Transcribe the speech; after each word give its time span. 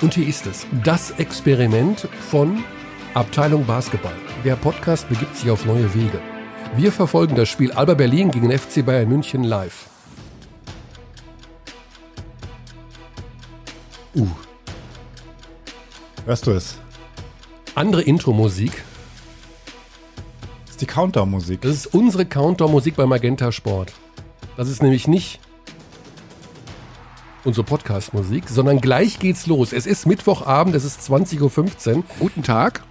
Und 0.00 0.14
hier 0.14 0.26
ist 0.26 0.46
es, 0.46 0.66
das 0.82 1.12
Experiment 1.12 2.08
von 2.30 2.64
Abteilung 3.14 3.64
Basketball. 3.64 4.14
Der 4.44 4.56
Podcast 4.56 5.08
begibt 5.08 5.36
sich 5.36 5.50
auf 5.50 5.64
neue 5.64 5.94
Wege. 5.94 6.20
Wir 6.76 6.90
verfolgen 6.90 7.36
das 7.36 7.48
Spiel 7.48 7.70
Alba 7.72 7.94
Berlin 7.94 8.30
gegen 8.30 8.50
FC 8.50 8.84
Bayern 8.84 9.08
München 9.08 9.44
live. 9.44 9.88
Uh. 14.16 14.26
Hörst 16.26 16.46
du 16.46 16.50
es? 16.50 16.76
Andere 17.74 18.02
Intro-Musik. 18.02 18.84
Das 20.64 20.70
ist 20.70 20.80
die 20.80 20.86
Countdown-Musik. 20.86 21.60
Das 21.60 21.72
ist 21.72 21.86
unsere 21.94 22.26
Countdown-Musik 22.26 22.96
bei 22.96 23.06
Magenta 23.06 23.52
Sport. 23.52 23.92
Das 24.56 24.68
ist 24.68 24.82
nämlich 24.82 25.06
nicht 25.06 25.40
unsere 27.44 27.64
Podcast-Musik, 27.64 28.48
sondern 28.48 28.80
gleich 28.80 29.18
geht's 29.18 29.46
los. 29.46 29.72
Es 29.72 29.86
ist 29.86 30.06
Mittwochabend, 30.06 30.74
es 30.74 30.84
ist 30.84 31.00
20.15 31.00 31.96
Uhr. 31.96 32.04
Guten 32.18 32.42
Tag. 32.42 32.82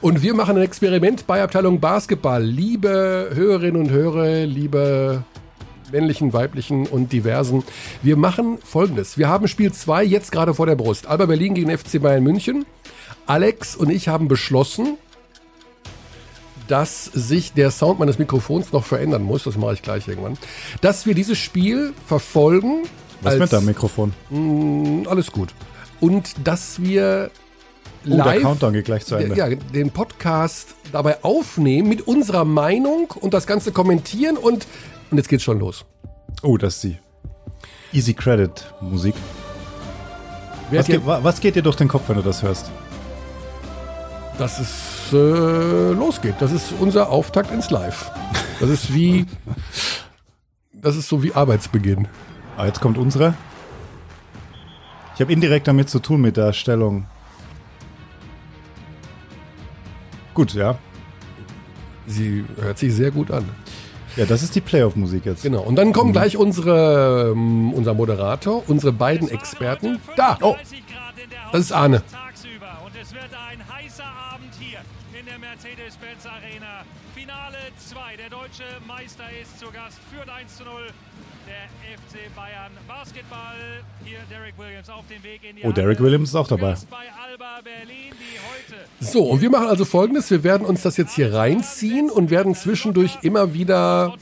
und 0.00 0.22
wir 0.22 0.34
machen 0.34 0.56
ein 0.56 0.62
Experiment 0.62 1.26
bei 1.26 1.42
Abteilung 1.42 1.80
Basketball. 1.80 2.42
Liebe 2.42 3.30
Hörerinnen 3.34 3.80
und 3.80 3.90
Hörer, 3.90 4.46
liebe 4.46 5.24
männlichen, 5.90 6.32
weiblichen 6.32 6.86
und 6.86 7.12
diversen. 7.12 7.64
Wir 8.02 8.16
machen 8.16 8.58
folgendes. 8.64 9.18
Wir 9.18 9.28
haben 9.28 9.48
Spiel 9.48 9.72
2 9.72 10.04
jetzt 10.04 10.32
gerade 10.32 10.54
vor 10.54 10.66
der 10.66 10.76
Brust. 10.76 11.06
Alba 11.06 11.26
Berlin 11.26 11.54
gegen 11.54 11.76
FC 11.76 12.00
Bayern 12.00 12.22
München. 12.22 12.64
Alex 13.26 13.76
und 13.76 13.90
ich 13.90 14.08
haben 14.08 14.28
beschlossen, 14.28 14.96
dass 16.72 17.04
sich 17.04 17.52
der 17.52 17.70
Sound 17.70 17.98
meines 17.98 18.18
Mikrofons 18.18 18.72
noch 18.72 18.86
verändern 18.86 19.22
muss. 19.22 19.44
Das 19.44 19.58
mache 19.58 19.74
ich 19.74 19.82
gleich 19.82 20.08
irgendwann. 20.08 20.38
Dass 20.80 21.04
wir 21.04 21.14
dieses 21.14 21.36
Spiel 21.36 21.92
verfolgen. 22.06 22.84
Was 23.20 23.36
mit 23.38 23.52
deinem 23.52 23.66
Mikrofon? 23.66 24.14
Mh, 24.30 24.38
mm, 24.38 25.06
alles 25.06 25.30
gut. 25.30 25.50
Und 26.00 26.34
dass 26.44 26.80
wir 26.80 27.30
oh, 28.06 28.16
live 28.16 28.24
der 28.24 28.40
Countdown 28.40 28.72
geht 28.72 28.86
gleich 28.86 29.04
zu 29.04 29.16
Ende. 29.16 29.36
Ja, 29.36 29.50
den 29.50 29.90
Podcast 29.90 30.74
dabei 30.92 31.22
aufnehmen 31.22 31.90
mit 31.90 32.08
unserer 32.08 32.46
Meinung 32.46 33.10
und 33.10 33.34
das 33.34 33.46
Ganze 33.46 33.72
kommentieren 33.72 34.38
und, 34.38 34.66
und 35.10 35.18
jetzt 35.18 35.28
geht's 35.28 35.42
schon 35.42 35.58
los. 35.58 35.84
Oh, 36.42 36.56
das 36.56 36.76
ist 36.76 36.84
die 36.84 36.98
Easy 37.92 38.14
Credit 38.14 38.72
Musik. 38.80 39.14
Was 40.70 40.86
geht, 40.86 41.04
was 41.04 41.38
geht 41.38 41.54
dir 41.54 41.62
durch 41.62 41.76
den 41.76 41.88
Kopf, 41.88 42.04
wenn 42.08 42.16
du 42.16 42.22
das 42.22 42.42
hörst? 42.42 42.70
Dass 44.38 44.58
es 45.12 45.18
äh, 45.18 45.92
losgeht. 45.92 46.36
Das 46.40 46.52
ist 46.52 46.72
unser 46.78 47.10
Auftakt 47.10 47.50
ins 47.50 47.70
Live. 47.70 48.10
Das 48.60 48.70
ist 48.70 48.94
wie, 48.94 49.26
das 50.72 50.96
ist 50.96 51.08
so 51.08 51.22
wie 51.22 51.34
Arbeitsbeginn. 51.34 52.08
Ah, 52.56 52.66
jetzt 52.66 52.80
kommt 52.80 52.98
unsere. 52.98 53.34
Ich 55.14 55.20
habe 55.20 55.32
indirekt 55.32 55.68
damit 55.68 55.88
zu 55.90 55.98
tun 55.98 56.20
mit 56.20 56.36
der 56.36 56.52
Stellung. 56.52 57.06
Gut, 60.34 60.54
ja. 60.54 60.78
Sie 62.06 62.44
hört 62.60 62.78
sich 62.78 62.94
sehr 62.94 63.10
gut 63.10 63.30
an. 63.30 63.48
Ja, 64.16 64.26
das 64.26 64.42
ist 64.42 64.54
die 64.54 64.60
Playoff-Musik 64.60 65.24
jetzt. 65.24 65.42
Genau. 65.42 65.62
Und 65.62 65.76
dann 65.76 65.92
kommen 65.92 66.10
mhm. 66.10 66.14
gleich 66.14 66.36
unsere, 66.36 67.32
um, 67.32 67.72
unser 67.72 67.94
Moderator, 67.94 68.62
unsere 68.68 68.92
beiden 68.92 69.28
Experten. 69.30 69.98
Da! 70.16 70.38
Oh! 70.42 70.56
Das 71.52 71.60
ist 71.60 71.72
Arne. 71.72 72.02
Mercedes-Benz 76.22 76.26
Arena. 76.26 76.84
Finale 77.14 77.58
2. 77.78 78.16
Der 78.16 78.30
deutsche 78.30 78.64
Meister 78.86 79.24
ist 79.40 79.58
zu 79.58 79.66
Gast, 79.66 79.98
führt 80.10 80.28
1 80.28 80.56
zu 80.56 80.64
0 80.64 80.72
der 81.46 81.96
FC 81.96 82.34
Bayern 82.34 82.72
Basketball. 82.86 83.82
Hier 84.04 84.18
Derek 84.30 84.56
Williams 84.56 84.88
auf 84.88 85.04
dem 85.08 85.22
Weg 85.22 85.40
in 85.48 85.56
die 85.56 85.64
Oh, 85.64 85.72
Derek 85.72 86.00
Williams 86.00 86.30
ist 86.30 86.34
auch 86.36 86.48
dabei. 86.48 86.76
So, 89.00 89.24
und 89.24 89.40
wir 89.40 89.50
machen 89.50 89.66
also 89.66 89.84
folgendes. 89.84 90.30
Wir 90.30 90.44
werden 90.44 90.66
uns 90.66 90.82
das 90.82 90.96
jetzt 90.96 91.14
hier 91.14 91.34
reinziehen 91.34 92.10
und 92.10 92.30
werden 92.30 92.54
zwischendurch 92.54 93.18
immer 93.22 93.52
wieder. 93.54 94.14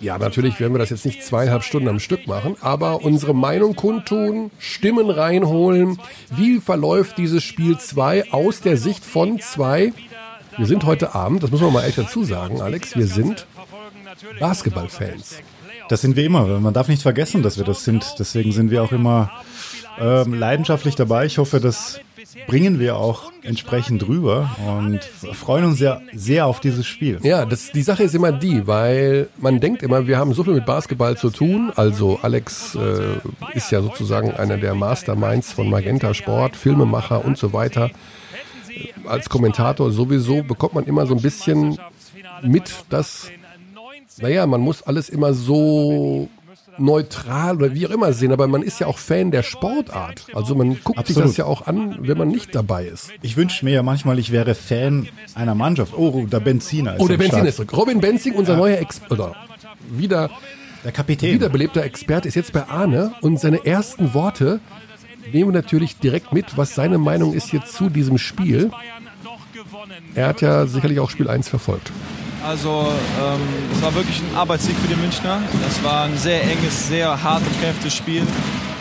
Ja, 0.00 0.18
natürlich 0.18 0.60
werden 0.60 0.74
wir 0.74 0.78
das 0.78 0.90
jetzt 0.90 1.04
nicht 1.04 1.24
zweieinhalb 1.24 1.64
Stunden 1.64 1.88
am 1.88 1.98
Stück 1.98 2.26
machen, 2.26 2.56
aber 2.60 3.02
unsere 3.02 3.34
Meinung 3.34 3.74
kundtun, 3.74 4.50
Stimmen 4.58 5.10
reinholen. 5.10 5.98
Wie 6.30 6.60
verläuft 6.60 7.18
dieses 7.18 7.42
Spiel 7.42 7.78
2 7.78 8.32
aus 8.32 8.60
der 8.60 8.76
Sicht 8.76 9.04
von 9.04 9.40
2? 9.40 9.92
Wir 10.58 10.66
sind 10.66 10.84
heute 10.84 11.14
Abend, 11.14 11.42
das 11.42 11.50
muss 11.50 11.60
man 11.60 11.72
mal 11.72 11.84
echt 11.84 11.98
dazu 11.98 12.24
sagen, 12.24 12.60
Alex, 12.60 12.96
wir 12.96 13.06
sind 13.06 13.46
Basketballfans. 14.40 15.36
Das 15.88 16.00
sind 16.00 16.16
wir 16.16 16.24
immer. 16.24 16.46
Man 16.58 16.74
darf 16.74 16.88
nicht 16.88 17.02
vergessen, 17.02 17.42
dass 17.42 17.56
wir 17.56 17.64
das 17.64 17.84
sind. 17.84 18.16
Deswegen 18.18 18.52
sind 18.52 18.70
wir 18.70 18.82
auch 18.82 18.92
immer 18.92 19.30
ähm, 20.00 20.34
leidenschaftlich 20.34 20.96
dabei. 20.96 21.26
Ich 21.26 21.38
hoffe, 21.38 21.60
das 21.60 22.00
bringen 22.46 22.80
wir 22.80 22.96
auch 22.96 23.32
entsprechend 23.42 24.06
rüber 24.08 24.50
und 24.66 25.00
freuen 25.34 25.64
uns 25.64 25.78
sehr, 25.78 26.02
sehr 26.12 26.46
auf 26.46 26.60
dieses 26.60 26.86
Spiel. 26.86 27.20
Ja, 27.22 27.46
das, 27.46 27.70
die 27.72 27.82
Sache 27.82 28.02
ist 28.02 28.14
immer 28.14 28.32
die, 28.32 28.66
weil 28.66 29.28
man 29.38 29.60
denkt 29.60 29.82
immer, 29.82 30.06
wir 30.06 30.18
haben 30.18 30.34
so 30.34 30.44
viel 30.44 30.54
mit 30.54 30.66
Basketball 30.66 31.16
zu 31.16 31.30
tun. 31.30 31.72
Also 31.76 32.18
Alex 32.20 32.74
äh, 32.74 33.56
ist 33.56 33.70
ja 33.70 33.80
sozusagen 33.80 34.32
einer 34.32 34.56
der 34.56 34.74
Masterminds 34.74 35.52
von 35.52 35.70
Magenta 35.70 36.14
Sport, 36.14 36.56
Filmemacher 36.56 37.24
und 37.24 37.38
so 37.38 37.52
weiter. 37.52 37.90
Als 39.06 39.28
Kommentator 39.28 39.90
sowieso 39.90 40.42
bekommt 40.42 40.74
man 40.74 40.84
immer 40.84 41.06
so 41.06 41.14
ein 41.14 41.22
bisschen 41.22 41.78
mit, 42.42 42.72
dass 42.90 43.30
naja, 44.20 44.46
man 44.46 44.60
muss 44.60 44.82
alles 44.82 45.08
immer 45.08 45.32
so 45.32 46.28
neutral 46.78 47.56
oder 47.56 47.74
wie 47.74 47.86
auch 47.86 47.90
immer 47.90 48.12
sehen, 48.12 48.32
aber 48.32 48.46
man 48.46 48.62
ist 48.62 48.78
ja 48.78 48.86
auch 48.86 48.98
Fan 48.98 49.30
der 49.30 49.42
Sportart. 49.42 50.26
Also 50.32 50.54
man 50.54 50.78
guckt 50.82 50.98
Absolut. 50.98 51.06
sich 51.06 51.30
das 51.30 51.36
ja 51.36 51.44
auch 51.44 51.66
an, 51.66 51.96
wenn 52.00 52.16
man 52.16 52.28
nicht 52.28 52.54
dabei 52.54 52.86
ist. 52.86 53.10
Ich 53.22 53.36
wünsche 53.36 53.64
mir 53.64 53.72
ja 53.72 53.82
manchmal, 53.82 54.18
ich 54.18 54.32
wäre 54.32 54.54
Fan 54.54 55.08
einer 55.34 55.54
Mannschaft. 55.54 55.92
Oh, 55.96 56.26
der 56.26 56.40
Benziner 56.40 56.94
ist 56.94 57.00
Oh, 57.00 57.08
der 57.08 57.16
Benziner 57.16 57.48
ist 57.48 57.56
zurück. 57.56 57.76
Robin 57.76 58.00
Benzing, 58.00 58.34
unser 58.34 58.52
ja. 58.52 58.58
neuer 58.58 58.78
Ex 58.78 59.00
oder 59.10 59.34
wieder 59.90 60.30
der 60.84 60.92
Kapitän. 60.92 61.34
Wiederbelebter 61.34 61.82
Experte 61.82 62.28
ist 62.28 62.34
jetzt 62.34 62.52
bei 62.52 62.68
Arne 62.68 63.12
und 63.20 63.40
seine 63.40 63.66
ersten 63.66 64.14
Worte 64.14 64.60
nehmen 65.32 65.50
wir 65.50 65.60
natürlich 65.60 65.98
direkt 65.98 66.32
mit, 66.32 66.56
was 66.56 66.74
seine 66.74 66.98
Meinung 66.98 67.34
ist 67.34 67.52
jetzt 67.52 67.74
zu 67.74 67.88
diesem 67.88 68.18
Spiel. 68.18 68.70
Er 70.14 70.28
hat 70.28 70.40
ja 70.40 70.66
sicherlich 70.66 71.00
auch 71.00 71.10
Spiel 71.10 71.28
1 71.28 71.48
verfolgt. 71.48 71.90
Also 72.44 72.92
ähm, 73.20 73.40
es 73.72 73.82
war 73.82 73.94
wirklich 73.94 74.20
ein 74.20 74.36
Arbeitssieg 74.36 74.76
für 74.76 74.88
die 74.88 74.96
Münchner. 74.96 75.40
Das 75.62 75.82
war 75.82 76.04
ein 76.04 76.16
sehr 76.16 76.42
enges, 76.42 76.88
sehr 76.88 77.22
hart 77.22 77.42
umkämpftes 77.46 77.94
Spiel. 77.94 78.26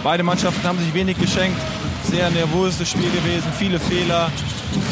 Beide 0.04 0.24
Mannschaften 0.24 0.64
haben 0.68 0.80
sich 0.80 0.94
wenig 0.94 1.18
geschenkt. 1.18 1.60
Sehr 2.04 2.30
nervöses 2.30 2.90
Spiel 2.90 3.10
gewesen, 3.10 3.52
viele 3.58 3.80
Fehler, 3.80 4.32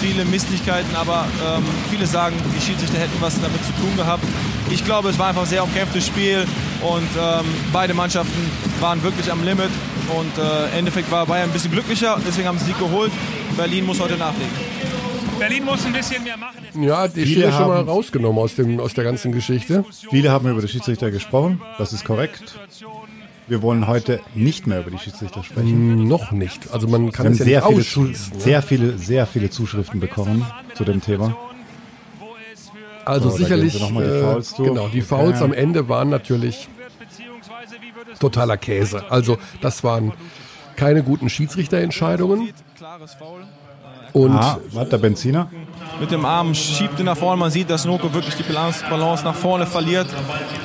viele 0.01 0.25
Misslichkeiten, 0.25 0.93
aber 0.97 1.25
ähm, 1.47 1.63
viele 1.89 2.05
sagen, 2.05 2.35
die 2.53 2.61
Schiedsrichter 2.61 2.97
hätten 2.99 3.15
was 3.21 3.39
damit 3.39 3.63
zu 3.63 3.71
tun 3.73 3.95
gehabt. 3.95 4.23
Ich 4.69 4.83
glaube, 4.83 5.09
es 5.09 5.17
war 5.17 5.27
einfach 5.27 5.43
ein 5.43 5.47
sehr 5.47 5.63
umkämpftes 5.63 6.07
Spiel 6.07 6.45
und 6.81 7.07
ähm, 7.17 7.45
beide 7.71 7.93
Mannschaften 7.93 8.51
waren 8.81 9.01
wirklich 9.01 9.31
am 9.31 9.45
Limit. 9.45 9.69
Und 10.13 10.37
äh, 10.37 10.71
im 10.71 10.79
Endeffekt 10.79 11.09
war 11.09 11.25
Bayern 11.25 11.49
ein 11.49 11.53
bisschen 11.53 11.71
glücklicher, 11.71 12.19
deswegen 12.27 12.47
haben 12.47 12.59
sie 12.59 12.65
Sieg 12.65 12.79
geholt. 12.79 13.11
Berlin 13.55 13.85
muss 13.85 13.99
heute 13.99 14.17
nachlegen. 14.17 14.51
Berlin 15.39 15.65
muss 15.65 15.85
ein 15.85 15.93
bisschen 15.93 16.23
mehr 16.23 16.37
machen. 16.37 16.57
Ja, 16.81 17.07
die 17.07 17.25
Viele 17.25 17.51
schon 17.51 17.67
mal 17.67 17.81
rausgenommen 17.81 18.39
aus, 18.39 18.55
dem, 18.55 18.79
aus 18.79 18.93
der 18.93 19.03
ganzen 19.03 19.31
Geschichte. 19.31 19.85
Viele 20.09 20.31
haben 20.31 20.49
über 20.49 20.61
die 20.61 20.67
Schiedsrichter 20.67 21.11
gesprochen, 21.11 21.61
das 21.77 21.93
ist 21.93 22.05
korrekt. 22.05 22.57
Wir 23.47 23.61
wollen 23.61 23.87
heute 23.87 24.21
nicht 24.33 24.65
mehr 24.65 24.79
über 24.79 24.89
die 24.89 24.97
Schiedsrichter 24.97 25.43
sprechen. 25.43 26.03
Mm, 26.03 26.07
noch 26.07 26.31
nicht. 26.31 26.71
Also 26.71 26.87
man 26.87 27.11
kann 27.11 27.27
es 27.27 27.39
ja 27.39 27.45
sehr, 27.45 27.63
viele 27.63 28.07
ne? 28.07 28.15
sehr 28.37 28.61
viele, 28.63 28.97
sehr 28.97 29.27
viele 29.27 29.49
Zuschriften 29.51 29.99
bekommen 29.99 30.45
zu 30.73 30.83
dem 30.83 31.01
Thema. 31.01 31.37
Also 33.05 33.29
so, 33.29 33.37
sicherlich, 33.37 33.77
die 33.77 33.83
äh, 33.83 34.41
genau, 34.57 34.87
die 34.87 35.01
Fouls 35.01 35.35
okay. 35.35 35.43
am 35.43 35.53
Ende 35.53 35.87
waren 35.87 36.09
natürlich 36.09 36.67
totaler 38.19 38.57
Käse. 38.57 39.11
Also 39.11 39.37
das 39.61 39.83
waren 39.83 40.13
keine 40.75 41.03
guten 41.03 41.29
Schiedsrichterentscheidungen. 41.29 42.49
Und 44.15 44.31
ah, 44.31 44.59
was, 44.71 44.87
der 44.87 44.97
Benziner? 44.97 45.49
Mit 45.99 46.09
dem 46.09 46.23
Arm 46.23 46.55
schiebt 46.55 46.97
ihn 46.99 47.05
nach 47.05 47.17
vorne. 47.17 47.37
Man 47.37 47.51
sieht, 47.51 47.69
dass 47.69 47.83
Noko 47.83 48.13
wirklich 48.13 48.35
die 48.35 48.43
Balance 48.43 49.25
nach 49.25 49.35
vorne 49.35 49.65
verliert. 49.65 50.07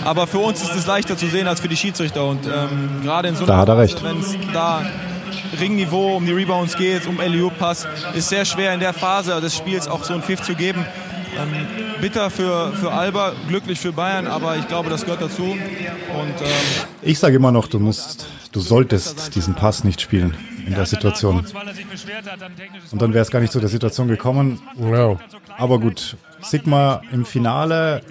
Aber 0.05 0.29
für 0.29 0.39
uns 0.39 0.63
ist 0.63 0.77
es 0.77 0.87
leichter 0.87 1.17
zu 1.17 1.27
sehen 1.27 1.49
als 1.49 1.59
für 1.59 1.67
die 1.67 1.77
Schiedsrichter. 1.77 2.25
Und 2.25 2.47
ähm, 2.47 3.01
gerade 3.03 3.27
in 3.27 3.35
so 3.35 3.45
einer 3.45 3.67
da 3.67 3.77
wenn 3.77 4.21
es 4.21 4.37
da 4.53 4.83
Ringniveau 5.61 6.17
um 6.17 6.27
die 6.27 6.33
Rebounds 6.33 6.77
geht, 6.77 7.09
um 7.09 7.19
LU 7.19 7.51
Pass, 7.51 7.89
ist 8.15 8.29
sehr 8.29 8.45
schwer 8.45 8.73
in 8.73 8.79
der 8.79 8.93
Phase 8.93 9.41
des 9.41 9.57
Spiels 9.57 9.89
auch 9.89 10.05
so 10.05 10.15
ein 10.15 10.23
Pfiff 10.23 10.43
zu 10.43 10.55
geben. 10.55 10.87
Ähm, 11.37 11.67
bitter 12.01 12.31
für, 12.31 12.73
für 12.75 12.93
Alba, 12.93 13.33
glücklich 13.49 13.81
für 13.81 13.93
Bayern, 13.93 14.29
aber 14.29 14.59
ich 14.59 14.69
glaube, 14.69 14.91
das 14.91 15.03
gehört 15.03 15.23
dazu. 15.23 15.43
Und, 15.43 16.41
ähm, 16.41 16.87
ich 17.03 17.19
sage 17.19 17.35
immer 17.35 17.51
noch, 17.51 17.67
du 17.67 17.81
musst 17.81 18.29
du 18.53 18.61
solltest 18.61 19.35
diesen 19.35 19.55
Pass 19.55 19.83
nicht 19.83 20.01
spielen 20.01 20.37
in 20.67 20.75
der 20.75 20.87
Situation. 20.87 21.45
Und 22.91 23.03
dann 23.03 23.13
wäre 23.13 23.23
es 23.23 23.31
gar 23.31 23.41
nicht 23.41 23.53
zu 23.53 23.61
der 23.61 23.69
Situation 23.69 24.09
gekommen. 24.09 24.61
Ja. 24.79 25.17
Aber 25.57 25.79
gut, 25.79 26.17
Sigma 26.43 27.03
im 27.13 27.25
Finale 27.25 28.03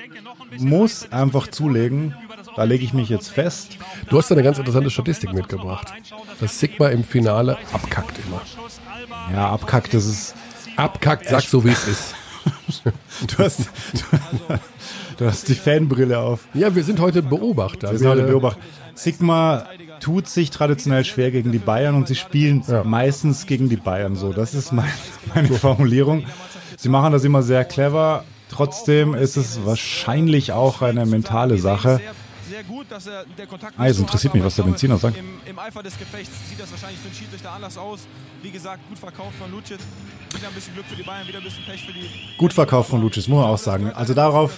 muss 0.57 1.11
einfach 1.11 1.47
zulegen 1.47 2.15
Da 2.55 2.63
lege 2.63 2.83
ich 2.83 2.93
mich 2.93 3.09
jetzt 3.09 3.29
fest. 3.29 3.77
Du 4.09 4.17
hast 4.17 4.31
eine 4.31 4.43
ganz 4.43 4.57
interessante 4.57 4.89
Statistik 4.89 5.33
mitgebracht. 5.33 5.93
Das 6.39 6.59
Sigma 6.59 6.89
im 6.89 7.03
Finale 7.03 7.57
abkackt 7.73 8.17
immer. 8.25 8.41
Ja, 9.31 9.49
abkackt, 9.49 9.93
das 9.93 10.05
ist. 10.05 10.35
Abkackt, 10.75 11.27
sag 11.27 11.41
so 11.41 11.63
wie 11.63 11.69
es 11.69 11.87
ist. 11.87 12.15
Du 13.27 13.43
hast, 13.43 13.59
du, 13.59 14.57
du 15.17 15.25
hast 15.25 15.47
die 15.49 15.55
Fanbrille 15.55 16.17
auf. 16.17 16.47
Ja, 16.53 16.73
wir 16.73 16.83
sind 16.85 16.99
heute 16.99 17.21
Beobachter. 17.21 17.91
Wir 17.91 17.99
sind 17.99 18.07
heute 18.07 18.23
Beobachter. 18.23 18.61
Sigma 19.03 19.65
tut 19.99 20.27
sich 20.27 20.49
traditionell 20.49 21.05
schwer 21.05 21.31
gegen 21.31 21.51
die 21.51 21.57
Bayern 21.57 21.95
und 21.95 22.07
sie 22.07 22.15
spielen 22.15 22.63
Ja. 22.67 22.83
meistens 22.83 23.45
gegen 23.45 23.69
die 23.69 23.77
Bayern 23.77 24.15
so. 24.15 24.33
Das 24.33 24.53
ist 24.53 24.71
mein, 24.71 24.89
meine 25.35 25.49
Formulierung. 25.49 26.25
Sie 26.77 26.89
machen 26.89 27.11
das 27.11 27.23
immer 27.23 27.41
sehr 27.43 27.65
clever. 27.65 28.23
Trotzdem 28.49 29.13
ist 29.13 29.37
es 29.37 29.63
wahrscheinlich 29.65 30.51
auch 30.51 30.81
eine 30.81 31.05
mentale 31.05 31.57
Sache. 31.57 32.01
Gut, 32.67 32.87
dass 32.89 33.07
er 33.07 33.23
der 33.37 33.47
Kontakt 33.47 33.73
Ah, 33.77 33.87
jetzt 33.87 33.99
interessiert 33.99 34.33
mich, 34.33 34.43
was 34.43 34.55
der 34.55 34.63
Benziner 34.63 34.97
sagt. 34.97 35.17
Im, 35.17 35.25
Im 35.49 35.57
Eifer 35.57 35.81
des 35.81 35.97
Gefechts 35.97 36.29
sieht 36.49 36.59
das 36.59 36.69
wahrscheinlich 36.71 36.99
für 36.99 37.07
den 37.07 37.15
Schiedsrichter 37.15 37.51
anders 37.51 37.77
aus. 37.77 38.01
Wie 38.43 38.51
gesagt, 38.51 38.79
gut 38.89 38.99
verkauft 38.99 39.33
von 39.39 39.49
Lucic. 39.49 39.79
Wieder 40.35 40.47
ein 40.49 40.53
bisschen 40.53 40.73
Glück 40.73 40.85
für 40.85 40.95
die 40.95 41.03
Bayern, 41.03 41.25
wieder 41.27 41.37
ein 41.37 41.43
bisschen 41.43 41.63
Pech 41.65 41.85
für 41.85 41.93
die. 41.93 42.09
Gut 42.37 42.51
verkauft 42.53 42.89
von 42.89 43.01
Lucis, 43.01 43.27
muss 43.29 43.39
man 43.41 43.49
auch 43.49 43.57
sagen. 43.57 43.91
Also 43.93 44.13
darauf 44.13 44.51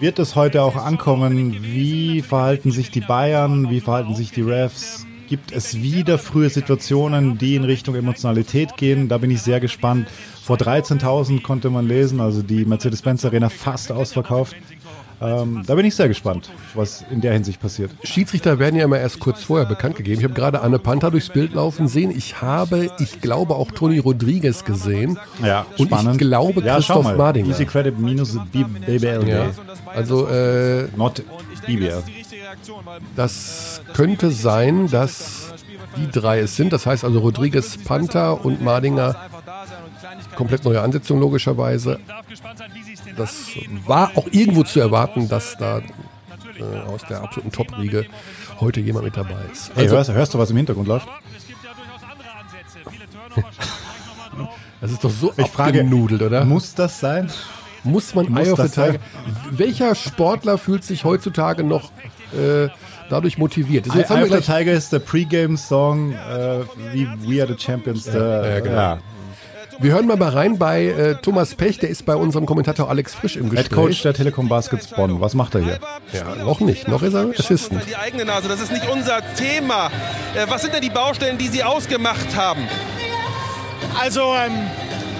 wird 0.00 0.18
es 0.18 0.36
heute 0.36 0.62
auch 0.62 0.76
ankommen. 0.76 1.56
Wie 1.62 2.22
verhalten 2.22 2.70
sich 2.70 2.90
die 2.90 3.00
Bayern? 3.00 3.70
Wie 3.70 3.80
verhalten 3.80 4.14
sich 4.14 4.30
die 4.30 4.42
Refs? 4.42 5.06
Gibt 5.28 5.52
es 5.52 5.82
wieder 5.82 6.18
frühe 6.18 6.48
Situationen, 6.48 7.36
die 7.36 7.54
in 7.54 7.64
Richtung 7.64 7.94
Emotionalität 7.94 8.76
gehen? 8.76 9.08
Da 9.08 9.18
bin 9.18 9.30
ich 9.30 9.42
sehr 9.42 9.60
gespannt. 9.60 10.08
Vor 10.42 10.56
13.000 10.56 11.42
konnte 11.42 11.68
man 11.68 11.86
lesen, 11.86 12.20
also 12.20 12.42
die 12.42 12.64
Mercedes-Benz 12.64 13.24
Arena 13.24 13.48
fast 13.48 13.92
ausverkauft. 13.92 14.56
Ähm, 15.20 15.62
da 15.66 15.74
bin 15.74 15.84
ich 15.84 15.94
sehr 15.96 16.08
gespannt, 16.08 16.50
was 16.74 17.04
in 17.10 17.20
der 17.20 17.32
Hinsicht 17.32 17.60
passiert. 17.60 17.90
Schiedsrichter 18.04 18.58
werden 18.58 18.76
ja 18.76 18.84
immer 18.84 18.98
erst 18.98 19.18
kurz 19.18 19.42
vorher 19.42 19.66
bekannt 19.66 19.96
gegeben. 19.96 20.18
Ich 20.18 20.24
habe 20.24 20.34
gerade 20.34 20.60
Anne 20.60 20.78
Panther 20.78 21.10
durchs 21.10 21.28
Bild 21.28 21.54
laufen 21.54 21.88
sehen. 21.88 22.10
Ich 22.16 22.40
habe, 22.40 22.90
ich 22.98 23.20
glaube, 23.20 23.56
auch 23.56 23.72
Toni 23.72 23.98
Rodriguez 23.98 24.64
gesehen. 24.64 25.18
Ja, 25.42 25.66
Und 25.76 25.86
spannend. 25.86 26.12
ich 26.14 26.18
glaube, 26.18 26.62
ja, 26.62 26.76
Christoph 26.76 27.04
mal. 27.04 27.16
Mardinger. 27.16 27.48
Easy 27.48 27.64
Credit 27.66 27.98
minus 27.98 28.36
BBL. 28.52 29.28
Ja. 29.28 29.50
Also, 29.94 30.28
äh, 30.28 30.88
Not 30.96 31.22
BBL. 31.66 32.02
das 33.16 33.82
könnte 33.94 34.30
sein, 34.30 34.88
dass 34.88 35.52
die 35.96 36.10
drei 36.10 36.40
es 36.40 36.56
sind. 36.56 36.72
Das 36.72 36.86
heißt 36.86 37.04
also 37.04 37.18
Rodriguez, 37.20 37.76
Panther 37.78 38.44
und 38.44 38.62
Mardinger. 38.62 39.16
Komplett 40.36 40.64
neue 40.64 40.80
Ansetzung 40.80 41.18
logischerweise. 41.20 41.98
Das 43.18 43.50
war 43.86 44.12
auch 44.14 44.26
irgendwo 44.30 44.62
zu 44.62 44.80
erwarten, 44.80 45.28
dass 45.28 45.56
da 45.58 45.78
äh, 45.78 45.82
aus 46.88 47.02
der 47.08 47.22
absoluten 47.22 47.52
Top-Riege 47.52 48.06
heute 48.60 48.80
jemand 48.80 49.04
mit 49.04 49.16
dabei 49.16 49.36
ist. 49.52 49.70
Hey, 49.74 49.84
Also, 49.84 49.96
hörst, 49.96 50.12
hörst 50.12 50.34
du, 50.34 50.38
was 50.38 50.50
im 50.50 50.56
Hintergrund 50.56 50.88
läuft? 50.88 51.08
das 54.80 54.92
ist 54.92 55.04
doch 55.04 55.10
so 55.10 55.32
Ich 55.36 55.48
frage, 55.48 55.80
abgenudelt, 55.80 56.22
oder? 56.22 56.44
Muss 56.44 56.74
das 56.74 57.00
sein? 57.00 57.30
Muss 57.84 58.14
man 58.14 58.30
Muss 58.30 58.48
Eye 58.48 58.52
of 58.52 58.60
the? 58.60 58.68
Tiger. 58.68 58.98
Welcher 59.50 59.94
Sportler 59.94 60.58
fühlt 60.58 60.84
sich 60.84 61.04
heutzutage 61.04 61.62
noch 61.62 61.90
äh, 62.32 62.68
dadurch 63.08 63.38
motiviert? 63.38 63.88
Also 63.90 64.14
Eye 64.14 64.22
of 64.24 64.30
the 64.32 64.40
Tiger 64.40 64.72
ist 64.72 64.92
der 64.92 64.98
Pre-Game-Song, 64.98 66.12
äh, 66.12 66.60
wie 66.92 67.06
We 67.26 67.42
Are 67.42 67.52
the 67.52 67.58
Champions. 67.58 68.04
Der, 68.04 68.46
ja, 68.54 68.60
genau. 68.60 68.76
ja. 68.76 68.98
Wir 69.80 69.92
hören 69.92 70.06
mal 70.06 70.16
mal 70.16 70.30
rein 70.30 70.58
bei 70.58 70.86
äh, 70.86 71.14
Thomas 71.16 71.54
Pech, 71.54 71.78
der 71.78 71.88
ist 71.88 72.04
bei 72.04 72.14
unserem 72.16 72.46
Kommentator 72.46 72.88
Alex 72.88 73.14
Frisch 73.14 73.36
im 73.36 73.50
Head 73.50 73.70
Coach 73.70 73.88
Gespräch. 73.88 74.02
der 74.02 74.14
Telekom 74.14 74.48
Baskets 74.48 74.88
Bonn. 74.88 75.20
Was 75.20 75.34
macht 75.34 75.54
er 75.54 75.62
hier? 75.62 75.78
Ja, 76.12 76.34
noch 76.44 76.60
nicht, 76.60 76.88
noch 76.88 77.02
ist 77.02 77.14
er 77.14 77.30
Assistant. 77.38 77.82
die 77.88 77.96
eigene 77.96 78.24
Nase. 78.24 78.48
Das 78.48 78.60
ist 78.60 78.72
nicht 78.72 78.88
unser 78.90 79.20
Thema. 79.34 79.86
Äh, 80.34 80.46
Was 80.48 80.62
sind 80.62 80.74
denn 80.74 80.82
die 80.82 80.90
Baustellen, 80.90 81.38
die 81.38 81.48
Sie 81.48 81.62
ausgemacht 81.62 82.34
haben? 82.36 82.66
Also, 84.00 84.34
ähm, 84.34 84.52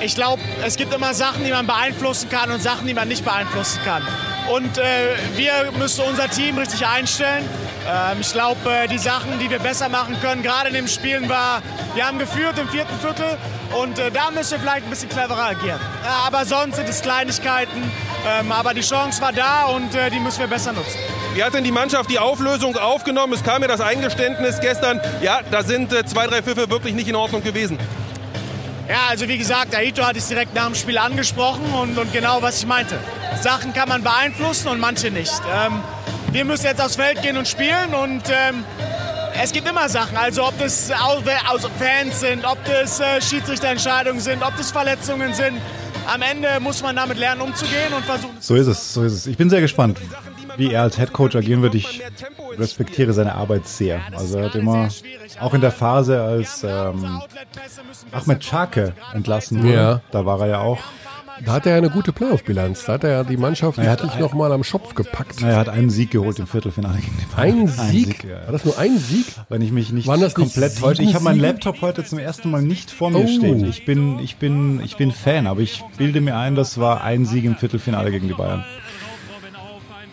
ich 0.00 0.14
glaube, 0.14 0.42
es 0.64 0.76
gibt 0.76 0.94
immer 0.94 1.14
Sachen, 1.14 1.44
die 1.44 1.50
man 1.50 1.66
beeinflussen 1.66 2.28
kann 2.28 2.50
und 2.50 2.62
Sachen, 2.62 2.86
die 2.86 2.94
man 2.94 3.08
nicht 3.08 3.24
beeinflussen 3.24 3.80
kann. 3.84 4.02
Und 4.50 4.78
äh, 4.78 5.16
wir 5.36 5.72
müssen 5.78 6.04
unser 6.04 6.28
Team 6.30 6.56
richtig 6.56 6.86
einstellen. 6.86 7.44
Ähm, 7.86 8.18
ich 8.20 8.32
glaube, 8.32 8.58
äh, 8.70 8.88
die 8.88 8.98
Sachen, 8.98 9.38
die 9.38 9.50
wir 9.50 9.58
besser 9.58 9.88
machen 9.88 10.16
können, 10.20 10.42
gerade 10.42 10.68
in 10.68 10.74
den 10.74 10.88
Spielen 10.88 11.28
war, 11.28 11.62
wir 11.94 12.06
haben 12.06 12.18
geführt 12.18 12.58
im 12.58 12.68
vierten 12.68 12.98
Viertel 13.00 13.36
und 13.80 13.98
äh, 13.98 14.10
da 14.10 14.30
müssen 14.30 14.52
wir 14.52 14.60
vielleicht 14.60 14.84
ein 14.84 14.90
bisschen 14.90 15.08
cleverer 15.08 15.50
agieren. 15.50 15.80
Ja, 16.04 16.26
aber 16.26 16.44
sonst 16.44 16.76
sind 16.76 16.88
es 16.88 17.02
Kleinigkeiten. 17.02 17.90
Ähm, 18.26 18.50
aber 18.50 18.74
die 18.74 18.80
Chance 18.80 19.20
war 19.20 19.32
da 19.32 19.66
und 19.66 19.94
äh, 19.94 20.10
die 20.10 20.18
müssen 20.18 20.40
wir 20.40 20.48
besser 20.48 20.72
nutzen. 20.72 20.98
Wie 21.34 21.44
hat 21.44 21.54
denn 21.54 21.64
die 21.64 21.72
Mannschaft 21.72 22.10
die 22.10 22.18
Auflösung 22.18 22.76
aufgenommen? 22.76 23.32
Es 23.32 23.44
kam 23.44 23.62
ja 23.62 23.68
das 23.68 23.80
Eingeständnis 23.80 24.60
gestern. 24.60 25.00
Ja, 25.20 25.40
da 25.50 25.62
sind 25.62 25.92
äh, 25.92 26.04
zwei, 26.04 26.26
drei 26.26 26.42
Pfiffe 26.42 26.70
wirklich 26.70 26.94
nicht 26.94 27.08
in 27.08 27.16
Ordnung 27.16 27.42
gewesen. 27.42 27.78
Ja, 28.88 29.08
also 29.10 29.28
wie 29.28 29.36
gesagt, 29.36 29.76
Aito 29.76 30.02
hat 30.02 30.16
es 30.16 30.28
direkt 30.28 30.54
nach 30.54 30.64
dem 30.64 30.74
Spiel 30.74 30.96
angesprochen 30.96 31.72
und, 31.74 31.98
und 31.98 32.10
genau, 32.12 32.40
was 32.40 32.60
ich 32.60 32.66
meinte. 32.66 32.98
Sachen 33.42 33.74
kann 33.74 33.88
man 33.88 34.02
beeinflussen 34.02 34.68
und 34.68 34.80
manche 34.80 35.10
nicht. 35.10 35.40
Ähm, 35.52 35.82
wir 36.32 36.44
müssen 36.46 36.64
jetzt 36.64 36.80
aufs 36.80 36.96
Feld 36.96 37.20
gehen 37.20 37.36
und 37.36 37.46
spielen 37.46 37.94
und 37.94 38.22
ähm, 38.30 38.64
es 39.42 39.52
gibt 39.52 39.68
immer 39.68 39.88
Sachen. 39.90 40.16
Also 40.16 40.44
ob 40.44 40.58
das 40.58 40.90
Fans 40.90 42.20
sind, 42.20 42.46
ob 42.46 42.58
das 42.64 42.98
äh, 43.00 43.20
Schiedsrichterentscheidungen 43.20 44.20
sind, 44.20 44.42
ob 44.42 44.56
das 44.56 44.70
Verletzungen 44.70 45.34
sind. 45.34 45.60
Am 46.06 46.22
Ende 46.22 46.48
muss 46.60 46.82
man 46.82 46.96
damit 46.96 47.18
lernen, 47.18 47.42
umzugehen 47.42 47.92
und 47.94 48.04
versuchen. 48.06 48.36
So 48.40 48.54
ist 48.54 48.66
es, 48.68 48.94
so 48.94 49.04
ist 49.04 49.12
es. 49.12 49.26
Ich 49.26 49.36
bin 49.36 49.50
sehr 49.50 49.60
gespannt, 49.60 49.98
wie 50.58 50.72
er 50.72 50.82
als 50.82 50.96
Head 50.98 51.12
Coach 51.12 51.34
agieren 51.36 51.62
wird. 51.62 51.74
Ich 51.74 52.02
respektiere 52.58 53.12
seine 53.12 53.34
Arbeit 53.34 53.66
sehr. 53.66 54.00
Also 54.14 54.38
er 54.38 54.46
hat 54.46 54.54
immer, 54.54 54.88
auch 55.40 55.54
in 55.54 55.60
der 55.60 55.72
Phase, 55.72 56.20
als 56.22 56.62
ähm, 56.64 57.20
Ahmed 58.12 58.40
Chake 58.40 58.92
entlassen 59.14 59.62
wurde, 59.62 59.72
Ja. 59.74 60.00
da 60.10 60.26
war 60.26 60.40
er 60.40 60.46
ja 60.48 60.58
auch, 60.60 60.78
Da 61.44 61.52
hat 61.52 61.66
er 61.66 61.72
ja 61.72 61.78
eine 61.78 61.90
gute 61.90 62.12
Playoff-Bilanz. 62.12 62.84
Da 62.86 62.94
hat 62.94 63.04
er 63.04 63.10
ja 63.10 63.22
die 63.24 63.36
Mannschaft 63.36 63.78
Er 63.78 63.92
hat 63.92 64.02
richtig 64.02 64.18
nochmal 64.18 64.50
am 64.50 64.64
Schopf 64.64 64.96
gepackt. 64.96 65.40
er 65.40 65.54
hat 65.56 65.68
einen 65.68 65.88
Sieg 65.88 66.10
geholt 66.10 66.40
im 66.40 66.48
Viertelfinale 66.48 66.98
gegen 66.98 67.16
die 67.16 67.36
Bayern. 67.36 67.60
Ein 67.60 67.68
Sieg? 67.68 68.24
ja. 68.24 68.44
War 68.46 68.52
das 68.52 68.64
nur 68.64 68.76
ein 68.76 68.98
Sieg? 68.98 69.26
Wenn 69.48 69.62
ich 69.62 69.70
mich 69.70 69.92
nicht 69.92 70.08
Waren 70.08 70.20
das 70.20 70.36
nicht 70.36 70.46
komplett 70.52 70.72
sieben 70.72 70.82
täusche. 70.84 71.02
Ich 71.02 71.14
habe 71.14 71.22
meinen? 71.22 71.38
Laptop 71.40 71.80
heute 71.80 72.02
zum 72.04 72.18
ersten 72.18 72.50
Mal 72.50 72.62
nicht 72.62 72.90
vor 72.90 73.10
mir 73.10 73.18
Oh. 73.20 73.26
stehen. 73.28 73.64
Ich 73.66 73.84
bin, 73.84 74.18
ich 74.18 74.36
bin, 74.38 74.80
ich 74.82 74.96
bin 74.96 75.12
Fan, 75.12 75.46
aber 75.46 75.60
ich 75.60 75.84
bilde 75.96 76.20
mir 76.20 76.36
ein, 76.36 76.56
das 76.56 76.80
war 76.80 77.04
ein 77.04 77.24
Sieg 77.24 77.44
im 77.44 77.54
Viertelfinale 77.54 78.10
gegen 78.10 78.26
die 78.26 78.34
Bayern. 78.34 78.64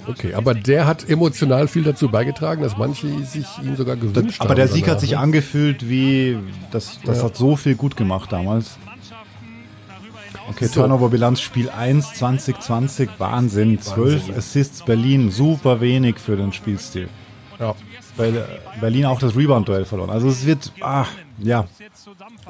Okay, 0.08 0.34
aber 0.34 0.54
der 0.54 0.86
hat 0.86 1.10
emotional 1.10 1.68
viel 1.68 1.84
dazu 1.84 2.10
beigetragen, 2.10 2.62
dass 2.62 2.78
manche 2.78 3.08
sich 3.24 3.46
ihn 3.64 3.76
sogar 3.76 3.96
gewünscht 3.96 4.40
haben. 4.40 4.48
Aber 4.48 4.56
der 4.56 4.68
Sieg 4.68 4.84
hat 4.84 4.90
danach, 4.90 5.02
sich 5.02 5.12
ne? 5.12 5.20
angefühlt 5.20 5.90
wie, 5.90 6.38
das, 6.72 7.00
das 7.04 7.20
Ja. 7.20 7.24
hat 7.26 7.36
so 7.36 7.56
viel 7.56 7.76
gut 7.76 7.98
gemacht 7.98 8.32
damals. 8.32 8.78
Okay, 10.50 10.68
Turnover-Bilanz 10.68 11.42
Spiel 11.42 11.70
1 11.70 12.14
2020, 12.14 13.10
Wahnsinn. 13.18 13.82
12 13.82 14.38
Assists 14.38 14.84
Berlin, 14.84 15.32
super 15.32 15.82
wenig 15.82 16.20
für 16.20 16.36
den 16.38 16.54
Spielstil. 16.54 17.10
Ja. 17.60 17.74
Weil 18.16 18.38
äh, 18.38 18.44
Berlin 18.80 19.06
auch 19.06 19.20
das 19.20 19.36
Rebound-Duell 19.36 19.86
verloren. 19.86 20.10
Also 20.10 20.28
es 20.30 20.46
wird, 20.46 20.72
ah, 20.82 21.06
ja. 21.40 21.66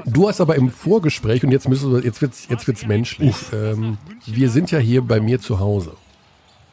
Du 0.06 0.28
hast 0.28 0.42
aber 0.42 0.56
im 0.56 0.70
Vorgespräch, 0.70 1.44
und 1.44 1.52
jetzt 1.52 1.70
müssen 1.70 1.92
wir, 1.94 2.04
jetzt 2.04 2.22
wird's, 2.22 2.48
jetzt 2.50 2.68
wird's 2.68 2.86
menschlich. 2.86 3.36
Ähm, 3.54 3.98
wir 4.26 4.50
sind 4.50 4.72
ja 4.72 4.80
hier 4.80 5.02
bei 5.02 5.20
mir 5.20 5.40
zu 5.40 5.60
Hause. 5.60 5.94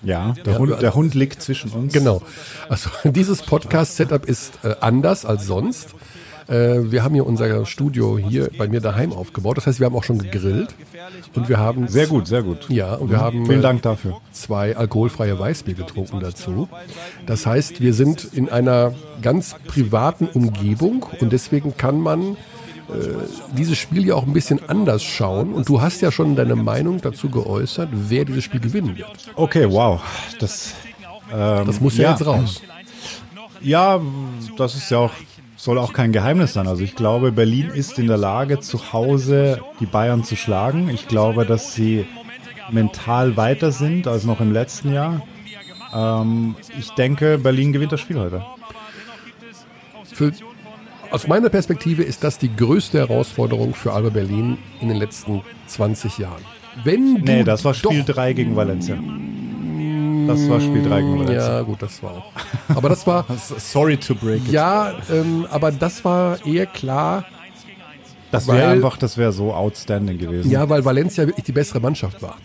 Ja, 0.03 0.35
der, 0.45 0.59
Hund, 0.59 0.83
der 0.83 0.95
Hund 0.95 1.15
liegt 1.15 1.43
zwischen 1.43 1.71
uns. 1.71 1.93
Genau. 1.93 2.23
Also 2.69 2.91
dieses 3.05 3.43
Podcast-Setup 3.43 4.25
ist 4.27 4.59
äh, 4.65 4.75
anders 4.81 5.25
als 5.25 5.47
sonst. 5.47 5.95
Äh, 6.49 6.91
wir 6.91 7.05
haben 7.05 7.15
hier 7.15 7.27
unser 7.27 7.65
Studio 7.67 8.19
hier 8.19 8.51
bei 8.59 8.69
mir 8.69 8.81
daheim 8.81 9.13
aufgebaut. 9.13 9.57
Das 9.57 9.67
heißt, 9.67 9.81
wir 9.81 9.87
haben 9.87 9.97
auch 9.97 10.05
schon 10.05 10.19
gegrillt. 10.19 10.75
Und 11.35 11.49
wir 11.49 11.59
haben 11.59 11.89
Sehr 11.89 12.07
gut, 12.07 12.27
sehr 12.27 12.43
gut. 12.43 12.69
Ja, 12.69 12.95
und 12.95 13.11
wir 13.11 13.21
haben 13.21 13.47
Vielen 13.47 13.61
äh, 13.61 13.63
Dank 13.63 13.83
dafür. 13.83 14.21
zwei 14.33 14.77
alkoholfreie 14.77 15.39
Weißbier 15.39 15.75
getrunken 15.75 16.21
dazu. 16.21 16.69
Das 17.27 17.47
heißt, 17.47 17.81
wir 17.81 17.95
sind 17.95 18.25
in 18.25 18.49
einer 18.49 18.93
ganz 19.21 19.55
privaten 19.67 20.27
Umgebung 20.27 21.07
und 21.21 21.33
deswegen 21.33 21.77
kann 21.77 22.01
man 22.01 22.37
dieses 23.57 23.79
Spiel 23.79 24.07
ja 24.07 24.15
auch 24.15 24.27
ein 24.27 24.33
bisschen 24.33 24.61
anders 24.69 25.03
schauen. 25.03 25.53
Und 25.53 25.69
du 25.69 25.81
hast 25.81 26.01
ja 26.01 26.11
schon 26.11 26.37
deine 26.37 26.57
Meinung 26.57 27.01
dazu 27.01 27.29
geäußert, 27.29 27.89
wer 27.93 28.25
dieses 28.25 28.45
Spiel 28.45 28.61
gewinnen 28.61 28.97
wird. 28.97 29.31
Okay, 29.35 29.67
wow. 29.71 30.01
Das, 30.39 30.75
ähm, 31.33 31.67
Das 31.67 31.81
muss 31.81 31.97
ja, 31.97 32.11
jetzt 32.11 32.27
raus. 32.27 32.63
Ja, 33.61 34.01
das 34.57 34.75
ist 34.75 34.91
ja 34.91 34.99
auch, 34.99 35.13
soll 35.57 35.79
auch 35.79 35.93
kein 35.93 36.13
Geheimnis 36.13 36.53
sein. 36.55 36.67
Also 36.67 36.83
ich 36.83 36.97
glaube, 36.97 37.31
Berlin 37.33 37.69
ist 37.69 37.99
in 37.99 38.09
der 38.09 38.17
Lage, 38.17 38.61
zu 38.61 38.93
Hause 38.93 39.61
die 39.81 39.87
Bayern 39.87 40.25
zu 40.25 40.37
schlagen. 40.37 40.89
Ich 40.89 41.07
glaube, 41.09 41.47
dass 41.47 41.75
sie 41.75 42.07
mental 42.71 43.37
weiter 43.37 43.71
sind 43.71 44.07
als 44.09 44.25
noch 44.25 44.41
im 44.41 44.53
letzten 44.53 44.93
Jahr. 44.93 45.23
Ähm, 45.95 46.57
ich 46.79 46.91
denke, 46.91 47.39
Berlin 47.39 47.73
gewinnt 47.73 47.93
das 47.93 48.01
Spiel 48.01 48.19
heute. 48.19 48.45
Für, 50.13 50.33
aus 51.13 51.27
meiner 51.29 51.49
Perspektive 51.49 52.03
ist 52.03 52.25
das 52.25 52.39
die 52.39 52.55
größte 52.55 52.99
Herausforderung 52.99 53.75
für 53.75 53.93
Alba 53.93 54.09
Berlin 54.11 54.59
in 54.81 54.89
den 54.89 54.97
letzten 54.97 55.43
20 55.67 56.19
Jahren. 56.19 56.43
Wenn 56.85 57.17
du 57.17 57.33
Nee, 57.33 57.45
das 57.45 57.65
war 57.65 57.75
Spiel 57.75 58.03
doch, 58.03 58.15
3 58.15 58.33
gegen 58.33 58.57
Valencia. 58.57 58.97
Das 60.27 60.49
war 60.49 60.61
Spiel 60.61 60.83
3 60.83 61.01
gegen 61.01 61.19
Valencia. 61.21 61.57
Ja, 61.59 61.63
gut, 61.63 61.83
das 61.83 62.03
war 62.03 62.13
auch. 62.13 62.33
Aber 62.75 62.89
das 62.89 63.07
war, 63.07 63.27
Sorry 63.59 63.97
to 63.97 64.15
break 64.15 64.47
it. 64.47 64.53
ja, 64.53 64.95
ähm, 65.11 65.47
aber 65.51 65.71
das 65.73 66.05
war 66.05 66.45
eher 66.47 66.67
klar, 66.67 67.25
das 68.31 68.49
wäre 68.49 68.69
einfach, 68.69 68.97
das 68.97 69.19
wäre 69.19 69.31
so 69.33 69.53
outstanding 69.53 70.17
gewesen. 70.17 70.51
ja, 70.51 70.67
weil 70.71 70.85
Valencia 70.87 71.27
wirklich 71.27 71.45
die 71.45 71.53
bessere 71.53 71.81
Mannschaft 71.81 72.23
war. 72.23 72.39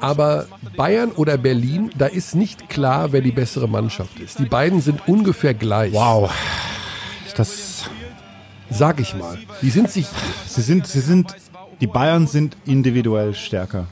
Aber 0.00 0.46
Bayern 0.76 1.12
oder 1.12 1.36
Berlin, 1.38 1.90
da 1.96 2.06
ist 2.06 2.34
nicht 2.34 2.68
klar, 2.68 3.12
wer 3.12 3.20
die 3.20 3.30
bessere 3.30 3.68
Mannschaft 3.68 4.18
ist. 4.18 4.38
Die 4.40 4.46
beiden 4.46 4.80
sind 4.80 5.06
ungefähr 5.06 5.54
gleich. 5.54 5.92
Wow. 5.92 6.32
Das, 7.36 7.69
Sag 8.70 9.00
ich 9.00 9.14
mal. 9.14 9.38
Die 9.62 9.70
sind 9.70 9.90
sich, 9.90 10.06
sie 10.46 10.62
sind, 10.62 10.86
sie 10.86 11.00
sind, 11.00 11.34
die 11.80 11.86
Bayern 11.86 12.26
sind 12.26 12.56
individuell 12.66 13.34
stärker. 13.34 13.86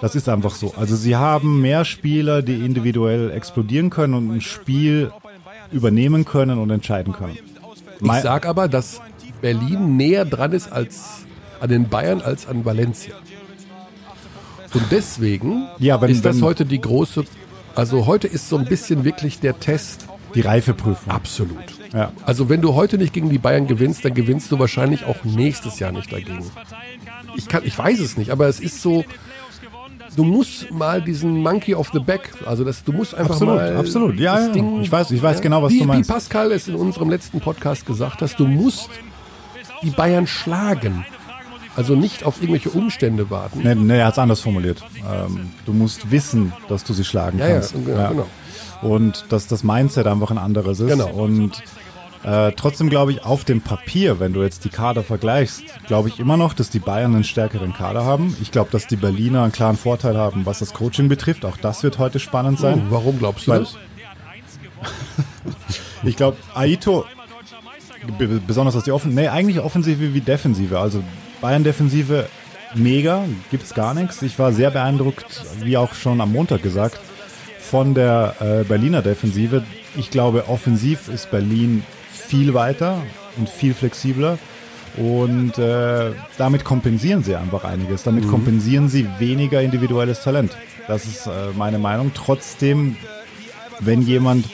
Das 0.00 0.14
ist 0.14 0.28
einfach 0.28 0.54
so. 0.54 0.74
Also 0.76 0.96
sie 0.96 1.16
haben 1.16 1.60
mehr 1.60 1.84
Spieler, 1.84 2.42
die 2.42 2.56
individuell 2.64 3.30
explodieren 3.30 3.88
können 3.90 4.14
und 4.14 4.30
ein 4.32 4.40
Spiel 4.40 5.12
übernehmen 5.70 6.24
können 6.24 6.58
und 6.58 6.70
entscheiden 6.70 7.12
können. 7.12 7.38
ich 8.00 8.12
sag 8.22 8.46
aber, 8.46 8.68
dass 8.68 9.00
Berlin 9.40 9.96
näher 9.96 10.24
dran 10.24 10.52
ist 10.52 10.70
als 10.72 11.24
an 11.60 11.68
den 11.68 11.88
Bayern 11.88 12.20
als 12.20 12.46
an 12.46 12.64
Valencia. 12.64 13.14
Und 14.74 14.84
deswegen 14.90 15.64
Ja, 15.78 16.00
wenn- 16.00 16.10
ist 16.10 16.24
das 16.24 16.36
wenn- 16.36 16.44
heute 16.44 16.64
die 16.64 16.80
große, 16.80 17.24
also 17.74 18.06
heute 18.06 18.26
ist 18.26 18.48
so 18.48 18.56
ein 18.56 18.64
bisschen 18.64 19.04
wirklich 19.04 19.38
der 19.38 19.58
Test 19.60 20.06
die 20.34 20.40
Reifeprüfung. 20.40 21.12
absolut. 21.12 21.58
Ja. 21.92 22.12
Also 22.24 22.48
wenn 22.48 22.60
du 22.62 22.74
heute 22.74 22.98
nicht 22.98 23.12
gegen 23.12 23.28
die 23.30 23.38
Bayern 23.38 23.66
gewinnst, 23.66 24.04
dann 24.04 24.14
gewinnst 24.14 24.50
du 24.50 24.58
wahrscheinlich 24.58 25.04
auch 25.04 25.24
nächstes 25.24 25.78
Jahr 25.78 25.92
nicht 25.92 26.10
dagegen. 26.12 26.44
Ich 27.36 27.48
kann, 27.48 27.62
ich 27.64 27.76
weiß 27.78 28.00
es 28.00 28.16
nicht, 28.16 28.30
aber 28.30 28.46
es 28.48 28.60
ist 28.60 28.82
so, 28.82 29.04
du 30.16 30.24
musst 30.24 30.70
mal 30.70 31.00
diesen 31.02 31.42
Monkey 31.42 31.74
of 31.74 31.90
the 31.92 31.98
Back, 32.00 32.30
also 32.46 32.64
das, 32.64 32.82
du 32.84 32.92
musst 32.92 33.14
einfach 33.14 33.34
Absolut, 33.34 33.56
mal 33.56 33.76
absolut. 33.76 34.18
Ja, 34.20 34.36
das 34.36 34.46
ja. 34.48 34.52
Ding, 34.52 34.80
Ich 34.82 34.90
weiß- 34.90 35.12
ich 35.12 35.22
weiß 35.22 35.40
genau, 35.40 35.62
was 35.62 35.72
wie, 35.72 35.78
du 35.80 35.84
meinst. 35.86 36.08
Wie 36.08 36.12
Pascal 36.12 36.52
es 36.52 36.68
in 36.68 36.74
unserem 36.74 37.10
letzten 37.10 37.40
Podcast 37.40 37.86
gesagt 37.86 38.22
hast, 38.22 38.38
du 38.38 38.46
musst 38.46 38.90
die 39.82 39.90
Bayern 39.90 40.26
schlagen. 40.26 41.04
Also 41.76 41.94
nicht 41.94 42.24
auf 42.24 42.36
irgendwelche 42.40 42.70
Umstände 42.70 43.30
warten. 43.30 43.60
Nee, 43.62 43.74
nee, 43.74 43.98
er 43.98 44.06
hat 44.06 44.12
es 44.14 44.18
anders 44.18 44.40
formuliert. 44.40 44.82
Ähm, 45.10 45.50
du 45.64 45.72
musst 45.72 46.10
wissen, 46.10 46.52
dass 46.68 46.84
du 46.84 46.92
sie 46.92 47.04
schlagen 47.04 47.38
Ja, 47.38 47.46
ja, 47.48 47.52
kannst. 47.54 47.72
genau, 47.72 48.08
genau. 48.10 48.26
Und 48.82 49.24
dass 49.30 49.46
das 49.46 49.64
Mindset 49.64 50.06
einfach 50.06 50.30
ein 50.30 50.38
anderes 50.38 50.80
ist. 50.80 50.88
Genau. 50.90 51.08
Und 51.08 51.62
äh, 52.24 52.52
trotzdem 52.52 52.90
glaube 52.90 53.12
ich, 53.12 53.24
auf 53.24 53.44
dem 53.44 53.60
Papier, 53.62 54.20
wenn 54.20 54.32
du 54.32 54.42
jetzt 54.42 54.64
die 54.64 54.68
Kader 54.68 55.02
vergleichst, 55.02 55.64
glaube 55.86 56.08
ich 56.08 56.18
immer 56.20 56.36
noch, 56.36 56.52
dass 56.52 56.68
die 56.70 56.78
Bayern 56.78 57.14
einen 57.14 57.24
stärkeren 57.24 57.72
Kader 57.72 58.04
haben. 58.04 58.36
Ich 58.42 58.50
glaube, 58.52 58.70
dass 58.70 58.86
die 58.86 58.96
Berliner 58.96 59.42
einen 59.44 59.52
klaren 59.52 59.76
Vorteil 59.76 60.16
haben, 60.18 60.44
was 60.46 60.58
das 60.58 60.74
Coaching 60.74 61.08
betrifft. 61.08 61.44
Auch 61.44 61.56
das 61.56 61.82
wird 61.82 61.98
heute 61.98 62.18
spannend 62.20 62.58
sein. 62.58 62.82
Oh, 62.88 62.92
warum 62.92 63.18
glaubst 63.18 63.46
du 63.46 63.52
Weil- 63.52 63.60
das? 63.60 63.76
Ich 66.04 66.16
glaube, 66.16 66.36
Aito, 66.54 67.04
besonders 68.46 68.74
was 68.74 68.82
die 68.84 68.90
Offen, 68.90 69.14
nee, 69.14 69.28
eigentlich 69.28 69.60
Offensive 69.60 70.12
wie 70.14 70.20
Defensive. 70.20 70.78
Also 70.78 71.02
Bayern-Defensive 71.42 72.28
mega, 72.74 73.24
gibt's 73.50 73.74
gar 73.74 73.92
nichts. 73.92 74.22
Ich 74.22 74.38
war 74.38 74.52
sehr 74.52 74.70
beeindruckt, 74.70 75.44
wie 75.62 75.76
auch 75.76 75.92
schon 75.92 76.22
am 76.22 76.32
Montag 76.32 76.62
gesagt, 76.62 76.98
von 77.58 77.92
der 77.92 78.36
äh, 78.40 78.64
Berliner 78.64 79.02
Defensive. 79.02 79.62
Ich 79.94 80.10
glaube, 80.10 80.48
offensiv 80.48 81.08
ist 81.08 81.30
Berlin 81.30 81.84
viel 82.10 82.54
weiter 82.54 83.02
und 83.36 83.50
viel 83.50 83.74
flexibler. 83.74 84.38
Und 84.96 85.58
äh, 85.58 86.12
damit 86.38 86.64
kompensieren 86.64 87.22
sie 87.22 87.36
einfach 87.36 87.64
einiges. 87.64 88.02
Damit 88.02 88.28
kompensieren 88.28 88.88
sie 88.88 89.06
weniger 89.18 89.60
individuelles 89.62 90.22
Talent. 90.22 90.56
Das 90.88 91.04
ist 91.04 91.26
äh, 91.26 91.30
meine 91.56 91.78
Meinung. 91.78 92.12
Trotzdem 92.14 92.96
wenn 93.84 94.02
jemand 94.02 94.46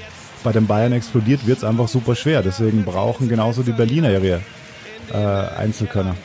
bei 0.45 0.53
den 0.53 0.67
Bayern 0.67 0.93
explodiert, 0.93 1.47
wird 1.47 1.59
es 1.59 1.65
einfach 1.65 1.89
super 1.89 2.15
schwer. 2.15 2.43
Deswegen 2.43 2.85
brauchen 2.85 3.29
genauso 3.29 3.63
die 3.63 3.73
Berliner 3.73 4.11
ihre 4.11 4.41
äh, 5.13 5.17
Einzelkönner. 5.17 6.17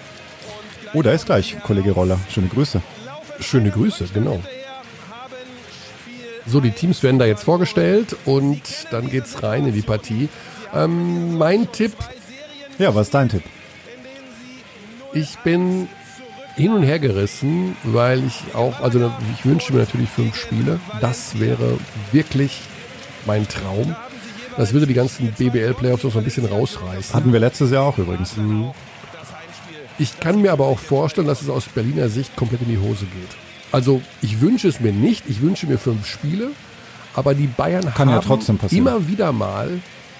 Oh, 0.93 1.01
da 1.01 1.12
ist 1.12 1.25
gleich 1.25 1.57
Kollege 1.63 1.91
Roller. 1.91 2.19
Schöne 2.29 2.47
Grüße. 2.47 2.81
Schöne 3.39 3.71
Grüße, 3.71 4.05
genau. 4.13 4.39
So, 6.45 6.59
die 6.59 6.71
Teams 6.71 7.01
werden 7.03 7.19
da 7.19 7.25
jetzt 7.25 7.43
vorgestellt 7.43 8.15
und 8.25 8.62
dann 8.91 9.09
geht's 9.09 9.41
rein 9.43 9.65
in 9.65 9.73
die 9.73 9.81
Partie. 9.81 10.29
Ähm, 10.73 11.38
mein 11.38 11.71
Tipp, 11.71 11.93
Ja, 12.77 12.93
was 12.95 13.07
ist 13.07 13.13
dein 13.13 13.29
Tipp? 13.29 13.43
ich 15.15 15.38
bin 15.39 15.88
hin 16.55 16.73
und 16.73 16.81
her 16.83 16.97
gerissen, 17.00 17.75
weil 17.83 18.23
ich 18.25 18.55
auch, 18.55 18.79
also 18.81 19.12
ich 19.38 19.45
wünsche 19.45 19.71
mir 19.73 19.79
natürlich 19.79 20.09
fünf 20.09 20.35
Spiele. 20.35 20.79
Das 21.01 21.39
wäre 21.39 21.77
wirklich 22.12 22.62
mein 23.25 23.47
Traum. 23.47 23.95
Das 24.57 24.73
würde 24.73 24.85
die 24.88 24.93
ganzen 24.95 25.31
BBL-Playoffs 25.33 26.03
noch 26.03 26.12
so 26.12 26.17
ein 26.19 26.25
bisschen 26.25 26.45
rausreißen. 26.45 27.15
Hatten 27.15 27.31
wir 27.31 27.39
letztes 27.39 27.71
Jahr 27.71 27.83
auch 27.83 27.97
übrigens. 27.97 28.35
Ich 30.00 30.19
kann 30.19 30.41
mir 30.41 30.51
aber 30.51 30.65
auch 30.65 30.79
vorstellen, 30.79 31.27
dass 31.27 31.41
es 31.41 31.50
aus 31.50 31.65
Berliner 31.65 32.09
Sicht 32.09 32.35
komplett 32.35 32.62
in 32.62 32.69
die 32.69 32.77
Hose 32.79 33.05
geht. 33.05 33.29
Also 33.71 34.01
ich 34.21 34.41
wünsche 34.41 34.67
es 34.67 34.79
mir 34.79 34.91
nicht, 34.91 35.23
ich 35.27 35.41
wünsche 35.41 35.67
mir 35.67 35.77
fünf 35.77 36.05
Spiele, 36.07 36.51
aber 37.15 37.33
die 37.33 37.47
Bayern 37.47 37.93
Kann 37.93 38.09
ja 38.09 38.15
haben 38.15 38.25
trotzdem 38.25 38.57
passieren. 38.57 38.85
immer 38.88 39.07
wieder 39.07 39.31
mal, 39.31 39.69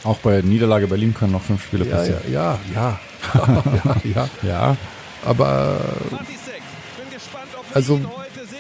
Auch 0.04 0.18
bei 0.18 0.42
Niederlage 0.42 0.88
Berlin 0.88 1.14
können 1.14 1.32
noch 1.34 1.42
fünf 1.42 1.64
Spiele 1.64 1.86
ja, 1.86 1.92
ja, 1.92 1.98
passieren. 1.98 2.22
ja, 2.32 2.60
ja, 2.74 3.00
ja, 3.84 3.96
ja, 4.16 4.30
Ja. 4.44 4.78
aber 5.26 5.80
also 7.74 8.00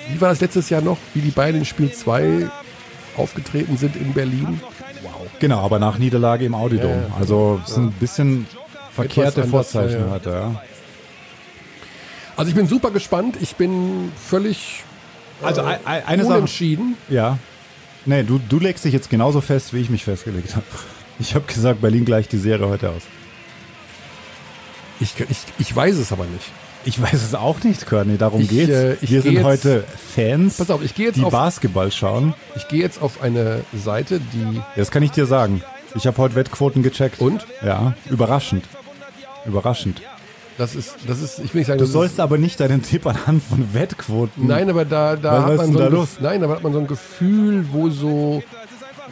wie 0.09 0.19
war 0.21 0.29
das 0.29 0.41
letztes 0.41 0.69
Jahr 0.69 0.81
noch, 0.81 0.97
wie 1.13 1.21
die 1.21 1.31
Bayern 1.31 1.55
in 1.55 1.65
Spiel 1.65 1.91
2 1.91 2.49
aufgetreten 3.17 3.77
sind 3.77 3.95
in 3.95 4.13
Berlin? 4.13 4.59
genau, 5.39 5.59
aber 5.59 5.79
nach 5.79 5.97
Niederlage 5.97 6.45
im 6.45 6.55
Audidom. 6.55 6.89
Ja, 6.91 6.97
ja. 6.97 7.15
Also 7.19 7.61
es 7.65 7.75
sind 7.75 7.85
ein 7.85 7.91
bisschen 7.93 8.47
verkehrte 8.91 9.43
Vorzeichen 9.43 9.99
ja, 10.01 10.05
ja. 10.05 10.11
heute. 10.11 10.29
Ja. 10.29 10.61
Also 12.35 12.49
ich 12.49 12.55
bin 12.55 12.67
super 12.67 12.91
gespannt, 12.91 13.37
ich 13.41 13.55
bin 13.55 14.11
völlig 14.27 14.83
Also 15.41 15.61
ein- 15.61 15.79
ein- 15.85 16.05
eine 16.05 16.23
Sache. 16.23 16.33
unentschieden. 16.35 16.95
Ja. 17.09 17.37
Nee, 18.05 18.23
du, 18.23 18.39
du 18.49 18.59
legst 18.59 18.83
dich 18.85 18.93
jetzt 18.93 19.09
genauso 19.09 19.39
fest, 19.41 19.73
wie 19.73 19.79
ich 19.79 19.89
mich 19.89 20.03
festgelegt 20.03 20.55
habe. 20.55 20.65
Ich 21.19 21.35
habe 21.35 21.45
gesagt, 21.45 21.79
Berlin 21.81 22.05
gleicht 22.05 22.31
die 22.31 22.37
Serie 22.37 22.67
heute 22.67 22.89
aus. 22.89 23.03
Ich, 24.99 25.13
ich, 25.29 25.37
ich 25.59 25.75
weiß 25.75 25.95
es 25.97 26.11
aber 26.11 26.25
nicht. 26.25 26.51
Ich 26.85 27.01
weiß 27.01 27.13
es 27.13 27.33
auch 27.35 27.63
nicht, 27.63 27.85
Körny, 27.85 28.17
darum 28.17 28.41
Ich, 28.41 28.49
geht's. 28.49 28.69
äh, 28.71 28.93
ich 29.01 29.11
Wir 29.11 29.21
geh 29.21 29.29
sind 29.29 29.33
jetzt- 29.35 29.43
heute 29.45 29.83
Fans, 30.15 30.57
Pass 30.57 30.69
auf, 30.69 30.83
ich 30.83 30.95
gehe 30.95 31.07
jetzt 31.07 31.15
die 31.17 31.23
auf 31.23 31.31
Basketball 31.31 31.91
schauen. 31.91 32.33
Ich 32.55 32.67
gehe 32.67 32.81
jetzt 32.81 33.01
auf 33.01 33.21
eine 33.21 33.61
Seite, 33.73 34.19
die. 34.19 34.61
Das 34.75 34.91
kann 34.91 35.01
ich 35.03 35.11
dir 35.11 35.25
sagen. 35.25 35.61
Ich 35.95 36.07
habe 36.07 36.17
heute 36.17 36.35
Wettquoten 36.35 36.83
gecheckt. 36.83 37.21
Und? 37.21 37.45
Ja, 37.63 37.93
überraschend. 38.09 38.65
Überraschend. 39.45 40.01
Das 40.57 40.75
ist, 40.75 40.95
das 41.07 41.19
ist, 41.21 41.39
ich 41.39 41.53
will 41.53 41.59
nicht 41.61 41.67
sagen, 41.67 41.79
Du 41.79 41.85
sollst 41.85 42.19
aber 42.19 42.37
nicht 42.37 42.59
deinen 42.59 42.81
Tipp 42.83 43.05
anhand 43.07 43.41
von 43.43 43.73
Wettquoten. 43.73 44.43
ist, 44.43 44.49
Nein, 44.49 44.69
aber 44.69 44.85
da, 44.85 45.15
da 45.15 45.31
Was- 45.33 45.39
hat 45.45 45.57
man 45.57 45.67
ist 45.69 45.73
so 45.73 45.79
ein 45.83 45.91
los? 45.91 46.07
Nein, 46.19 46.43
aber 46.43 46.55
hat 46.55 46.63
man 46.63 46.73
so 46.73 46.79
ein 46.79 46.87
Gefühl, 46.87 47.65
wo 47.71 47.89
so, 47.89 48.43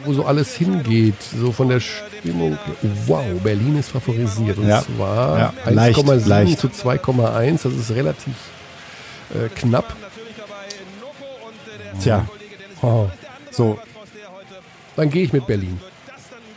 wo 0.04 0.12
so 0.12 0.24
alles 0.24 0.54
hingeht. 0.54 1.16
So 1.36 1.50
von 1.50 1.68
der 1.68 1.80
Stimmung. 1.80 2.56
Wow, 3.06 3.24
Berlin 3.42 3.76
ist 3.78 3.90
favorisiert. 3.90 4.56
Und 4.58 4.68
Ja. 4.68 4.82
zwar 4.82 5.38
Ja, 5.38 5.52
leicht, 5.70 5.98
1,7 5.98 6.28
leicht. 6.28 6.58
zu 6.60 6.68
2,1. 6.68 7.64
Das 7.64 7.72
ist 7.72 7.90
relativ 7.90 8.34
äh, 9.34 9.48
knapp. 9.48 9.96
Tja, 12.00 12.26
Oh. 12.82 13.08
so. 13.50 13.78
Dann 14.96 15.08
gehe 15.10 15.22
ich 15.24 15.32
mit 15.32 15.46
Berlin. 15.46 15.80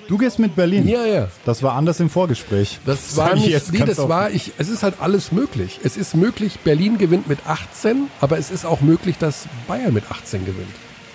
Du 0.08 0.18
gehst 0.18 0.40
mit 0.40 0.56
Berlin. 0.56 0.88
Ja, 0.88 1.06
ja. 1.06 1.28
Das 1.46 1.64
war 1.64 1.74
anders 1.74 2.00
im 2.00 2.10
Vorgespräch. 2.10 2.80
Das 2.86 3.18
war 3.18 3.34
ich 3.34 3.42
nicht, 3.42 3.50
jetzt 3.50 3.72
nee, 3.72 3.80
das 3.80 3.98
war, 3.98 4.30
ich, 4.30 4.52
es 4.58 4.70
ist 4.70 4.84
halt 4.84 4.96
alles 5.00 5.32
möglich. 5.32 5.80
Es 5.84 5.98
ist 5.98 6.16
möglich, 6.16 6.60
Berlin 6.60 6.98
gewinnt 6.98 7.28
mit 7.28 7.40
18, 7.48 8.08
aber 8.22 8.38
es 8.38 8.52
ist 8.52 8.66
auch 8.66 8.82
möglich, 8.82 9.18
dass 9.18 9.48
Bayern 9.68 9.94
mit 9.94 10.12
18 10.12 10.46
gewinnt. 10.46 10.74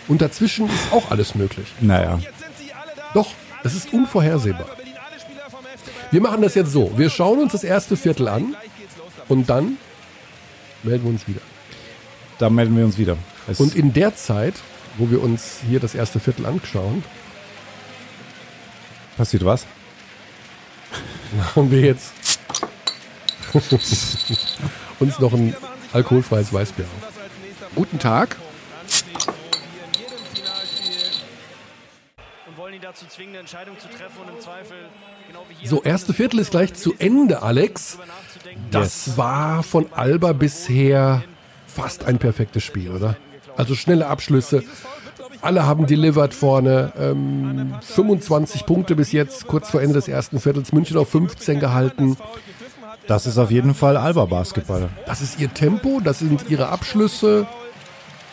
Und 0.09 0.23
dazwischen 0.23 0.67
ist 0.67 0.93
auch 0.93 1.11
alles 1.11 1.35
möglich. 1.35 1.69
Naja. 1.81 2.19
Doch, 3.15 3.29
es 3.63 3.75
ist 3.75 3.93
unvorhersehbar. 3.93 4.67
Wir 6.11 6.21
machen 6.21 6.43
das 6.43 6.55
jetzt 6.57 6.73
so. 6.73 6.91
Wir 6.97 7.11
schauen 7.11 7.39
uns 7.39 7.53
das 7.53 7.63
erste 7.63 7.97
Viertel 7.97 8.27
an 8.27 8.57
und 9.29 9.49
dann 9.49 9.77
melden 10.83 11.05
wir 11.05 11.11
uns 11.11 11.29
wieder. 11.29 11.41
Da 12.39 12.51
melden 12.51 12.77
wir 12.77 12.85
uns 12.85 12.99
wieder. 12.99 13.17
Es 13.47 13.61
Und 13.61 13.77
in 13.77 13.93
der 13.93 14.17
Zeit, 14.17 14.55
wo 14.99 15.11
wir 15.11 15.23
uns 15.23 15.59
hier 15.69 15.79
das 15.79 15.95
erste 15.95 16.19
Viertel 16.19 16.47
anschauen, 16.47 17.05
passiert 19.21 19.45
was? 19.45 19.67
machen 21.37 21.71
wir 21.71 21.81
jetzt 21.81 22.15
uns 24.99 25.19
noch 25.19 25.35
ein 25.35 25.55
alkoholfreies 25.93 26.51
Weißbier 26.51 26.87
auf. 26.87 27.13
Guten 27.75 27.99
Tag. 27.99 28.39
und 32.47 32.57
wollen 32.57 32.73
ihn 32.73 32.81
dazu 32.81 33.05
zwingen, 33.09 33.33
eine 33.33 33.41
Entscheidung 33.41 33.79
zu 33.79 33.89
treffen 33.89 34.23
und 34.23 34.37
im 34.37 34.41
Zweifel 34.41 34.77
genau 35.27 35.45
wie 35.51 35.55
hier 35.55 35.69
So, 35.69 35.83
erste 35.83 36.15
Viertel 36.15 36.41
ist 36.41 36.53
gleich 36.53 36.73
zu 36.73 36.95
Ende, 36.99 37.43
Alex. 37.43 37.99
Das 38.71 39.19
war 39.19 39.63
von 39.63 39.93
Alba 39.93 40.33
bisher 40.33 41.23
fast 41.67 42.05
ein 42.05 42.19
perfektes 42.19 42.65
Spiel, 42.65 42.91
oder? 42.91 43.19
Also 43.59 43.75
schnelle 43.75 44.07
Abschlüsse, 44.07 44.65
alle 45.43 45.67
haben 45.67 45.87
delivered 45.87 46.35
vorne. 46.35 46.93
Ähm, 46.99 47.75
25 47.81 48.67
Punkte 48.67 48.97
bis 48.97 49.13
jetzt, 49.13 49.47
kurz 49.47 49.71
vor 49.71 49.81
Ende 49.81 49.95
des 49.95 50.09
ersten 50.09 50.41
Viertels. 50.41 50.73
München 50.73 50.97
auf 50.97 51.09
15 51.11 51.61
gehalten. 51.61 52.17
Das 53.07 53.27
ist 53.27 53.39
auf 53.39 53.51
jeden 53.51 53.75
Fall 53.75 53.97
Alba-Basketball. 53.97 54.89
Das 55.07 55.21
ist 55.21 55.41
ihr 55.41 55.53
Tempo, 55.53 56.01
das 56.03 56.21
sind 56.21 56.49
ihre 56.49 56.69
Abschlüsse 56.69 57.47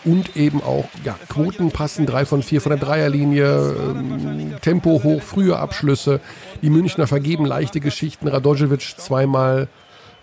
und 0.06 0.38
eben 0.38 0.62
auch 0.62 0.86
ja, 1.04 1.16
Quoten 1.28 1.72
passen, 1.72 2.06
drei 2.06 2.26
von 2.26 2.44
vier 2.44 2.62
von 2.62 2.70
der 2.72 2.80
Dreierlinie, 2.80 3.76
ähm, 3.76 4.56
Tempo 4.62 5.02
hoch, 5.04 5.22
frühe 5.22 5.58
Abschlüsse. 5.58 6.20
Die 6.62 6.70
Münchner 6.70 7.08
vergeben 7.08 7.46
leichte 7.46 7.80
Geschichten. 7.80 8.28
Radojevic 8.28 8.96
zweimal 8.98 9.68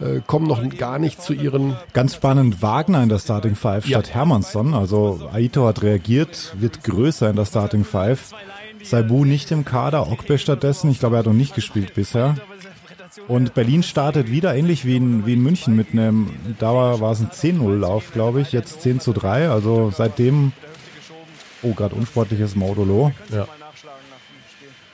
äh, 0.04 0.20
kommen 0.26 0.46
noch 0.46 0.62
gar 0.76 0.98
nicht 0.98 1.22
zu 1.22 1.32
ihren. 1.32 1.76
Ganz 1.92 2.14
spannend, 2.14 2.62
Wagner 2.62 3.02
in 3.02 3.08
der 3.08 3.18
Starting 3.18 3.56
Five 3.56 3.86
Ja. 3.86 3.98
statt 4.00 4.14
Hermannsson. 4.14 4.74
Also 4.74 5.28
Aito 5.32 5.66
hat 5.66 5.82
reagiert, 5.82 6.54
wird 6.58 6.84
größer 6.84 7.30
in 7.30 7.36
der 7.36 7.46
Starting 7.46 7.84
Five. 7.84 8.30
Saibu 8.82 9.24
nicht 9.24 9.50
im 9.50 9.64
Kader, 9.64 10.10
Okbe 10.10 10.38
stattdessen. 10.38 10.90
Ich 10.90 11.00
glaube, 11.00 11.16
er 11.16 11.20
hat 11.20 11.26
noch 11.26 11.32
nicht 11.32 11.54
gespielt 11.54 11.94
bisher. 11.94 12.34
Und 13.28 13.54
Berlin 13.54 13.82
startet 13.82 14.30
wieder 14.30 14.54
ähnlich 14.54 14.84
wie 14.84 14.96
in, 14.96 15.24
wie 15.24 15.34
in 15.34 15.42
München 15.42 15.76
mit 15.76 15.92
einem, 15.92 16.30
Dauer 16.58 17.00
war 17.00 17.12
es 17.12 17.20
ein 17.20 17.30
10-0-Lauf, 17.30 18.12
glaube 18.12 18.40
ich, 18.40 18.52
jetzt 18.52 18.82
10 18.82 19.00
zu 19.00 19.12
3. 19.12 19.48
Also 19.48 19.92
seitdem, 19.94 20.52
oh, 21.62 21.72
gerade 21.74 21.94
unsportliches 21.94 22.56
Modulo. 22.56 23.12
Ja. 23.32 23.46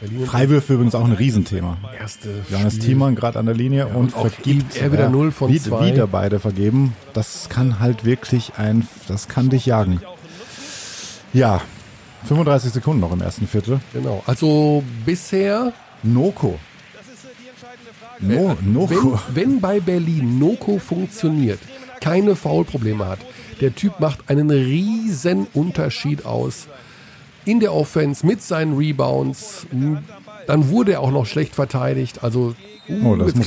Berlin 0.01 0.25
Freiwürfe 0.25 0.75
übrigens 0.75 0.95
auch 0.95 1.05
ein 1.05 1.13
Riesenthema. 1.13 1.77
erste 1.99 2.43
Johannes. 2.51 2.79
Thiemann 2.79 3.15
gerade 3.15 3.39
an 3.39 3.47
der 3.47 3.55
Linie 3.55 3.87
und 3.87 4.17
auch 4.17 4.29
vergibt 4.29 4.77
er 4.77 4.93
wieder 4.93 5.11
null 5.11 5.31
von 5.31 5.53
wieder, 5.53 5.63
zwei. 5.63 5.93
wieder 5.93 6.07
beide 6.07 6.41
vergeben. 6.41 6.97
Das 7.13 7.49
kann 7.51 7.81
halt 7.81 8.05
wirklich 8.05 8.53
ein, 8.57 8.89
das 9.09 9.29
kann 9.29 9.51
dich 9.51 9.67
jagen. 9.67 10.01
Ja, 11.35 11.61
35 12.25 12.73
Sekunden 12.73 13.01
noch 13.01 13.13
im 13.13 13.21
ersten 13.21 13.47
Viertel. 13.47 13.81
Genau. 13.93 14.23
Also 14.27 14.83
bisher, 15.05 15.73
Noko. 16.03 16.59
No, 18.21 18.57
wenn, 18.61 18.73
Noko. 18.73 19.19
wenn 19.33 19.61
bei 19.61 19.81
Berlin 19.81 20.39
Noko 20.39 20.79
funktioniert, 20.79 21.59
keine 22.01 22.37
Foulprobleme 22.37 23.07
hat, 23.07 23.21
der 23.61 23.75
Typ 23.75 24.01
macht 24.01 24.29
einen 24.29 24.51
riesen 24.51 25.47
Unterschied 25.53 26.25
aus 26.25 26.69
in 27.45 27.61
der 27.61 27.73
Offense 27.75 28.25
mit 28.27 28.43
seinen 28.43 28.77
Rebounds. 28.77 29.67
Dann 30.47 30.69
wurde 30.71 30.93
er 30.93 31.01
auch 31.01 31.11
noch 31.11 31.27
schlecht 31.27 31.55
verteidigt. 31.55 32.23
Also 32.25 32.55
uh, 32.89 33.07
Oh, 33.07 33.17
das 33.17 33.35
muss 33.35 33.47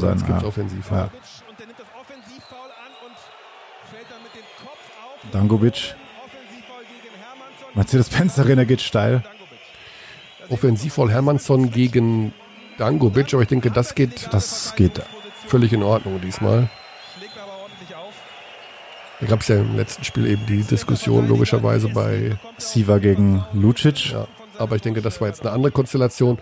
sein, 0.00 0.24
ja. 0.28 0.42
Offensivfoul. 0.44 0.98
Ja. 0.98 1.10
Dangovic. 5.32 5.94
Mercedes-Benz 7.74 8.38
Arena 8.38 8.64
geht 8.64 8.80
steil. 8.80 9.22
Offensivfoul 10.48 11.10
Hermannsson 11.10 11.70
gegen 11.70 12.32
Dangovic, 12.78 13.34
aber 13.34 13.42
ich 13.42 13.48
denke, 13.48 13.70
das 13.70 13.94
geht 13.94 14.28
Das 14.32 14.74
geht. 14.76 15.02
völlig 15.46 15.72
in 15.72 15.82
Ordnung 15.82 16.20
diesmal. 16.20 16.70
Schlägt 17.18 17.36
aber 17.38 17.58
ordentlich 17.62 17.94
auf. 17.96 18.14
Da 19.20 19.26
gab 19.26 19.40
es 19.40 19.48
ja 19.48 19.56
im 19.56 19.76
letzten 19.76 20.04
Spiel 20.04 20.26
eben 20.26 20.44
die 20.46 20.62
Diskussion 20.62 21.26
logischerweise 21.28 21.88
bei, 21.88 22.36
Siva 22.58 22.98
gegen 22.98 23.44
Lucic. 23.54 24.12
ja, 24.12 24.26
aber 24.58 24.76
ich 24.76 24.82
denke, 24.82 25.00
das 25.00 25.20
war 25.20 25.28
jetzt 25.28 25.42
eine 25.42 25.52
andere 25.52 25.70
Konstellation. 25.72 26.38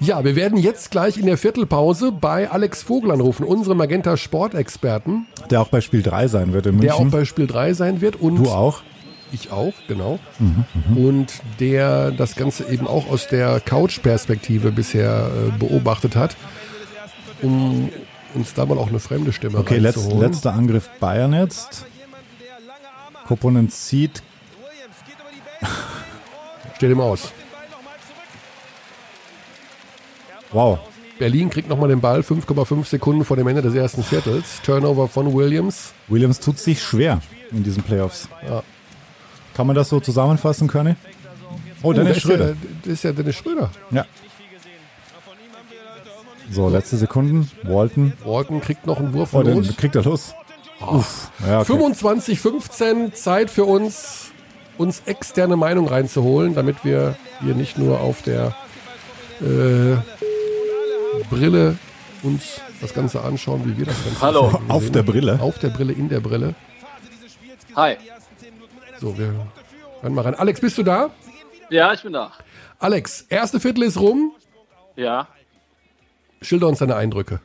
Ja, 0.00 0.22
wir 0.24 0.36
werden 0.36 0.58
jetzt 0.58 0.90
gleich 0.90 1.16
in 1.16 1.26
der 1.26 1.38
Viertelpause 1.38 2.12
bei 2.12 2.50
Alex 2.50 2.82
Vogel 2.82 3.10
anrufen, 3.10 3.44
unserem 3.44 3.78
Magenta 3.78 4.16
Sportexperten, 4.16 5.26
Der 5.50 5.60
auch 5.60 5.68
bei 5.68 5.80
Spiel 5.80 6.02
3 6.02 6.28
sein 6.28 6.52
wird 6.52 6.66
in 6.66 6.80
der 6.80 6.94
auch 6.94 7.00
München. 7.00 7.18
bei 7.18 7.24
Spiel 7.24 7.46
3 7.46 7.72
sein 7.74 8.00
wird 8.00 8.16
und 8.16 8.36
du 8.36 8.50
auch? 8.50 8.82
ich 9.32 9.50
auch, 9.50 9.72
genau. 9.88 10.18
Mhm, 10.38 10.96
Und 10.96 11.32
der 11.60 12.10
das 12.12 12.36
Ganze 12.36 12.64
eben 12.70 12.86
auch 12.86 13.10
aus 13.10 13.26
der 13.26 13.60
Couch-Perspektive 13.60 14.70
bisher 14.70 15.30
äh, 15.48 15.58
beobachtet 15.58 16.14
hat, 16.16 16.36
um 17.42 17.88
uns 18.34 18.54
da 18.54 18.66
mal 18.66 18.78
auch 18.78 18.88
eine 18.88 19.00
fremde 19.00 19.32
Stimme 19.32 19.58
Okay, 19.58 19.78
letz, 19.78 20.06
letzter 20.12 20.52
Angriff 20.54 20.88
Bayern 21.00 21.32
jetzt. 21.32 21.86
Koponen 23.28 23.68
zieht. 23.68 24.22
Steht 26.76 26.90
ihm 26.90 27.00
aus. 27.00 27.30
Wow. 30.50 30.78
Berlin 31.18 31.50
kriegt 31.50 31.68
nochmal 31.68 31.88
den 31.90 32.00
Ball, 32.00 32.20
5,5 32.20 32.86
Sekunden 32.86 33.24
vor 33.26 33.36
dem 33.36 33.46
Ende 33.48 33.60
des 33.60 33.74
ersten 33.74 34.02
Viertels. 34.02 34.62
Turnover 34.62 35.08
von 35.08 35.34
Williams. 35.34 35.92
Williams 36.06 36.40
tut 36.40 36.58
sich 36.58 36.80
schwer 36.82 37.20
in 37.50 37.62
diesen 37.64 37.82
Playoffs. 37.82 38.28
Ja. 38.48 38.62
Kann 39.54 39.66
man 39.66 39.76
das 39.76 39.90
so 39.90 40.00
zusammenfassen, 40.00 40.68
Körny? 40.68 40.94
Oh, 41.82 41.88
Oh, 41.88 41.92
Dennis 41.92 42.22
Schröder. 42.22 42.50
Ja, 42.50 42.54
das 42.82 42.92
ist 42.94 43.04
ja 43.04 43.12
Dennis 43.12 43.36
Schröder. 43.36 43.70
Ja. 43.90 44.06
So, 46.50 46.68
letzte 46.70 46.96
Sekunden. 46.96 47.50
Walton. 47.64 48.14
Walton 48.24 48.60
kriegt 48.62 48.86
noch 48.86 48.98
einen 48.98 49.12
Wurf 49.12 49.34
Oh, 49.34 49.38
von 49.38 49.46
den 49.46 49.58
uns. 49.58 49.76
kriegt 49.76 49.96
er 49.96 50.02
los. 50.02 50.34
Uff. 50.80 51.30
Ja, 51.46 51.60
okay. 51.60 51.72
25, 51.72 52.40
15, 52.40 53.14
Zeit 53.14 53.50
für 53.50 53.64
uns, 53.64 54.30
uns 54.76 55.02
externe 55.06 55.56
Meinung 55.56 55.88
reinzuholen, 55.88 56.54
damit 56.54 56.84
wir 56.84 57.16
hier 57.40 57.54
nicht 57.54 57.78
nur 57.78 58.00
auf 58.00 58.22
der 58.22 58.54
äh, 59.40 59.96
Brille 61.30 61.78
uns 62.22 62.60
das 62.80 62.94
Ganze 62.94 63.22
anschauen, 63.22 63.62
wie 63.64 63.76
wir 63.78 63.86
das 63.86 64.04
Ganze 64.04 64.20
Hallo. 64.20 64.50
sehen. 64.50 64.70
Auf 64.70 64.90
der 64.90 65.02
Brille. 65.02 65.38
Auf 65.40 65.58
der 65.58 65.68
Brille, 65.68 65.92
in 65.92 66.08
der 66.08 66.20
Brille. 66.20 66.54
Hi. 67.74 67.96
So, 69.00 69.16
wir 69.18 69.46
hören 70.00 70.14
mal 70.14 70.22
rein. 70.22 70.34
Alex, 70.34 70.60
bist 70.60 70.78
du 70.78 70.82
da? 70.82 71.10
Ja, 71.70 71.92
ich 71.92 72.02
bin 72.02 72.12
da. 72.12 72.32
Alex, 72.78 73.22
erste 73.28 73.60
Viertel 73.60 73.84
ist 73.84 73.98
rum. 73.98 74.32
Ja. 74.96 75.28
Schilder 76.40 76.68
uns 76.68 76.78
deine 76.78 76.96
Eindrücke. 76.96 77.40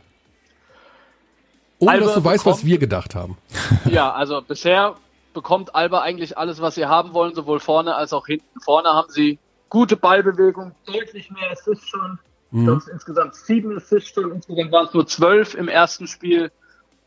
Ohne 1.83 1.91
Alba 1.91 2.05
dass 2.05 2.15
du 2.15 2.23
weißt, 2.23 2.45
was 2.45 2.57
bekommt- 2.57 2.65
wir 2.71 2.77
gedacht 2.77 3.15
haben. 3.15 3.37
Ja, 3.89 4.11
also 4.11 4.41
bisher 4.41 4.95
bekommt 5.33 5.73
Alba 5.75 6.01
eigentlich 6.01 6.37
alles, 6.37 6.61
was 6.61 6.75
sie 6.75 6.85
haben 6.85 7.13
wollen, 7.13 7.33
sowohl 7.35 7.59
vorne 7.59 7.95
als 7.95 8.13
auch 8.13 8.25
hinten. 8.27 8.59
Vorne 8.61 8.89
haben 8.89 9.09
sie 9.11 9.39
gute 9.69 9.97
Ballbewegung, 9.97 10.73
deutlich 10.85 11.31
mehr 11.31 11.51
Assists 11.51 11.87
schon. 11.89 12.19
Es 12.51 12.59
sind 12.83 12.93
insgesamt 12.93 13.33
sieben 13.35 13.75
Assists 13.75 14.11
schon. 14.13 14.31
Insgesamt 14.31 14.71
waren 14.71 14.85
es 14.85 14.93
nur 14.93 15.07
zwölf 15.07 15.55
im 15.55 15.67
ersten 15.67 16.05
Spiel. 16.05 16.51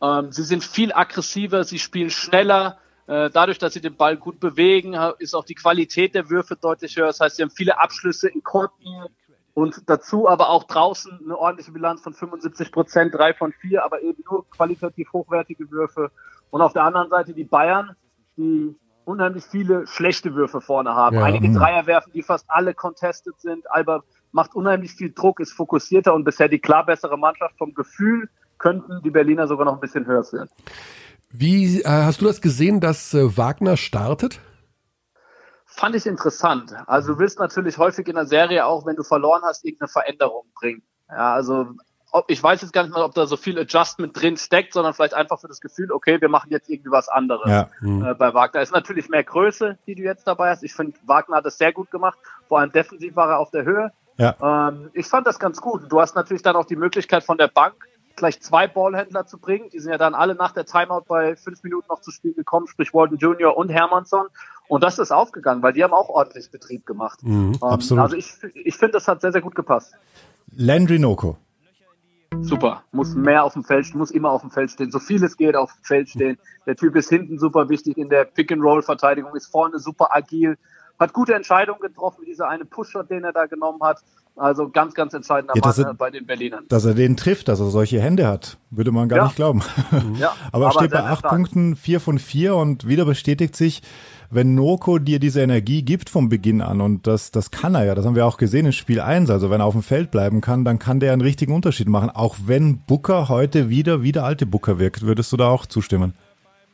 Ähm, 0.02 0.32
sie 0.32 0.42
sind 0.42 0.64
viel 0.64 0.92
aggressiver, 0.92 1.62
sie 1.62 1.78
spielen 1.78 2.10
schneller. 2.10 2.78
Äh, 3.06 3.30
dadurch, 3.32 3.58
dass 3.58 3.72
sie 3.74 3.80
den 3.80 3.94
Ball 3.94 4.16
gut 4.16 4.40
bewegen, 4.40 4.96
ist 5.20 5.34
auch 5.34 5.44
die 5.44 5.54
Qualität 5.54 6.16
der 6.16 6.28
Würfe 6.28 6.56
deutlich 6.56 6.96
höher. 6.96 7.06
Das 7.06 7.20
heißt, 7.20 7.36
sie 7.36 7.42
haben 7.44 7.50
viele 7.50 7.80
Abschlüsse 7.80 8.28
in 8.28 8.42
Korbnähe 8.42 9.06
und 9.56 9.88
dazu 9.88 10.28
aber 10.28 10.50
auch 10.50 10.64
draußen 10.64 11.18
eine 11.24 11.38
ordentliche 11.38 11.72
Bilanz 11.72 12.02
von 12.02 12.12
75 12.12 12.70
Prozent, 12.70 13.14
drei 13.14 13.32
von 13.32 13.54
vier, 13.54 13.86
aber 13.86 14.02
eben 14.02 14.22
nur 14.30 14.46
qualitativ 14.50 15.10
hochwertige 15.14 15.70
Würfe. 15.70 16.10
Und 16.50 16.60
auf 16.60 16.74
der 16.74 16.84
anderen 16.84 17.08
Seite 17.08 17.32
die 17.32 17.44
Bayern, 17.44 17.96
die 18.36 18.76
unheimlich 19.06 19.44
viele 19.44 19.86
schlechte 19.86 20.34
Würfe 20.34 20.60
vorne 20.60 20.94
haben. 20.94 21.16
Ja. 21.16 21.24
Einige 21.24 21.50
Dreier 21.50 21.86
werfen, 21.86 22.12
die 22.12 22.22
fast 22.22 22.44
alle 22.48 22.74
contested 22.74 23.40
sind. 23.40 23.64
Alba 23.70 24.02
macht 24.30 24.54
unheimlich 24.54 24.92
viel 24.92 25.14
Druck, 25.14 25.40
ist 25.40 25.54
fokussierter 25.54 26.12
und 26.12 26.24
bisher 26.24 26.50
die 26.50 26.58
klar 26.58 26.84
bessere 26.84 27.16
Mannschaft. 27.16 27.56
Vom 27.56 27.72
Gefühl 27.72 28.28
könnten 28.58 29.00
die 29.04 29.10
Berliner 29.10 29.48
sogar 29.48 29.64
noch 29.64 29.76
ein 29.76 29.80
bisschen 29.80 30.04
höher 30.04 30.24
sein. 30.24 30.50
Wie 31.30 31.80
äh, 31.80 31.88
hast 31.88 32.20
du 32.20 32.26
das 32.26 32.42
gesehen, 32.42 32.80
dass 32.80 33.14
äh, 33.14 33.38
Wagner 33.38 33.78
startet? 33.78 34.38
Fand 35.76 35.94
ich 35.94 36.06
interessant. 36.06 36.74
Also 36.86 37.12
du 37.12 37.18
willst 37.18 37.38
natürlich 37.38 37.76
häufig 37.76 38.08
in 38.08 38.14
der 38.14 38.24
Serie 38.24 38.64
auch, 38.64 38.86
wenn 38.86 38.96
du 38.96 39.02
verloren 39.02 39.42
hast, 39.44 39.62
irgendeine 39.62 39.88
Veränderung 39.88 40.46
bringen. 40.58 40.82
Ja, 41.10 41.34
also 41.34 41.66
ob, 42.12 42.30
ich 42.30 42.42
weiß 42.42 42.62
jetzt 42.62 42.72
gar 42.72 42.84
nicht 42.84 42.94
mal, 42.94 43.02
ob 43.02 43.12
da 43.12 43.26
so 43.26 43.36
viel 43.36 43.58
Adjustment 43.58 44.18
drin 44.18 44.38
steckt, 44.38 44.72
sondern 44.72 44.94
vielleicht 44.94 45.12
einfach 45.12 45.38
für 45.38 45.48
das 45.48 45.60
Gefühl, 45.60 45.92
okay, 45.92 46.18
wir 46.18 46.30
machen 46.30 46.50
jetzt 46.50 46.70
irgendwie 46.70 46.90
was 46.90 47.10
anderes. 47.10 47.50
Ja. 47.50 47.68
Äh, 47.82 48.14
bei 48.14 48.32
Wagner 48.32 48.62
ist 48.62 48.72
natürlich 48.72 49.10
mehr 49.10 49.22
Größe, 49.22 49.76
die 49.86 49.94
du 49.94 50.02
jetzt 50.02 50.26
dabei 50.26 50.48
hast. 50.48 50.62
Ich 50.62 50.72
finde, 50.72 50.96
Wagner 51.04 51.36
hat 51.36 51.44
das 51.44 51.58
sehr 51.58 51.74
gut 51.74 51.90
gemacht. 51.90 52.18
Vor 52.48 52.58
allem 52.58 52.72
defensiv 52.72 53.14
war 53.14 53.28
er 53.32 53.38
auf 53.38 53.50
der 53.50 53.64
Höhe. 53.64 53.92
Ja. 54.16 54.68
Ähm, 54.70 54.88
ich 54.94 55.06
fand 55.06 55.26
das 55.26 55.38
ganz 55.38 55.60
gut. 55.60 55.92
Du 55.92 56.00
hast 56.00 56.14
natürlich 56.14 56.42
dann 56.42 56.56
auch 56.56 56.64
die 56.64 56.76
Möglichkeit 56.76 57.22
von 57.22 57.36
der 57.36 57.48
Bank 57.48 57.74
gleich 58.16 58.40
zwei 58.40 58.66
Ballhändler 58.66 59.26
zu 59.26 59.38
bringen. 59.38 59.68
Die 59.70 59.78
sind 59.78 59.92
ja 59.92 59.98
dann 59.98 60.14
alle 60.14 60.34
nach 60.34 60.52
der 60.52 60.64
Timeout 60.64 61.04
bei 61.06 61.36
fünf 61.36 61.62
Minuten 61.62 61.86
noch 61.88 62.00
zu 62.00 62.10
spielen 62.10 62.34
gekommen, 62.34 62.66
sprich 62.66 62.92
Walton 62.94 63.18
Jr. 63.18 63.56
und 63.56 63.68
Hermannsson. 63.68 64.26
Und 64.68 64.82
das 64.82 64.98
ist 64.98 65.12
aufgegangen, 65.12 65.62
weil 65.62 65.72
die 65.72 65.84
haben 65.84 65.92
auch 65.92 66.08
ordentlich 66.08 66.50
Betrieb 66.50 66.86
gemacht. 66.86 67.20
Ähm, 67.24 67.52
absolut. 67.60 68.02
Also 68.02 68.16
ich, 68.16 68.34
ich 68.54 68.76
finde, 68.76 68.92
das 68.92 69.08
hat 69.08 69.20
sehr, 69.20 69.32
sehr 69.32 69.40
gut 69.40 69.54
gepasst. 69.54 69.94
Landry 70.54 70.98
Noko. 70.98 71.36
Super. 72.40 72.82
Muss 72.92 73.14
mehr 73.14 73.44
auf 73.44 73.52
dem 73.52 73.64
Feld, 73.64 73.94
muss 73.94 74.10
immer 74.10 74.30
auf 74.30 74.42
dem 74.42 74.50
Feld 74.50 74.70
stehen. 74.70 74.90
So 74.90 74.98
viel 74.98 75.22
es 75.22 75.36
geht 75.36 75.56
auf 75.56 75.72
dem 75.72 75.84
Feld 75.84 76.08
stehen. 76.08 76.38
Der 76.66 76.76
Typ 76.76 76.96
ist 76.96 77.08
hinten 77.08 77.38
super 77.38 77.68
wichtig 77.68 77.96
in 77.96 78.08
der 78.08 78.24
Pick-and-Roll-Verteidigung, 78.24 79.34
ist 79.34 79.46
vorne 79.46 79.78
super 79.78 80.08
agil. 80.10 80.58
Hat 80.98 81.12
gute 81.12 81.34
Entscheidungen 81.34 81.80
getroffen, 81.80 82.22
wie 82.22 82.26
dieser 82.26 82.48
eine 82.48 82.64
Pusher, 82.64 83.04
den 83.04 83.24
er 83.24 83.32
da 83.32 83.46
genommen 83.46 83.80
hat. 83.82 84.02
Also 84.38 84.68
ganz, 84.68 84.92
ganz 84.92 85.14
entscheidender 85.14 85.54
Ja, 85.56 85.62
Mann 85.64 85.74
er- 85.78 85.90
äh, 85.90 85.94
bei 85.94 86.10
den 86.10 86.26
Berlinern. 86.26 86.64
Dass 86.68 86.84
er 86.84 86.92
den 86.92 87.16
trifft, 87.16 87.48
dass 87.48 87.58
er 87.58 87.70
solche 87.70 88.00
Hände 88.02 88.26
hat, 88.28 88.58
würde 88.70 88.92
man 88.92 89.08
gar 89.08 89.16
Ja. 89.18 89.24
nicht 89.24 89.36
glauben. 89.36 89.62
Ja, 90.18 90.34
Aber 90.52 90.66
er 90.66 90.72
steht 90.72 90.90
bei 90.90 91.02
acht. 91.04 91.24
Punkten, 91.24 91.74
vier 91.74 92.00
von 92.00 92.18
vier 92.18 92.54
und 92.54 92.86
wieder 92.86 93.06
bestätigt 93.06 93.56
sich, 93.56 93.80
wenn 94.30 94.54
Noko 94.54 94.98
dir 94.98 95.20
diese 95.20 95.40
Energie 95.40 95.82
gibt 95.82 96.10
vom 96.10 96.28
Beginn 96.28 96.60
an 96.60 96.82
und 96.82 97.06
das, 97.06 97.30
das 97.30 97.50
kann 97.50 97.74
er 97.74 97.84
ja, 97.84 97.94
das 97.94 98.04
haben 98.04 98.14
wir 98.16 98.26
auch 98.26 98.36
gesehen 98.36 98.66
in 98.66 98.72
Spiel 98.72 99.00
1, 99.00 99.30
also 99.30 99.48
wenn 99.50 99.60
er 99.62 99.66
auf 99.66 99.72
dem 99.74 99.82
Feld 99.82 100.10
bleiben 100.10 100.42
kann, 100.42 100.64
dann 100.66 100.78
kann 100.78 101.00
der 101.00 101.12
einen 101.14 101.22
richtigen 101.22 101.54
Unterschied 101.54 101.88
machen, 101.88 102.10
auch 102.10 102.36
wenn 102.44 102.80
Booker 102.80 103.28
heute 103.30 103.70
wieder 103.70 104.02
wie 104.02 104.12
der 104.12 104.24
alte 104.24 104.44
Booker 104.44 104.78
wirkt. 104.78 105.02
Würdest 105.02 105.32
du 105.32 105.36
da 105.38 105.48
auch 105.48 105.64
zustimmen? 105.64 106.12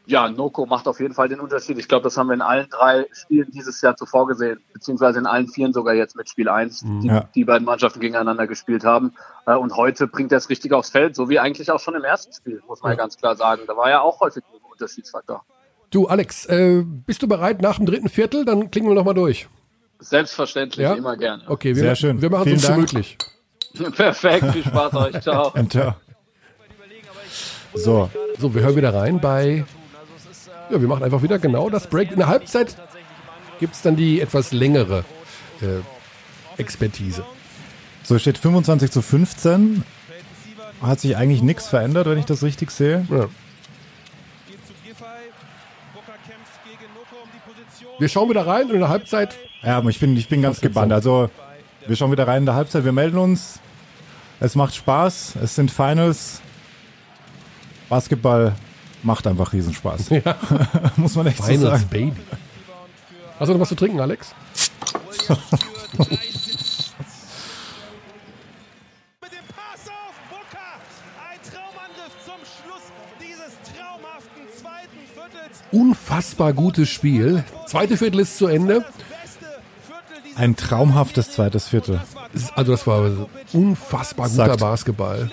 Ja, 0.06 0.28
Noko 0.28 0.66
macht 0.66 0.88
auf 0.88 0.98
jeden 0.98 1.14
Fall 1.14 1.28
den 1.28 1.38
Unterschied. 1.38 1.78
Ich 1.78 1.86
glaube, 1.86 2.02
das 2.04 2.16
haben 2.16 2.26
wir 2.26 2.34
in 2.34 2.42
allen 2.42 2.68
drei 2.68 3.06
Spielen 3.12 3.50
dieses 3.52 3.80
Jahr 3.82 3.94
zuvor 3.96 4.26
gesehen, 4.26 4.60
beziehungsweise 4.72 5.20
in 5.20 5.26
allen 5.26 5.46
vieren 5.46 5.72
sogar 5.72 5.94
jetzt 5.94 6.16
mit 6.16 6.28
Spiel 6.28 6.48
1, 6.48 6.80
die, 7.02 7.06
Ja. 7.06 7.28
die 7.34 7.44
beiden 7.44 7.64
Mannschaften 7.64 8.00
gegeneinander 8.00 8.48
gespielt 8.48 8.82
haben. 8.84 9.14
Äh, 9.46 9.54
Und 9.54 9.76
heute 9.76 10.08
bringt 10.08 10.32
er 10.32 10.38
es 10.38 10.48
richtig 10.48 10.72
aufs 10.72 10.90
Feld, 10.90 11.14
so 11.14 11.28
wie 11.28 11.38
eigentlich 11.38 11.70
auch 11.70 11.78
schon 11.78 11.94
im 11.94 12.02
ersten 12.02 12.32
Spiel, 12.32 12.60
muss 12.66 12.82
man 12.82 12.92
ja 12.92 12.96
ganz 12.96 13.16
klar 13.16 13.36
sagen. 13.36 13.62
Da 13.68 13.76
war 13.76 13.90
ja 13.90 14.00
auch 14.00 14.18
häufig 14.20 14.42
ein 14.52 14.60
Unterschiedsfaktor. 14.72 15.44
Du, 15.90 16.08
Alex, 16.08 16.46
äh, 16.46 16.82
bist 16.84 17.22
du 17.22 17.28
bereit 17.28 17.62
nach 17.62 17.76
dem 17.76 17.86
dritten 17.86 18.08
Viertel? 18.08 18.44
Dann 18.44 18.70
klingen 18.72 18.88
wir 18.88 18.94
nochmal 18.94 19.14
durch. 19.14 19.46
Selbstverständlich, 20.00 20.82
Ja? 20.82 20.94
immer 20.94 21.16
gerne. 21.16 21.44
Okay, 21.46 21.76
wir, 21.76 21.82
Sehr 21.82 21.94
schön. 21.96 22.20
wir 22.20 22.28
machen 22.30 22.48
es 22.48 22.54
uns 22.54 22.62
Dank. 22.62 22.74
gemütlich. 22.90 23.18
Perfekt, 23.96 24.46
viel 24.52 24.64
Spaß 24.64 24.94
euch. 24.94 25.20
Ciao. 25.22 25.52
Ja. 25.72 25.96
So, 27.74 28.10
So, 28.38 28.52
wir 28.54 28.62
hören 28.62 28.76
wieder 28.76 28.92
rein 28.92 29.20
bei. 29.20 29.64
Ja, 30.72 30.80
wir 30.80 30.88
machen 30.88 31.04
einfach 31.04 31.22
wieder 31.22 31.38
genau 31.38 31.68
das 31.68 31.86
Break. 31.86 32.12
In 32.12 32.16
der 32.16 32.28
Halbzeit 32.28 32.74
gibt 33.60 33.74
es 33.74 33.82
dann 33.82 33.94
die 33.94 34.22
etwas 34.22 34.52
längere 34.52 35.04
äh, 35.60 35.80
Expertise. 36.58 37.24
so 38.02 38.18
steht 38.18 38.38
25 38.38 38.90
zu 38.90 39.02
15. 39.02 39.84
Hat 40.80 40.98
sich 40.98 41.14
eigentlich 41.14 41.42
nichts 41.42 41.68
verändert, 41.68 42.06
wenn 42.06 42.16
ich 42.16 42.24
das 42.24 42.42
richtig 42.42 42.70
sehe. 42.70 43.06
Ja. 43.10 43.28
Wir 47.98 48.08
schauen 48.08 48.30
wieder 48.30 48.46
rein 48.46 48.68
und 48.68 48.72
in 48.72 48.80
der 48.80 48.88
Halbzeit. 48.88 49.36
Ja, 49.62 49.76
aber 49.76 49.90
ich 49.90 50.00
bin, 50.00 50.16
ich 50.16 50.28
bin 50.30 50.40
ganz 50.40 50.62
gebannt. 50.62 50.88
so. 50.90 50.94
Also, 50.94 51.30
wir 51.86 51.96
schauen 51.96 52.10
wieder 52.10 52.26
rein 52.26 52.38
in 52.38 52.46
der 52.46 52.54
Halbzeit. 52.54 52.86
Wir 52.86 52.92
melden 52.92 53.18
uns. 53.18 53.60
Es 54.40 54.54
macht 54.54 54.74
Spaß. 54.74 55.36
Es 55.42 55.54
sind 55.54 55.70
Finals. 55.70 56.40
Basketball 57.90 58.54
macht 59.02 59.26
einfach 59.26 59.52
Riesenspaß. 59.52 60.10
Muss 60.96 61.14
man 61.16 61.26
echt 61.26 61.38
so 61.38 61.44
Finals, 61.44 61.80
sagen. 61.80 61.88
Baby. 61.90 62.12
Hast 63.38 63.48
du 63.48 63.52
noch 63.54 63.60
was 63.60 63.68
zu 63.68 63.74
trinken, 63.74 64.00
Alex? 64.00 64.34
Mit 65.28 65.38
dem 69.32 69.46
Pass 69.48 69.88
auf 69.88 70.14
Booker. 70.30 70.78
Ein 71.28 71.40
Traumangriff 71.50 72.14
zum 72.24 72.40
Schluss 72.44 72.84
dieses 73.20 73.52
traumhaften 73.74 74.42
zweiten 74.60 75.00
Viertels. 75.12 75.62
Unfassbar 75.72 76.52
gutes 76.52 76.88
Spiel. 76.88 77.44
Zweite 77.66 77.96
Viertel 77.96 78.20
ist 78.20 78.38
zu 78.38 78.46
Ende. 78.46 78.84
Ein 80.36 80.56
traumhaftes 80.56 81.32
zweites 81.32 81.68
Viertel. 81.68 82.00
Also 82.54 82.72
das 82.72 82.86
war 82.86 83.28
unfassbar 83.52 84.28
guter 84.28 84.46
Sagt. 84.46 84.60
Basketball. 84.60 85.30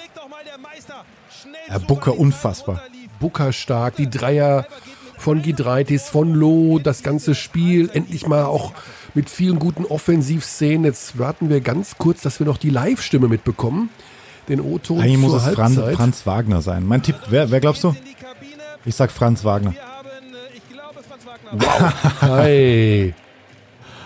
Herr 1.67 1.79
Booker, 1.79 2.17
unfassbar. 2.17 2.82
Booker 3.19 3.53
stark, 3.53 3.95
die 3.95 4.10
Dreier 4.10 4.65
von 5.17 5.41
Gidreitis, 5.41 6.10
von 6.10 6.34
Loh, 6.34 6.79
das 6.79 7.03
ganze 7.03 7.36
Spiel 7.36 7.89
endlich 7.93 8.25
mal 8.25 8.45
auch 8.45 8.73
mit 9.13 9.29
vielen 9.29 9.60
guten 9.60 9.86
Offensivszenen. 9.86 10.86
Jetzt 10.86 11.19
warten 11.19 11.49
wir 11.49 11.62
ganz 11.62 11.97
kurz, 11.97 12.21
dass 12.21 12.39
wir 12.39 12.45
noch 12.45 12.58
die 12.58 12.69
Live-Stimme 12.69 13.27
mitbekommen. 13.27 13.89
Den 14.47 14.62
O-Ton 14.62 15.01
Eigentlich 15.01 15.17
muss 15.17 15.34
es 15.34 15.53
Franz, 15.53 15.77
Halbzeit. 15.77 15.95
Franz 15.95 16.25
Wagner 16.25 16.62
sein. 16.62 16.86
Mein 16.86 17.03
Tipp, 17.03 17.15
wer, 17.29 17.51
wer 17.51 17.60
glaubst 17.60 17.84
du? 17.84 17.95
Ich 18.86 18.95
sag 18.95 19.12
Franz 19.12 19.43
Wagner. 19.43 19.75
Haben, 19.75 20.08
äh, 20.34 20.58
ich 20.58 20.67
glaube, 20.69 21.03
Franz 21.08 21.25
Wagner. 21.25 22.38
Hey. 22.38 23.13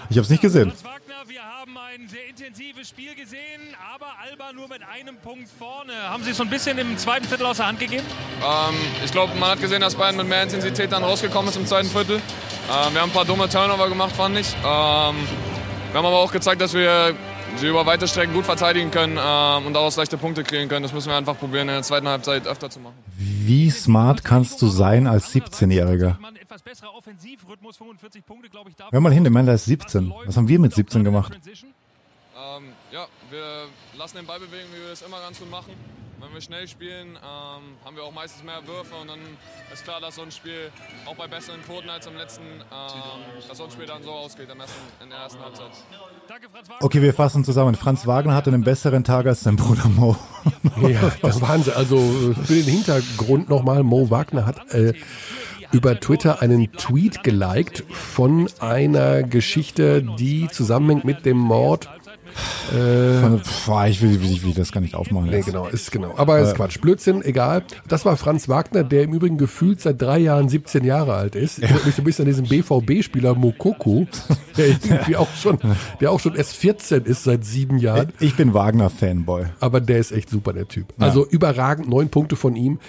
Ich 0.10 0.18
habe 0.18 0.24
es 0.26 0.30
nicht 0.30 0.42
gesehen. 0.42 0.72
Franz 0.72 0.84
Wagner, 0.84 1.30
wir 1.30 1.44
haben 1.44 1.78
ein 1.78 2.10
sehr 2.10 2.23
intensives 2.36 2.90
Spiel 2.90 3.14
gesehen, 3.14 3.62
aber 3.94 4.08
Alba 4.24 4.54
nur 4.54 4.68
mit 4.68 4.82
einem 4.82 5.18
Punkt 5.18 5.48
vorne. 5.60 5.94
Haben 6.10 6.24
Sie 6.24 6.32
es 6.32 6.38
so 6.38 6.44
ein 6.44 6.50
bisschen 6.50 6.80
im 6.80 6.98
zweiten 6.98 7.26
Viertel 7.26 7.46
aus 7.46 7.58
der 7.58 7.68
Hand 7.68 7.80
gegeben? 7.80 8.06
Ähm, 8.42 8.76
ich 9.06 9.12
glaube, 9.12 9.36
man 9.36 9.52
hat 9.52 9.62
gesehen, 9.62 9.82
dass 9.82 9.94
Bayern 9.94 10.18
mit 10.18 10.28
mehr 10.28 10.42
Intensität 10.42 10.92
dann 10.92 11.04
rausgekommen 11.04 11.50
ist 11.50 11.58
im 11.58 11.68
zweiten 11.68 11.90
Viertel. 11.90 12.16
Ähm, 12.16 12.94
wir 12.94 13.02
haben 13.02 13.10
ein 13.10 13.14
paar 13.14 13.26
dumme 13.26 13.48
Turnover 13.48 13.88
gemacht, 13.88 14.16
fand 14.16 14.38
ich. 14.38 14.48
Ähm, 14.56 14.64
wir 14.64 14.72
haben 14.74 15.16
aber 15.94 16.18
auch 16.18 16.32
gezeigt, 16.32 16.60
dass 16.60 16.74
wir 16.74 17.16
sie 17.58 17.68
über 17.68 17.86
weite 17.86 18.08
Strecken 18.08 18.34
gut 18.34 18.46
verteidigen 18.46 18.90
können 18.90 19.20
ähm, 19.24 19.68
und 19.68 19.74
daraus 19.74 19.96
leichte 19.98 20.18
Punkte 20.18 20.44
kriegen 20.44 20.68
können. 20.68 20.82
Das 20.82 20.94
müssen 20.94 21.10
wir 21.10 21.18
einfach 21.18 21.38
probieren, 21.38 21.70
in 21.70 21.76
der 21.76 21.84
zweiten 21.84 22.08
Halbzeit 22.08 22.48
öfter 22.48 22.72
zu 22.72 22.80
machen. 22.80 22.96
Wie 23.16 23.70
smart 23.70 24.24
kannst 24.24 24.60
du 24.60 24.68
sein 24.68 25.06
als 25.06 25.32
17-Jähriger? 25.36 26.18
Ein 26.26 26.36
etwas 26.38 26.64
besserer 26.64 26.96
Offensivrhythmus, 26.96 27.78
45 27.78 28.26
Punkte, 28.26 28.50
glaube 28.50 28.72
ich. 28.72 28.76
Hör 28.92 29.00
mal 29.02 29.14
hin, 29.14 29.24
der 29.24 29.32
Mann, 29.32 29.48
ist 29.48 29.66
17. 29.66 30.12
Was 30.26 30.36
haben 30.36 30.48
wir 30.48 30.58
mit 30.58 30.74
17 30.74 31.04
gemacht? 31.04 31.38
Ähm, 32.36 32.74
ja, 32.92 33.08
wir 33.30 33.68
lassen 33.98 34.18
den 34.18 34.26
Ball 34.26 34.40
bewegen, 34.40 34.68
wie 34.74 34.82
wir 34.82 34.90
das 34.90 35.02
immer 35.02 35.20
ganz 35.20 35.40
gut 35.40 35.52
machen. 35.52 35.74
Wenn 36.20 36.34
wir 36.34 36.42
schnell 36.42 36.68
spielen, 36.70 37.18
ähm, 37.18 37.76
haben 37.84 37.96
wir 37.96 38.04
auch 38.04 38.14
meistens 38.14 38.44
mehr 38.44 38.66
Würfe 38.66 38.96
und 38.96 39.10
dann 39.10 39.20
ist 39.74 39.84
klar, 39.84 40.00
dass 40.00 40.16
so 40.16 40.22
ein 40.22 40.32
Spiel 40.32 40.72
auch 41.06 41.16
bei 41.16 41.28
besseren 41.28 41.62
Quoten 41.64 41.90
als 41.90 42.08
im 42.08 42.16
letzten, 42.16 42.44
ähm, 42.44 43.44
dass 43.46 43.58
so 43.58 43.66
ein 43.66 43.72
Spiel 43.72 43.86
dann 43.86 44.02
so 44.04 44.12
ausgeht 44.12 44.48
im 44.50 44.58
ersten, 44.58 44.80
in 45.04 45.10
der 45.10 45.20
ersten 45.20 45.42
Halbzeit. 45.42 45.72
Danke, 46.30 46.48
Franz 46.50 46.70
Wagner. 46.70 46.86
Okay, 46.86 47.02
wir 47.02 47.14
fassen 47.14 47.44
zusammen. 47.44 47.76
Franz 47.76 48.08
Wagner 48.08 48.34
hatte 48.36 48.52
einen 48.52 48.64
besseren 48.64 49.04
Tag 49.04 49.26
als 49.26 49.42
sein 49.42 49.58
Bruder 49.58 49.90
Mo. 49.90 50.16
Ja, 50.88 51.12
das 51.22 51.36
ist 51.36 51.42
Wahnsinn. 51.42 51.74
Also 51.74 51.98
äh, 51.98 52.34
für 52.34 52.54
den 52.54 52.66
Hintergrund 52.66 53.50
nochmal, 53.50 53.84
Mo 53.84 54.10
Wagner 54.10 54.46
hat 54.46 54.74
äh, 54.74 54.94
über 55.74 56.00
Twitter 56.00 56.42
einen 56.42 56.72
Tweet 56.72 57.24
geliked 57.24 57.84
von 57.90 58.48
einer 58.60 59.24
Geschichte, 59.24 60.04
die 60.18 60.48
zusammenhängt 60.48 61.04
mit 61.04 61.26
dem 61.26 61.38
Mord. 61.38 61.90
Pff, 62.34 63.70
ich, 63.88 64.02
will, 64.02 64.20
ich 64.24 64.44
will 64.44 64.54
das 64.54 64.72
gar 64.72 64.82
nicht 64.82 64.96
aufmachen. 64.96 65.30
Nee, 65.30 65.38
jetzt. 65.38 65.46
genau, 65.46 65.68
ist 65.68 65.92
genau. 65.92 66.14
Aber 66.18 66.40
ist 66.40 66.56
Quatsch. 66.56 66.80
Blödsinn, 66.82 67.22
egal. 67.24 67.64
Das 67.88 68.06
war 68.06 68.18
Franz 68.18 68.50
Wagner, 68.50 68.84
der 68.84 69.04
im 69.04 69.14
Übrigen 69.14 69.38
gefühlt 69.38 69.82
seit 69.82 70.02
drei 70.02 70.20
Jahren 70.20 70.50
17 70.50 70.84
Jahre 70.84 71.14
alt 71.14 71.36
ist. 71.36 71.60
Erinnert 71.60 71.86
mich 71.86 71.96
so 71.96 72.02
ein 72.02 72.06
bisschen 72.06 72.26
an 72.26 72.32
diesen 72.32 72.48
BVB-Spieler 72.48 73.36
Mokoko, 73.36 74.08
der 74.58 74.68
irgendwie 74.68 75.16
auch 75.16 75.34
schon, 75.36 75.58
der 76.02 76.12
auch 76.12 76.20
schon 76.20 76.36
erst 76.36 76.56
14 76.56 77.04
ist 77.06 77.24
seit 77.24 77.46
sieben 77.46 77.78
Jahren. 77.78 78.12
Ich 78.20 78.36
bin 78.36 78.54
Wagner-Fanboy. 78.54 79.46
Aber 79.60 79.80
der 79.82 80.00
ist 80.00 80.12
echt 80.12 80.30
super, 80.30 80.54
der 80.54 80.68
Typ. 80.68 80.94
Also 81.00 81.26
überragend, 81.28 81.90
neun 81.90 82.10
Punkte 82.10 82.36
von 82.36 82.56
ihm. 82.56 82.80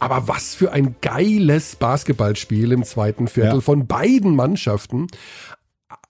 Aber 0.00 0.26
was 0.28 0.54
für 0.54 0.72
ein 0.72 0.96
geiles 1.00 1.76
Basketballspiel 1.76 2.72
im 2.72 2.84
zweiten 2.84 3.28
Viertel 3.28 3.54
Ja. 3.54 3.60
von 3.60 3.86
beiden 3.86 4.34
Mannschaften. 4.34 5.06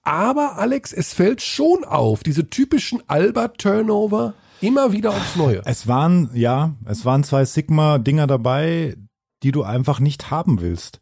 Aber 0.04 0.58
Alex, 0.58 0.92
es 0.92 1.12
fällt 1.14 1.40
schon 1.42 1.84
auf, 1.84 2.22
diese 2.22 2.48
typischen 2.50 3.02
Alba-Turnover 3.06 4.34
immer 4.60 4.92
wieder 4.92 5.10
aufs 5.10 5.36
Neue. 5.36 5.62
Es 5.64 5.86
waren, 5.88 6.30
ja, 6.34 6.74
es 6.84 7.04
waren 7.04 7.24
zwei 7.24 7.44
Sigma-Dinger 7.44 8.26
dabei, 8.26 8.96
die 9.42 9.52
du 9.52 9.62
einfach 9.62 10.00
nicht 10.00 10.30
haben 10.30 10.60
willst. 10.60 11.00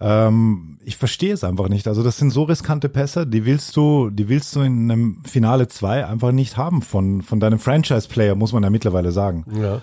Ähm, 0.00 0.78
ich 0.84 0.96
verstehe 0.96 1.32
es 1.34 1.42
einfach 1.44 1.68
nicht. 1.68 1.88
Also 1.88 2.02
das 2.02 2.18
sind 2.18 2.30
so 2.30 2.44
riskante 2.44 2.88
Pässe, 2.88 3.26
die 3.26 3.44
willst 3.44 3.76
du, 3.76 4.10
die 4.10 4.28
willst 4.28 4.54
du 4.54 4.60
in 4.60 4.90
einem 4.90 5.22
Finale 5.24 5.68
2 5.68 6.06
einfach 6.06 6.32
nicht 6.32 6.56
haben 6.56 6.82
von, 6.82 7.22
von 7.22 7.40
deinem 7.40 7.58
Franchise-Player, 7.58 8.34
muss 8.34 8.52
man 8.52 8.62
ja 8.62 8.70
mittlerweile 8.70 9.10
sagen. 9.10 9.44
Ja. 9.60 9.82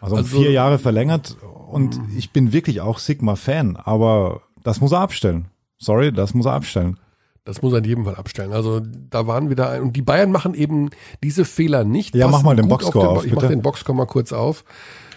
Also, 0.00 0.14
um 0.16 0.22
Also- 0.22 0.38
vier 0.38 0.52
Jahre 0.52 0.78
verlängert 0.78 1.36
und 1.68 2.00
ich 2.16 2.30
bin 2.32 2.52
wirklich 2.52 2.80
auch 2.80 2.98
Sigma-Fan, 2.98 3.76
aber 3.76 4.42
das 4.62 4.80
muss 4.80 4.92
er 4.92 5.00
abstellen. 5.00 5.46
Sorry, 5.78 6.12
das 6.12 6.32
muss 6.34 6.46
er 6.46 6.52
abstellen. 6.52 6.98
Das 7.44 7.62
muss 7.62 7.72
er 7.72 7.78
in 7.78 7.84
jedem 7.84 8.04
Fall 8.04 8.16
abstellen. 8.16 8.52
Also 8.52 8.80
da 8.80 9.26
waren 9.26 9.48
wieder 9.50 9.70
ein, 9.70 9.82
und 9.82 9.96
die 9.96 10.02
Bayern 10.02 10.30
machen 10.30 10.54
eben 10.54 10.90
diese 11.22 11.44
Fehler 11.44 11.84
nicht. 11.84 12.14
Ja, 12.14 12.28
mach 12.28 12.42
mal 12.42 12.54
den 12.56 12.68
Boxscore 12.68 13.06
den 13.06 13.12
Bo- 13.14 13.18
auf, 13.20 13.26
Ich 13.26 13.32
mach 13.32 13.40
bitte. 13.42 13.54
den 13.54 13.62
Boxscore 13.62 13.96
mal 13.96 14.06
kurz 14.06 14.32
auf, 14.32 14.64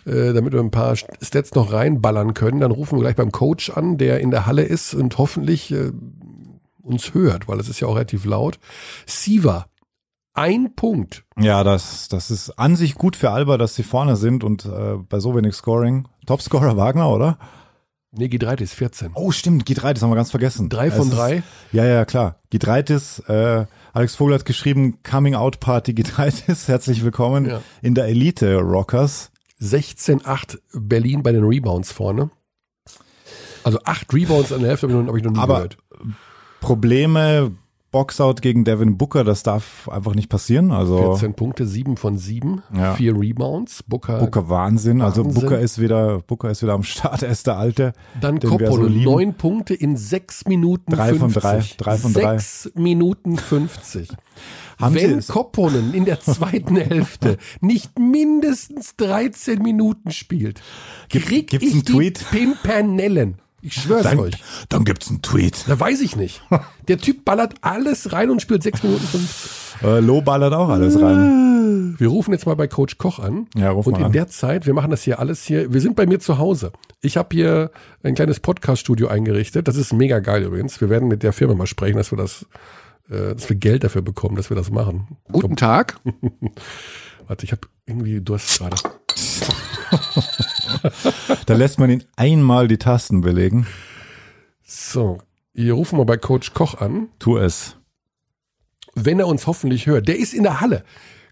äh, 0.05 0.31
damit 0.33 0.53
wir 0.53 0.59
ein 0.61 0.71
paar 0.71 0.95
Stats 0.95 1.53
noch 1.53 1.73
reinballern 1.73 2.33
können. 2.33 2.61
Dann 2.61 2.71
rufen 2.71 2.97
wir 2.97 3.01
gleich 3.03 3.15
beim 3.17 3.31
Coach 3.31 3.69
an, 3.71 3.97
der 3.97 4.19
in 4.21 4.31
der 4.31 4.45
Halle 4.45 4.63
ist 4.63 4.93
und 4.93 5.17
hoffentlich 5.17 5.71
äh, 5.71 5.91
uns 6.81 7.13
hört, 7.13 7.47
weil 7.47 7.59
es 7.59 7.67
ist 7.69 7.79
ja 7.81 7.87
auch 7.87 7.95
relativ 7.95 8.25
laut. 8.25 8.57
Siva, 9.05 9.65
ein 10.33 10.75
Punkt. 10.75 11.25
Ja, 11.37 11.63
das, 11.63 12.07
das 12.07 12.31
ist 12.31 12.51
an 12.57 12.75
sich 12.75 12.95
gut 12.95 13.15
für 13.15 13.31
Alba, 13.31 13.57
dass 13.57 13.75
sie 13.75 13.83
vorne 13.83 14.15
sind 14.15 14.43
und 14.43 14.65
äh, 14.65 14.95
bei 15.09 15.19
so 15.19 15.35
wenig 15.35 15.53
Scoring. 15.55 16.07
Topscorer 16.25 16.77
Wagner, 16.77 17.09
oder? 17.09 17.37
Nee, 18.15 18.25
G3 18.27 18.67
14. 18.67 19.11
Oh, 19.15 19.31
stimmt, 19.31 19.65
G3, 19.67 19.93
das 19.93 20.03
haben 20.03 20.11
wir 20.11 20.15
ganz 20.15 20.29
vergessen. 20.29 20.69
Drei 20.69 20.91
von 20.91 21.07
Es 21.07 21.13
ist- 21.13 21.17
drei? 21.17 21.43
Ja, 21.71 21.83
ja, 21.85 22.05
klar. 22.05 22.39
G3, 22.53 23.19
äh, 23.27 23.65
Alex 23.91 24.15
Vogel 24.15 24.35
hat 24.35 24.45
geschrieben, 24.45 24.99
Coming 25.03 25.33
Out 25.33 25.59
Party 25.59 25.91
G3, 25.97 26.67
herzlich 26.67 27.03
willkommen 27.03 27.45
Ja. 27.49 27.61
in 27.81 27.95
der 27.95 28.05
Elite 28.05 28.57
Rockers. 28.57 29.31
16-8 29.59 30.59
Berlin 30.73 31.23
bei 31.23 31.31
den 31.31 31.43
Rebounds 31.43 31.91
vorne. 31.91 32.29
Also 33.63 33.79
acht 33.85 34.13
Rebounds 34.13 34.51
an 34.51 34.59
der 34.59 34.69
Hälfte 34.71 34.87
habe 34.89 34.99
ich 34.99 35.05
noch, 35.05 35.11
hab 35.13 35.17
ich 35.17 35.23
noch 35.23 35.31
nie 35.31 35.39
Aber 35.39 35.53
gehört. 35.55 35.77
Probleme 36.59 37.51
Boxout 37.93 38.35
gegen 38.41 38.65
Devin 38.65 38.97
Booker, 38.97 39.23
das 39.23 39.43
darf 39.43 39.87
einfach 39.87 40.15
nicht 40.15 40.27
passieren. 40.27 40.71
Also 40.71 40.97
14 40.97 41.35
Punkte, 41.35 41.65
7 41.65 41.95
von 41.95 42.17
7, 42.17 42.61
Ja. 42.75 42.95
4 42.95 43.15
Rebounds. 43.17 43.83
Booker, 43.83 44.19
Booker 44.19 44.49
Wahnsinn. 44.49 45.01
Also 45.01 45.23
Wahnsinn. 45.23 45.41
Booker 45.41 45.59
ist 45.59 45.79
wieder, 45.79 46.19
Booker 46.19 46.49
ist 46.51 46.61
wieder 46.61 46.73
am 46.73 46.83
Start. 46.83 47.21
Er 47.23 47.29
ist 47.31 47.47
der 47.47 47.57
Alte. 47.57 47.93
Dann 48.19 48.41
so 48.41 48.49
Koppolo, 48.49 48.87
lieben. 48.87 49.05
9 49.05 49.33
Punkte 49.35 49.73
in 49.75 49.95
6 49.95 50.45
Minuten 50.47 50.91
Drei 50.91 51.13
von 51.13 51.29
50. 51.29 51.77
drei, 51.77 51.83
drei 51.91 51.97
von 51.97 52.13
drei. 52.13 52.37
6 52.39 52.71
Minuten 52.75 53.37
50. 53.37 54.09
Haben 54.81 54.95
Wenn 54.95 55.21
Kopponen 55.27 55.93
in 55.93 56.05
der 56.05 56.19
zweiten 56.19 56.75
Hälfte 56.77 57.37
nicht 57.61 57.99
mindestens 57.99 58.95
13 58.97 59.61
Minuten 59.61 60.09
spielt, 60.11 60.61
Gibt- 61.09 61.27
krieg 61.27 61.47
gibt's 61.51 61.67
ich 61.67 61.73
einen 61.73 61.85
die 61.85 61.91
Tweet? 61.93 62.25
Pimpernellen. 62.31 63.35
Ich 63.65 63.75
schwör's 63.75 64.03
Dann, 64.03 64.19
euch. 64.19 64.33
dann 64.67 64.83
gibt's 64.83 65.09
einen 65.09 65.21
Tweet. 65.21 65.63
Da 65.67 65.79
weiß 65.79 66.01
ich 66.01 66.17
nicht. 66.17 66.41
Der 66.89 66.97
Typ 66.97 67.23
ballert 67.23 67.53
alles 67.61 68.11
rein 68.11 68.29
und 68.29 68.41
spielt 68.41 68.61
6 68.61 68.83
Minuten 68.83 69.07
50. 69.07 69.51
Äh, 69.83 69.99
Lo 70.01 70.21
ballert 70.21 70.53
auch 70.53 70.67
alles 70.67 71.01
rein. 71.01 71.95
Wir 71.97 72.09
rufen 72.09 72.33
jetzt 72.33 72.45
mal 72.45 72.55
bei 72.55 72.67
Coach 72.67 72.97
Koch 72.97 73.19
an. 73.19 73.47
Ja, 73.55 73.71
ruf 73.71 73.87
und 73.87 73.93
mal 73.93 73.99
in 73.99 74.05
an. 74.07 74.11
der 74.11 74.27
Zeit, 74.27 74.65
wir 74.65 74.73
machen 74.73 74.91
das 74.91 75.03
hier 75.03 75.19
alles 75.19 75.43
hier, 75.45 75.73
wir 75.73 75.79
sind 75.79 75.95
bei 75.95 76.05
mir 76.05 76.19
zu 76.19 76.37
Hause. 76.37 76.73
Ich 77.01 77.15
habe 77.15 77.29
hier 77.31 77.71
ein 78.03 78.15
kleines 78.15 78.41
Podcast-Studio 78.41 79.07
eingerichtet. 79.07 79.67
Das 79.67 79.77
ist 79.77 79.93
mega 79.93 80.19
geil 80.19 80.43
übrigens. 80.43 80.81
Wir 80.81 80.89
werden 80.89 81.07
mit 81.07 81.23
der 81.23 81.31
Firma 81.31 81.53
mal 81.55 81.65
sprechen, 81.67 81.95
dass 81.97 82.11
wir 82.11 82.17
das, 82.17 82.45
äh, 83.09 83.33
dass 83.33 83.47
wir 83.47 83.55
Geld 83.55 83.85
dafür 83.85 84.01
bekommen, 84.01 84.35
dass 84.35 84.49
wir 84.49 84.57
das 84.57 84.71
machen. 84.71 85.07
Guten 85.31 85.55
Tag. 85.55 85.99
Warte, 87.27 87.45
ich 87.45 87.53
habe 87.53 87.61
irgendwie 87.85 88.19
Durst 88.19 88.59
gerade. 88.59 88.75
Da 91.45 91.55
lässt 91.55 91.79
man 91.79 91.89
ihn 91.89 92.03
einmal 92.15 92.67
die 92.67 92.77
Tasten 92.77 93.21
belegen. 93.21 93.67
So, 94.63 95.19
wir 95.53 95.73
rufen 95.73 95.97
mal 95.97 96.05
bei 96.05 96.17
Coach 96.17 96.53
Koch 96.53 96.75
an. 96.75 97.09
Tu 97.19 97.37
es. 97.37 97.75
wenn 98.95 99.19
er 99.19 99.27
uns 99.27 99.47
hoffentlich 99.47 99.87
hört. 99.87 100.07
Der 100.07 100.17
ist 100.17 100.33
in 100.33 100.43
der 100.43 100.61
Halle. 100.61 100.83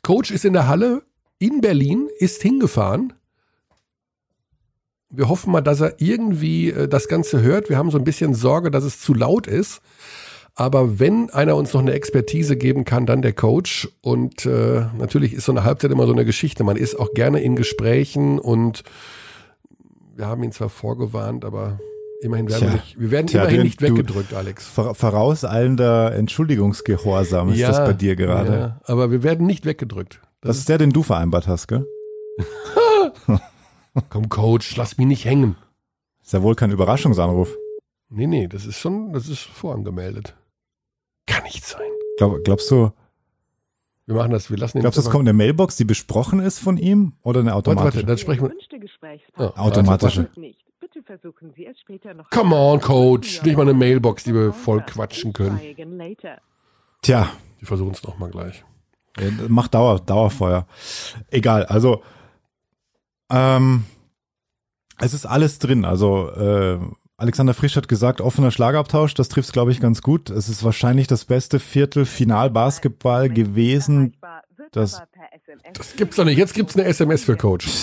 Coach 0.04 0.32
ist 0.32 0.46
in 0.46 0.54
der 0.54 0.68
Halle 0.68 1.04
in 1.40 1.62
Berlin, 1.62 2.10
ist 2.20 2.42
hingefahren. 2.42 3.14
Wir 5.10 5.28
hoffen 5.28 5.52
mal, 5.52 5.62
dass 5.62 5.82
er 5.82 5.96
irgendwie 6.00 6.70
äh, 6.70 6.88
das 6.88 7.08
Ganze 7.08 7.42
hört. 7.42 7.70
Wir 7.70 7.78
haben 7.78 7.92
so 7.92 7.98
ein 7.98 8.04
bisschen 8.04 8.34
Sorge, 8.34 8.72
dass 8.72 8.84
es 8.84 9.02
zu 9.02 9.14
laut 9.14 9.48
ist. 9.48 9.82
Aber 10.56 11.00
wenn 11.00 11.30
einer 11.30 11.56
uns 11.56 11.74
noch 11.74 11.82
eine 11.82 11.94
Expertise 11.94 12.58
geben 12.58 12.84
kann, 12.86 13.06
dann 13.06 13.22
der 13.22 13.34
Coach. 13.34 13.90
Und 14.02 14.46
äh, 14.46 14.86
natürlich 14.98 15.34
ist 15.34 15.46
so 15.46 15.52
eine 15.52 15.64
Halbzeit 15.64 15.92
immer 15.92 16.08
so 16.08 16.14
eine 16.14 16.26
Geschichte. 16.26 16.64
Man 16.64 16.78
ist 16.78 16.96
auch 17.00 17.14
gerne 17.14 17.42
in 17.42 17.56
Gesprächen 17.56 18.40
und 18.40 18.84
wir 20.22 20.28
haben 20.28 20.44
ihn 20.44 20.52
zwar 20.52 20.70
vorgewarnt, 20.70 21.44
aber 21.46 21.80
immerhin 22.22 22.48
werden 22.48 22.62
wir 22.62 22.68
Tja. 22.70 22.76
nicht, 22.78 23.00
wir 23.00 23.10
werden 23.12 23.26
Tja, 23.28 23.42
immerhin 23.42 23.58
du- 23.58 23.64
nicht 23.64 23.82
weggedrückt, 23.82 24.34
Alex. 24.36 24.68
Vor- 24.68 24.94
Vorauseilender 24.94 26.14
Entschuldigungsgehorsam 26.14 27.52
ist 27.52 27.62
das 27.64 27.78
bei 27.78 27.94
dir 27.94 28.16
gerade. 28.16 28.52
Ja, 28.54 28.80
aber 28.84 29.10
wir 29.12 29.24
werden 29.24 29.48
nicht 29.48 29.66
weggedrückt. 29.66 30.22
Das 30.42 30.58
ist 30.58 30.70
der, 30.70 30.78
den 30.78 30.92
du 30.92 31.02
vereinbart 31.04 31.48
hast, 31.48 31.68
gell? 31.68 31.88
Komm, 34.10 34.30
Coach, 34.30 34.76
lass 34.78 34.98
mich 34.98 35.08
nicht 35.08 35.26
hängen. 35.26 35.56
Ist 36.24 36.34
ja 36.34 36.42
wohl 36.44 36.56
kein 36.56 36.72
Überraschungsanruf. 36.72 37.56
Nee, 38.10 38.28
nee, 38.28 38.48
das 38.48 38.66
ist 38.66 38.78
schon, 38.78 39.14
das 39.14 39.28
ist 39.28 39.40
vorangemeldet. 39.42 40.36
Kann 41.26 41.44
nicht 41.44 41.66
sein. 41.66 41.82
Glaub, 42.18 42.44
glaubst 42.44 42.70
du, 42.72 42.92
Wir 44.12 44.18
machen 44.18 44.32
das, 44.32 44.50
wir 44.50 44.58
lassen 44.58 44.78
ihn 44.78 44.82
glaubst 44.82 44.98
du, 44.98 45.02
es 45.02 45.10
kommt 45.10 45.22
eine 45.24 45.34
Mailbox, 45.34 45.78
die 45.78 45.86
besprochen 45.86 46.40
ist 46.40 46.60
von 46.60 46.78
ihm 46.78 47.14
oder 47.24 47.40
eine 47.40 47.52
Warte, 47.52 47.70
automatische? 47.72 47.96
warte, 47.98 48.06
dann 48.08 48.18
sprechen 48.18 48.44
wir. 48.44 48.52
Ja, 48.52 49.18
warte, 49.46 49.58
Automatische. 49.60 50.24
warte. 50.24 50.40
nicht. 50.40 50.60
Bitte 50.80 51.02
versuchen 51.04 51.54
Sie 51.56 51.66
es 51.66 51.80
später 51.80 52.14
noch. 52.14 52.30
Come 52.30 52.56
on, 52.56 52.82
Coach. 52.82 53.42
Nicht 53.44 53.56
mal 53.56 53.64
eine 53.64 53.74
Mailbox, 53.74 54.24
die 54.26 54.34
wir 54.34 54.52
voll 54.54 54.82
quatschen 54.82 55.32
können. 55.34 55.60
Tja, 57.02 57.30
Wir 57.60 57.68
versuchen 57.68 57.92
es 57.92 58.04
nochmal 58.04 58.30
gleich. 58.32 58.64
äh, 59.18 59.30
macht 59.48 59.74
Dauer, 59.74 60.00
Dauerfeuer. 60.00 60.68
Egal, 61.30 61.66
also 61.66 62.02
ähm, 63.32 63.86
es 65.00 65.14
ist 65.14 65.26
alles 65.26 65.60
drin. 65.60 65.86
Also 65.86 66.30
äh, 66.32 66.80
Alexander 67.22 67.54
Frisch 67.54 67.76
hat 67.76 67.88
gesagt, 67.88 68.20
offener 68.20 68.50
Schlagabtausch, 68.50 69.14
das 69.14 69.30
trifft 69.30 69.54
glaube 69.54 69.72
ich 69.72 69.80
ganz 69.80 70.02
gut. 70.02 70.32
Es 70.32 70.50
ist 70.50 70.64
wahrscheinlich 70.64 71.06
das 71.06 71.26
beste 71.26 71.60
Viertelfinal-Basketball 71.60 73.30
gewesen. 73.30 74.18
Das- 74.72 75.02
Das 75.74 75.96
gibt's 75.96 76.16
doch 76.16 76.26
nicht. 76.26 76.38
Jetzt 76.38 76.54
gibt's 76.56 76.76
eine 76.76 76.86
SMS 76.86 77.24
für 77.24 77.38
Coach. 77.38 77.68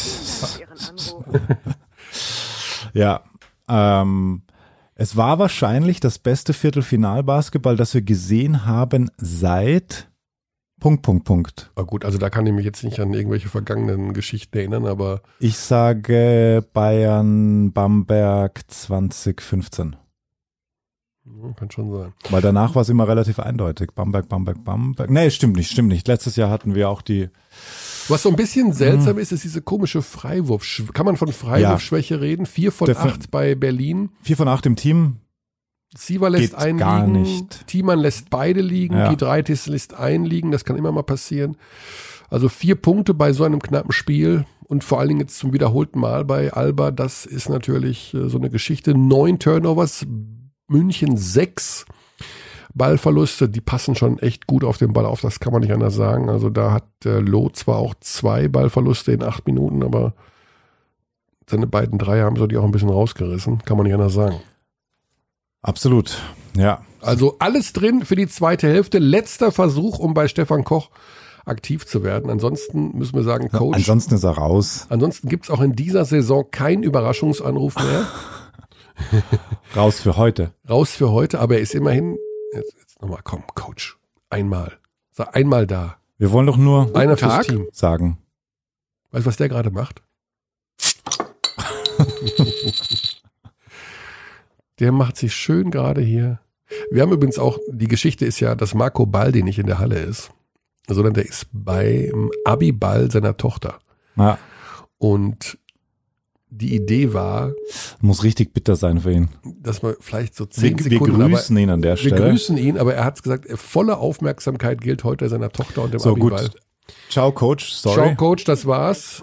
Ja, 2.94 3.22
ähm, 3.68 4.42
es 4.94 5.16
war 5.16 5.38
wahrscheinlich 5.38 6.00
das 6.00 6.18
beste 6.18 6.52
Viertelfinal-Basketball, 6.54 7.76
das 7.76 7.92
wir 7.94 8.02
gesehen 8.02 8.64
haben 8.66 9.10
seit 9.18 10.08
Punkt, 10.80 11.02
Punkt, 11.02 11.24
Punkt. 11.24 11.70
Aber 11.74 11.86
gut, 11.86 12.04
also 12.04 12.18
da 12.18 12.30
kann 12.30 12.46
ich 12.46 12.52
mich 12.52 12.64
jetzt 12.64 12.84
nicht 12.84 13.00
an 13.00 13.12
irgendwelche 13.12 13.48
vergangenen 13.48 14.12
Geschichten 14.12 14.56
erinnern, 14.56 14.86
aber 14.86 15.22
Ich 15.40 15.56
sage 15.58 16.64
Bayern 16.72 17.72
Bamberg 17.72 18.60
2015. 18.70 19.96
ja, 21.26 21.52
kann 21.56 21.70
schon 21.70 21.92
sein. 21.92 22.12
Weil 22.30 22.42
danach 22.42 22.74
war 22.74 22.82
es 22.82 22.88
immer 22.88 23.08
relativ 23.08 23.38
eindeutig. 23.40 23.90
Bamberg, 23.94 24.28
Bamberg, 24.28 24.62
Bamberg. 24.64 25.10
Nee, 25.10 25.30
stimmt 25.30 25.56
nicht, 25.56 25.70
stimmt 25.70 25.88
nicht. 25.88 26.06
Letztes 26.08 26.36
Jahr 26.36 26.50
hatten 26.50 26.74
wir 26.74 26.88
auch 26.88 27.02
die. 27.02 27.28
Was 28.08 28.22
so 28.22 28.30
ein 28.30 28.36
bisschen 28.36 28.72
seltsam 28.72 29.14
Mhm. 29.16 29.18
ist, 29.22 29.32
ist 29.32 29.44
diese 29.44 29.60
komische 29.60 30.00
Freiwurf. 30.00 30.64
Kann 30.94 31.04
man 31.04 31.16
von 31.16 31.30
Freiwurfschwäche 31.32 32.20
reden? 32.20 32.46
Vier 32.46 32.72
von 32.72 32.88
Defi- 32.88 32.96
acht 33.08 33.30
bei 33.30 33.54
Berlin. 33.54 34.10
Vier 34.22 34.36
von 34.36 34.48
acht 34.48 34.64
im 34.64 34.76
Team. 34.76 35.16
Siever 35.96 36.28
lässt 36.30 36.50
Geht 36.50 36.54
einen 36.54 36.78
gar 36.78 37.06
liegen, 37.06 37.22
nicht. 37.22 37.66
Thiemann 37.66 37.98
lässt 37.98 38.30
beide 38.30 38.60
liegen, 38.60 38.94
Ja. 38.96 39.08
Giedraitis 39.08 39.66
lässt 39.66 39.94
einen 39.94 40.24
liegen, 40.24 40.50
das 40.50 40.64
kann 40.64 40.76
immer 40.76 40.92
mal 40.92 41.02
passieren. 41.02 41.56
Also 42.30 42.48
vier 42.48 42.74
Punkte 42.74 43.14
bei 43.14 43.32
so 43.32 43.44
einem 43.44 43.60
knappen 43.62 43.92
Spiel 43.92 44.44
und 44.66 44.84
vor 44.84 44.98
allen 45.00 45.08
Dingen 45.08 45.20
jetzt 45.20 45.38
zum 45.38 45.54
wiederholten 45.54 45.98
Mal 45.98 46.26
bei 46.26 46.52
Alba, 46.52 46.90
das 46.90 47.24
ist 47.24 47.48
natürlich 47.48 48.12
äh, 48.12 48.28
so 48.28 48.36
eine 48.38 48.50
Geschichte. 48.50 48.94
Neun 48.96 49.38
Turnovers, 49.38 50.06
München 50.66 51.16
sechs 51.16 51.86
Ballverluste, 52.74 53.48
die 53.48 53.62
passen 53.62 53.94
schon 53.94 54.18
echt 54.18 54.46
gut 54.46 54.62
auf 54.62 54.76
den 54.76 54.92
Ball 54.92 55.06
auf, 55.06 55.22
das 55.22 55.40
kann 55.40 55.54
man 55.54 55.62
nicht 55.62 55.72
anders 55.72 55.94
sagen. 55.94 56.28
Also 56.28 56.50
da 56.50 56.70
hat 56.72 56.84
äh, 57.06 57.18
Loh 57.18 57.48
zwar 57.48 57.78
auch 57.78 57.94
zwei 58.00 58.46
Ballverluste 58.48 59.12
in 59.12 59.22
acht 59.22 59.46
Minuten, 59.46 59.82
aber 59.82 60.12
seine 61.48 61.66
beiden 61.66 61.98
Dreier 61.98 62.26
haben 62.26 62.36
so 62.36 62.46
die 62.46 62.58
auch 62.58 62.64
ein 62.64 62.70
bisschen 62.72 62.90
rausgerissen, 62.90 63.64
kann 63.64 63.78
man 63.78 63.86
nicht 63.86 63.94
anders 63.94 64.12
sagen. 64.12 64.36
Absolut. 65.62 66.18
Ja. 66.56 66.82
Also 67.00 67.36
alles 67.38 67.72
drin 67.72 68.04
für 68.04 68.16
die 68.16 68.28
zweite 68.28 68.68
Hälfte. 68.68 68.98
Letzter 68.98 69.52
Versuch, 69.52 69.98
um 69.98 70.14
bei 70.14 70.28
Stefan 70.28 70.64
Koch 70.64 70.90
aktiv 71.44 71.86
zu 71.86 72.02
werden. 72.04 72.30
Ansonsten 72.30 72.96
müssen 72.96 73.14
wir 73.16 73.22
sagen, 73.24 73.50
Coach. 73.50 73.76
Ansonsten 73.76 74.14
ist 74.14 74.24
er 74.24 74.32
raus. 74.32 74.86
Ansonsten 74.90 75.28
gibt 75.28 75.44
es 75.44 75.50
auch 75.50 75.60
in 75.60 75.74
dieser 75.74 76.04
Saison 76.04 76.50
keinen 76.50 76.82
Überraschungsanruf 76.82 77.76
mehr. 77.76 78.06
Raus 79.76 80.00
für 80.00 80.16
heute. 80.16 80.52
Raus 80.68 80.90
für 80.90 81.10
heute, 81.12 81.38
aber 81.38 81.54
er 81.54 81.60
ist 81.60 81.74
immerhin. 81.74 82.18
Jetzt, 82.52 82.74
jetzt 82.78 83.00
nochmal, 83.00 83.20
komm, 83.22 83.44
Coach. 83.54 83.96
Einmal. 84.28 84.72
Sag 85.12 85.34
einmal 85.36 85.66
da. 85.66 85.96
Wir 86.18 86.32
wollen 86.32 86.46
doch 86.46 86.56
nur 86.56 86.94
Einer 86.96 87.16
Tag. 87.16 87.46
Team. 87.46 87.68
sagen. 87.72 88.18
Weißt 89.12 89.24
du, 89.24 89.28
was 89.28 89.36
der 89.36 89.48
gerade 89.48 89.70
macht? 89.70 90.02
der 94.80 94.92
macht 94.92 95.16
sich 95.16 95.34
schön 95.34 95.70
gerade 95.70 96.00
hier. 96.00 96.40
Wir 96.90 97.02
haben 97.02 97.12
übrigens 97.12 97.38
auch, 97.38 97.58
die 97.70 97.88
Geschichte 97.88 98.26
ist 98.26 98.40
ja, 98.40 98.54
dass 98.54 98.74
Marco 98.74 99.06
Baldi 99.06 99.42
nicht 99.42 99.58
in 99.58 99.66
der 99.66 99.78
Halle 99.78 99.98
ist, 99.98 100.30
sondern 100.88 101.14
der 101.14 101.24
ist 101.26 101.46
beim 101.52 102.30
Abiball 102.44 103.10
seiner 103.10 103.36
Tochter. 103.36 103.78
Ja, 104.16 104.38
Und 104.98 105.58
die 106.50 106.74
Idee 106.74 107.12
war, 107.12 107.52
muss 108.00 108.22
richtig 108.24 108.54
bitter 108.54 108.74
sein 108.74 109.00
für 109.00 109.12
ihn. 109.12 109.28
dass 109.60 109.82
man 109.82 109.94
vielleicht 110.00 110.34
so 110.34 110.44
Wir, 110.44 110.50
zehn 110.50 110.78
wir 110.78 110.84
Sekunden. 110.90 111.30
grüßen 111.30 111.56
ihn 111.58 111.70
an 111.70 111.82
der 111.82 111.92
aber, 111.92 112.00
wir 112.02 112.08
Stelle. 112.10 112.30
grüßen 112.30 112.56
ihn, 112.56 112.78
aber 112.78 112.94
er 112.94 113.04
hat 113.04 113.22
gesagt, 113.22 113.46
volle 113.58 113.98
Aufmerksamkeit 113.98 114.80
gilt 114.80 115.04
heute 115.04 115.28
seiner 115.28 115.50
Tochter 115.50 115.82
und 115.82 115.92
dem 115.92 116.00
So 116.00 116.12
Abiball. 116.12 116.44
gut. 116.48 116.56
Ciao, 117.08 117.32
Coach. 117.32 117.74
Ciao, 117.80 117.94
Sorry. 117.94 118.14
Coach, 118.16 118.44
das 118.44 118.66
war's. 118.66 119.22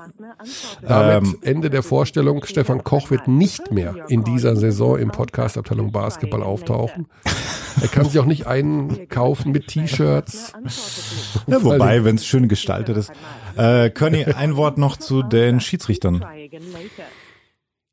Damit 0.82 1.24
Ähm, 1.28 1.38
Ende 1.42 1.70
der 1.70 1.84
Vorstellung. 1.84 2.44
Stefan 2.46 2.84
Koch 2.84 3.10
wird 3.12 3.28
nicht 3.28 3.72
mehr 3.72 4.06
in 4.10 4.24
dieser 4.24 4.56
Saison 4.56 4.98
im 4.98 5.12
Podcast-Abteilung 5.12 5.92
Basketball 5.92 6.44
auftauchen. 6.44 7.08
Er 7.82 7.88
kann 7.88 8.06
sich 8.10 8.20
auch 8.20 8.26
nicht 8.26 8.48
einkaufen 8.48 9.52
mit 9.52 9.68
T-Shirts. 9.68 10.54
Ja, 11.48 11.64
wobei, 11.64 12.04
wenn 12.04 12.16
es 12.16 12.26
schön 12.26 12.48
gestaltet 12.48 12.98
ist. 12.98 13.12
Äh, 13.58 13.90
Conny, 13.90 14.26
ein 14.26 14.56
Wort 14.56 14.78
noch 14.78 14.98
zu 14.98 15.22
den 15.24 15.60
Schiedsrichtern. 15.60 16.26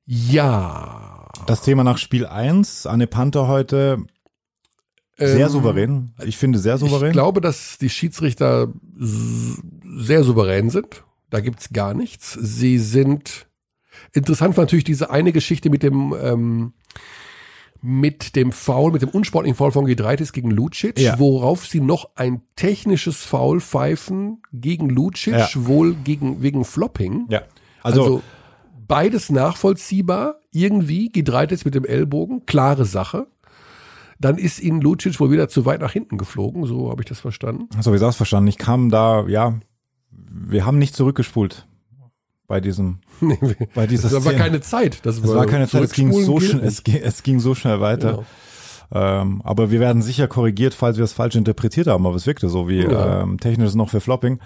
Ja. 0.06 1.28
Das 1.46 1.62
Thema 1.62 1.84
nach 1.84 1.98
Spiel 1.98 2.26
1. 2.26 2.86
Anne 2.86 3.06
Panther 3.06 3.48
heute 3.48 3.98
sehr 5.26 5.46
Ähm, 5.46 5.52
souverän. 5.52 6.10
Ich 6.24 6.36
finde 6.36 6.58
sehr 6.58 6.78
souverän. 6.78 7.08
Ich 7.08 7.12
glaube, 7.12 7.40
dass 7.40 7.78
die 7.78 7.90
Schiedsrichter 7.90 8.68
sehr 8.98 10.24
souverän 10.24 10.70
sind. 10.70 11.04
Da 11.30 11.40
gibt's 11.40 11.70
gar 11.72 11.94
nichts. 11.94 12.32
Sie 12.40 12.78
sind 12.78 13.46
interessant 14.12 14.56
war 14.56 14.64
natürlich 14.64 14.84
diese 14.84 15.10
eine 15.10 15.32
Geschichte 15.32 15.70
mit 15.70 15.82
dem 15.82 16.14
ähm, 16.20 16.72
mit 17.84 18.36
dem 18.36 18.52
Foul, 18.52 18.92
mit 18.92 19.02
dem 19.02 19.08
unsportlichen 19.08 19.56
Foul 19.56 19.72
von 19.72 19.86
Gidreitis 19.86 20.32
gegen 20.32 20.50
Lucic, 20.52 21.00
Ja. 21.00 21.18
worauf 21.18 21.66
sie 21.66 21.80
noch 21.80 22.10
ein 22.14 22.42
technisches 22.54 23.16
Foul 23.24 23.60
pfeifen 23.60 24.40
gegen 24.52 24.88
Lucic, 24.88 25.34
Ja. 25.34 25.48
wohl 25.56 25.94
gegen, 25.94 26.42
wegen 26.42 26.64
Flopping. 26.64 27.26
Ja. 27.28 27.42
Also, 27.82 28.02
Also, 28.02 28.22
beides 28.86 29.30
nachvollziehbar, 29.30 30.36
irgendwie, 30.52 31.08
Gidreitis 31.08 31.64
mit 31.64 31.74
dem 31.74 31.84
Ellbogen, 31.84 32.46
klare 32.46 32.84
Sache. 32.84 33.26
Dann 34.22 34.38
ist 34.38 34.60
ihnen 34.60 34.80
Lucic 34.80 35.20
wohl 35.20 35.30
wieder 35.30 35.48
zu 35.48 35.66
weit 35.66 35.80
nach 35.82 35.92
hinten 35.92 36.16
geflogen, 36.16 36.64
so 36.64 36.90
habe 36.90 37.02
ich 37.02 37.08
das 37.08 37.20
verstanden. 37.20 37.68
so 37.80 37.92
wie 37.92 37.96
ich 37.96 38.02
es 38.02 38.16
verstanden. 38.16 38.48
Ich 38.48 38.56
kam 38.56 38.88
da, 38.88 39.26
ja, 39.26 39.54
wir 40.10 40.64
haben 40.64 40.78
nicht 40.78 40.94
zurückgespult 40.96 41.66
bei 42.46 42.60
diesem, 42.60 42.98
Nee, 43.20 43.38
bei 43.74 43.86
dieser 43.86 44.04
das 44.08 44.12
war 44.24 44.32
Szene. 44.32 44.36
keine 44.38 44.60
Zeit. 44.60 45.04
Das 45.04 45.18
Es 45.18 45.28
war 45.28 45.46
keine 45.46 45.68
Zeit, 45.68 45.82
es 45.84 45.92
ging 45.92 46.12
so 46.12 46.40
schnell, 46.40 46.64
es 46.64 46.82
ging, 46.82 46.96
es 47.02 47.22
ging 47.22 47.40
so 47.40 47.54
schnell 47.54 47.80
weiter. 47.80 48.10
Genau. 48.12 48.24
Ähm, 48.94 49.40
aber 49.42 49.70
wir 49.70 49.80
werden 49.80 50.02
sicher 50.02 50.28
korrigiert, 50.28 50.74
falls 50.74 50.98
wir 50.98 51.04
es 51.04 51.14
falsch 51.14 51.34
interpretiert 51.34 51.86
haben, 51.86 52.06
aber 52.06 52.14
es 52.16 52.26
wirkte 52.26 52.48
so 52.50 52.68
wie 52.68 52.82
Ja. 52.82 53.22
ähm, 53.22 53.38
technisch 53.40 53.74
noch 53.74 53.88
für 53.88 54.00
Flopping. 54.00 54.38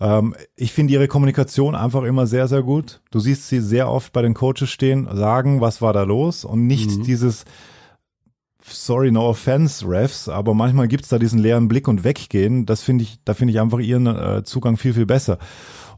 Ähm, 0.00 0.34
ich 0.56 0.72
finde 0.72 0.92
ihre 0.92 1.08
Kommunikation 1.08 1.74
einfach 1.74 2.02
immer 2.02 2.26
sehr, 2.26 2.48
sehr 2.48 2.62
gut. 2.62 3.00
Du 3.10 3.18
siehst 3.18 3.48
sie 3.48 3.60
sehr 3.60 3.90
oft 3.90 4.12
bei 4.12 4.20
den 4.22 4.34
Coaches 4.34 4.68
stehen, 4.70 5.08
sagen, 5.12 5.60
was 5.62 5.80
war 5.80 5.92
da 5.94 6.02
los 6.02 6.44
und 6.44 6.66
nicht 6.66 6.98
Mhm. 6.98 7.02
dieses 7.04 7.44
Sorry, 8.72 9.10
no 9.10 9.28
offense, 9.28 9.86
Refs, 9.88 10.28
aber 10.28 10.54
manchmal 10.54 10.88
gibt's 10.88 11.08
da 11.08 11.18
diesen 11.18 11.38
leeren 11.38 11.68
Blick 11.68 11.88
und 11.88 12.04
weggehen. 12.04 12.66
Das 12.66 12.82
finde 12.82 13.04
ich, 13.04 13.18
da 13.24 13.34
finde 13.34 13.52
ich 13.52 13.60
einfach 13.60 13.78
ihren 13.78 14.06
äh, 14.06 14.42
Zugang 14.44 14.76
viel, 14.76 14.94
viel 14.94 15.06
besser. 15.06 15.38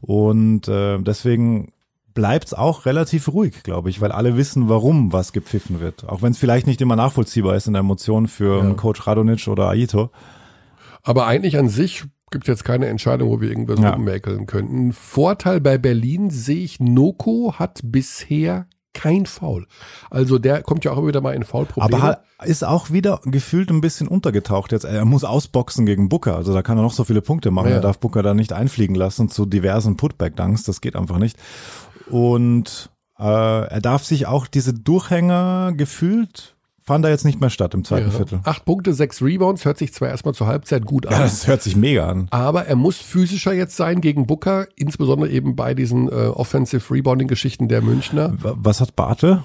Und 0.01 0.67
äh, 0.67 0.99
deswegen 0.99 1.71
bleibt's 2.13 2.53
auch 2.53 2.85
relativ 2.85 3.29
ruhig, 3.29 3.63
glaube 3.63 3.89
ich, 3.89 4.01
weil 4.01 4.11
alle 4.11 4.35
wissen, 4.35 4.67
warum 4.67 5.13
was 5.13 5.31
gepfiffen 5.31 5.79
wird. 5.79 6.07
Auch 6.09 6.21
wenn 6.21 6.31
es 6.31 6.37
vielleicht 6.37 6.67
nicht 6.67 6.81
immer 6.81 6.95
nachvollziehbar 6.95 7.55
ist 7.55 7.67
in 7.67 7.73
der 7.73 7.81
Emotion 7.81 8.27
für 8.27 8.63
Ja. 8.63 8.73
Coach 8.73 9.07
Radonic 9.07 9.47
oder 9.47 9.69
Aito. 9.69 10.09
Aber 11.03 11.25
eigentlich 11.27 11.57
an 11.57 11.69
sich 11.69 12.03
gibt 12.31 12.45
es 12.45 12.47
jetzt 12.47 12.63
keine 12.65 12.87
Entscheidung, 12.87 13.29
wo 13.29 13.41
wir 13.41 13.49
irgendwas 13.49 13.79
Ja. 13.79 13.91
rummäkeln 13.91 14.45
könnten. 14.45 14.93
Vorteil 14.93 15.61
bei 15.61 15.77
Berlin 15.77 16.29
sehe 16.29 16.63
ich, 16.63 16.79
Noko 16.79 17.53
hat 17.57 17.79
bisher 17.83 18.67
kein 18.93 19.25
Foul. 19.25 19.67
Also 20.09 20.37
der 20.37 20.63
kommt 20.63 20.83
ja 20.83 20.91
auch 20.91 20.97
immer 20.97 21.07
wieder 21.07 21.21
mal 21.21 21.33
in 21.33 21.43
Foulprobleme. 21.43 22.01
Aber 22.01 22.21
ist 22.43 22.63
auch 22.63 22.91
wieder 22.91 23.21
gefühlt 23.25 23.69
ein 23.69 23.81
bisschen 23.81 24.07
untergetaucht 24.07 24.71
jetzt. 24.71 24.83
Er 24.83 25.05
muss 25.05 25.23
ausboxen 25.23 25.85
gegen 25.85 26.09
Booker. 26.09 26.35
Also 26.35 26.53
da 26.53 26.61
kann 26.61 26.77
er 26.77 26.83
noch 26.83 26.93
so 26.93 27.03
viele 27.03 27.21
Punkte 27.21 27.51
machen. 27.51 27.69
Ja. 27.69 27.75
Er 27.75 27.81
darf 27.81 27.99
Booker 27.99 28.23
da 28.23 28.33
nicht 28.33 28.53
einfliegen 28.53 28.95
lassen 28.95 29.29
zu 29.29 29.45
diversen 29.45 29.97
Putback-Dunks. 29.97 30.63
Das 30.63 30.81
geht 30.81 30.95
einfach 30.95 31.17
nicht. 31.17 31.37
Und 32.09 32.89
äh, 33.19 33.23
er 33.23 33.81
darf 33.81 34.03
sich 34.03 34.25
auch 34.25 34.47
diese 34.47 34.73
Durchhänger 34.73 35.73
gefühlt, 35.75 36.55
fand 36.83 37.05
er 37.05 37.11
jetzt 37.11 37.25
nicht 37.25 37.39
mehr 37.39 37.49
statt 37.49 37.73
im 37.73 37.83
zweiten 37.83 38.09
ja. 38.09 38.15
Viertel. 38.15 38.39
Acht 38.43 38.65
Punkte, 38.65 38.93
sechs 38.93 39.21
Rebounds, 39.21 39.65
hört 39.65 39.77
sich 39.77 39.93
zwar 39.93 40.09
erstmal 40.09 40.33
zur 40.33 40.47
Halbzeit 40.47 40.85
gut 40.85 41.05
an. 41.05 41.13
Ja, 41.13 41.19
das 41.19 41.47
hört 41.47 41.61
sich 41.61 41.75
mega 41.75 42.07
an. 42.09 42.27
aber 42.31 42.65
er 42.65 42.75
muss 42.75 42.97
physischer 42.97 43.53
jetzt 43.53 43.75
sein 43.77 44.01
gegen 44.01 44.27
Booker, 44.27 44.67
insbesondere 44.75 45.29
eben 45.29 45.55
bei 45.55 45.73
diesen 45.73 46.09
äh, 46.09 46.27
Offensive 46.27 46.93
Rebounding-Geschichten 46.93 47.67
der 47.67 47.81
Münchner. 47.81 48.33
Was 48.41 48.81
hat 48.81 48.95
Bartel? 48.95 49.43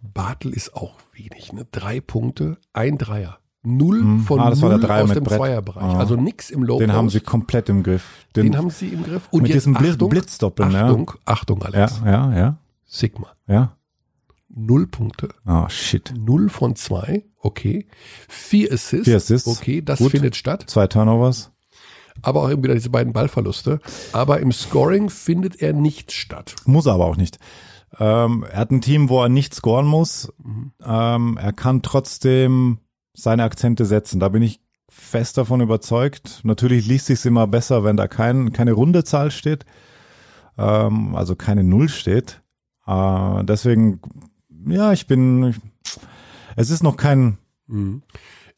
Bartel 0.00 0.52
ist 0.52 0.74
auch 0.74 0.94
wenig, 1.14 1.52
ne? 1.52 1.66
Drei 1.70 2.00
Punkte, 2.00 2.56
ein 2.72 2.98
Dreier. 2.98 3.38
Null 3.64 4.02
von 4.26 4.40
Ah, 4.40 4.50
null 4.50 4.84
aus 4.90 5.12
dem 5.12 5.22
Brett. 5.22 5.38
Zweierbereich. 5.38 5.82
Ah. 5.84 5.98
Also 5.98 6.16
nix 6.16 6.50
im 6.50 6.64
Low 6.64 6.80
Den 6.80 6.92
haben 6.92 7.06
Post. 7.06 7.12
sie 7.14 7.20
komplett 7.20 7.68
im 7.68 7.84
Griff. 7.84 8.02
Den, 8.34 8.56
haben 8.56 8.70
sie 8.70 8.88
im 8.88 9.04
Griff. 9.04 9.28
Und 9.30 9.42
mit 9.42 9.50
jetzt 9.52 9.66
diesem 9.66 9.76
Achtung, 9.76 10.08
Blitzdoppeln, 10.08 10.74
Achtung, 10.74 11.12
Achtung, 11.24 11.60
ja. 11.60 11.66
Alex. 11.66 12.00
Ja, 12.04 12.10
ja, 12.32 12.36
ja, 12.38 12.56
Sigma. 12.84 13.28
ja. 13.46 13.76
Null 14.54 14.86
Punkte. 14.86 15.30
Oh, 15.46 15.68
shit. 15.68 16.12
Null 16.16 16.48
von 16.48 16.76
zwei. 16.76 17.24
Okay. 17.38 17.86
Vier 18.28 18.72
Assists. 18.72 19.06
Vier 19.06 19.16
Assists. 19.16 19.48
Okay, 19.48 19.82
das 19.82 19.98
Gut. 19.98 20.10
findet 20.10 20.36
statt. 20.36 20.64
Zwei 20.66 20.86
Turnovers. 20.86 21.50
Aber 22.20 22.42
auch 22.42 22.50
eben 22.50 22.62
wieder 22.62 22.74
diese 22.74 22.90
beiden 22.90 23.12
Ballverluste. 23.12 23.80
Aber 24.12 24.40
im 24.40 24.52
Scoring 24.52 25.08
findet 25.08 25.62
er 25.62 25.72
nicht 25.72 26.12
statt. 26.12 26.54
Muss 26.66 26.86
er 26.86 26.94
aber 26.94 27.06
auch 27.06 27.16
nicht. 27.16 27.38
Ähm, 27.98 28.44
er 28.50 28.58
hat 28.58 28.70
ein 28.70 28.80
Team, 28.80 29.08
wo 29.08 29.22
er 29.22 29.28
nicht 29.28 29.54
scoren 29.54 29.86
muss. 29.86 30.32
Mhm. 30.42 30.72
Ähm, 30.84 31.38
er 31.40 31.52
kann 31.52 31.82
trotzdem 31.82 32.78
seine 33.14 33.44
Akzente 33.44 33.84
setzen. 33.84 34.20
Da 34.20 34.28
bin 34.28 34.42
ich 34.42 34.60
fest 34.88 35.38
davon 35.38 35.60
überzeugt. 35.60 36.40
Natürlich 36.44 36.86
liest 36.86 37.06
sich's 37.06 37.24
immer 37.24 37.46
besser, 37.46 37.84
wenn 37.84 37.96
da 37.96 38.08
kein, 38.08 38.52
keine 38.52 38.72
runde 38.72 39.04
Zahl 39.04 39.30
steht. 39.30 39.64
Ähm, 40.58 41.14
also 41.14 41.34
keine 41.34 41.64
Null 41.64 41.88
steht. 41.88 42.42
Äh, 42.86 43.44
deswegen, 43.44 44.00
ja, 44.66 44.92
ich 44.92 45.06
bin, 45.06 45.54
es 46.56 46.70
ist 46.70 46.82
noch 46.82 46.96
kein, 46.96 47.38
kein 47.68 48.02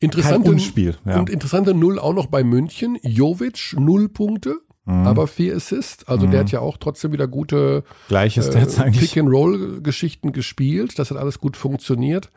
Interessante, 0.01 0.51
Unspiel. 0.51 0.97
Ja. 1.05 1.19
Und 1.19 1.31
interessante 1.31 1.75
Null 1.75 1.99
auch 1.99 2.14
noch 2.14 2.27
bei 2.27 2.45
München. 2.45 2.99
Jovic, 3.03 3.75
null 3.79 4.09
Punkte. 4.09 4.61
Mhm. 4.85 5.07
Aber 5.07 5.27
vier 5.27 5.57
Assists. 5.57 6.05
Also 6.05 6.27
der 6.27 6.40
hat 6.40 6.51
ja 6.51 6.61
auch 6.61 6.77
trotzdem 6.77 7.12
wieder 7.12 7.27
gute 7.27 7.85
Gleiches 8.09 8.49
äh. 8.49 8.90
Pick-and-Roll-Geschichten 8.90 10.33
gespielt. 10.33 10.99
Das 10.99 11.11
hat 11.11 11.17
alles 11.17 11.38
gut 11.38 11.57
funktioniert. 11.57 12.31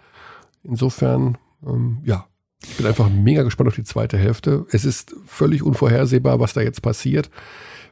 Insofern, 0.63 1.37
ähm, 1.65 1.97
ja, 2.03 2.25
ich 2.63 2.77
bin 2.77 2.85
einfach 2.85 3.09
mega 3.09 3.43
gespannt 3.43 3.67
auf 3.67 3.75
die 3.75 3.83
zweite 3.83 4.17
Hälfte. 4.17 4.65
Es 4.71 4.85
ist 4.85 5.13
völlig 5.25 5.61
unvorhersehbar, 5.61 6.39
was 6.39 6.53
da 6.53 6.61
jetzt 6.61 6.81
passiert. 6.81 7.29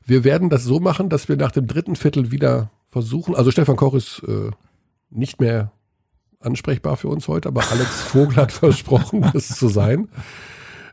Wir 0.06 0.24
werden 0.24 0.50
das 0.50 0.64
so 0.64 0.80
machen, 0.80 1.10
dass 1.10 1.28
wir 1.28 1.36
nach 1.36 1.52
dem 1.52 1.68
dritten 1.68 1.96
Viertel 1.96 2.32
wieder 2.32 2.72
versuchen. 2.90 3.36
Also 3.36 3.52
Stefan 3.52 3.76
Koch 3.76 3.94
ist 3.94 4.24
äh, 4.28 4.52
nicht 5.10 5.40
mehr 5.40 5.72
ansprechbar 6.40 6.98
für 6.98 7.08
uns 7.08 7.28
heute, 7.28 7.50
aber 7.50 7.70
Alex 7.72 8.02
Vogel 8.02 8.38
hat 8.38 8.52
versprochen, 8.52 9.26
das 9.34 9.50
zu 9.50 9.68
sein. 9.68 10.10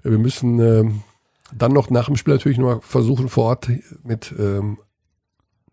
Wir 0.03 0.19
müssen 0.19 0.59
ähm, 0.59 1.03
dann 1.55 1.73
noch 1.73 1.91
nach 1.91 2.07
dem 2.07 2.17
Spiel 2.17 2.35
natürlich 2.35 2.59
noch 2.59 2.77
mal 2.77 2.81
versuchen, 2.81 3.29
vor 3.29 3.45
Ort 3.45 3.71
mit, 4.03 4.35
ähm, 4.39 4.79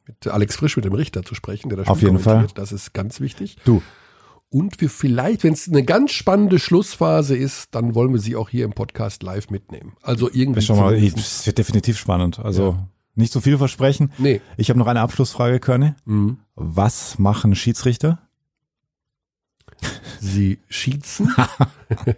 mit 0.05 0.27
Alex 0.27 0.55
Frisch, 0.55 0.75
mit 0.75 0.85
dem 0.85 0.93
Richter 0.93 1.23
zu 1.23 1.35
sprechen, 1.35 1.69
der 1.69 1.77
das 1.77 1.87
Auf 1.87 1.97
Spiel 1.97 2.09
jeden 2.09 2.23
kommentiert. 2.23 2.51
Fall. 2.51 2.61
Das 2.61 2.71
ist 2.71 2.93
ganz 2.93 3.19
wichtig. 3.19 3.57
Du. 3.65 3.81
Und 4.51 4.81
wir 4.81 4.89
vielleicht, 4.89 5.43
wenn 5.43 5.53
es 5.53 5.67
eine 5.67 5.83
ganz 5.83 6.11
spannende 6.11 6.57
Schlussphase 6.57 7.37
ist, 7.37 7.75
dann 7.75 7.93
wollen 7.93 8.11
wir 8.11 8.19
sie 8.19 8.35
auch 8.35 8.49
hier 8.49 8.65
im 8.65 8.73
Podcast 8.73 9.21
live 9.21 9.51
mitnehmen. 9.51 9.93
Also 10.01 10.29
irgendwie. 10.31 10.61
Schon 10.61 10.77
mal, 10.77 10.95
es 10.95 11.45
wird 11.45 11.59
definitiv 11.59 11.99
spannend. 11.99 12.39
Also 12.39 12.77
nicht 13.13 13.31
so 13.31 13.41
viel 13.41 13.57
versprechen. 13.59 14.11
Nee. 14.17 14.41
Ich 14.57 14.69
habe 14.69 14.79
noch 14.79 14.87
eine 14.87 15.01
Abschlussfrage, 15.01 15.59
Körny. 15.59 15.93
Mhm. 16.05 16.39
Was 16.55 17.19
machen 17.19 17.53
Schiedsrichter? 17.53 18.28
Sie 20.19 20.59
schießen. 20.67 21.33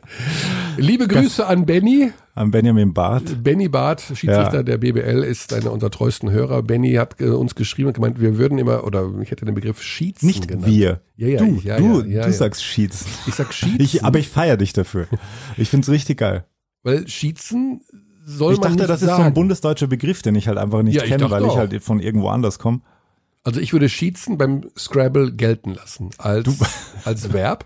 Liebe 0.78 1.08
Grüße 1.08 1.46
an 1.46 1.66
Benny. 1.66 2.12
An 2.34 2.50
Benjamin 2.50 2.94
Barth. 2.94 3.44
Benny 3.44 3.68
Barth, 3.68 4.02
Schiedsrichter 4.02 4.58
Ja. 4.58 4.64
der 4.64 4.78
BBL, 4.78 5.24
ist 5.24 5.54
einer 5.54 5.72
unserer 5.72 5.92
treuesten 5.92 6.32
Hörer. 6.32 6.64
Benny 6.64 6.94
hat 6.94 7.20
äh, 7.22 7.26
uns 7.30 7.56
geschrieben 7.56 7.90
und 7.90 7.94
gemeint, 7.94 8.20
wir 8.20 8.38
würden 8.38 8.58
immer, 8.58 8.86
oder 8.86 9.08
ich 9.22 9.32
hätte 9.32 9.46
den 9.46 9.54
Begriff 9.54 9.82
Schießen 9.82 10.26
Nicht 10.28 10.48
genannt. 10.48 10.66
wir. 10.68 11.02
Ja, 11.18 11.28
ja, 11.28 11.38
du, 11.40 11.46
ja, 11.64 11.78
du, 11.78 12.02
ja, 12.08 12.26
du 12.26 12.34
sagst 12.34 12.64
Schießen. 12.64 13.08
Ich 13.28 13.36
sag 13.36 13.54
Schießen. 13.54 13.80
Ich, 13.80 14.04
aber 14.06 14.18
ich 14.20 14.30
feiere 14.30 14.58
dich 14.58 14.74
dafür. 14.74 15.08
Ich 15.58 15.70
find's 15.70 15.90
richtig 15.90 16.18
geil. 16.20 16.46
Weil 16.84 17.08
Schießen 17.08 17.82
soll 18.26 18.54
ich 18.54 18.60
man 18.60 18.70
dachte, 18.70 18.82
nicht 18.84 18.90
das 18.90 19.02
ist 19.02 19.08
sagen. 19.10 19.22
so 19.24 19.28
ein 19.28 19.34
bundesdeutscher 19.34 19.88
Begriff, 19.88 20.22
den 20.22 20.36
ich 20.36 20.48
halt 20.48 20.58
einfach 20.58 20.82
nicht 20.84 20.96
ich 20.96 21.04
kenne, 21.04 21.30
weil 21.30 21.44
ich 21.44 21.50
auch. 21.50 21.58
halt 21.58 21.84
von 21.84 22.00
irgendwo 22.00 22.30
anders 22.30 22.58
komme. 22.60 22.82
Also 23.44 23.60
ich 23.60 23.74
würde 23.74 23.90
Schießen 23.90 24.38
beim 24.38 24.66
Scrabble 24.78 25.32
gelten 25.34 25.74
lassen 25.74 26.10
als, 26.18 26.48
als 27.06 27.34
Verb. 27.34 27.66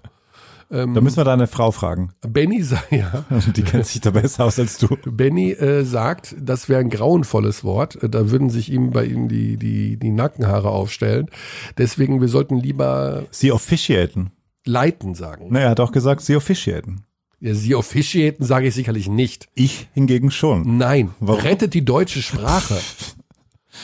Da 0.67 0.85
müssen 0.88 1.17
wir 1.17 1.23
deine 1.25 1.45
Frau 1.45 1.69
fragen. 1.69 2.11
Benny 2.27 2.63
sagt, 2.63 2.91
ja, 2.91 3.23
Die 3.55 3.61
kennt 3.61 3.85
sich 3.85 4.01
da 4.01 4.09
besser 4.09 4.45
aus 4.45 4.57
als 4.57 4.79
du. 4.79 4.97
Benny 5.05 5.51
äh, 5.51 5.83
sagt, 5.83 6.35
das 6.41 6.67
wäre 6.69 6.79
ein 6.81 6.89
grauenvolles 6.89 7.63
Wort. 7.63 8.01
Äh, 8.01 8.09
Da 8.09 8.31
würden 8.31 8.49
sich 8.49 8.71
ihm 8.71 8.89
bei 8.89 9.05
ihm 9.05 9.27
die, 9.27 9.57
die, 9.57 9.97
die 9.97 10.09
Nackenhaare 10.09 10.69
aufstellen. 10.69 11.29
Deswegen, 11.77 12.19
wir 12.19 12.29
sollten 12.29 12.57
lieber 12.57 13.25
Sie 13.29 13.51
officiaten. 13.51 14.31
leiten 14.65 15.13
sagen. 15.13 15.51
Ne, 15.53 15.59
er 15.61 15.69
hat 15.69 15.79
auch 15.79 15.91
gesagt, 15.91 16.21
sie 16.21 16.35
officiaten. 16.35 17.03
Ja, 17.39 17.53
sie 17.53 17.75
officiaten 17.75 18.43
sage 18.43 18.67
ich 18.67 18.73
sicherlich 18.73 19.07
nicht. 19.07 19.47
Ich 19.53 19.88
hingegen 19.93 20.31
schon. 20.31 20.77
Nein, 20.77 21.11
Warum? 21.19 21.41
rettet 21.41 21.75
die 21.75 21.85
deutsche 21.85 22.23
Sprache. 22.23 22.75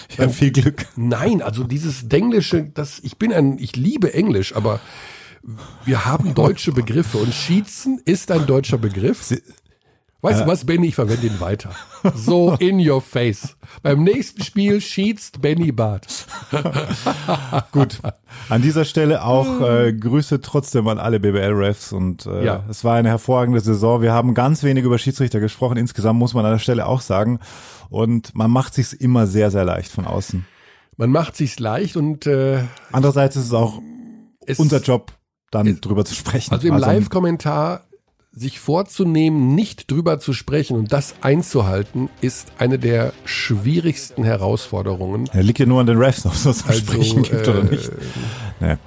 Ja, 0.18 0.30
viel 0.30 0.52
Glück. 0.52 0.86
Nein, 0.96 1.42
also 1.42 1.64
dieses 1.64 2.08
Denglische, 2.08 2.64
das, 2.74 3.00
ich 3.04 3.18
bin 3.18 3.32
ein, 3.34 3.58
ich 3.60 3.76
liebe 3.76 4.14
Englisch, 4.14 4.56
aber 4.56 4.80
wir 5.86 6.06
haben 6.06 6.34
deutsche 6.36 6.72
Begriffe 6.72 7.18
und 7.18 7.34
Schießen 7.34 8.02
ist 8.06 8.32
ein 8.32 8.46
deutscher 8.46 8.78
Begriff. 8.78 9.24
Sie- 9.24 9.42
Weißt 10.24 10.42
du 10.42 10.48
was, 10.48 10.66
Benny, 10.66 10.88
ich 10.88 10.96
verwende 10.96 11.26
ihn 11.26 11.40
weiter. 11.40 11.72
So 12.16 12.54
in 12.60 12.80
your 12.88 13.02
face. 13.02 13.58
Beim 13.82 14.04
nächsten 14.04 14.44
Spiel 14.44 14.80
schießt 14.80 15.42
Benny 15.42 15.72
Barth. 15.72 16.28
Gut. 17.72 18.00
An 18.50 18.62
dieser 18.62 18.86
Stelle 18.86 19.24
auch 19.24 19.62
äh, 19.62 19.94
Grüße 19.94 20.42
trotzdem 20.42 20.88
an 20.88 21.00
alle 21.00 21.20
BBL-Refs 21.20 21.92
und 21.94 22.26
äh, 22.26 22.46
Ja. 22.46 22.64
es 22.70 22.84
war 22.84 22.96
eine 22.96 23.10
hervorragende 23.10 23.60
Saison. 23.62 24.02
Wir 24.02 24.14
haben 24.14 24.34
ganz 24.34 24.64
wenig 24.64 24.84
über 24.84 24.98
Schiedsrichter 24.98 25.40
gesprochen. 25.40 25.78
Insgesamt 25.78 26.20
muss 26.20 26.34
man 26.34 26.46
an 26.46 26.52
der 26.52 26.60
Stelle 26.60 26.86
auch 26.86 27.02
sagen. 27.02 27.40
Und 27.90 28.36
man 28.36 28.52
macht 28.52 28.74
sich's 28.74 28.94
immer 28.94 29.28
sehr, 29.28 29.52
sehr 29.52 29.66
leicht 29.66 29.92
von 29.92 30.06
außen. 30.06 30.46
Man 30.98 31.10
macht 31.10 31.36
sich's 31.36 31.60
leicht 31.60 31.98
und 31.98 32.28
äh, 32.28 32.60
Andererseits 32.92 33.36
ist 33.36 33.46
es 33.48 33.54
auch 33.54 33.80
es, 34.46 34.60
unser 34.60 34.82
Job, 34.82 35.14
dann 35.50 35.82
drüber 35.82 36.06
zu 36.06 36.14
sprechen. 36.16 36.54
Also 36.54 36.68
im 36.68 36.78
Live-Kommentar 36.78 37.86
sich 38.34 38.60
vorzunehmen, 38.60 39.56
nicht 39.56 39.92
drüber 39.92 40.20
zu 40.20 40.32
sprechen 40.34 40.78
und 40.78 40.94
das 40.94 41.16
einzuhalten, 41.22 42.10
ist 42.22 42.54
eine 42.58 42.80
der 42.80 43.12
schwierigsten 43.26 44.24
Herausforderungen. 44.24 45.30
Er 45.34 45.44
liegt 45.44 45.60
ja 45.60 45.66
nur 45.66 45.82
an 45.82 45.86
den 45.88 45.98
Refs, 45.98 46.26
ob 46.26 46.34
es 46.34 46.44
zu 46.44 46.50
Also, 46.50 46.74
sprechen 46.74 47.24
gibt 47.24 47.48
oder 47.48 47.60
äh, 47.60 47.64
nicht. 47.64 47.92
Nee. 48.62 48.78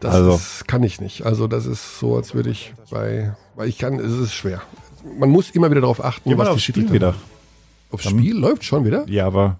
Das 0.00 0.14
Also- 0.14 0.34
ist, 0.36 0.66
kann 0.66 0.82
ich 0.82 1.00
nicht. 1.00 1.26
Also 1.26 1.46
das 1.46 1.66
ist 1.66 1.98
so, 1.98 2.16
als 2.16 2.34
würde 2.34 2.48
ich 2.50 2.72
bei, 2.90 3.34
weil 3.56 3.68
ich 3.68 3.76
kann, 3.76 3.98
es 4.00 4.12
ist 4.12 4.32
schwer. 4.32 4.62
Man 5.18 5.28
muss 5.28 5.50
immer 5.50 5.70
wieder 5.70 5.82
darauf 5.82 6.02
achten, 6.02 6.28
Geh 6.30 6.34
mal 6.34 6.42
was 6.44 6.48
die 6.48 6.54
aufs 6.54 6.62
Spiel 6.62 6.92
wieder. 6.92 7.14
Aufs 7.90 8.08
Spiel 8.08 8.36
läuft 8.36 8.64
schon 8.64 8.84
wieder? 8.86 9.04
Ja, 9.08 9.26
aber. 9.26 9.58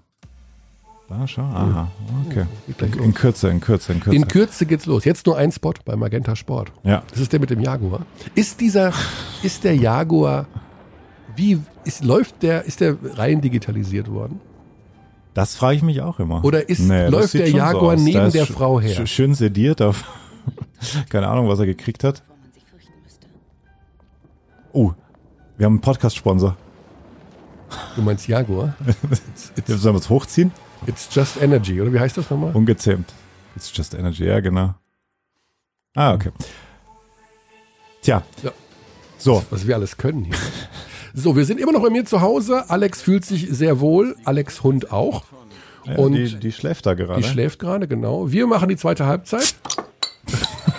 Da, 1.10 1.26
schau. 1.26 1.42
Aha. 1.42 1.88
Okay. 2.28 2.46
gleich 2.78 2.94
In, 2.96 3.02
in 3.02 3.14
Kürze, 3.14 3.48
in 3.48 3.60
Kürze, 3.60 3.92
in 3.92 3.98
Kürze. 4.00 4.16
In 4.16 4.28
Kürze 4.28 4.64
geht's 4.64 4.86
los. 4.86 5.04
Jetzt 5.04 5.26
nur 5.26 5.36
ein 5.36 5.50
Spot 5.50 5.74
bei 5.84 5.96
Magenta 5.96 6.36
Sport. 6.36 6.70
Ja. 6.84 7.02
Das 7.10 7.18
ist 7.18 7.32
der 7.32 7.40
mit 7.40 7.50
dem 7.50 7.60
Jaguar. 7.60 8.06
Ist 8.36 8.60
dieser, 8.60 8.92
ist 9.42 9.64
der 9.64 9.74
Jaguar, 9.74 10.46
wie, 11.34 11.60
ist, 11.84 12.04
läuft 12.04 12.42
der, 12.44 12.64
ist 12.64 12.80
der 12.80 12.96
rein 13.18 13.40
digitalisiert 13.40 14.08
worden? 14.10 14.40
Das 15.34 15.56
frage 15.56 15.76
ich 15.76 15.82
mich 15.82 16.00
auch 16.00 16.20
immer. 16.20 16.44
Oder 16.44 16.68
ist- 16.68 16.88
das 16.88 17.10
läuft 17.10 17.34
der 17.34 17.46
schon 17.48 17.56
Jaguar 17.56 17.94
aus. 17.94 18.00
neben 18.00 18.30
der 18.30 18.46
Frau 18.46 18.80
her? 18.80 18.96
sch- 19.02 19.06
Schön 19.06 19.34
sediert 19.34 19.82
auf. 19.82 20.04
Keine 21.08 21.26
Ahnung, 21.28 21.48
was 21.48 21.58
er 21.58 21.66
gekriegt 21.66 22.04
hat. 22.04 22.22
Oh, 24.72 24.92
wir 25.56 25.66
haben 25.66 25.74
einen 25.74 25.80
Podcast-Sponsor. 25.80 26.56
Du 27.96 28.02
meinst 28.02 28.28
Jaguar? 28.28 28.74
Jetzt 29.56 29.66
sollen 29.68 29.94
wir 29.96 30.00
es 30.00 30.08
hochziehen? 30.08 30.52
It's 30.86 31.08
just 31.12 31.40
energy, 31.40 31.80
oder 31.80 31.92
wie 31.92 32.00
heißt 32.00 32.16
das 32.16 32.30
nochmal? 32.30 32.54
Ungezähmt. 32.54 33.12
It's 33.56 33.70
just 33.74 33.94
energy, 33.94 34.24
ja, 34.24 34.40
genau. 34.40 34.74
Ah, 35.94 36.14
okay. 36.14 36.30
Tja. 38.02 38.22
Ja. 38.42 38.52
So. 39.18 39.44
Was 39.50 39.66
wir 39.66 39.74
alles 39.74 39.96
können 39.96 40.24
hier. 40.24 40.34
So, 41.12 41.36
wir 41.36 41.44
sind 41.44 41.60
immer 41.60 41.72
noch 41.72 41.82
bei 41.82 41.90
mir 41.90 42.04
zu 42.04 42.20
Hause. 42.20 42.70
Alex 42.70 43.02
fühlt 43.02 43.24
sich 43.24 43.48
sehr 43.50 43.80
wohl. 43.80 44.16
Alex 44.24 44.62
Hund 44.62 44.92
auch. 44.92 45.24
Ja, 45.84 45.96
Und 45.96 46.12
die, 46.12 46.36
die 46.36 46.52
schläft 46.52 46.86
da 46.86 46.94
gerade. 46.94 47.20
Die 47.20 47.28
schläft 47.28 47.58
gerade, 47.58 47.88
genau. 47.88 48.30
Wir 48.30 48.46
machen 48.46 48.68
die 48.68 48.76
zweite 48.76 49.06
Halbzeit. 49.06 49.54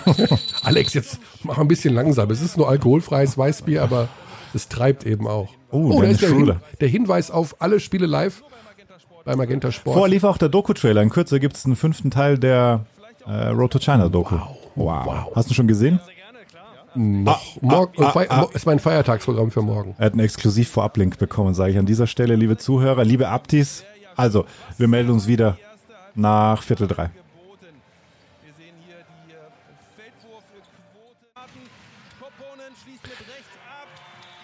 Alex, 0.62 0.94
jetzt 0.94 1.18
mach 1.42 1.58
ein 1.58 1.68
bisschen 1.68 1.94
langsam. 1.94 2.30
Es 2.30 2.40
ist 2.40 2.56
nur 2.56 2.68
alkoholfreies 2.68 3.36
Weißbier, 3.36 3.82
aber 3.82 4.08
es 4.54 4.68
treibt 4.68 5.04
eben 5.04 5.28
auch. 5.28 5.50
Oh, 5.70 5.90
da 5.92 6.00
Dennis 6.00 6.22
ist 6.22 6.22
der, 6.22 6.36
Hin 6.36 6.56
der 6.80 6.88
Hinweis 6.88 7.30
auf 7.30 7.56
alle 7.60 7.80
Spiele 7.80 8.06
live 8.06 8.42
bei 9.24 9.36
Magenta 9.36 9.70
Sport. 9.72 9.94
Vorher 9.94 10.10
lief 10.10 10.24
auch 10.24 10.38
der 10.38 10.48
Doku-Trailer. 10.48 11.02
In 11.02 11.10
Kürze 11.10 11.40
gibt 11.40 11.56
es 11.56 11.64
einen 11.64 11.76
fünften 11.76 12.10
Teil 12.10 12.38
der 12.38 12.84
äh, 13.26 13.48
Road 13.48 13.72
to 13.72 13.78
China 13.78 14.08
Doku. 14.08 14.36
Wow. 14.74 15.34
Hast 15.34 15.50
du 15.50 15.54
schon 15.54 15.68
gesehen? 15.68 16.00
Noch 16.94 17.60
morgen, 17.62 18.04
ah, 18.04 18.10
Fei- 18.10 18.30
ah. 18.30 18.46
ist 18.52 18.66
mein 18.66 18.78
Feiertagsprogramm 18.78 19.50
für 19.50 19.62
morgen. 19.62 19.94
Er 19.98 20.06
hat 20.06 20.12
einen 20.12 20.20
exklusiv 20.20 20.70
Vorablink 20.70 21.18
bekommen, 21.18 21.54
sage 21.54 21.72
ich 21.72 21.78
an 21.78 21.86
dieser 21.86 22.06
Stelle, 22.06 22.36
liebe 22.36 22.58
Zuhörer, 22.58 23.04
liebe 23.04 23.28
Abtis. 23.28 23.84
Also, 24.14 24.44
wir 24.76 24.88
melden 24.88 25.10
uns 25.10 25.26
wieder 25.26 25.56
nach 26.14 26.62
Viertel 26.62 26.88
drei. 26.88 27.08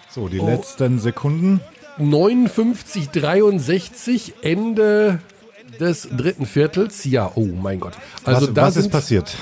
So, 0.09 0.27
die 0.27 0.39
Oh. 0.39 0.45
letzten 0.47 0.99
Sekunden. 0.99 1.61
59, 1.99 3.09
63, 3.09 4.33
Ende 4.41 5.19
des 5.79 6.09
dritten 6.09 6.45
Viertels. 6.45 7.03
Ja, 7.05 7.31
oh 7.35 7.45
mein 7.45 7.79
Gott. 7.79 7.93
Also 8.23 8.47
was 8.47 8.53
da 8.53 8.61
was 8.63 8.77
ist 8.77 8.89
passiert? 8.89 9.35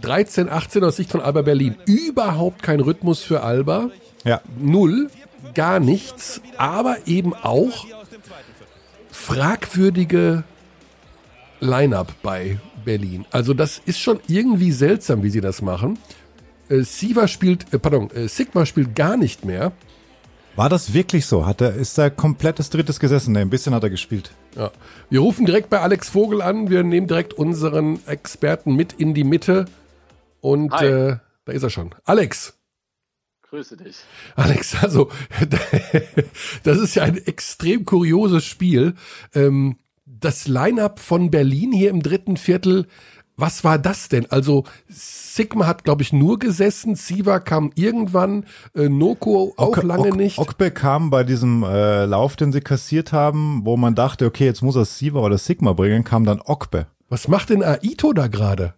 13, 0.00 0.48
18 0.48 0.84
aus 0.84 0.96
Sicht 0.96 1.10
von 1.10 1.20
Alba 1.20 1.42
Berlin. 1.42 1.76
Überhaupt 1.86 2.62
kein 2.62 2.80
Rhythmus 2.80 3.22
für 3.22 3.42
Alba. 3.42 3.90
Ja. 4.24 4.40
Null, 4.58 5.10
gar 5.54 5.80
nichts, 5.80 6.40
aber 6.56 6.96
eben 7.06 7.34
auch 7.34 7.86
fragwürdige 9.10 10.44
Line-up 11.60 12.14
bei 12.22 12.58
Berlin. 12.84 13.24
Also 13.30 13.54
das 13.54 13.80
ist 13.84 13.98
schon 13.98 14.20
irgendwie 14.28 14.72
seltsam, 14.72 15.22
wie 15.22 15.30
sie 15.30 15.40
das 15.40 15.62
machen. 15.62 15.98
Äh, 16.68 16.82
Siva 16.82 17.28
spielt, 17.28 17.72
äh, 17.72 17.78
pardon, 17.78 18.10
äh, 18.10 18.28
Sigma 18.28 18.66
spielt 18.66 18.94
gar 18.94 19.16
nicht 19.16 19.44
mehr. 19.44 19.72
War 20.56 20.68
das 20.68 20.94
wirklich 20.94 21.26
so? 21.26 21.46
Hat 21.46 21.60
er, 21.60 21.74
ist 21.74 21.98
er 21.98 22.10
komplettes 22.10 22.70
Drittes 22.70 23.00
gesessen? 23.00 23.32
Nee, 23.32 23.40
ein 23.40 23.50
bisschen 23.50 23.74
hat 23.74 23.82
er 23.82 23.90
gespielt. 23.90 24.30
Ja. 24.56 24.70
Wir 25.10 25.20
rufen 25.20 25.46
direkt 25.46 25.68
bei 25.68 25.80
Alex 25.80 26.08
Vogel 26.10 26.42
an. 26.42 26.70
Wir 26.70 26.84
nehmen 26.84 27.08
direkt 27.08 27.32
unseren 27.34 28.06
Experten 28.06 28.76
mit 28.76 28.92
in 28.92 29.14
die 29.14 29.24
Mitte. 29.24 29.64
Und 30.40 30.72
Hi. 30.72 30.86
äh, 30.86 31.16
da 31.44 31.52
ist 31.52 31.64
er 31.64 31.70
schon. 31.70 31.90
Alex. 32.04 32.56
Grüße 33.42 33.76
dich. 33.76 33.96
Alex, 34.36 34.76
also 34.80 35.10
das 36.62 36.78
ist 36.78 36.94
ja 36.94 37.02
ein 37.02 37.16
extrem 37.16 37.84
kurioses 37.84 38.44
Spiel. 38.44 38.94
Ähm, 39.34 39.78
das 40.06 40.46
Line-up 40.46 41.00
von 41.00 41.30
Berlin 41.30 41.72
hier 41.72 41.90
im 41.90 42.02
dritten 42.02 42.36
Viertel, 42.36 42.86
was 43.36 43.64
war 43.64 43.78
das 43.78 44.08
denn? 44.08 44.30
Also 44.30 44.64
Sigma 44.88 45.66
hat, 45.66 45.84
glaube 45.84 46.02
ich, 46.02 46.12
nur 46.12 46.38
gesessen, 46.38 46.94
Siva 46.94 47.40
kam 47.40 47.72
irgendwann, 47.74 48.46
äh, 48.74 48.88
Noko 48.88 49.52
auch 49.56 49.76
Ok- 49.76 49.82
lange 49.82 50.08
Ok- 50.10 50.16
nicht. 50.16 50.38
Okbe 50.38 50.70
kam 50.70 51.10
bei 51.10 51.24
diesem 51.24 51.62
äh, 51.64 52.04
Lauf, 52.04 52.36
den 52.36 52.52
sie 52.52 52.60
kassiert 52.60 53.12
haben, 53.12 53.62
wo 53.64 53.76
man 53.76 53.94
dachte, 53.94 54.26
okay, 54.26 54.44
jetzt 54.44 54.62
muss 54.62 54.76
er 54.76 54.84
Siva 54.84 55.20
oder 55.20 55.38
Sigma 55.38 55.72
bringen, 55.72 56.04
kam 56.04 56.24
dann 56.24 56.40
Okbe. 56.44 56.86
Was 57.08 57.28
macht 57.28 57.50
denn 57.50 57.62
Aito 57.62 58.12
da 58.12 58.28
gerade? 58.28 58.74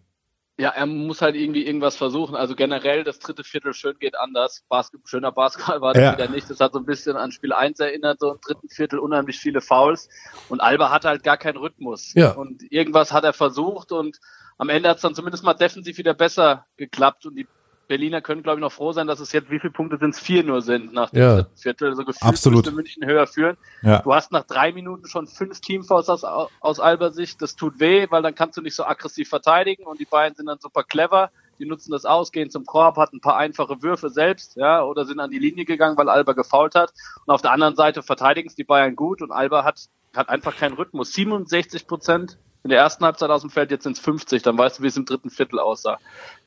Ja, 0.59 0.71
er 0.71 0.87
muss 0.87 1.21
halt 1.21 1.37
irgendwie 1.37 1.67
irgendwas 1.67 1.97
versuchen. 1.97 2.35
Also 2.35 2.55
generell, 2.57 3.05
das 3.05 3.19
dritte 3.19 3.45
Viertel 3.45 3.75
schön 3.75 3.99
geht 3.99 4.19
anders. 4.19 4.65
Basket, 4.71 5.03
schöner 5.05 5.31
Basketball 5.31 5.83
war 5.83 5.93
das 5.93 6.03
Ja. 6.03 6.13
wieder 6.15 6.31
nicht. 6.31 6.49
Das 6.49 6.61
hat 6.61 6.73
so 6.73 6.79
ein 6.79 6.87
bisschen 6.87 7.15
an 7.19 7.31
Spiel 7.31 7.53
1 7.53 7.79
erinnert, 7.79 8.21
so 8.21 8.33
im 8.33 8.41
dritten 8.41 8.71
Viertel 8.71 8.99
unheimlich 8.99 9.39
viele 9.39 9.61
Fouls. 9.61 10.09
Und 10.49 10.63
Alba 10.63 10.91
hatte 10.91 11.09
halt 11.09 11.23
gar 11.25 11.37
keinen 11.37 11.59
Rhythmus. 11.59 12.15
Ja. 12.15 12.31
Und 12.31 12.63
irgendwas 12.73 13.13
hat 13.13 13.25
er 13.25 13.35
versucht 13.35 13.93
und 13.93 14.19
am 14.59 14.69
Ende 14.69 14.89
hat 14.89 14.97
es 14.97 15.03
dann 15.03 15.15
zumindest 15.15 15.45
mal 15.45 15.55
defensiv 15.55 15.99
wieder 15.99 16.15
besser 16.15 16.67
geklappt. 16.77 17.27
Und 17.27 17.37
die 17.37 17.47
Berliner 17.89 18.21
können, 18.21 18.43
glaube 18.43 18.59
ich, 18.59 18.63
noch 18.63 18.73
froh 18.73 18.93
sein, 18.93 19.07
dass 19.07 19.21
es 19.21 19.33
jetzt, 19.33 19.51
wie 19.51 19.61
viele 19.61 19.73
Punkte 19.73 19.99
sind 19.99 20.11
es? 20.11 20.19
Vier 20.21 20.43
nur 20.43 20.61
sind 20.63 20.93
nach 20.93 21.11
dem 21.11 21.23
Ja. 21.23 21.47
Viertel. 21.55 21.91
Also 21.91 22.05
gefühlt 22.05 22.23
Absolut. 22.25 22.65
müsste 22.65 22.75
München 22.75 23.07
höher 23.07 23.27
führen. 23.27 23.57
Ja. 23.83 24.01
Du 24.01 24.13
hast 24.13 24.33
nach 24.33 24.45
drei 24.45 24.73
Minuten 24.73 25.07
schon 25.07 25.27
fünf 25.27 25.61
Teamfouls 25.61 26.09
aus, 26.09 26.25
aus 26.25 26.81
Alba 26.81 27.11
Sicht. 27.11 27.41
Das 27.43 27.55
tut 27.55 27.79
weh, 27.79 28.07
weil 28.11 28.23
dann 28.23 28.35
kannst 28.35 28.57
du 28.57 28.63
nicht 28.63 28.75
so 28.75 28.85
aggressiv 28.85 29.29
verteidigen 29.29 29.85
und 29.85 30.01
die 30.01 30.05
beiden 30.05 30.35
sind 30.37 30.47
dann 30.47 30.59
super 30.59 30.83
clever. 30.83 31.31
Die 31.59 31.65
nutzen 31.65 31.91
das 31.93 32.05
aus, 32.05 32.33
gehen 32.33 32.51
zum 32.51 32.67
Korb, 32.67 32.97
hatten 32.99 33.17
ein 33.17 33.21
paar 33.21 33.37
einfache 33.39 33.83
Würfe 33.83 34.11
selbst, 34.11 34.57
ja, 34.57 34.83
oder 34.83 35.07
sind 35.07 35.21
an 35.21 35.31
die 35.31 35.39
Linie 35.39 35.65
gegangen, 35.65 35.97
weil 35.97 36.11
Alba 36.11 36.35
gefault 36.35 36.75
hat. 36.75 36.93
Und 37.25 37.33
auf 37.33 37.41
der 37.41 37.53
anderen 37.53 37.77
Seite 37.77 38.03
verteidigen 38.03 38.49
es 38.49 38.55
die 38.57 38.65
Bayern 38.65 38.95
gut 38.95 39.23
und 39.23 39.33
Alba 39.33 39.65
hat, 39.65 39.87
hat 40.15 40.29
einfach 40.29 40.55
keinen 40.57 40.75
Rhythmus. 40.75 41.15
67 41.15 41.87
Prozent 41.87 42.37
in 42.67 42.71
der 42.71 42.81
ersten 42.81 43.05
Halbzeit 43.05 43.31
aus 43.31 43.43
dem 43.43 43.51
Feld, 43.51 43.71
jetzt 43.71 43.85
sind 43.85 43.97
es 43.97 44.03
50, 44.03 44.43
dann 44.43 44.59
weißt 44.59 44.79
du, 44.79 44.83
wie 44.83 44.89
es 44.89 44.97
im 44.97 45.05
dritten 45.05 45.31
Viertel 45.31 45.61
aussah. 45.61 46.01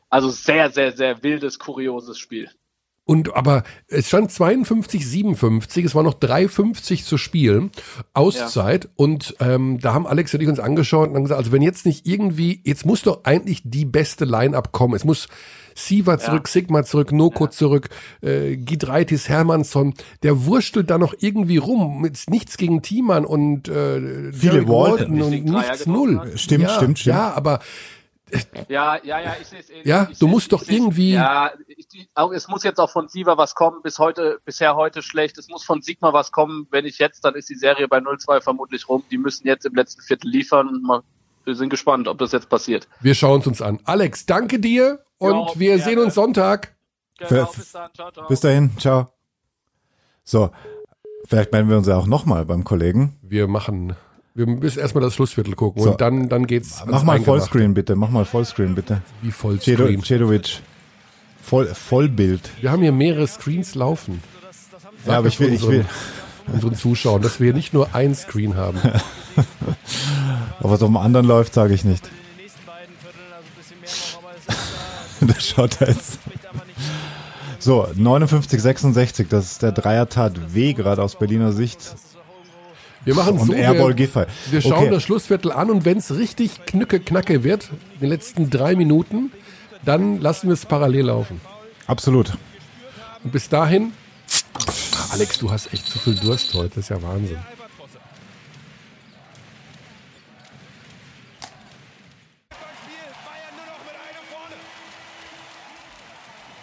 Also 0.10 0.28
sehr, 0.28 0.70
sehr, 0.70 0.92
sehr 0.92 1.24
wildes, 1.24 1.60
kurioses 1.60 2.20
Spiel. 2.20 2.50
Und 3.10 3.36
aber 3.36 3.64
es 3.88 4.08
stand 4.08 4.32
52, 4.32 5.04
57, 5.04 5.84
es 5.84 5.96
war 5.96 6.04
noch 6.04 6.14
3,50 6.14 7.04
zu 7.04 7.18
spielen, 7.18 7.72
Auszeit. 8.14 8.88
Und 8.98 9.36
ähm, 9.40 9.80
da 9.80 9.96
haben 9.96 10.06
Alex 10.06 10.32
und 10.36 10.42
ich 10.42 10.48
uns 10.48 10.60
angeschaut 10.60 11.10
und 11.10 11.16
haben 11.16 11.24
gesagt, 11.24 11.40
also 11.40 11.52
wenn 11.52 11.64
jetzt 11.64 11.88
nicht 11.88 12.06
irgendwie, 12.06 12.62
jetzt 12.66 12.86
muss 12.86 13.02
doch 13.02 13.24
eigentlich 13.24 13.64
die 13.66 13.86
beste 13.86 14.26
Line-Up 14.26 14.72
kommen. 14.72 14.94
Es 14.94 15.06
muss 15.06 15.28
Siva 15.74 16.20
zurück, 16.20 16.48
Sigma 16.48 16.84
zurück, 16.84 17.12
Noko 17.12 17.48
zurück, 17.48 17.90
äh, 18.22 18.58
Gidreitis, 18.58 19.28
Hermannsson, 19.28 19.96
der 20.22 20.46
wurstelt 20.46 20.92
da 20.92 21.00
noch 21.00 21.16
irgendwie 21.18 21.58
rum. 21.58 22.02
Mit 22.02 22.20
nichts 22.30 22.58
gegen 22.58 22.84
Thiemann 22.84 23.26
und 23.26 23.70
äh, 23.70 24.32
Viele 24.34 24.68
Walton. 24.68 25.20
und 25.20 25.46
nichts 25.46 25.88
null. 25.88 26.32
Stimmt, 26.36 26.66
ja, 26.66 26.76
stimmt, 26.76 27.00
stimmt. 27.00 27.16
Ja, 27.16 27.34
aber 27.34 27.60
Ja, 28.68 28.98
ja, 29.04 29.20
ja, 29.20 29.36
ich 29.42 29.48
sehe 29.48 29.60
es 29.60 29.70
ähnlich. 29.70 29.86
Ja, 29.86 30.08
Ich 30.12 30.20
du 30.20 30.28
musst 30.28 30.46
ich 30.46 30.50
doch 30.50 30.68
irgendwie- 30.68 31.14
Ja, 31.14 31.52
ich, 31.68 31.88
auch, 32.14 32.32
es 32.32 32.48
muss 32.48 32.64
jetzt 32.64 32.80
auch 32.80 32.90
von 32.90 33.08
Siva 33.08 33.38
was 33.38 33.56
kommen. 33.56 33.82
Bis 33.82 34.00
heute, 34.00 34.40
bisher 34.46 34.76
heute 34.76 35.02
schlecht. 35.02 35.38
Es 35.38 35.48
muss 35.50 35.64
von 35.64 35.82
Sigma 35.82 36.14
was 36.14 36.32
kommen. 36.32 36.68
Wenn 36.72 36.84
nicht 36.86 37.00
jetzt, 37.00 37.24
dann 37.26 37.36
ist 37.36 37.50
die 37.50 37.56
Serie 37.56 37.88
bei 37.88 37.98
0-2 38.00 38.42
vermutlich 38.42 38.88
rum. 38.90 39.04
Die 39.12 39.18
müssen 39.18 39.48
jetzt 39.48 39.66
im 39.66 39.74
letzten 39.76 40.02
Viertel 40.02 40.30
liefern. 40.30 40.68
Und 40.68 40.84
mal, 40.84 41.02
wir 41.46 41.56
sind 41.56 41.70
gespannt, 41.70 42.08
ob 42.08 42.18
das 42.20 42.32
jetzt 42.32 42.50
passiert. 42.50 42.88
wir 43.02 43.16
schauen 43.16 43.42
es 43.42 43.48
uns 43.48 43.62
an. 43.62 43.80
Alex, 43.86 44.26
danke 44.26 44.60
dir 44.60 45.04
und 45.18 45.34
Ja, 45.36 45.48
wir 45.60 45.70
gerne. 45.78 45.84
sehen 45.84 46.00
uns 46.00 46.14
Sonntag. 46.16 46.76
Genau, 47.18 47.46
bis 47.56 47.72
dann. 47.72 47.90
Ciao, 47.94 48.12
ciao. 48.12 48.28
Bis 48.28 48.40
dahin, 48.40 48.78
ciao. 48.78 49.10
So, 50.24 50.52
vielleicht 51.26 51.52
melden 51.52 51.70
wir 51.70 51.78
uns 51.78 51.88
ja 51.88 51.98
auch 51.98 52.06
nochmal 52.08 52.46
beim 52.46 52.64
Kollegen. 52.64 53.18
Wir 53.22 53.48
machen, 53.48 53.96
wir 54.36 54.46
müssen 54.46 54.80
erstmal 54.80 55.04
das 55.04 55.16
Schlussviertel 55.16 55.56
gucken 55.56 55.84
So. 55.84 55.92
und 55.92 56.02
dann, 56.02 56.30
dann 56.30 56.48
geht's. 56.48 56.84
Mach 56.86 57.04
mal. 57.04 57.20
Vollscreen 57.20 57.74
bitte, 57.74 57.96
mach 57.96 58.10
mal 58.10 58.26
Vollscreen 58.26 58.76
bitte. 58.76 59.02
Wie 59.22 59.32
Vollscreen. 59.32 60.04
Cedovic. 60.04 60.62
Voll, 61.42 61.68
Vollbild. 61.68 62.50
Wir 62.62 62.72
haben 62.72 62.82
hier 62.82 62.92
mehrere 62.92 63.28
Screens 63.28 63.76
laufen. 63.76 64.22
Ja, 65.06 65.18
aber 65.18 65.28
ich 65.28 65.40
will, 65.40 65.54
ich 65.54 65.68
will. 65.68 65.86
Unseren 66.52 66.76
Zuschauern, 66.76 67.22
dass 67.22 67.40
wir 67.40 67.46
hier 67.46 67.54
nicht 67.54 67.74
nur 67.74 67.94
ein 67.96 68.16
Screen 68.16 68.56
haben. 68.56 68.78
Ob 70.62 70.72
was 70.72 70.82
auf 70.82 70.90
dem 70.90 70.98
anderen 70.98 71.26
läuft, 71.26 71.54
sage 71.54 71.74
ich 71.74 71.86
nicht. 71.86 72.10
der 75.22 75.40
schaut 75.40 75.80
jetzt. 75.82 76.20
So, 77.60 77.88
59, 77.94 78.62
66, 78.62 79.28
das 79.28 79.52
ist 79.54 79.62
der 79.64 79.72
Dreier 79.72 80.08
tat 80.10 80.54
weh 80.54 80.74
gerade 80.74 81.02
aus 81.04 81.18
Berliner 81.18 81.52
Sicht. 81.52 81.96
Wir 83.10 83.16
machen 83.16 83.40
Und 83.40 83.48
so, 83.48 83.54
Airball 83.54 83.88
wir, 83.90 83.96
Giffey. 83.96 84.26
wir 84.52 84.62
schauen 84.62 84.74
Okay. 84.84 84.90
das 84.92 85.02
Schlussviertel 85.04 85.52
an 85.52 85.72
und 85.72 85.84
wenn 85.84 85.98
es 85.98 86.16
richtig 86.16 86.64
knücke 86.68 87.00
knacke 87.00 87.44
wird, 87.44 87.70
in 87.96 88.02
den 88.02 88.10
letzten 88.10 88.52
drei 88.52 88.76
Minuten, 88.76 89.32
dann 89.84 90.22
lassen 90.22 90.48
wir 90.48 90.54
es 90.54 90.64
parallel 90.68 91.06
laufen. 91.08 91.42
Absolut. 91.88 92.34
Und 93.24 93.32
bis 93.32 93.50
dahin, 93.50 93.94
Alex, 95.12 95.40
du 95.40 95.50
hast 95.50 95.74
echt 95.74 95.88
zu 95.88 95.98
viel 95.98 96.16
Durst 96.18 96.54
heute, 96.54 96.76
das 96.76 96.84
ist 96.86 96.90
ja 96.90 97.02
Wahnsinn. 97.02 97.38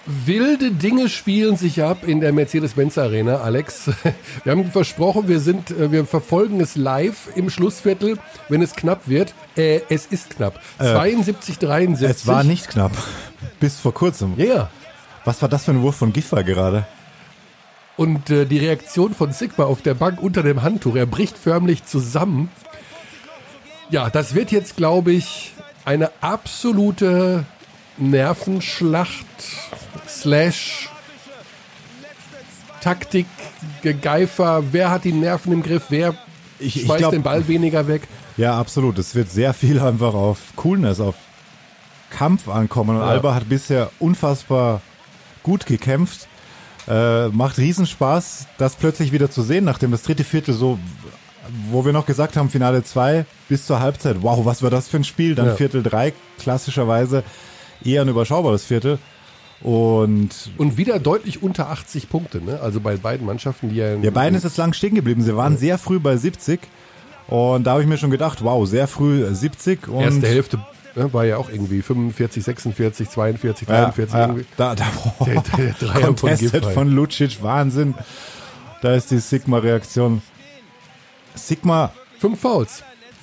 Wilde 0.06 0.70
Dinge 0.70 1.08
spielen 1.08 1.56
sich 1.56 1.82
ab 1.82 2.06
in 2.06 2.20
der 2.20 2.32
Mercedes-Benz 2.32 2.96
Arena, 2.96 3.38
Alex. 3.38 3.90
Wir 4.44 4.52
haben 4.52 4.70
versprochen, 4.70 5.26
wir 5.26 5.40
sind, 5.40 5.72
äh, 5.72 5.90
wir 5.90 6.06
verfolgen 6.06 6.60
es 6.60 6.76
live 6.76 7.28
im 7.34 7.50
Schlussviertel, 7.50 8.18
wenn 8.48 8.62
es 8.62 8.76
knapp 8.76 9.08
wird. 9.08 9.34
Äh, 9.56 9.80
es 9.88 10.06
ist 10.06 10.36
knapp. 10.36 10.60
72, 10.78 11.58
73. 11.58 12.08
Es 12.08 12.26
war 12.28 12.44
nicht 12.44 12.68
knapp. 12.68 12.92
Bis 13.58 13.80
vor 13.80 13.92
kurzem. 13.94 14.34
Ja, 14.36 14.44
ja. 14.44 14.70
Was 15.24 15.42
war 15.42 15.48
das 15.48 15.64
für 15.64 15.72
ein 15.72 15.82
Wurf 15.82 15.96
von 15.96 16.12
Giffey 16.12 16.44
gerade? 16.44 16.86
Und 17.96 18.30
äh, 18.30 18.44
die 18.44 18.58
Reaktion 18.58 19.12
von 19.12 19.32
Sigma 19.32 19.64
auf 19.64 19.82
der 19.82 19.94
Bank 19.94 20.22
unter 20.22 20.44
dem 20.44 20.62
Handtuch, 20.62 20.94
er 20.94 21.06
bricht 21.06 21.36
förmlich 21.36 21.84
zusammen. 21.84 22.48
Ja, 23.90 24.08
das 24.10 24.34
wird 24.34 24.52
jetzt, 24.52 24.76
glaube 24.76 25.12
ich, 25.12 25.52
eine 25.84 26.10
absolute 26.20 27.44
Nervenschlacht 27.98 29.26
slash 30.20 30.88
Taktik, 32.80 33.26
Gegeifer. 33.82 34.62
Wer 34.70 34.90
hat 34.90 35.04
die 35.04 35.12
Nerven 35.12 35.52
im 35.52 35.62
Griff? 35.62 35.86
Wer 35.88 36.14
Ich, 36.58 36.76
ich 36.76 36.82
schmeißt 36.82 36.98
glaub, 36.98 37.12
den 37.12 37.22
Ball 37.22 37.48
weniger 37.48 37.88
weg? 37.88 38.02
Ja, 38.36 38.58
absolut. 38.58 38.98
Es 38.98 39.14
wird 39.14 39.30
sehr 39.30 39.54
viel 39.54 39.80
einfach 39.80 40.14
auf 40.14 40.38
Coolness, 40.56 41.00
auf 41.00 41.16
Kampf 42.10 42.48
ankommen. 42.48 42.96
Und 42.96 43.02
Ja. 43.02 43.08
Alba 43.08 43.34
hat 43.34 43.48
bisher 43.48 43.90
unfassbar 43.98 44.82
gut 45.42 45.66
gekämpft. 45.66 46.28
Äh, 46.86 47.28
macht 47.28 47.58
Riesenspaß, 47.58 48.46
das 48.58 48.76
plötzlich 48.76 49.10
wieder 49.10 49.28
zu 49.30 49.42
sehen, 49.42 49.64
nachdem 49.64 49.90
das 49.90 50.02
dritte 50.02 50.22
Viertel 50.22 50.54
so, 50.54 50.78
wo 51.70 51.84
wir 51.84 51.92
noch 51.92 52.06
gesagt 52.06 52.36
haben, 52.36 52.48
Finale 52.48 52.84
2 52.84 53.26
bis 53.48 53.66
zur 53.66 53.80
Halbzeit, 53.80 54.18
wow, 54.20 54.44
was 54.44 54.62
war 54.62 54.70
das 54.70 54.86
für 54.86 54.98
ein 54.98 55.04
Spiel? 55.04 55.34
Dann 55.34 55.46
Ja. 55.46 55.54
Viertel 55.56 55.82
3, 55.82 56.12
klassischerweise 56.38 57.24
eher 57.84 58.02
ein 58.02 58.08
überschaubares 58.08 58.64
Viertel. 58.64 59.00
Und 59.62 60.30
Und 60.58 60.76
wieder 60.76 60.98
deutlich 60.98 61.42
unter 61.42 61.70
80 61.70 62.08
Punkte, 62.08 62.42
ne? 62.44 62.60
Also 62.60 62.80
bei 62.80 62.96
beiden 62.96 63.26
Mannschaften, 63.26 63.70
die 63.70 63.76
ja. 63.76 63.94
Ja, 63.94 64.10
beiden 64.10 64.36
ist 64.36 64.44
jetzt 64.44 64.58
lang 64.58 64.72
stehen 64.74 64.94
geblieben. 64.94 65.22
Sie 65.22 65.34
waren 65.36 65.56
sehr 65.56 65.78
früh 65.78 65.98
bei 65.98 66.16
70. 66.16 66.60
Und 67.28 67.64
da 67.64 67.72
habe 67.72 67.82
ich 67.82 67.88
mir 67.88 67.96
schon 67.98 68.10
gedacht, 68.10 68.44
wow, 68.44 68.66
sehr 68.68 68.86
früh 68.86 69.24
70. 69.32 69.88
Und 69.88 70.02
Erste 70.02 70.28
Hälfte 70.28 70.58
ne, 70.94 71.12
war 71.12 71.24
ja 71.24 71.38
auch 71.38 71.48
irgendwie 71.50 71.82
45, 71.82 72.44
46, 72.44 73.08
42, 73.08 73.66
43 73.66 74.12
ja, 74.14 74.20
ja, 74.20 74.26
irgendwie. 74.26 74.46
da, 74.56 74.74
da, 74.74 74.84
Der- 75.24 75.42
der 75.56 75.72
Dreier 75.72 76.06
von 76.06 76.16
Contested 76.16 76.52
Giffey. 76.52 76.72
von 76.74 76.88
Lucic, 76.92 77.42
Wahnsinn. 77.42 77.94
Da 78.82 78.94
ist 78.94 79.10
die 79.10 79.18
Sigma-Reaktion. 79.18 80.22
Sigma, 81.34 81.92
Fünf 82.18 82.40
Fouls. 82.40 82.82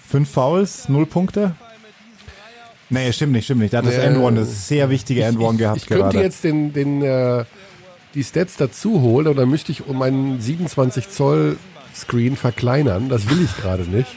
fünf 0.10 0.30
Fouls, 0.30 0.90
null 0.90 1.06
Punkte. 1.06 1.56
Nee, 2.90 3.12
stimmt 3.14 3.32
nicht, 3.34 3.46
stimmt 3.46 3.62
nicht. 3.62 3.74
Da 3.74 3.80
hat 3.80 3.86
das 3.88 3.98
Nee, 3.98 4.04
End-One, 4.04 4.40
das 4.42 4.68
sehr 4.68 4.90
wichtige 4.90 5.24
End-One 5.24 5.58
gehabt 5.58 5.78
Ich 5.78 5.88
könnte 5.88 6.04
gerade. 6.04 6.22
jetzt 6.22 6.44
den, 6.44 6.74
den, 6.74 7.02
äh, 7.02 7.44
die 8.14 8.24
Stats 8.24 8.56
dazu 8.58 9.02
holen 9.02 9.36
dann 9.36 9.50
müsste 9.50 9.72
ich 9.72 9.88
um 9.88 10.02
einen 10.02 10.40
27 10.40 11.10
Zoll 11.10 11.58
Screen 11.96 12.36
verkleinern. 12.36 13.10
Das 13.10 13.30
will 13.30 13.44
ich 13.44 13.56
gerade 13.58 13.84
nicht. 13.84 14.10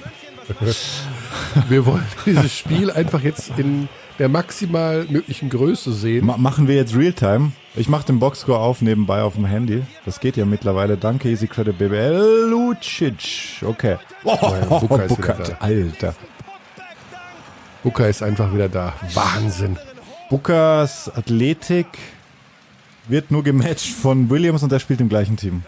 Wir 1.69 1.87
wollen 1.87 2.05
dieses 2.25 2.53
Spiel 2.57 2.91
einfach 2.91 3.23
jetzt 3.23 3.53
in 3.57 3.89
der 4.19 4.29
maximal 4.29 5.07
möglichen 5.09 5.51
Größe 5.51 5.93
sehen. 5.93 6.25
Ma 6.25 6.37
machen 6.37 6.69
wir 6.69 6.77
jetzt 6.77 6.95
Realtime. 6.97 7.53
Ich 7.75 7.89
mache 7.89 8.07
den 8.07 8.19
Boxscore 8.19 8.59
auf 8.59 8.81
nebenbei 8.81 9.21
auf 9.23 9.35
dem 9.35 9.45
Handy. 9.45 9.83
Das 10.07 10.21
geht 10.21 10.37
ja 10.37 10.47
mittlerweile. 10.47 10.97
Danke, 10.97 11.29
Easy 11.29 11.47
Credit 11.47 11.77
BBL. 11.77 12.49
Lucic. 12.49 13.63
Okay. 13.63 13.97
Oh, 14.25 14.39
ja, 14.41 14.79
Booker 14.79 15.05
ist 15.05 15.19
wieder 15.19 15.35
da. 15.35 15.57
Alter. 15.61 16.15
Booker 17.87 18.09
ist 18.09 18.21
einfach 18.21 18.53
wieder 18.53 18.69
da. 18.69 18.99
Wahnsinn. 19.15 19.79
Bookers 20.29 21.07
Athletik 21.15 21.87
wird 23.07 23.31
nur 23.31 23.45
gematcht 23.45 23.95
von 23.95 24.29
Williams 24.29 24.65
und 24.65 24.73
er 24.73 24.81
spielt 24.81 24.99
im 24.99 25.09
gleichen 25.09 25.37
Team. 25.37 25.63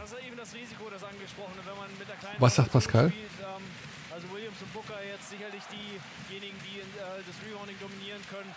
Was 2.42 2.56
sagt 2.56 2.72
Pascal? 2.72 3.14
spielt. 3.14 4.34
Williams 4.34 4.58
und 4.58 4.72
Booker 4.74 4.98
jetzt 5.06 5.30
sicherlich 5.30 5.62
diejenigen, 5.70 6.58
die 6.66 6.82
das 7.22 7.38
Rebounding 7.46 7.78
dominieren 7.78 8.22
können. 8.26 8.50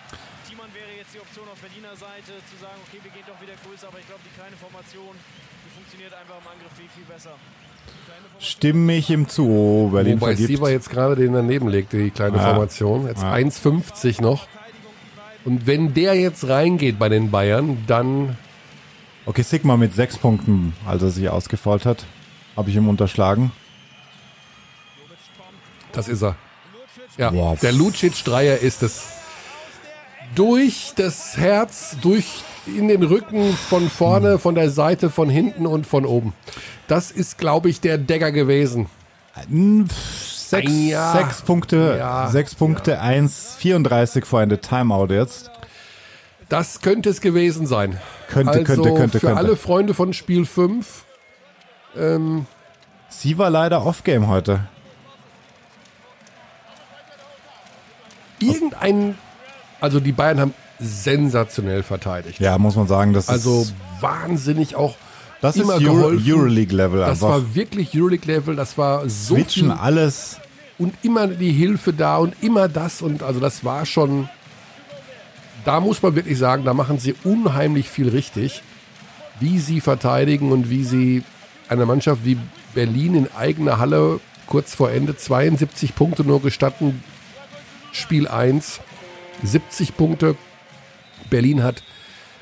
Thiemann 0.50 0.74
wäre 0.74 0.98
jetzt 0.98 1.14
die 1.14 1.22
Option 1.22 1.46
auf 1.46 1.62
Berliner 1.62 1.94
Seite, 1.94 2.34
zu 2.50 2.58
sagen, 2.58 2.82
okay, 2.90 2.98
wir 3.06 3.14
gehen 3.14 3.30
doch 3.30 3.38
wieder 3.38 3.54
größer, 3.62 3.94
aber 3.94 4.02
ich 4.02 4.10
glaube, 4.10 4.26
die 4.26 4.34
kleine 4.34 4.58
Formation, 4.58 5.14
die 5.14 5.70
funktioniert 5.70 6.18
einfach 6.18 6.42
im 6.42 6.50
Angriff 6.50 6.74
viel, 6.74 6.90
viel 6.90 7.06
besser. 7.06 7.38
Stimme 8.40 8.96
ich 8.96 9.10
ihm 9.10 9.28
zu. 9.30 9.48
Oh, 9.48 9.90
Berlin 9.90 10.20
Wobei 10.20 10.32
vergibt. 10.32 10.48
Siever 10.48 10.72
jetzt 10.72 10.90
gerade 10.90 11.16
den 11.16 11.34
daneben 11.34 11.68
legte, 11.68 11.98
die 11.98 12.10
kleine 12.10 12.38
Ja. 12.38 12.44
Formation. 12.54 13.06
Jetzt 13.08 13.22
Ja. 13.22 13.32
1,50 13.34 14.20
noch. 14.22 14.48
Und 15.46 15.68
wenn 15.68 15.94
der 15.94 16.16
jetzt 16.16 16.48
reingeht 16.48 16.98
bei 17.00 17.10
den 17.10 17.30
Bayern, 17.32 17.84
dann 17.88 18.38
Okay, 19.28 19.44
Sigma 19.44 19.78
mit 19.78 19.94
sechs 19.94 20.18
Punkten, 20.18 20.74
als 20.88 21.04
er 21.04 21.12
sich 21.12 21.30
ausgefault 21.30 21.86
hat. 21.86 22.06
Habe 22.58 22.72
ich 22.72 22.76
ihm 22.76 22.90
unterschlagen. 22.90 23.52
Das 25.92 26.08
ist 26.08 26.24
er. 26.24 26.36
Ja, 27.18 27.32
Wow. 27.34 27.60
der 27.60 27.72
Lucic-Dreier 27.74 28.58
ist 28.58 28.82
es. 28.82 29.04
Durch 30.36 30.94
das 30.96 31.36
Herz, 31.38 31.98
durch 32.02 32.44
in 32.66 32.88
den 32.88 33.04
Rücken, 33.04 33.54
von 33.54 33.90
vorne, 33.90 34.40
von 34.40 34.56
der 34.56 34.70
Seite, 34.70 35.10
von 35.10 35.30
hinten 35.30 35.66
und 35.66 35.86
von 35.86 36.06
oben. 36.06 36.34
Das 36.88 37.12
ist, 37.12 37.38
glaube 37.38 37.70
ich, 37.70 37.82
der 37.82 37.98
Dagger 37.98 38.32
gewesen. 38.32 38.88
Hm, 39.50 39.88
Sechs, 39.90 40.72
Jahr. 40.72 41.16
sechs 41.18 41.42
Punkte, 41.42 41.96
Ja. 41.98 42.28
sechs 42.30 42.56
Punkte, 42.56 43.02
1,34 43.02 44.26
vor 44.26 44.42
Ende 44.42 44.60
Timeout 44.60 45.08
jetzt. 45.14 45.50
Das 46.50 46.82
könnte 46.82 47.10
es 47.10 47.22
gewesen 47.22 47.66
sein. 47.66 47.98
Könnte, 48.30 48.52
also 48.52 48.64
könnte, 48.66 48.94
könnte, 48.94 49.20
für 49.20 49.28
könnte. 49.28 49.40
alle 49.40 49.56
Freunde 49.56 49.94
von 49.94 50.12
Spiel 50.14 50.46
5. 50.46 51.06
Ähm, 51.98 52.46
Sie 53.10 53.38
war 53.38 53.50
leider 53.50 53.86
Off-Game 53.86 54.28
heute. 54.28 54.62
irgendein, 58.40 59.18
also 59.82 60.00
die 60.00 60.12
Bayern 60.12 60.40
haben 60.40 60.54
sensationell 60.80 61.84
verteidigt. 61.84 62.40
Ja, 62.40 62.58
muss 62.58 62.76
man 62.76 62.88
sagen, 62.88 63.14
das 63.14 63.28
Also 63.30 63.64
ist, 63.64 63.74
wahnsinnig 64.00 64.76
auch 64.76 64.96
das 65.42 65.56
ist 65.56 65.64
immer 65.64 65.74
Euro, 65.74 65.84
geholfen. 65.96 66.32
Euroleague-Level 66.32 67.00
Das 67.00 67.10
einfach. 67.10 67.30
war 67.30 67.56
wirklich 67.56 67.96
Euroleague-Level, 67.96 68.56
das 68.56 68.78
war 68.78 69.10
so 69.10 69.36
Switchen 69.36 69.64
viel 69.72 69.72
alles. 69.72 70.40
und 70.78 70.94
immer 71.04 71.28
die 71.28 71.52
Hilfe 71.52 71.94
da 71.94 72.18
und 72.18 72.36
immer 72.42 72.68
das 72.68 73.02
und 73.02 73.24
also 73.24 73.40
das 73.40 73.64
war 73.66 73.86
schon, 73.86 74.30
da 75.66 75.80
muss 75.80 76.02
man 76.02 76.16
wirklich 76.16 76.38
sagen, 76.38 76.64
da 76.64 76.74
machen 76.74 77.00
sie 77.00 77.16
unheimlich 77.24 77.90
viel 77.90 78.10
richtig, 78.10 78.62
wie 79.40 79.60
sie 79.60 79.82
verteidigen 79.82 80.52
und 80.52 80.70
wie 80.70 80.84
sie 80.84 81.24
einer 81.70 81.86
Mannschaft 81.86 82.24
wie 82.26 82.38
Berlin 82.76 83.16
in 83.16 83.28
eigener 83.36 83.80
Halle 83.80 84.20
kurz 84.46 84.76
vor 84.76 84.92
Ende 84.92 85.16
72 85.18 85.96
Punkte 85.96 86.24
nur 86.24 86.42
gestatten, 86.42 87.04
Spiel 87.92 88.28
1, 88.28 88.80
70 89.44 89.96
Punkte. 89.98 90.36
Berlin 91.30 91.64
hat, 91.64 91.84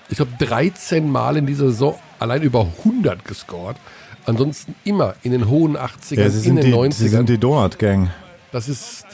ich 0.09 0.17
glaube, 0.17 0.31
13 0.39 1.09
Mal 1.11 1.37
in 1.37 1.45
dieser 1.45 1.67
Saison 1.67 1.95
allein 2.19 2.41
über 2.41 2.67
100 2.79 3.23
gescored. 3.25 3.77
Ansonsten 4.25 4.75
immer 4.83 5.15
in 5.23 5.31
den 5.31 5.47
hohen 5.47 5.77
80ern, 5.77 6.19
Ja, 6.19 6.29
sie 6.29 6.37
in 6.37 6.43
sind, 6.43 6.55
den 6.57 6.65
die, 6.65 6.73
90ern. 6.73 6.93
sie 6.93 7.07
sind 7.09 7.29
die 7.29 7.37
Donut-Gang. 7.37 8.09
das 8.51 8.67
ist 8.69 9.05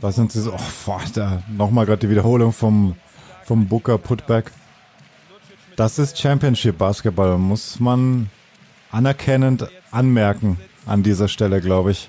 Was 0.00 0.16
sind 0.16 0.32
sie 0.32 0.40
so? 0.42 0.52
Oh, 0.54 0.98
da 1.14 1.42
nochmal 1.48 1.86
gerade 1.86 1.98
die 2.00 2.10
Wiederholung 2.10 2.52
vom, 2.52 2.96
vom 3.44 3.66
Booker 3.66 3.98
Putback. 3.98 4.50
Das 5.76 5.98
ist 5.98 6.18
Championship 6.18 6.78
Basketball, 6.78 7.38
muss 7.38 7.80
man 7.80 8.28
anerkennend 8.92 9.66
anmerken 9.90 10.58
an 10.86 11.02
dieser 11.02 11.28
Stelle, 11.28 11.60
glaube 11.60 11.92
ich. 11.92 12.08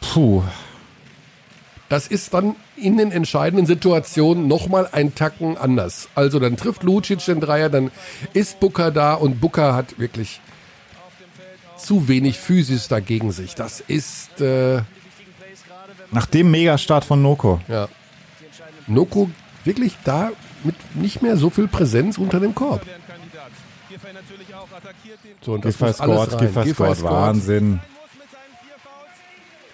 Puh, 0.00 0.42
Das 1.88 2.06
ist 2.08 2.32
dann 2.34 2.56
in 2.82 2.96
den 2.98 3.12
entscheidenden 3.12 3.66
Situationen 3.66 4.48
nochmal 4.48 4.88
ein 4.92 5.14
Tacken 5.14 5.56
anders. 5.56 6.08
Also 6.14 6.38
dann 6.38 6.56
trifft 6.56 6.82
Lucic 6.82 7.24
den 7.24 7.40
Dreier, 7.40 7.68
dann 7.68 7.90
ist 8.32 8.60
Booker 8.60 8.90
da 8.90 9.14
und 9.14 9.40
Booker 9.40 9.74
hat 9.74 9.98
wirklich 9.98 10.40
zu 11.76 12.08
wenig 12.08 12.38
Physis 12.38 12.88
dagegen 12.88 13.32
sich. 13.32 13.54
Das 13.54 13.80
ist, 13.80 14.40
äh, 14.40 14.82
nach 16.10 16.26
dem 16.26 16.50
Megastart 16.50 17.04
von 17.04 17.22
Noko. 17.22 17.60
ja. 17.68 17.88
Noko 18.86 19.30
wirklich 19.64 19.96
da 20.04 20.32
mit 20.64 20.74
nicht 20.96 21.22
mehr 21.22 21.36
so 21.36 21.50
viel 21.50 21.68
Präsenz 21.68 22.18
unter 22.18 22.40
dem 22.40 22.54
Korb. 22.54 22.82
So, 25.40 25.52
und 25.52 25.64
das 25.64 25.78
Giffey 25.78 25.86
muss 25.86 26.00
alles 26.00 26.16
scored, 26.16 26.32
rein. 26.32 26.38
Giffey 26.40 26.64
Giffey 26.64 26.74
scored, 26.74 26.98
scored. 26.98 27.12
Wahnsinn. 27.12 27.80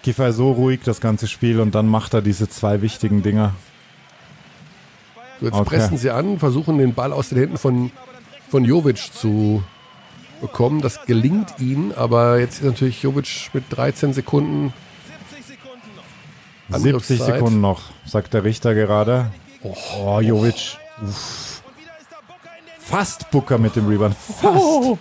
Giffey 0.01 0.31
so 0.31 0.51
ruhig 0.51 0.81
das 0.83 1.01
ganze 1.01 1.27
Spiel 1.27 1.59
und 1.59 1.75
dann 1.75 1.87
macht 1.87 2.13
er 2.13 2.21
diese 2.21 2.47
zwei 2.49 2.81
wichtigen 2.81 3.21
Dinger. 3.21 3.53
So, 5.39 5.45
Jetzt 5.47 5.55
Okay. 5.55 5.69
pressen 5.69 5.97
sie 5.97 6.09
an, 6.11 6.39
versuchen 6.39 6.77
den 6.77 6.93
Ball 6.93 7.13
aus 7.13 7.29
den 7.29 7.37
Händen 7.37 7.57
von, 7.57 7.91
von 8.49 8.65
Jovic 8.65 8.97
zu 9.13 9.63
bekommen. 10.41 10.81
Das 10.81 11.05
gelingt 11.05 11.59
ihnen, 11.59 11.93
aber 11.93 12.39
jetzt 12.39 12.59
ist 12.59 12.65
natürlich 12.65 13.01
Jovic 13.03 13.49
mit 13.53 13.63
13 13.69 14.13
Sekunden 14.13 14.73
70 16.71 16.85
Angriffszeit. 16.85 17.35
Sekunden 17.35 17.61
noch, 17.61 17.81
sagt 18.05 18.33
der 18.33 18.43
Richter 18.43 18.73
gerade. 18.75 19.31
Oh, 19.63 20.19
Jovic. 20.21 20.77
Uff. 21.01 21.61
Fast 22.79 23.29
Booker 23.31 23.57
mit 23.57 23.75
dem 23.75 23.87
Rebound. 23.87 24.15
Fast. 24.15 24.97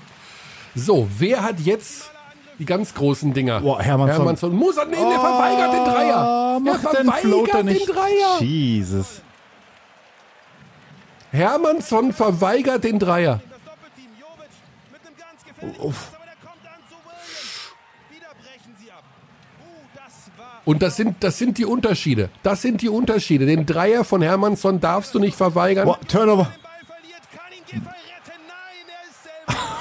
So, 0.74 1.09
wer 1.18 1.42
hat 1.42 1.59
jetzt 1.61 2.11
die 2.59 2.64
ganz 2.64 2.94
großen 2.94 3.32
Dinger? 3.32 3.61
Boah, 3.61 3.80
Hermannsson. 3.80 4.16
Hermannsson 4.18 4.54
muss 4.54 4.76
er, 4.76 4.86
nee, 4.86 4.96
der 4.96 5.20
verweigert 5.20 5.72
den 5.74 5.84
Dreier. 5.84 6.56
Oh, 6.56 6.61
der 6.62 7.02
den 7.02 7.12
Floater 7.12 7.50
verweigert 7.50 7.64
nicht. 7.64 7.88
den 7.88 7.94
Dreier. 7.94 8.40
Jesus. 8.40 9.22
Hermannsson 11.30 12.12
verweigert 12.12 12.84
den 12.84 12.98
Dreier. 12.98 13.40
Und 20.64 20.82
das 20.82 20.96
sind, 20.96 21.16
das 21.24 21.38
sind 21.38 21.56
die 21.59 21.64
Unterschiede. 21.64 22.28
Das 22.42 22.61
sind 22.61 22.82
die 22.82 22.88
Unterschiede. 22.88 23.46
Den 23.46 23.64
Dreier 23.64 24.04
von 24.04 24.20
Hermannsson 24.20 24.80
darfst 24.80 25.14
du 25.14 25.18
nicht 25.18 25.36
verweigern. 25.36 25.86
Boah, 25.86 25.98
Turnover. 26.06 26.52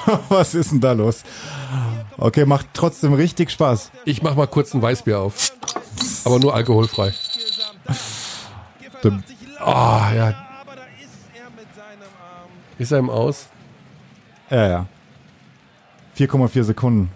Was 0.30 0.56
ist 0.56 0.72
denn 0.72 0.80
da 0.80 0.94
los? 0.94 1.24
Okay, 2.18 2.46
macht 2.46 2.68
trotzdem 2.74 3.14
richtig 3.14 3.52
Spaß. 3.52 3.92
Ich 4.06 4.22
mach 4.22 4.36
mal 4.36 4.48
kurz 4.48 4.74
ein 4.74 4.82
Weißbier 4.82 5.20
auf. 5.20 5.52
Aber 6.26 6.40
nur 6.40 6.54
alkoholfrei. 6.54 7.14
Ah, 9.60 10.12
ja. 10.16 10.48
Ist 12.78 12.92
er 12.92 13.00
im 13.00 13.10
Aus? 13.10 13.48
Ja, 14.50 14.68
ja. 14.68 14.86
4,4 16.18 16.64
Sekunden. 16.64 17.12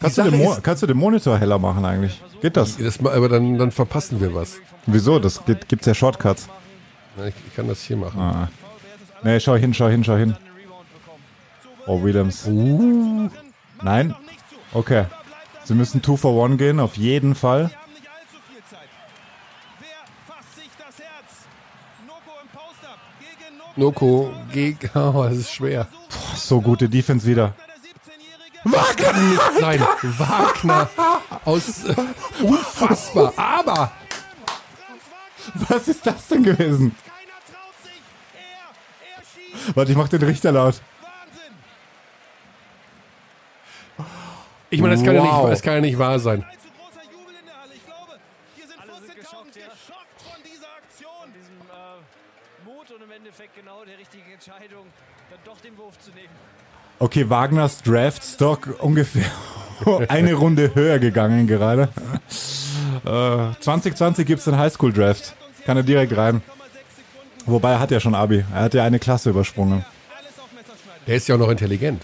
Kannst 0.00 0.18
du, 0.18 0.22
den 0.30 0.62
kannst 0.62 0.82
du 0.82 0.86
den 0.86 0.96
Monitor 0.98 1.38
heller 1.38 1.58
machen 1.58 1.84
eigentlich? 1.84 2.22
Geht 2.42 2.56
das? 2.58 2.76
Das, 2.76 2.98
aber 2.98 3.28
dann, 3.28 3.56
dann 3.56 3.70
verpassen 3.70 4.20
wir 4.20 4.34
was. 4.34 4.56
Wieso? 4.86 5.18
Das 5.18 5.44
gibt, 5.46 5.68
gibt's 5.68 5.86
ja 5.86 5.94
Shortcuts. 5.94 6.48
Na, 7.16 7.28
Ich, 7.28 7.34
ich 7.46 7.54
kann 7.56 7.68
das 7.68 7.80
hier 7.82 7.96
machen. 7.96 8.20
Ah. 8.20 8.48
Nee, 9.22 9.40
schau 9.40 9.56
hin, 9.56 9.72
schau 9.72 9.88
hin, 9.88 10.04
schau 10.04 10.16
hin. 10.16 10.36
Oh, 11.86 12.02
Williams. 12.02 12.46
Uh. 12.46 13.28
Nein? 13.82 14.14
Okay. 14.72 15.06
Sie 15.64 15.74
müssen 15.74 16.02
2 16.02 16.16
for 16.16 16.44
1 16.44 16.58
gehen, 16.58 16.80
auf 16.80 16.96
jeden 16.96 17.34
Fall. 17.34 17.70
Noko 23.76 24.32
gegen. 24.52 24.90
Oh, 24.94 25.24
das 25.28 25.38
ist 25.38 25.52
schwer. 25.52 25.88
So 26.36 26.60
gute 26.60 26.88
Defense 26.88 27.26
wieder. 27.26 27.54
Wagner 28.64 28.94
kann 28.94 29.30
nicht 29.30 29.60
sein. 29.60 29.80
Wagner 30.18 30.88
aus 31.44 31.84
äh, 31.84 31.94
unfassbar. 32.42 33.32
Aber 33.36 33.92
Was 35.68 35.88
ist 35.88 36.06
das 36.06 36.28
denn 36.28 36.42
gewesen? 36.42 36.94
Warte, 39.74 39.92
ich 39.92 39.98
mach 39.98 40.08
den 40.08 40.22
Richter 40.22 40.52
laut. 40.52 40.80
Ich 44.70 44.80
meine, 44.80 44.94
das 44.94 45.04
kann, 45.04 45.14
ja 45.14 45.22
Wow. 45.22 45.42
nicht, 45.42 45.52
das 45.52 45.62
kann 45.62 45.74
ja 45.74 45.80
nicht 45.80 45.98
wahr 45.98 46.18
sein. 46.18 46.42
äh, 46.42 46.44
genau. 53.54 53.84
Okay, 56.98 57.28
Wagners 57.28 57.82
Draft-Stock 57.82 58.76
ungefähr 58.80 59.30
eine 60.08 60.34
Runde 60.34 60.74
höher 60.74 60.98
gegangen 60.98 61.46
gerade. 61.46 61.88
Äh, 63.04 63.52
2020 63.60 64.26
gibt's 64.26 64.44
den 64.44 64.56
Highschool-Draft. 64.56 65.34
Kann 65.66 65.76
er 65.76 65.82
direkt 65.82 66.16
rein. 66.16 66.42
Wobei 67.44 67.72
er 67.72 67.80
hat 67.80 67.90
ja 67.90 68.00
schon 68.00 68.14
Abi. 68.14 68.44
Er 68.54 68.62
hat 68.62 68.72
ja 68.74 68.84
eine 68.84 68.98
Klasse 68.98 69.30
übersprungen. 69.30 69.84
Der 71.06 71.16
ist 71.16 71.28
ja 71.28 71.34
auch 71.34 71.38
noch 71.38 71.50
intelligent. 71.50 72.02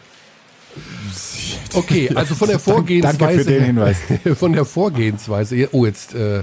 Okay, 1.75 2.11
also 2.15 2.35
von 2.35 2.49
der 2.49 2.59
Vorgehensweise. 2.59 3.19
danke 3.19 3.39
für 3.45 3.51
den 3.51 3.65
Hinweis. 3.65 3.97
Von 4.39 4.53
der 4.53 4.65
Vorgehensweise. 4.65 5.69
Oh, 5.73 5.87
jetzt 5.87 6.15
äh, 6.15 6.43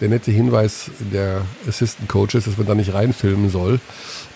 der 0.00 0.08
nette 0.08 0.30
Hinweis 0.30 0.90
der 0.98 1.42
Assistant 1.68 2.08
Coaches, 2.08 2.44
dass 2.44 2.56
man 2.56 2.66
da 2.66 2.74
nicht 2.74 2.92
reinfilmen 2.94 3.50
soll 3.50 3.80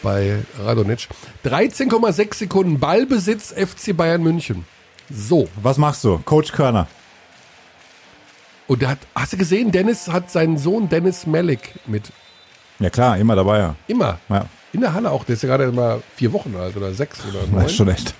bei 0.02 0.38
Radonic. 0.64 1.08
13,6 1.44 2.34
Sekunden 2.34 2.78
Ballbesitz 2.78 3.52
FC 3.52 3.96
Bayern 3.96 4.22
München. 4.22 4.64
So. 5.10 5.48
Was 5.62 5.78
machst 5.78 6.04
du? 6.04 6.18
Coach 6.24 6.52
Körner. 6.52 6.86
Und 8.66 8.82
der 8.82 8.90
hat, 8.90 8.98
hast 9.14 9.32
du 9.32 9.36
gesehen, 9.38 9.72
Dennis 9.72 10.08
hat 10.08 10.30
seinen 10.30 10.58
Sohn 10.58 10.88
Dennis 10.88 11.26
Malik 11.26 11.74
mit. 11.86 12.12
Ja 12.78 12.90
klar, 12.90 13.16
immer 13.18 13.34
dabei, 13.34 13.58
ja. 13.58 13.74
Immer. 13.88 14.20
Ja, 14.28 14.46
In 14.72 14.82
der 14.82 14.92
Halle 14.92 15.10
auch. 15.10 15.24
Der 15.24 15.34
ist 15.34 15.42
ja 15.42 15.48
gerade 15.48 15.72
mal 15.72 16.02
vier 16.14 16.32
Wochen 16.32 16.54
alt 16.54 16.76
oder 16.76 16.92
sechs 16.92 17.20
oder 17.28 17.40
das 17.40 17.50
neun. 17.50 17.64
ist 17.66 17.74
schon 17.76 17.88
echt. 17.88 18.14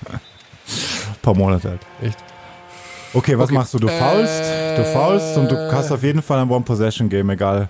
Paar 1.29 1.37
Monate 1.37 1.69
alt. 1.73 1.81
Echt. 2.01 2.17
Okay, 3.13 3.37
was 3.39 3.45
Okay. 3.45 3.55
machst 3.55 3.75
du? 3.75 3.79
Du 3.79 3.89
faulst, 3.89 4.43
du 4.79 4.85
faulst 4.85 5.37
und 5.37 5.51
du 5.51 5.73
hast 5.73 5.93
auf 5.93 6.03
jeden 6.03 6.23
Fall 6.23 6.39
ein 6.39 6.49
One-Possession-Game, 6.49 7.29
egal. 7.29 7.69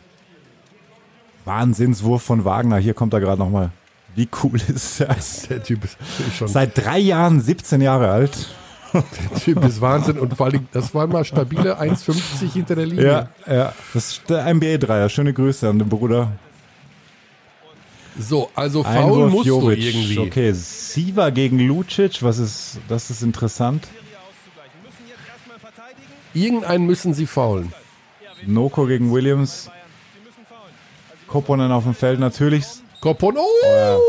Wahnsinnswurf 1.45 2.23
von 2.23 2.45
Wagner. 2.45 2.77
Hier 2.79 2.95
kommt 2.95 3.15
er 3.15 3.21
gerade 3.21 3.41
nochmal. 3.41 3.71
Wie 4.15 4.29
cool 4.45 4.61
ist 4.69 5.01
das? 5.01 5.43
Der 5.49 5.61
Typ 5.61 5.83
ist 5.85 5.97
schon. 6.37 6.47
Seit 6.47 6.79
drei 6.79 6.99
Jahren 7.01 7.41
17 7.41 7.81
Jahre 7.81 8.11
alt. 8.11 8.49
Der 8.95 9.41
Typ 9.41 9.65
ist 9.65 9.81
Wahnsinn 9.81 10.19
und 10.21 10.37
vor 10.37 10.47
allem, 10.47 10.69
das 10.73 10.95
war 10.95 11.09
mal 11.09 11.25
stabile 11.25 11.81
1,50 11.81 12.53
hinter 12.53 12.77
der 12.77 12.87
Linie. 12.87 13.29
Ja, 13.47 13.53
ja. 13.53 13.73
Das 13.93 14.13
ist 14.13 14.31
der 14.31 14.55
NBA-Dreier. 14.55 15.09
Schöne 15.09 15.33
Grüße 15.33 15.69
an 15.69 15.81
den 15.81 15.89
Bruder. 15.89 16.31
So, 18.19 18.51
also 18.55 18.83
faul 18.83 18.97
Einwurf 18.97 19.33
musst 19.33 19.47
Jovic. 19.47 19.79
du 19.79 19.85
irgendwie. 19.87 20.19
Okay, 20.19 20.53
Siva 20.53 21.31
gegen 21.31 21.61
Lucic. 21.61 22.23
Was 22.23 22.39
ist, 22.39 22.79
das 22.89 23.11
ist 23.11 23.23
interessant. 23.23 23.87
Irgendeinen 26.35 26.87
müssen 26.87 27.15
sie 27.15 27.27
faulen. 27.27 27.73
Noko 28.47 28.87
gegen 28.87 29.13
Williams. 29.13 29.71
Koponen 31.27 31.71
auf 31.73 31.85
dem 31.85 31.95
Feld 31.95 32.21
natürlich. 32.21 32.65
Kopon, 33.01 33.37
oh! 33.37 34.01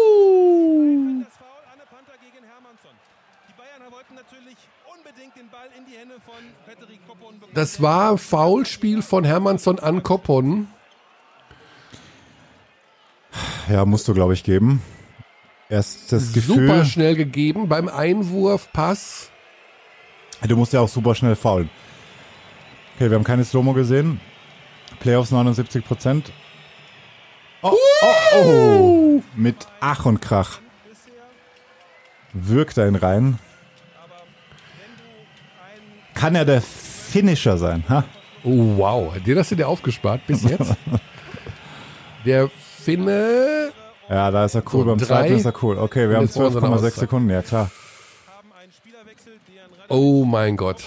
Das 7.53 7.81
war 7.81 8.17
Foulspiel 8.17 9.01
von 9.01 9.23
Hermannsson 9.23 9.79
an 9.79 10.03
Kopon. 10.03 10.67
Ja, 13.69 13.85
musst 13.85 14.07
du, 14.07 14.13
glaube 14.13 14.33
ich, 14.33 14.43
geben. 14.43 14.81
Erst 15.69 16.11
das 16.11 16.33
Gefühl. 16.33 16.67
Super 16.67 16.85
schnell 16.85 17.15
gegeben 17.15 17.69
beim 17.69 17.87
Einwurf, 17.87 18.71
Pass. 18.73 19.29
Du 20.47 20.55
musst 20.55 20.73
ja 20.73 20.81
auch 20.81 20.89
super 20.89 21.13
schnell 21.13 21.35
faulen. 21.35 21.69
Okay, 22.95 23.09
wir 23.09 23.15
haben 23.15 23.23
keine 23.23 23.43
Slow-Mo 23.43 23.73
gesehen. 23.73 24.19
Playoffs 24.99 25.31
79 25.31 25.85
Prozent. 25.85 26.31
Oh, 27.61 27.73
oh, 28.01 28.35
oh. 28.35 29.23
Mit 29.35 29.67
Ach 29.79 30.05
und 30.05 30.21
Krach. 30.21 30.59
Wirkt 32.33 32.77
er 32.77 32.87
ihn 32.87 32.95
rein. 32.95 33.39
Kann 36.13 36.35
er 36.35 36.45
der 36.45 36.61
Finisher 36.61 37.57
sein? 37.57 37.83
Ha? 37.89 38.03
Oh, 38.43 38.77
wow. 38.77 39.13
Den 39.25 39.37
hast 39.37 39.51
du 39.51 39.55
dir 39.55 39.67
aufgespart 39.67 40.25
bis 40.27 40.43
jetzt. 40.43 40.75
Der 42.25 42.49
Finne. 42.83 43.71
Ja, 44.09 44.31
da 44.31 44.45
ist 44.45 44.55
er 44.55 44.63
cool. 44.73 44.83
So, 44.83 44.85
Beim 44.85 44.99
zweiten 44.99 45.35
ist 45.35 45.45
er 45.45 45.53
cool. 45.63 45.77
Okay, 45.77 46.09
wir 46.09 46.17
haben 46.17 46.25
jetzt 46.25 46.35
wollen 46.37 46.51
sie 46.51 46.57
eine 46.57 46.67
12,6 46.67 46.73
Auszeit. 46.75 46.93
Sekunden. 46.93 47.29
Ja, 47.29 47.41
klar. 47.41 47.69
Oh 49.87 50.25
mein 50.25 50.55
Gott. 50.57 50.83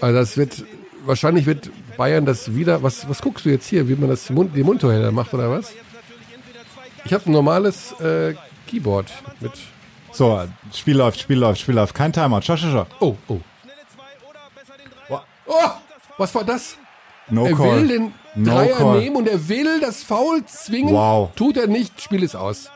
Also 0.00 0.18
das 0.18 0.36
wird, 0.36 0.64
wahrscheinlich 1.04 1.46
wird 1.46 1.70
Bayern 1.96 2.24
das 2.24 2.54
wieder, 2.54 2.82
was, 2.82 3.08
was 3.08 3.20
guckst 3.20 3.44
du 3.44 3.50
jetzt 3.50 3.66
hier, 3.66 3.88
wie 3.88 3.94
man 3.96 4.08
das 4.08 4.30
Mund, 4.30 4.56
die 4.56 4.62
Mundtorhälter 4.62 5.12
macht 5.12 5.32
oder 5.34 5.50
was? 5.50 5.72
Ich 7.04 7.12
habe 7.12 7.26
ein 7.26 7.32
normales 7.32 7.92
äh, 8.00 8.34
Keyboard 8.66 9.10
mit, 9.40 9.52
So, 10.12 10.42
Spiel 10.74 10.96
läuft, 10.96 11.20
Spiel 11.20 11.38
läuft, 11.38 11.60
Spiel 11.60 11.74
läuft. 11.74 11.94
Kein 11.94 12.12
Timeout. 12.12 12.42
Schau, 12.42 12.56
schau, 12.56 12.70
schau. 12.70 12.86
oh, 13.00 13.16
oh. 13.28 13.40
Oh, 15.52 15.70
was 16.16 16.32
war 16.34 16.44
das? 16.44 16.76
No 17.30 17.46
er 17.46 17.54
call. 17.56 17.76
will 17.76 17.88
den 17.88 18.14
No 18.34 18.52
Dreier 18.54 18.76
call. 18.76 19.00
nehmen 19.00 19.16
und 19.16 19.28
er 19.28 19.48
will 19.48 19.80
das 19.80 20.02
Foul 20.02 20.44
zwingen. 20.46 20.94
Wow. 20.94 21.30
Tut 21.34 21.56
er 21.56 21.66
nicht, 21.66 22.00
Spiel 22.00 22.22
ist 22.22 22.34
aus. 22.36 22.70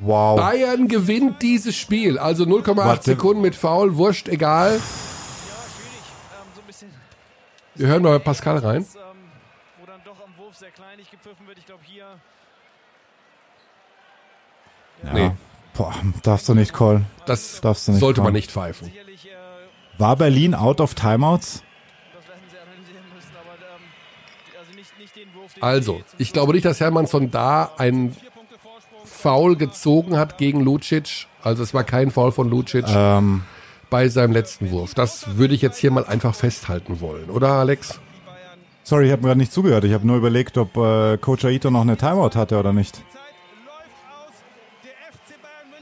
Wow. 0.00 0.38
Bayern 0.38 0.86
gewinnt 0.88 1.42
dieses 1.42 1.76
Spiel. 1.76 2.18
Also 2.18 2.44
0,8 2.44 2.76
Warte. 2.76 3.02
Sekunden 3.04 3.42
mit 3.42 3.56
Foul, 3.56 3.96
wurscht, 3.96 4.28
egal. 4.28 4.80
Wir 7.74 7.86
hören 7.88 8.02
noch 8.02 8.18
Pascal 8.22 8.58
rein. 8.58 8.82
Ähm, 8.82 8.86
wo 9.80 9.86
dann 9.86 10.00
doch 10.04 10.16
am 10.24 10.36
Wurf 10.36 10.56
sehr 10.56 10.70
kleinig 10.70 11.10
gepfiffen 11.10 11.46
wird. 11.46 11.58
Ich 11.58 11.66
glaube 11.66 11.82
hier. 11.84 12.06
Ja. 15.04 15.12
Nee. 15.12 15.30
Boah, 15.74 15.94
darfst 16.24 16.48
du 16.48 16.54
nicht 16.54 16.72
call. 16.72 17.02
Das 17.26 17.60
Darfst 17.60 17.86
du 17.86 17.92
nicht 17.92 18.00
sollte 18.00 18.20
man 18.20 18.26
callen. 18.28 18.34
nicht 18.34 18.50
pfeifen. 18.50 18.92
War 19.96 20.16
Berlin 20.16 20.54
out 20.54 20.80
of 20.80 20.94
Timeouts? 20.94 21.62
das 22.14 22.26
werden 22.28 22.40
sie 22.50 22.56
analysieren 22.58 23.04
müssen, 23.14 23.30
aber 23.36 23.54
ähm, 23.54 23.82
die- 24.52 24.58
also 24.58 24.72
nicht, 24.74 24.98
nicht 24.98 25.14
den 25.16 25.32
Wurf, 25.34 25.47
den 25.47 25.47
Also, 25.60 26.00
ich 26.18 26.32
glaube 26.32 26.52
nicht, 26.52 26.64
dass 26.64 26.80
Hermannsson 26.80 27.30
da 27.30 27.70
ein 27.78 28.14
Foul 29.04 29.56
gezogen 29.56 30.16
hat 30.16 30.38
gegen 30.38 30.60
Lucic. 30.60 31.26
Also 31.42 31.62
es 31.62 31.74
war 31.74 31.84
kein 31.84 32.10
Foul 32.10 32.32
von 32.32 32.48
Lucic 32.50 32.84
Ähm, 32.88 33.42
bei 33.90 34.08
seinem 34.08 34.32
letzten 34.32 34.70
Wurf. 34.70 34.94
Das 34.94 35.36
würde 35.36 35.54
ich 35.54 35.62
jetzt 35.62 35.78
hier 35.78 35.90
mal 35.90 36.04
einfach 36.04 36.34
festhalten 36.34 37.00
wollen, 37.00 37.30
oder 37.30 37.48
Alex? 37.52 37.98
sorry, 38.84 39.06
ich 39.06 39.12
habe 39.12 39.22
mir 39.22 39.28
gerade 39.28 39.40
nicht 39.40 39.52
zugehört. 39.52 39.84
Ich 39.84 39.92
habe 39.92 40.06
nur 40.06 40.16
überlegt, 40.16 40.56
ob 40.56 40.76
äh, 40.76 41.18
Coach 41.18 41.44
Aito 41.44 41.70
noch 41.70 41.82
eine 41.82 41.96
Timeout 41.98 42.30
hatte 42.36 42.58
oder 42.58 42.72
nicht. 42.72 43.02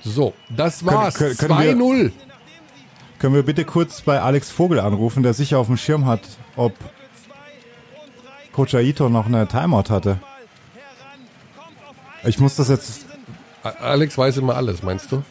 So, 0.02 0.34
das 0.50 0.84
war's. 0.84 1.14
können- 1.14 1.36
können 1.36 1.58
wir- 1.58 1.74
2-0. 1.76 2.12
Können 3.18 3.34
wir 3.34 3.42
bitte 3.44 3.64
kurz 3.64 4.02
bei 4.02 4.20
Alex 4.20 4.50
Vogel 4.50 4.78
anrufen, 4.78 5.22
der 5.22 5.32
sicher 5.34 5.58
auf 5.58 5.66
dem 5.68 5.76
Schirm 5.78 6.04
hat, 6.06 6.20
ob 6.54 6.74
Coach 8.56 8.74
Aito 8.74 9.10
noch 9.10 9.26
eine 9.26 9.46
Timeout 9.46 9.90
hatte? 9.90 10.18
Ich 12.24 12.38
muss 12.38 12.56
das 12.56 12.68
jetzt. 12.70 13.04
Alex 13.62 14.16
weiß 14.16 14.38
immer 14.38 14.56
alles, 14.56 14.82
meinst 14.82 15.12
du? 15.12 15.22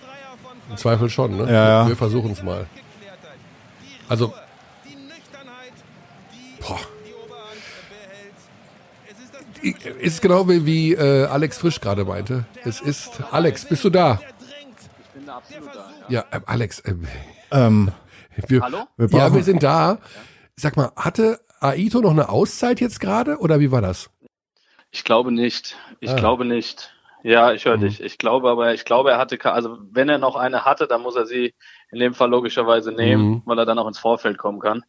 Im 0.70 0.78
Zweifel 0.78 1.10
schon, 1.10 1.36
ne? 1.36 1.52
Ja, 1.52 1.70
ja. 1.82 1.88
Wir 1.88 1.96
versuchen 1.98 2.34
es 2.34 2.44
mal. 2.44 2.68
Also. 4.08 4.32
Boah. 6.60 6.80
Es 9.64 10.14
ist 10.14 10.22
genau 10.22 10.48
wie, 10.48 10.64
wie 10.68 10.94
äh, 10.94 11.26
Alex 11.26 11.58
Frisch 11.58 11.82
gerade 11.82 12.06
meinte. 12.06 12.46
Es 12.64 12.80
ist. 12.80 13.10
Alex, 13.32 13.66
bist 13.66 13.84
du 13.84 13.90
da? 13.90 14.20
Ich 15.02 15.08
bin 15.16 15.26
da 15.26 15.38
absolut 15.38 15.70
da. 15.74 15.90
Ja, 16.10 16.20
Ja. 16.22 16.26
ähm, 16.32 16.42
Alex. 16.46 16.84
Ähm, 16.86 17.08
Ähm, 17.52 17.92
wir, 18.48 18.62
Hallo? 18.62 18.86
wir 18.98 19.10
ja, 19.18 19.34
wir 19.34 19.44
sind 19.44 19.64
da. 19.64 19.98
Sag 20.56 20.78
mal, 20.78 20.92
hatte 20.96 21.40
Aito 21.70 22.02
noch 22.02 22.12
eine 22.12 22.30
Auszeit 22.30 22.80
jetzt 22.82 23.00
gerade 23.00 23.38
oder 23.38 23.60
wie 23.60 23.72
war 23.72 23.82
das? 23.82 24.10
Ich 24.92 25.04
glaube 25.04 25.32
nicht. 25.32 25.76
Ich 26.00 26.12
Ah. 26.12 26.16
glaube 26.16 26.46
nicht. 26.46 26.92
Ja, 27.24 27.54
ich 27.54 27.66
höre 27.66 27.78
Mhm. 27.78 27.82
dich. 27.82 28.02
Ich 28.02 28.18
glaube 28.18 28.50
aber, 28.50 28.74
ich 28.74 28.86
glaube, 28.86 29.12
er 29.12 29.18
hatte, 29.18 29.44
also 29.52 29.78
wenn 29.92 30.10
er 30.10 30.20
noch 30.20 30.36
eine 30.36 30.64
hatte, 30.64 30.88
dann 30.88 31.02
muss 31.02 31.16
er 31.16 31.26
sie 31.26 31.54
in 31.92 32.00
dem 32.00 32.14
Fall 32.14 32.30
logischerweise 32.30 32.92
nehmen, 32.92 33.24
Mhm. 33.30 33.42
weil 33.46 33.58
er 33.58 33.66
dann 33.66 33.80
auch 33.80 33.88
ins 33.88 34.00
Vorfeld 34.00 34.38
kommen 34.38 34.60
kann. 34.60 34.84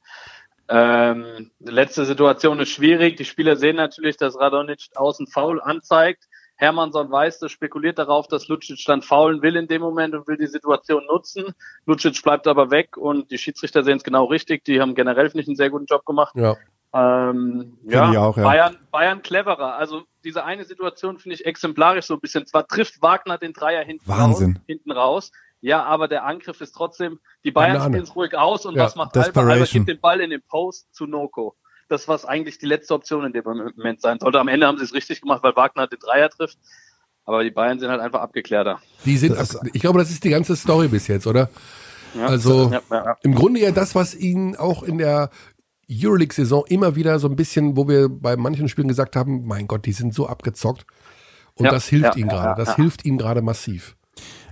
Ähm, 0.68 1.50
die 1.60 1.72
letzte 1.72 2.04
Situation 2.04 2.58
ist 2.60 2.70
schwierig. 2.70 3.16
Die 3.16 3.24
Spieler 3.24 3.56
sehen 3.56 3.76
natürlich, 3.76 4.16
dass 4.16 4.38
Radonic 4.38 4.88
außen 4.96 5.26
faul 5.28 5.60
anzeigt. 5.62 6.24
Hermannsson 6.56 7.10
weiß 7.10 7.38
das, 7.38 7.52
spekuliert 7.52 7.98
darauf, 7.98 8.28
dass 8.28 8.48
Lucic 8.48 8.82
dann 8.86 9.02
faulen 9.02 9.42
will 9.42 9.56
in 9.56 9.68
dem 9.68 9.82
Moment 9.82 10.14
und 10.14 10.26
will 10.26 10.38
die 10.38 10.46
Situation 10.46 11.04
nutzen. 11.06 11.54
Lucic 11.84 12.22
bleibt 12.22 12.46
aber 12.46 12.70
weg 12.70 12.96
und 12.96 13.30
die 13.30 13.38
Schiedsrichter 13.38 13.84
sehen 13.84 13.98
es 13.98 14.04
genau 14.04 14.24
richtig. 14.24 14.64
Die 14.64 14.80
haben 14.80 14.94
generell, 14.94 15.28
finde 15.28 15.42
ich, 15.42 15.48
einen 15.48 15.56
sehr 15.56 15.70
guten 15.70 15.86
Job 15.86 16.04
gemacht. 16.04 16.34
Ja. 16.34 16.56
Ähm, 16.94 17.76
ja, 17.84 18.10
auch, 18.22 18.36
ja. 18.38 18.42
Bayern, 18.42 18.76
Bayern 18.90 19.22
cleverer. 19.22 19.74
Also 19.76 20.04
diese 20.24 20.44
eine 20.44 20.64
Situation 20.64 21.18
finde 21.18 21.34
ich 21.34 21.44
exemplarisch 21.44 22.06
so 22.06 22.14
ein 22.14 22.20
bisschen. 22.20 22.46
Zwar 22.46 22.66
trifft 22.66 23.02
Wagner 23.02 23.36
den 23.36 23.52
Dreier 23.52 23.84
hinten 23.84 24.08
Wahnsinn. 24.08 24.52
raus, 24.52 24.62
hinten 24.66 24.92
raus. 24.92 25.32
Ja, 25.60 25.82
aber 25.84 26.08
der 26.08 26.24
Angriff 26.24 26.60
ist 26.60 26.72
trotzdem, 26.72 27.18
die 27.44 27.50
Bayern 27.50 27.82
spielen 27.82 28.02
es 28.02 28.14
ruhig 28.14 28.34
aus 28.34 28.66
und 28.66 28.76
Ja, 28.76 28.84
was 28.84 28.94
macht 28.94 29.16
Alba? 29.16 29.40
Alba 29.40 29.64
gibt 29.64 29.88
den 29.88 30.00
Ball 30.00 30.20
in 30.20 30.30
den 30.30 30.42
Post 30.42 30.94
zu 30.94 31.06
Noko. 31.06 31.56
Das, 31.88 32.08
was 32.08 32.24
eigentlich 32.24 32.58
die 32.58 32.66
letzte 32.66 32.94
Option 32.94 33.24
in 33.24 33.32
dem 33.32 33.44
Moment 33.44 34.00
sein 34.00 34.18
sollte. 34.18 34.40
Am 34.40 34.48
Ende 34.48 34.66
haben 34.66 34.78
sie 34.78 34.84
es 34.84 34.92
richtig 34.92 35.20
gemacht, 35.20 35.42
weil 35.42 35.54
Wagner 35.54 35.86
den 35.86 35.98
Dreier 36.00 36.28
trifft. 36.30 36.58
Aber 37.24 37.42
die 37.44 37.50
Bayern 37.50 37.78
sind 37.78 37.90
halt 37.90 38.00
einfach 38.00 38.20
abgeklärter. 38.20 38.80
Die 39.04 39.16
sind, 39.16 39.36
Das- 39.36 39.58
ich 39.72 39.80
glaube, 39.80 39.98
das 39.98 40.10
ist 40.10 40.22
die 40.24 40.30
ganze 40.30 40.56
Story 40.56 40.88
bis 40.88 41.06
jetzt, 41.08 41.26
oder? 41.26 41.48
Ja, 42.14 42.26
Also 42.26 42.70
ja, 42.70 42.80
ja, 42.90 43.04
ja. 43.04 43.16
im 43.22 43.34
Grunde 43.34 43.60
ja 43.60 43.70
das, 43.72 43.94
was 43.94 44.14
ihnen 44.14 44.56
auch 44.56 44.82
in 44.82 44.98
der 44.98 45.30
Euroleague-Saison 45.90 46.64
immer 46.68 46.96
wieder 46.96 47.18
so 47.18 47.28
ein 47.28 47.36
bisschen, 47.36 47.76
wo 47.76 47.86
wir 47.88 48.08
bei 48.08 48.36
manchen 48.36 48.68
Spielen 48.68 48.88
gesagt 48.88 49.14
haben, 49.16 49.46
mein 49.46 49.66
Gott, 49.68 49.86
die 49.86 49.92
sind 49.92 50.14
so 50.14 50.26
abgezockt. 50.26 50.86
Und 51.54 51.66
Ja, 51.66 51.70
das 51.70 51.86
hilft 51.88 52.14
ja, 52.16 52.20
ihnen 52.20 52.30
ja, 52.30 52.36
gerade. 52.36 52.48
ja, 52.48 52.54
Das 52.54 52.68
ja. 52.70 52.76
hilft 52.76 53.04
ihnen 53.04 53.18
gerade 53.18 53.42
massiv. 53.42 53.96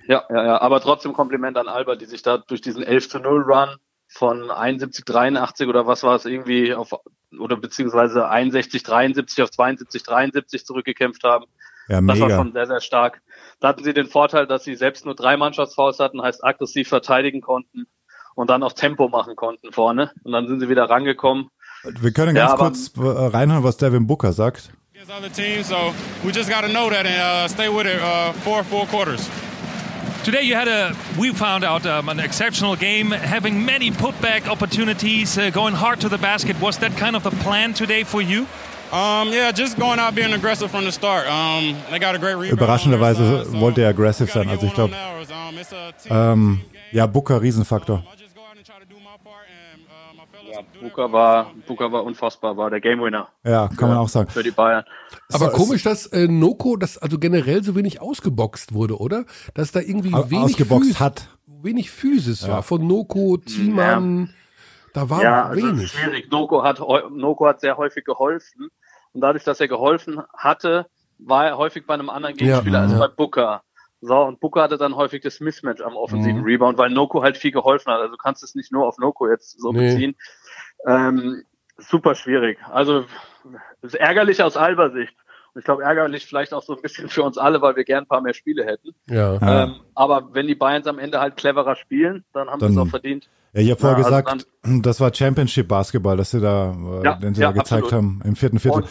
Ja, 0.06 0.24
ja, 0.30 0.44
ja, 0.44 0.60
aber 0.60 0.80
trotzdem 0.80 1.12
Kompliment 1.12 1.56
an 1.56 1.66
Alba, 1.68 1.96
die 1.96 2.04
sich 2.06 2.22
da 2.22 2.38
durch 2.38 2.60
diesen 2.60 2.82
11 2.82 3.08
zu 3.08 3.18
0 3.18 3.42
Run 3.42 3.76
von 4.08 4.50
71, 4.50 5.04
83 5.04 5.66
oder 5.66 5.86
was 5.86 6.02
war 6.02 6.14
es 6.16 6.24
irgendwie 6.26 6.74
auf, 6.74 6.92
oder 7.40 7.56
beziehungsweise 7.56 8.28
61, 8.28 8.82
73 8.82 9.42
auf 9.42 9.50
72, 9.50 10.02
73 10.02 10.64
zurückgekämpft 10.64 11.24
haben. 11.24 11.44
ja, 11.88 12.00
Das 12.00 12.20
war 12.20 12.30
schon 12.30 12.52
sehr, 12.52 12.66
sehr 12.66 12.80
stark. 12.80 13.20
Da 13.60 13.68
hatten 13.68 13.84
sie 13.84 13.94
den 13.94 14.06
Vorteil, 14.06 14.46
dass 14.46 14.64
sie 14.64 14.74
selbst 14.76 15.04
nur 15.04 15.14
drei 15.14 15.36
Mannschaftsfouls 15.36 15.98
hatten, 16.00 16.22
heißt 16.22 16.44
aggressiv 16.44 16.88
verteidigen 16.88 17.40
konnten 17.40 17.86
und 18.34 18.50
dann 18.50 18.62
auch 18.62 18.72
Tempo 18.72 19.08
machen 19.08 19.36
konnten 19.36 19.72
vorne. 19.72 20.10
Und 20.24 20.32
dann 20.32 20.48
sind 20.48 20.60
sie 20.60 20.68
wieder 20.68 20.90
rangekommen. 20.90 21.48
Wir 22.00 22.12
können 22.12 22.34
Ja, 22.36 22.46
ganz 22.48 22.52
aber- 22.60 22.64
kurz 22.70 22.92
äh, 22.96 23.36
reinhören, 23.36 23.62
was 23.64 23.76
Devin 23.76 24.06
Booker 24.06 24.32
sagt. 24.32 24.70
against 24.94 25.10
other 25.12 25.30
teams. 25.32 25.68
So 25.68 25.92
we 26.22 26.30
just 26.32 26.48
got 26.50 26.62
to 26.62 26.68
know 26.68 26.88
that 26.90 27.04
and 27.04 27.16
uh, 27.18 27.48
stay 27.48 27.68
with 27.68 27.84
it 27.86 28.00
uh, 28.00 28.32
for 28.42 28.64
four 28.64 28.86
quarters. 28.86 29.28
Today 30.24 30.42
you 30.42 30.54
had 30.54 30.68
a, 30.68 30.96
we 31.18 31.34
found 31.34 31.64
out 31.64 31.84
um, 31.84 32.08
an 32.08 32.18
exceptional 32.18 32.76
game, 32.76 33.10
having 33.10 33.66
many 33.66 33.90
putback 33.90 34.48
opportunities, 34.48 35.36
uh, 35.36 35.50
going 35.50 35.74
hard 35.74 36.00
to 36.00 36.08
the 36.08 36.16
basket. 36.16 36.58
Was 36.62 36.78
that 36.78 36.96
kind 36.96 37.14
of 37.14 37.22
the 37.22 37.30
plan 37.30 37.74
today 37.74 38.04
for 38.04 38.22
you? 38.22 38.46
Um, 38.90 39.28
yeah, 39.32 39.52
just 39.52 39.78
going 39.78 39.98
out 39.98 40.14
being 40.14 40.32
aggressive 40.32 40.70
from 40.70 40.84
the 40.84 40.92
start. 40.92 41.26
Um, 41.26 41.76
they 41.90 41.98
got 41.98 42.14
a 42.14 42.18
great 42.18 42.36
rebound. 42.36 42.58
Überraschenderweise 42.58 43.18
on 43.20 43.32
their 43.32 43.44
side, 43.44 43.52
so 43.52 43.60
wollte 43.60 43.82
er 43.82 43.88
aggressive 43.90 44.30
sein. 44.30 44.44
get 44.44 44.52
Also 44.54 44.66
ich 44.66 44.74
glaube, 44.74 44.92
theirs. 44.94 45.30
Um, 45.30 45.58
it's 45.58 45.72
a 45.72 45.92
team- 45.92 46.12
ähm, 46.16 46.60
ja, 46.92 47.06
Booker, 47.06 47.42
Riesenfaktor. 47.42 48.02
Ja, 50.80 50.88
part. 50.90 51.12
war, 51.12 51.50
Booker 51.66 51.92
war 51.92 52.04
unfassbar, 52.04 52.56
war 52.56 52.70
der 52.70 52.80
Game 52.80 53.00
Winner 53.02 53.28
Ja, 53.44 53.68
kann 53.76 53.88
man 53.88 53.98
auch 53.98 54.08
sagen. 54.08 54.30
für 54.30 54.42
die 54.42 54.50
Bayern. 54.50 54.84
Aber 55.32 55.50
So, 55.50 55.56
komisch, 55.56 55.82
dass 55.82 56.06
äh, 56.08 56.26
Noko, 56.28 56.76
das 56.76 56.98
also 56.98 57.18
generell 57.18 57.62
so 57.62 57.74
wenig 57.74 58.00
ausgeboxt 58.00 58.74
wurde, 58.74 58.98
oder? 58.98 59.24
Dass 59.54 59.72
da 59.72 59.80
irgendwie 59.80 60.12
wenig 60.12 60.44
ausgeboxt 60.56 60.90
Phys- 60.96 61.00
hat. 61.00 61.28
wenig 61.46 61.90
Physis 61.90 62.46
war. 62.48 62.62
Von 62.62 62.86
Noko, 62.86 63.36
Thiemann, 63.38 64.30
da 64.92 65.08
war 65.10 65.22
Ja, 65.22 65.44
also 65.46 65.66
wenig. 65.66 65.90
schwierig. 65.92 66.30
Noko 66.30 66.62
hat, 66.62 66.80
Noko 67.10 67.46
hat 67.46 67.60
sehr 67.60 67.76
häufig 67.76 68.04
geholfen. 68.04 68.68
Und 69.12 69.20
dadurch, 69.20 69.44
dass 69.44 69.60
er 69.60 69.68
geholfen 69.68 70.20
hatte, 70.36 70.86
war 71.18 71.46
er 71.46 71.56
häufig 71.58 71.86
bei 71.86 71.94
einem 71.94 72.10
anderen 72.10 72.36
Gegenspieler 72.36 72.78
Ja, 72.78 72.82
als 72.84 72.92
ja. 72.92 72.98
bei 72.98 73.08
Booker. 73.08 73.62
So, 74.00 74.14
und 74.20 74.38
Booker 74.40 74.62
hatte 74.62 74.76
dann 74.76 74.96
häufig 74.96 75.22
das 75.22 75.40
Mismatch 75.40 75.80
am 75.80 75.96
offensiven 75.96 76.40
Mhm. 76.40 76.44
Rebound, 76.44 76.76
weil 76.76 76.90
Noko 76.90 77.22
halt 77.22 77.38
viel 77.38 77.52
geholfen 77.52 77.90
hat. 77.90 78.00
Also 78.00 78.10
du 78.12 78.18
kannst 78.18 78.42
es 78.42 78.54
nicht 78.54 78.70
nur 78.70 78.86
auf 78.86 78.98
Noko 78.98 79.28
jetzt 79.30 79.58
so 79.58 79.72
Nee. 79.72 79.92
beziehen. 79.94 80.14
Ähm, 80.86 81.42
super 81.78 82.14
schwierig. 82.14 82.58
Also 82.70 83.04
ist 83.82 83.94
ärgerlich 83.94 84.42
aus 84.42 84.56
Alber 84.56 84.90
Sicht. 84.90 85.14
Und 85.54 85.60
ich 85.60 85.64
glaube 85.64 85.84
ärgerlich 85.84 86.26
vielleicht 86.26 86.52
auch 86.52 86.62
so 86.62 86.74
ein 86.74 86.82
bisschen 86.82 87.08
für 87.08 87.22
uns 87.22 87.38
alle, 87.38 87.62
weil 87.62 87.76
wir 87.76 87.84
gern 87.84 88.04
ein 88.04 88.06
paar 88.08 88.20
mehr 88.20 88.34
Spiele 88.34 88.64
hätten. 88.64 88.90
Ja. 89.08 89.34
Ähm, 89.64 89.76
aber 89.94 90.30
wenn 90.32 90.46
die 90.48 90.54
Bayerns 90.56 90.86
am 90.86 90.98
Ende 90.98 91.20
halt 91.20 91.36
cleverer 91.36 91.76
spielen, 91.76 92.24
dann 92.32 92.48
haben 92.48 92.60
sie 92.60 92.66
es 92.66 92.74
Dann- 92.74 92.86
auch 92.86 92.90
verdient. 92.90 93.28
Ja, 93.52 93.60
ich 93.60 93.70
habe 93.70 93.80
vorher 93.80 93.98
Ja, 94.00 94.04
also 94.04 94.22
gesagt, 94.22 94.46
das 94.84 95.00
war 95.00 95.14
Championship 95.14 95.68
Basketball, 95.68 96.16
dass 96.16 96.32
sie 96.32 96.40
da, 96.40 96.72
äh, 96.72 97.04
Ja, 97.04 97.14
den 97.14 97.34
sie 97.34 97.42
ja, 97.42 97.52
da 97.52 97.52
gezeigt 97.52 97.84
absolut. 97.84 97.92
haben 97.92 98.22
im 98.24 98.34
vierten 98.34 98.58
Viertel. 98.58 98.82
Und, 98.82 98.88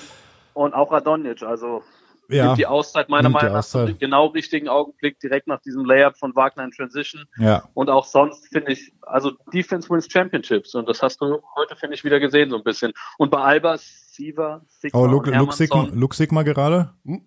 und 0.53 0.73
auch 0.73 0.89
Radonjic, 0.93 1.43
also 1.43 1.83
Ja, 2.29 2.45
nimmt 2.45 2.57
die 2.57 2.65
Auszeit 2.67 3.09
meiner 3.09 3.29
Meinung 3.29 3.53
nach 3.53 3.63
zum 3.65 3.81
Auszeit. 3.81 3.99
genau 3.99 4.27
richtigen 4.27 4.67
Augenblick 4.69 5.19
direkt 5.19 5.47
nach 5.47 5.59
diesem 5.61 5.83
Layup 5.85 6.17
von 6.17 6.35
Wagner 6.35 6.63
in 6.63 6.71
Transition. 6.71 7.25
ja. 7.37 7.63
Und 7.73 7.89
auch 7.89 8.05
sonst 8.05 8.47
finde 8.47 8.71
ich, 8.73 8.93
also 9.01 9.31
Defense 9.53 9.89
wins 9.89 10.07
Championships 10.11 10.73
und 10.75 10.87
das 10.87 11.01
hast 11.01 11.19
du 11.21 11.41
heute, 11.55 11.75
finde 11.75 11.95
ich, 11.95 12.03
wieder 12.03 12.19
gesehen 12.19 12.49
so 12.49 12.57
ein 12.57 12.63
bisschen. 12.63 12.93
Und 13.17 13.29
bei 13.31 13.39
Alba, 13.39 13.75
Siva, 13.77 14.61
Sigma 14.67 14.99
Oh, 14.99 15.05
Luke, 15.05 15.29
Luke, 15.31 15.53
Sigma. 15.53 15.87
Luke 15.93 16.15
Sigma 16.15 16.43
gerade? 16.43 16.91
Hm? 17.05 17.21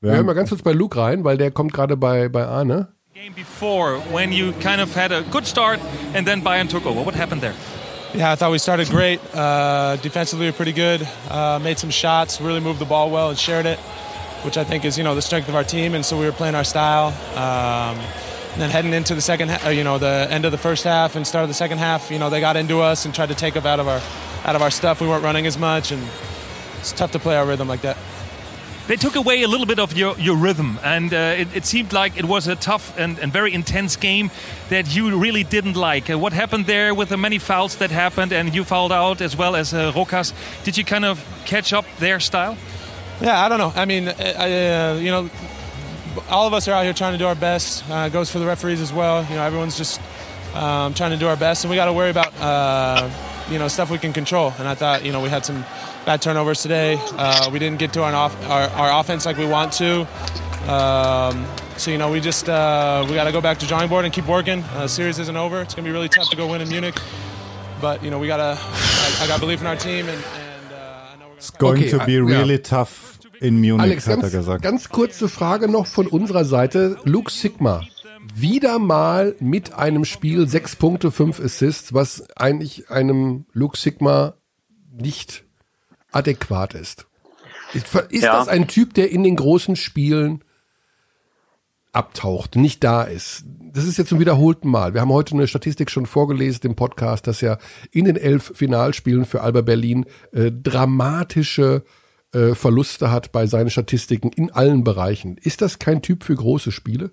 Ja. 0.00 0.08
Wir 0.10 0.16
hören 0.16 0.26
mal 0.26 0.34
ganz 0.34 0.50
kurz 0.50 0.62
bei 0.62 0.72
Luke 0.72 0.96
rein, 0.98 1.24
weil 1.24 1.38
der 1.38 1.50
kommt 1.50 1.72
gerade 1.72 1.96
bei, 1.96 2.28
bei 2.28 2.46
Arne. 2.46 2.92
Game 3.14 3.32
before, 3.34 3.98
when 4.12 4.30
you 4.30 4.52
kind 4.62 4.80
of 4.80 4.94
had 4.94 5.10
a 5.10 5.22
good 5.32 5.46
start 5.46 5.80
and 6.14 6.26
then 6.28 6.42
Bayern 6.44 6.68
took 6.68 6.84
over. 6.84 7.04
What 7.04 7.14
happened 7.14 7.40
there? 7.40 7.54
Yeah, 8.14 8.32
I 8.32 8.36
thought 8.36 8.52
we 8.52 8.58
started 8.58 8.88
great. 8.90 9.20
Uh, 9.34 9.96
defensively, 10.02 10.46
we 10.46 10.50
were 10.50 10.56
pretty 10.56 10.72
good. 10.72 11.06
Uh, 11.30 11.58
made 11.62 11.78
some 11.78 11.90
shots, 11.90 12.40
really 12.40 12.60
moved 12.60 12.78
the 12.78 12.84
ball 12.84 13.10
well 13.10 13.30
and 13.30 13.38
shared 13.38 13.64
it, 13.66 13.78
which 14.46 14.56
I 14.56 14.64
think 14.64 14.84
is 14.86 14.96
you 14.96 15.04
know 15.04 15.14
the 15.14 15.20
strength 15.20 15.48
of 15.48 15.54
our 15.54 15.64
team. 15.64 15.94
And 15.94 16.04
so 16.04 16.18
we 16.18 16.24
were 16.24 16.32
playing 16.32 16.54
our 16.54 16.64
style. 16.64 17.08
Um, 17.36 17.98
and 18.52 18.62
then 18.62 18.70
heading 18.70 18.94
into 18.94 19.14
the 19.14 19.20
second, 19.20 19.50
uh, 19.50 19.68
you 19.68 19.84
know, 19.84 19.98
the 19.98 20.26
end 20.30 20.46
of 20.46 20.52
the 20.52 20.56
first 20.56 20.84
half 20.84 21.14
and 21.14 21.26
start 21.26 21.42
of 21.42 21.50
the 21.50 21.54
second 21.54 21.76
half, 21.76 22.10
you 22.10 22.18
know, 22.18 22.30
they 22.30 22.40
got 22.40 22.56
into 22.56 22.80
us 22.80 23.04
and 23.04 23.14
tried 23.14 23.28
to 23.28 23.34
take 23.34 23.54
us 23.54 23.66
out 23.66 23.80
of 23.80 23.86
our 23.86 24.00
out 24.46 24.56
of 24.56 24.62
our 24.62 24.70
stuff. 24.70 25.02
We 25.02 25.08
weren't 25.08 25.24
running 25.24 25.44
as 25.44 25.58
much, 25.58 25.92
and 25.92 26.02
it's 26.78 26.92
tough 26.92 27.12
to 27.12 27.18
play 27.18 27.36
our 27.36 27.44
rhythm 27.44 27.68
like 27.68 27.82
that. 27.82 27.98
They 28.86 28.94
took 28.94 29.16
away 29.16 29.42
a 29.42 29.48
little 29.48 29.66
bit 29.66 29.80
of 29.80 29.96
your, 29.96 30.16
your 30.16 30.36
rhythm, 30.36 30.78
and 30.84 31.12
uh, 31.12 31.34
it, 31.36 31.56
it 31.56 31.66
seemed 31.66 31.92
like 31.92 32.16
it 32.16 32.24
was 32.24 32.46
a 32.46 32.54
tough 32.54 32.96
and, 32.96 33.18
and 33.18 33.32
very 33.32 33.52
intense 33.52 33.96
game 33.96 34.30
that 34.68 34.94
you 34.94 35.18
really 35.18 35.42
didn't 35.42 35.74
like. 35.74 36.08
Uh, 36.08 36.16
what 36.16 36.32
happened 36.32 36.66
there 36.66 36.94
with 36.94 37.08
the 37.08 37.16
many 37.16 37.38
fouls 37.38 37.76
that 37.78 37.90
happened, 37.90 38.32
and 38.32 38.54
you 38.54 38.62
fouled 38.62 38.92
out 38.92 39.20
as 39.20 39.36
well 39.36 39.56
as 39.56 39.74
uh, 39.74 39.90
Rokas? 39.92 40.32
Did 40.62 40.78
you 40.78 40.84
kind 40.84 41.04
of 41.04 41.22
catch 41.46 41.72
up 41.72 41.84
their 41.98 42.20
style? 42.20 42.56
Yeah, 43.20 43.44
I 43.44 43.48
don't 43.48 43.58
know. 43.58 43.72
I 43.74 43.84
mean, 43.86 44.08
I, 44.08 44.12
uh, 44.90 44.94
you 44.94 45.10
know, 45.10 45.30
all 46.28 46.46
of 46.46 46.52
us 46.54 46.68
are 46.68 46.72
out 46.72 46.84
here 46.84 46.92
trying 46.92 47.12
to 47.12 47.18
do 47.18 47.26
our 47.26 47.34
best. 47.34 47.88
Uh, 47.90 48.08
goes 48.08 48.30
for 48.30 48.38
the 48.38 48.46
referees 48.46 48.80
as 48.80 48.92
well. 48.92 49.24
You 49.24 49.36
know, 49.36 49.42
everyone's 49.42 49.76
just 49.76 50.00
um, 50.54 50.94
trying 50.94 51.10
to 51.12 51.16
do 51.16 51.26
our 51.26 51.36
best, 51.36 51.64
and 51.64 51.70
we 51.70 51.76
got 51.76 51.86
to 51.86 51.92
worry 51.92 52.10
about 52.10 52.32
uh, 52.40 53.08
you 53.50 53.58
know 53.58 53.68
stuff 53.68 53.90
we 53.90 53.98
can 53.98 54.12
control. 54.12 54.52
And 54.58 54.68
I 54.68 54.74
thought, 54.74 55.04
you 55.04 55.12
know, 55.12 55.20
we 55.22 55.28
had 55.28 55.44
some 55.44 55.64
bad 56.04 56.20
turnovers 56.22 56.62
today. 56.62 56.98
Uh, 57.00 57.50
we 57.50 57.58
didn't 57.58 57.78
get 57.78 57.92
to 57.94 58.02
our, 58.02 58.12
off- 58.12 58.50
our 58.50 58.68
our 58.70 59.00
offense 59.00 59.24
like 59.26 59.36
we 59.38 59.46
want 59.46 59.72
to. 59.74 60.06
Um, 60.70 61.46
so 61.78 61.90
you 61.90 61.98
know, 61.98 62.10
we 62.10 62.20
just 62.20 62.48
uh, 62.48 63.04
we 63.08 63.14
got 63.14 63.24
to 63.24 63.32
go 63.32 63.40
back 63.40 63.58
to 63.58 63.66
drawing 63.66 63.88
board 63.88 64.04
and 64.04 64.12
keep 64.12 64.26
working. 64.26 64.62
Uh, 64.62 64.82
the 64.82 64.88
series 64.88 65.18
isn't 65.18 65.36
over. 65.36 65.62
It's 65.62 65.74
gonna 65.74 65.86
be 65.86 65.92
really 65.92 66.08
tough 66.08 66.28
to 66.30 66.36
go 66.36 66.46
win 66.48 66.60
in 66.60 66.68
Munich, 66.68 66.96
but 67.80 68.02
you 68.02 68.10
know, 68.10 68.18
we 68.18 68.26
gotta. 68.26 68.58
I, 68.58 69.18
I 69.22 69.26
got 69.26 69.40
belief 69.40 69.60
in 69.60 69.66
our 69.66 69.76
team, 69.76 70.08
and, 70.08 70.22
and 70.24 70.45
It's 71.48 71.58
going 71.58 71.82
Okay, 71.84 71.90
to 71.90 71.98
be 72.04 72.12
ja. 72.12 72.24
really 72.24 72.58
tough 72.60 73.18
in 73.40 73.60
Munich, 73.60 73.80
Alex, 73.82 74.06
hat 74.06 74.16
er 74.16 74.22
ganz, 74.22 74.32
gesagt. 74.32 74.62
ganz 74.62 74.88
kurze 74.88 75.28
Frage 75.28 75.68
noch 75.68 75.86
von 75.86 76.06
unserer 76.06 76.44
Seite. 76.44 76.96
Luke 77.04 77.30
Sigma, 77.30 77.82
wieder 78.34 78.78
mal 78.78 79.34
mit 79.40 79.74
einem 79.74 80.04
Spiel 80.04 80.48
sechs 80.48 80.74
Punkte, 80.76 81.10
fünf 81.10 81.38
Assists, 81.40 81.92
was 81.94 82.28
eigentlich 82.36 82.90
einem 82.90 83.46
Luke 83.52 83.76
Sigma 83.76 84.34
nicht 84.92 85.44
adäquat 86.12 86.74
ist. 86.74 87.06
Ist, 87.74 87.94
ist 88.10 88.22
Ja. 88.24 88.38
das 88.38 88.48
ein 88.48 88.68
Typ, 88.68 88.94
der 88.94 89.10
in 89.10 89.22
den 89.22 89.36
großen 89.36 89.76
Spielen 89.76 90.42
abtaucht, 91.96 92.56
nicht 92.56 92.84
da 92.84 93.02
ist? 93.02 93.44
Das 93.72 93.84
ist 93.84 93.98
jetzt 93.98 94.08
zum 94.08 94.20
wiederholten 94.20 94.68
Mal. 94.70 94.94
Wir 94.94 95.00
haben 95.00 95.12
heute 95.12 95.34
eine 95.34 95.48
Statistik 95.48 95.90
schon 95.90 96.06
vorgelesen 96.06 96.66
im 96.66 96.76
Podcast, 96.76 97.26
dass 97.26 97.42
er 97.42 97.58
in 97.90 98.04
den 98.04 98.16
elf 98.16 98.52
Finalspielen 98.54 99.24
für 99.24 99.40
Alba 99.40 99.62
Berlin 99.62 100.06
äh, 100.32 100.50
dramatische 100.50 101.84
äh, 102.32 102.54
Verluste 102.54 103.10
hat 103.10 103.32
bei 103.32 103.46
seinen 103.46 103.70
Statistiken 103.70 104.30
in 104.30 104.50
allen 104.50 104.84
Bereichen. 104.84 105.36
Ist 105.38 105.62
das 105.62 105.78
kein 105.78 106.02
Typ 106.02 106.24
für 106.24 106.34
große 106.34 106.72
Spiele? 106.72 107.10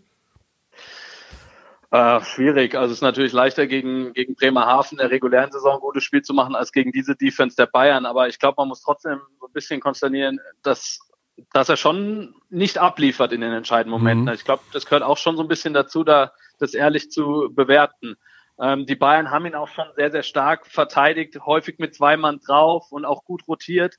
Äh, 1.93 2.21
schwierig. 2.21 2.73
Also 2.73 2.91
es 2.91 2.97
ist 2.97 3.03
natürlich 3.03 3.33
leichter 3.33 3.67
gegen, 3.67 4.13
gegen 4.13 4.33
Bremerhaven 4.33 4.97
der 4.97 5.11
regulären 5.11 5.51
Saison 5.51 5.75
ein 5.75 5.79
gutes 5.79 6.03
Spiel 6.03 6.23
zu 6.23 6.33
machen 6.33 6.55
als 6.55 6.71
gegen 6.71 6.91
diese 6.91 7.15
Defense 7.15 7.55
der 7.55 7.67
Bayern. 7.67 8.07
Aber 8.07 8.27
ich 8.27 8.39
glaube, 8.39 8.55
man 8.57 8.69
muss 8.69 8.81
trotzdem 8.81 9.21
so 9.39 9.45
ein 9.45 9.53
bisschen 9.53 9.79
konsternieren, 9.79 10.39
dass, 10.63 10.99
dass 11.51 11.69
er 11.69 11.77
schon 11.77 12.35
nicht 12.49 12.77
abliefert 12.77 13.31
in 13.31 13.41
den 13.41 13.53
entscheidenden 13.53 13.97
Momenten. 13.97 14.33
Ich 14.33 14.45
glaube, 14.45 14.63
das 14.71 14.85
gehört 14.85 15.03
auch 15.03 15.17
schon 15.17 15.35
so 15.35 15.43
ein 15.43 15.47
bisschen 15.47 15.73
dazu, 15.73 16.03
da 16.03 16.31
das 16.59 16.73
ehrlich 16.73 17.11
zu 17.11 17.49
bewerten. 17.51 18.15
Ähm, 18.59 18.85
die 18.85 18.95
Bayern 18.95 19.31
haben 19.31 19.45
ihn 19.45 19.55
auch 19.55 19.67
schon 19.67 19.87
sehr, 19.95 20.11
sehr 20.11 20.23
stark 20.23 20.67
verteidigt, 20.67 21.39
häufig 21.45 21.79
mit 21.79 21.95
zwei 21.95 22.17
Mann 22.17 22.39
drauf 22.45 22.91
und 22.91 23.05
auch 23.05 23.23
gut 23.23 23.47
rotiert. 23.47 23.95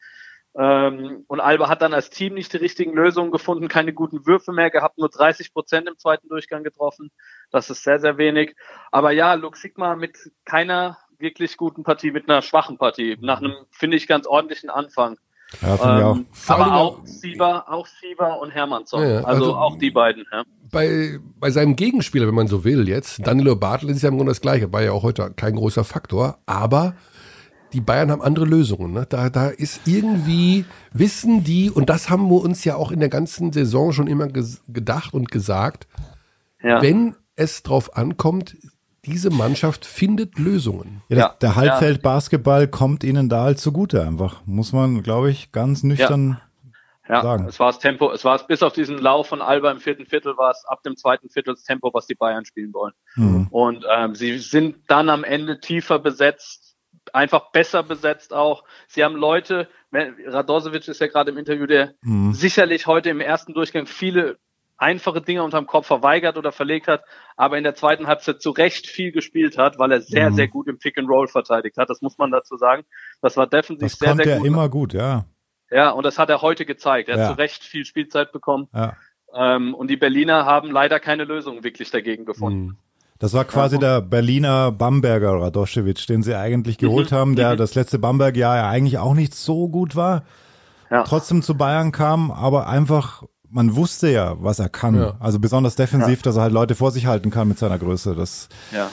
Ähm, 0.57 1.25
und 1.27 1.41
Alba 1.41 1.69
hat 1.69 1.83
dann 1.83 1.95
als 1.95 2.11
Team 2.11 2.35
nicht 2.35 2.53
die 2.53 2.59
richtigen 2.59 2.93
Lösungen 2.93 3.33
gefunden, 3.33 3.67
keine 3.67 3.93
guten 3.93 4.25
Würfe 4.25 4.53
mehr 4.53 4.71
gehabt, 4.71 4.99
nur 4.99 5.09
30 5.09 5.53
Prozent 5.53 5.89
im 5.89 5.99
zweiten 5.99 6.29
Durchgang 6.29 6.63
getroffen. 6.63 7.11
Das 7.51 7.71
ist 7.71 7.83
sehr, 7.83 7.99
sehr 7.99 8.19
wenig. 8.19 8.55
Aber 8.93 9.11
ja, 9.11 9.35
Luke 9.35 9.59
Sigma 9.59 9.97
mit 9.97 10.17
keiner 10.45 10.99
wirklich 11.19 11.57
guten 11.57 11.83
Partie, 11.83 12.13
mit 12.13 12.29
einer 12.29 12.43
schwachen 12.43 12.79
Partie, 12.79 13.17
nach 13.21 13.39
einem, 13.39 13.55
finde 13.71 13.97
ich, 13.97 14.07
ganz 14.07 14.27
ordentlichen 14.27 14.71
Anfang. 14.71 15.19
Ja, 15.63 15.77
finde 15.77 15.99
ich 15.99 16.05
auch. 16.05 16.17
Ähm, 16.17 16.27
aber 16.49 16.75
auch 16.75 17.01
Siever, 17.05 17.65
auch 17.73 17.87
Siever 17.87 18.41
und 18.41 18.51
Hermannsson. 18.51 19.03
Ja, 19.03 19.09
ja, 19.09 19.17
also, 19.23 19.45
also- 19.45 19.57
auch 19.57 19.79
die 19.79 19.91
beiden. 19.91 20.25
Ja. 20.33 20.43
Bei, 20.71 21.19
bei 21.39 21.51
seinem 21.51 21.77
Gegenspieler, 21.77 22.27
wenn 22.27 22.35
man 22.35 22.49
so 22.49 22.65
will, 22.65 22.89
jetzt, 22.89 23.25
Danilo 23.27 23.55
Bartel 23.55 23.91
ist 23.91 24.03
ja 24.03 24.09
im 24.09 24.17
Grunde 24.17 24.31
das 24.33 24.41
Gleiche, 24.41 24.73
war 24.73 24.83
ja 24.83 24.91
auch 24.93 25.05
heute 25.05 25.31
kein 25.37 25.55
großer 25.55 25.85
Faktor, 25.85 26.39
aber 26.47 26.95
die 27.73 27.81
Bayern 27.81 28.11
haben 28.11 28.23
andere 28.23 28.45
Lösungen. 28.45 28.93
Ne? 28.93 29.07
Da, 29.09 29.31
da 29.31 29.49
ist 29.49 29.83
irgendwie, 29.87 30.65
wissen 30.93 31.45
die, 31.45 31.71
und 31.71 31.91
das 31.91 32.11
haben 32.11 32.29
wir 32.29 32.41
uns 32.43 32.65
ja 32.65 32.77
auch 32.77 32.91
in 32.91 33.01
der 33.01 33.09
ganzen 33.09 33.53
Saison 33.53 33.93
schon 33.93 34.07
immer 34.09 34.27
ges 34.29 34.63
gedacht 34.69 35.15
und 35.15 35.31
gesagt, 35.31 35.87
Ja. 36.63 36.83
wenn 36.83 37.15
es 37.37 37.63
drauf 37.63 37.97
ankommt, 37.97 38.57
diese 39.07 39.31
Mannschaft 39.31 39.85
findet 39.85 40.39
Lösungen. 40.39 41.03
Ja, 41.09 41.17
Ja, 41.17 41.37
der 41.41 41.57
Halbfeld-Basketball 41.57 42.69
kommt 42.69 43.05
ihnen 43.05 43.29
da 43.29 43.43
halt 43.45 43.59
zugute 43.59 44.03
einfach. 44.03 44.43
Muss 44.47 44.73
man, 44.73 45.03
glaube 45.03 45.31
ich, 45.31 45.53
ganz 45.53 45.83
nüchtern 45.83 46.41
Ja, 47.09 47.21
sagen. 47.23 47.47
es 47.47 47.61
war 47.61 47.67
das 47.67 47.79
Tempo, 47.81 48.11
es 48.13 48.25
war 48.25 48.35
es 48.37 48.47
bis 48.47 48.63
auf 48.63 48.73
diesen 48.73 48.97
Lauf 48.99 49.27
von 49.29 49.43
Alba 49.43 49.71
im 49.71 49.79
vierten 49.81 50.07
Viertel, 50.07 50.37
war 50.39 50.51
es 50.51 50.65
ab 50.67 50.83
dem 50.83 50.97
zweiten 50.97 51.29
Viertel 51.29 51.53
das 51.55 51.63
Tempo, 51.63 51.91
was 51.93 52.07
die 52.07 52.15
Bayern 52.15 52.47
spielen 52.47 52.73
wollen. 52.73 52.95
Mhm. 53.17 53.49
Und 53.51 53.85
ähm, 53.95 54.15
sie 54.15 54.39
sind 54.39 54.77
dann 54.89 55.11
am 55.11 55.23
Ende 55.23 55.61
tiefer 55.61 55.99
besetzt, 55.99 56.77
einfach 57.13 57.51
besser 57.53 57.83
besetzt 57.83 58.33
auch. 58.33 58.65
Sie 58.89 59.05
haben 59.05 59.17
Leute, 59.17 59.69
Radosevic 59.93 60.89
ist 60.89 61.01
ja 61.01 61.07
gerade 61.07 61.31
im 61.31 61.37
Interview, 61.39 61.67
der 61.67 61.93
Mhm. 62.03 62.33
sicherlich 62.33 62.87
heute 62.87 63.11
im 63.11 63.21
ersten 63.21 63.53
Durchgang 63.53 63.87
viele 63.87 64.39
einfache 64.77 65.21
Dinge 65.21 65.43
unterm 65.43 65.67
Kopf 65.67 65.87
verweigert 65.87 66.37
oder 66.37 66.53
verlegt 66.53 66.89
hat, 66.89 67.05
aber 67.37 67.59
in 67.59 67.65
der 67.65 67.75
zweiten 67.75 68.07
Halbzeit 68.07 68.43
zu 68.43 68.51
Recht 68.51 68.87
viel 68.87 69.13
gespielt 69.13 69.57
hat, 69.59 69.79
weil 69.79 69.93
er 69.93 70.01
sehr, 70.01 70.31
Mhm. 70.31 70.35
sehr 70.35 70.49
gut 70.49 70.69
im 70.69 70.79
Pick 70.79 70.99
and 70.99 71.09
Roll 71.09 71.29
verteidigt 71.29 71.77
hat. 71.77 71.91
Das 71.91 72.03
muss 72.03 72.19
man 72.19 72.31
dazu 72.31 72.57
sagen. 72.57 72.85
Das 73.23 73.37
war 73.37 73.47
defensiv 73.47 73.89
Das 73.93 73.99
sehr, 73.99 74.17
sehr 74.17 74.27
er 74.27 74.39
gut. 74.39 74.47
immer 74.47 74.69
gut, 74.69 74.93
ja. 74.95 75.25
Ja, 75.71 75.91
und 75.91 76.05
das 76.05 76.19
hat 76.19 76.29
er 76.31 76.43
heute 76.43 76.67
gezeigt. 76.67 77.09
Er 77.09 77.17
Ja. 77.17 77.23
hat 77.29 77.33
zu 77.37 77.39
Recht 77.39 77.63
viel 77.63 77.85
Spielzeit 77.85 78.33
bekommen. 78.33 78.69
ja. 78.75 78.95
Ähm, 79.37 79.75
und 79.75 79.89
die 79.91 79.97
Berliner 79.97 80.47
haben 80.47 80.71
leider 80.71 81.01
keine 81.01 81.25
Lösung 81.25 81.65
wirklich 81.65 81.91
dagegen 81.91 82.25
gefunden. 82.25 82.79
Das 83.19 83.33
war 83.35 83.45
quasi 83.45 83.81
der 83.81 84.01
Berliner 84.01 84.71
Bamberger 84.71 85.41
Radoschewitsch, 85.41 86.09
den 86.09 86.23
sie 86.23 86.37
eigentlich 86.37 86.79
geholt 86.79 87.11
Mhm. 87.11 87.17
haben, 87.17 87.37
der 87.37 87.57
das 87.57 87.75
letzte 87.75 87.99
Bamberg-Jahr 87.99 88.57
ja 88.57 88.69
eigentlich 88.69 88.99
auch 88.99 89.15
nicht 89.15 89.35
so 89.35 89.69
gut 89.69 89.97
war. 89.97 90.23
Ja. 90.91 91.03
Trotzdem 91.03 91.43
zu 91.43 91.57
Bayern 91.57 91.91
kam, 91.91 92.31
aber 92.31 92.69
einfach, 92.69 93.25
man 93.55 93.77
wusste 93.77 94.11
ja, 94.11 94.35
was 94.41 94.59
er 94.59 94.69
kann. 94.69 94.97
Ja. 94.97 95.15
Also 95.21 95.39
besonders 95.39 95.77
defensiv, 95.77 96.23
dass 96.23 96.37
er 96.37 96.43
halt 96.43 96.53
Leute 96.53 96.75
vor 96.75 96.91
sich 96.91 97.07
halten 97.07 97.31
kann 97.31 97.47
mit 97.49 97.59
seiner 97.59 97.79
Größe. 97.79 98.15
Das, 98.15 98.49
Ja. 98.73 98.91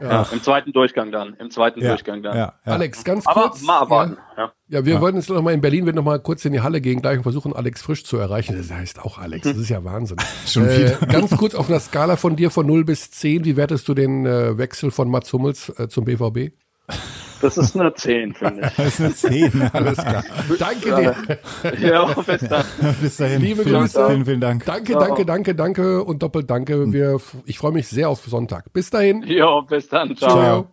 Ja, 0.00 0.26
im 0.32 0.42
zweiten 0.42 0.72
Durchgang 0.72 1.12
dann. 1.12 1.34
Im 1.38 1.50
zweiten 1.50 1.80
ja, 1.80 1.90
Durchgang 1.90 2.24
dann. 2.24 2.36
ja, 2.36 2.54
ja. 2.66 2.72
Alex, 2.72 3.04
ganz 3.04 3.24
Aber 3.24 3.50
kurz. 3.50 3.62
mal 3.62 3.78
abwarten. 3.80 4.16
Ja. 4.36 4.52
Ja, 4.68 4.78
ja 4.80 4.84
wir 4.84 5.00
wollen 5.00 5.14
jetzt 5.14 5.28
noch 5.28 5.40
mal 5.42 5.52
in 5.52 5.60
Berlin, 5.60 5.86
wir 5.86 5.92
noch 5.92 6.02
mal 6.02 6.18
kurz 6.18 6.44
in 6.44 6.52
die 6.52 6.60
Halle 6.60 6.80
gehen 6.80 7.00
gleich 7.02 7.18
und 7.18 7.22
versuchen, 7.22 7.52
Alex 7.52 7.82
Frisch 7.82 8.02
zu 8.02 8.16
erreichen. 8.16 8.56
Das 8.56 8.72
heißt 8.72 9.00
auch 9.00 9.18
Alex, 9.18 9.44
das 9.46 9.56
ist 9.56 9.68
ja 9.68 9.84
Wahnsinn. 9.84 10.16
Schon 10.46 10.66
äh, 10.66 10.96
wieder. 10.96 11.06
ganz 11.06 11.36
kurz 11.36 11.54
auf 11.54 11.68
einer 11.68 11.78
Skala 11.78 12.16
von 12.16 12.34
dir 12.34 12.50
von 12.50 12.66
0 12.66 12.84
bis 12.84 13.12
10, 13.12 13.44
wie 13.44 13.56
wertest 13.56 13.86
du 13.86 13.94
den 13.94 14.26
äh, 14.26 14.58
Wechsel 14.58 14.90
von 14.90 15.08
Mats 15.08 15.32
Hummels 15.32 15.68
äh, 15.78 15.86
zum 15.88 16.04
BVB? 16.04 16.52
Das 17.40 17.58
ist 17.58 17.74
eine 17.76 17.92
10, 17.92 18.34
finde 18.34 18.66
ich. 18.68 18.72
Das 18.76 18.86
ist 18.86 19.00
eine 19.00 19.10
Szene. 19.12 19.70
Alles 19.74 19.96
klar. 19.98 20.24
Danke 20.58 20.94
dir. 20.94 21.14
ja, 21.90 22.04
bis 22.22 22.48
dann. 22.48 22.64
Bis 23.00 23.16
dahin. 23.16 23.40
Liebe 23.42 23.64
vielen, 23.64 23.80
Grüße. 23.80 24.06
Vielen, 24.06 24.24
vielen 24.24 24.40
Dank. 24.40 24.64
Danke, 24.64 24.92
danke, 24.92 25.26
danke, 25.26 25.54
danke 25.56 26.04
und 26.04 26.22
doppelt 26.22 26.48
danke. 26.48 26.92
Wir, 26.92 27.18
ich 27.46 27.58
freue 27.58 27.72
mich 27.72 27.88
sehr 27.88 28.08
auf 28.08 28.22
Sonntag. 28.24 28.72
Bis 28.72 28.90
dahin. 28.90 29.24
Jo, 29.24 29.62
bis 29.62 29.88
dann. 29.88 30.16
Ciao. 30.16 30.30
Ciao. 30.30 30.66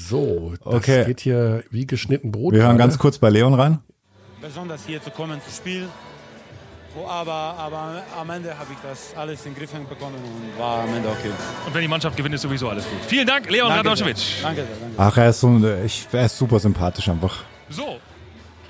So, 0.00 0.54
das 0.64 0.74
Okay. 0.74 1.04
geht 1.04 1.20
hier 1.20 1.62
wie 1.70 1.86
geschnitten 1.86 2.32
Brot. 2.32 2.54
Wir 2.54 2.60
hören 2.62 2.78
gerade. 2.78 2.88
ganz 2.88 2.98
kurz 2.98 3.18
bei 3.18 3.28
Leon 3.28 3.52
rein. 3.52 3.80
besonders 4.40 4.86
hier 4.86 5.02
zu 5.02 5.10
kommen 5.10 5.38
zu 5.46 5.50
spielen. 5.54 5.88
Wo 6.94 7.06
aber, 7.08 7.32
aber 7.58 8.02
am 8.20 8.30
Ende 8.30 8.50
habe 8.56 8.68
ich 8.72 8.78
das 8.88 9.14
alles 9.16 9.44
in 9.46 9.52
den 9.54 9.58
Griff 9.58 9.72
bekommen 9.72 10.14
und 10.14 10.58
war 10.60 10.84
am 10.84 10.94
Ende 10.94 11.08
okay. 11.08 11.30
Und 11.66 11.74
wenn 11.74 11.82
die 11.82 11.88
Mannschaft 11.88 12.16
gewinnt, 12.16 12.34
ist 12.36 12.42
sowieso 12.42 12.68
alles 12.68 12.84
gut. 12.84 12.98
Vielen 13.08 13.26
Dank, 13.26 13.50
Leon 13.50 13.68
Danke 13.68 13.88
Radoschewitsch. 13.88 14.36
sehr. 14.36 14.42
Danke 14.42 14.60
sehr. 14.62 14.76
Danke. 14.80 14.94
Ach, 14.96 15.16
er 15.16 15.28
ist, 15.30 15.40
so, 15.40 15.60
ich, 15.84 16.06
er 16.12 16.26
ist 16.26 16.38
super 16.38 16.60
sympathisch 16.60 17.08
einfach. 17.08 17.42
So, 17.68 17.98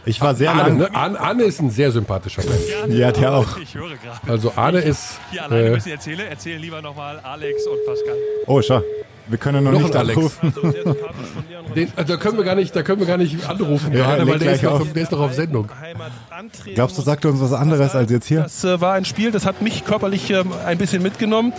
Ich 0.07 0.21
war 0.21 0.35
sehr 0.35 0.51
Arne, 0.51 0.63
lang. 0.63 0.77
ne? 0.79 0.95
Arne, 0.95 1.21
Arne 1.21 1.43
ist 1.45 1.61
ein 1.61 1.71
sehr 1.71 1.91
sympathischer 1.91 2.43
Mensch. 2.45 2.97
Ja, 2.99 3.13
der 3.13 3.33
auch. 3.35 3.59
ich 3.59 3.75
höre 3.75 3.97
gerade. 3.97 4.21
Also 4.27 4.53
Arne 4.57 4.81
ist 4.81 5.19
Hier 5.31 5.45
alleine 5.45 5.67
äh, 5.67 5.71
müssen 5.71 5.91
erzählen. 5.93 6.21
Erzählen 6.21 6.61
lieber 6.61 6.81
nochmal 6.81 7.21
Alex 7.21 7.67
und 7.67 7.79
Pascal. 7.87 8.17
Oh, 8.47 8.63
schau. 8.63 8.81
Wir 9.27 9.39
können 9.39 9.65
noch, 9.65 9.73
Noch 9.73 9.81
nicht 9.83 9.97
anrufen. 9.97 10.53
den, 11.75 11.89
äh, 11.97 12.05
da 12.05 12.17
können 12.17 12.37
wir 12.37 12.45
gar 12.45 12.55
nicht, 12.55 12.77
da 12.77 12.83
können 12.83 13.01
wir 13.01 13.07
gar 13.07 13.17
nicht 13.17 13.49
anrufen 13.49 13.93
Ja, 13.93 14.17
gerade, 14.17 14.27
weil 14.27 14.39
der 14.39 14.53
ist, 14.53 14.63
noch, 14.63 14.81
auf. 14.81 14.93
der 14.93 15.03
ist 15.03 15.13
noch 15.13 15.21
auf 15.21 15.33
Sendung. 15.33 15.71
Glaubst 16.75 16.99
du, 16.99 17.03
sagt 17.03 17.25
er 17.25 17.31
uns 17.31 17.41
was 17.41 17.53
anderes 17.53 17.95
als 17.95 18.11
jetzt 18.11 18.27
hier? 18.27 18.41
Das 18.43 18.65
äh, 18.65 18.81
war 18.81 18.95
ein 18.95 19.05
Spiel, 19.05 19.31
das 19.31 19.47
hat 19.47 19.63
mich 19.63 19.85
körperlich 19.85 20.31
ähm, 20.31 20.53
ein 20.67 20.77
bisschen 20.79 21.03
mitgenommen. 21.03 21.53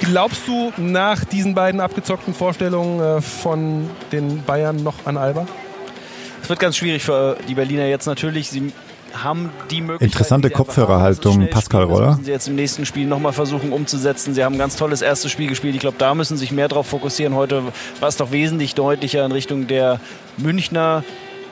Glaubst 0.00 0.46
du 0.46 0.72
nach 0.76 1.24
diesen 1.24 1.54
beiden 1.54 1.80
abgezockten 1.80 2.34
Vorstellungen 2.34 3.00
äh, 3.00 3.20
von 3.22 3.88
den 4.12 4.42
Bayern 4.42 4.82
noch 4.82 5.06
an 5.06 5.16
Alba? 5.16 5.46
Es 6.42 6.50
wird 6.50 6.60
ganz 6.60 6.76
schwierig 6.76 7.02
für 7.02 7.38
die 7.48 7.54
Berliner 7.54 7.86
jetzt 7.86 8.06
natürlich. 8.06 8.50
Sie 8.50 8.72
haben 9.22 9.50
die 9.70 9.80
Möglichkeit. 9.80 10.12
Interessante 10.12 10.50
Kopfhörerhaltung, 10.50 11.48
Pascal 11.48 11.84
Roller. 11.84 12.10
müssen 12.10 12.24
sie 12.24 12.30
jetzt 12.30 12.48
im 12.48 12.54
nächsten 12.54 12.86
Spiel 12.86 13.06
nochmal 13.06 13.32
versuchen 13.32 13.72
umzusetzen. 13.72 14.34
Sie 14.34 14.44
haben 14.44 14.54
ein 14.54 14.58
ganz 14.58 14.76
tolles 14.76 15.02
erstes 15.02 15.30
Spiel 15.30 15.48
gespielt. 15.48 15.74
Ich 15.74 15.80
glaube, 15.80 15.96
da 15.98 16.14
müssen 16.14 16.36
sie 16.36 16.40
sich 16.40 16.52
mehr 16.52 16.68
drauf 16.68 16.86
fokussieren. 16.86 17.34
Heute 17.34 17.62
war 18.00 18.08
es 18.08 18.16
doch 18.16 18.30
wesentlich 18.30 18.74
deutlicher 18.74 19.24
in 19.24 19.32
Richtung 19.32 19.66
der 19.66 20.00
Münchner, 20.36 21.04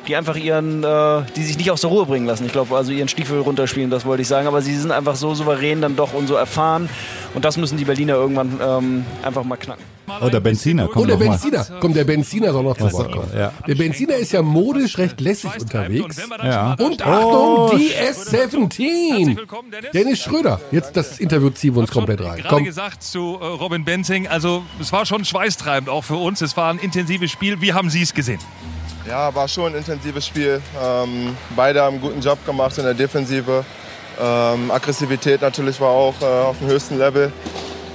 die 0.07 0.17
einfach 0.17 0.37
ihren, 0.37 0.85
äh, 0.85 1.23
die 1.37 1.45
sich 1.45 1.57
nicht 1.57 1.71
aus 1.71 1.81
der 1.81 1.91
Ruhe 1.91 2.07
bringen 2.07 2.27
lassen. 2.27 2.45
Ich 2.47 2.53
glaube, 2.53 2.77
also 2.77 2.93
ihren 2.93 3.09
Stiefel 3.09 3.41
runterspielen, 3.41 3.91
das 3.91 4.05
wollte 4.05 4.23
ich 4.23 4.29
sagen. 4.29 4.47
Aber 4.47 4.61
sie 4.63 4.77
sind 4.77 4.91
einfach 4.91 5.17
so 5.17 5.35
souverän 5.35 5.81
dann 5.81 5.97
doch 5.97 6.13
und 6.13 6.27
so 6.27 6.35
erfahren. 6.35 6.89
Und 7.35 7.45
das 7.45 7.57
müssen 7.57 7.79
die 7.79 7.85
Berliner 7.85 8.15
irgendwann 8.15 8.61
ähm, 8.63 9.07
einfach 9.23 9.45
mal 9.45 9.57
knacken. 9.57 9.94
Oh, 10.21 10.29
der 10.29 10.41
Benziner 10.41 10.85
Oh, 10.85 10.93
kommt 10.93 11.09
der 11.09 11.17
noch 11.17 11.25
mal. 11.25 11.31
Benziner. 11.33 11.67
Komm, 11.81 11.95
der 11.95 12.05
Benziner 12.05 12.53
soll 12.53 12.63
noch 12.63 12.77
zu 12.77 12.93
Wort 12.93 13.13
kommen. 13.13 13.31
Ja. 13.37 13.53
Der 13.67 13.75
Benziner 13.75 14.15
ist 14.17 14.33
ja 14.33 14.43
modisch 14.43 14.99
recht 14.99 15.21
lässig 15.21 15.51
unterwegs. 15.61 16.17
Ja. 16.43 16.75
Und 16.75 17.03
Oh, 17.07 17.71
Achtung, 17.71 17.79
DS17. 17.81 19.37
Dennis 19.93 20.21
Schröder. 20.23 20.61
Jetzt 20.71 20.97
das 20.97 21.19
Interview 21.19 21.51
ziehen 21.51 21.75
wir 21.75 21.81
uns 21.81 21.91
komplett 21.91 22.21
rein. 22.21 22.37
Gerade 22.39 22.49
Komm. 22.49 22.65
gesagt 22.65 23.03
zu 23.03 23.39
äh, 23.41 23.45
Robin 23.47 23.85
Benzing, 23.85 24.27
also 24.29 24.63
es 24.81 24.93
war 24.93 25.07
schon 25.07 25.25
schweißtreibend 25.25 25.89
auch 25.89 26.05
für 26.05 26.17
uns. 26.17 26.41
Es 26.41 26.57
war 26.57 26.71
ein 26.71 26.79
intensives 26.79 27.31
Spiel. 27.31 27.61
Wie 27.61 27.73
haben 27.73 27.91
Sie 27.91 28.03
es 28.03 28.13
gesehen? 28.15 28.39
Ja, 29.09 29.35
war 29.35 29.49
schon 29.49 29.73
ein 29.73 29.79
intensives 29.79 30.27
Spiel. 30.27 30.61
Ähm, 30.83 31.37
beide 31.57 31.83
haben 31.83 31.95
einen 31.95 32.03
guten 32.03 32.21
Job 32.21 32.45
gemacht 32.47 32.77
in 32.79 32.85
der 32.85 32.95
Defensive. 32.95 33.65
Ähm, 34.21 34.71
Aggressivität 34.71 35.43
natürlich 35.43 35.81
war 35.81 35.91
auch 35.91 36.15
äh, 36.23 36.25
auf 36.25 36.59
dem 36.59 36.69
höchsten 36.69 36.99
Level. 36.99 37.33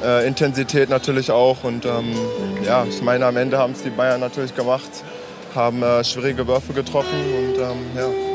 Äh, 0.04 0.28
Intensität 0.28 0.90
natürlich 0.90 1.32
auch. 1.32 1.64
Und 1.64 1.86
ähm, 1.86 2.14
ja, 2.66 2.86
ich 2.86 3.02
meine, 3.02 3.26
am 3.26 3.38
Ende 3.38 3.58
haben 3.58 3.74
es 3.74 3.84
die 3.84 3.90
Bayern 3.90 4.20
natürlich 4.20 4.56
gemacht, 4.56 4.90
haben 5.56 5.84
äh, 5.84 6.04
schwierige 6.04 6.48
Würfe 6.48 6.74
getroffen 6.74 7.16
und 7.16 7.58
ähm, 7.58 7.78
ja. 7.96 8.30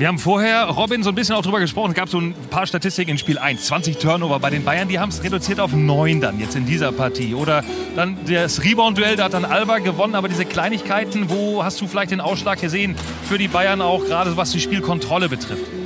Wir 0.00 0.08
haben 0.08 0.18
vorher, 0.18 0.64
Robin, 0.64 1.02
so 1.02 1.10
ein 1.10 1.14
bisschen 1.14 1.34
auch 1.34 1.42
drüber 1.42 1.60
gesprochen. 1.60 1.90
Es 1.90 1.94
gab 1.94 2.08
so 2.08 2.18
ein 2.18 2.34
paar 2.48 2.66
Statistiken 2.66 3.10
in 3.10 3.18
Spiel 3.18 3.38
1. 3.38 3.66
20 3.66 3.98
Turnover 3.98 4.40
bei 4.40 4.48
den 4.48 4.64
Bayern. 4.64 4.88
Die 4.88 4.98
haben 4.98 5.10
es 5.10 5.22
reduziert 5.22 5.60
auf 5.60 5.74
9 5.74 6.22
dann 6.22 6.40
jetzt 6.40 6.56
in 6.56 6.64
dieser 6.64 6.90
Partie. 6.90 7.34
Oder 7.34 7.62
dann 7.96 8.16
das 8.26 8.64
Rebound-Duell, 8.64 9.16
da 9.16 9.24
hat 9.24 9.34
dann 9.34 9.44
Alba 9.44 9.78
gewonnen. 9.78 10.14
Aber 10.14 10.30
diese 10.30 10.46
Kleinigkeiten, 10.46 11.28
wo 11.28 11.62
hast 11.64 11.82
du 11.82 11.86
vielleicht 11.86 12.12
den 12.12 12.22
Ausschlag 12.22 12.62
gesehen 12.62 12.96
für 13.28 13.36
die 13.36 13.48
Bayern 13.48 13.82
auch, 13.82 14.06
gerade 14.06 14.38
was 14.38 14.52
die 14.52 14.60
Spielkontrolle 14.60 15.28
betrifft? 15.28 15.79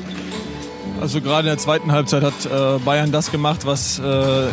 Also 1.05 1.21
gerade 1.21 1.41
in 1.41 1.55
der 1.55 1.59
zweiten 1.59 1.93
Halbzeit 1.93 2.23
hat 2.23 2.47
äh, 2.47 2.79
Bayern 2.83 3.13
das 3.13 3.31
gemacht, 3.31 3.67
was 3.67 3.99
äh, 3.99 4.03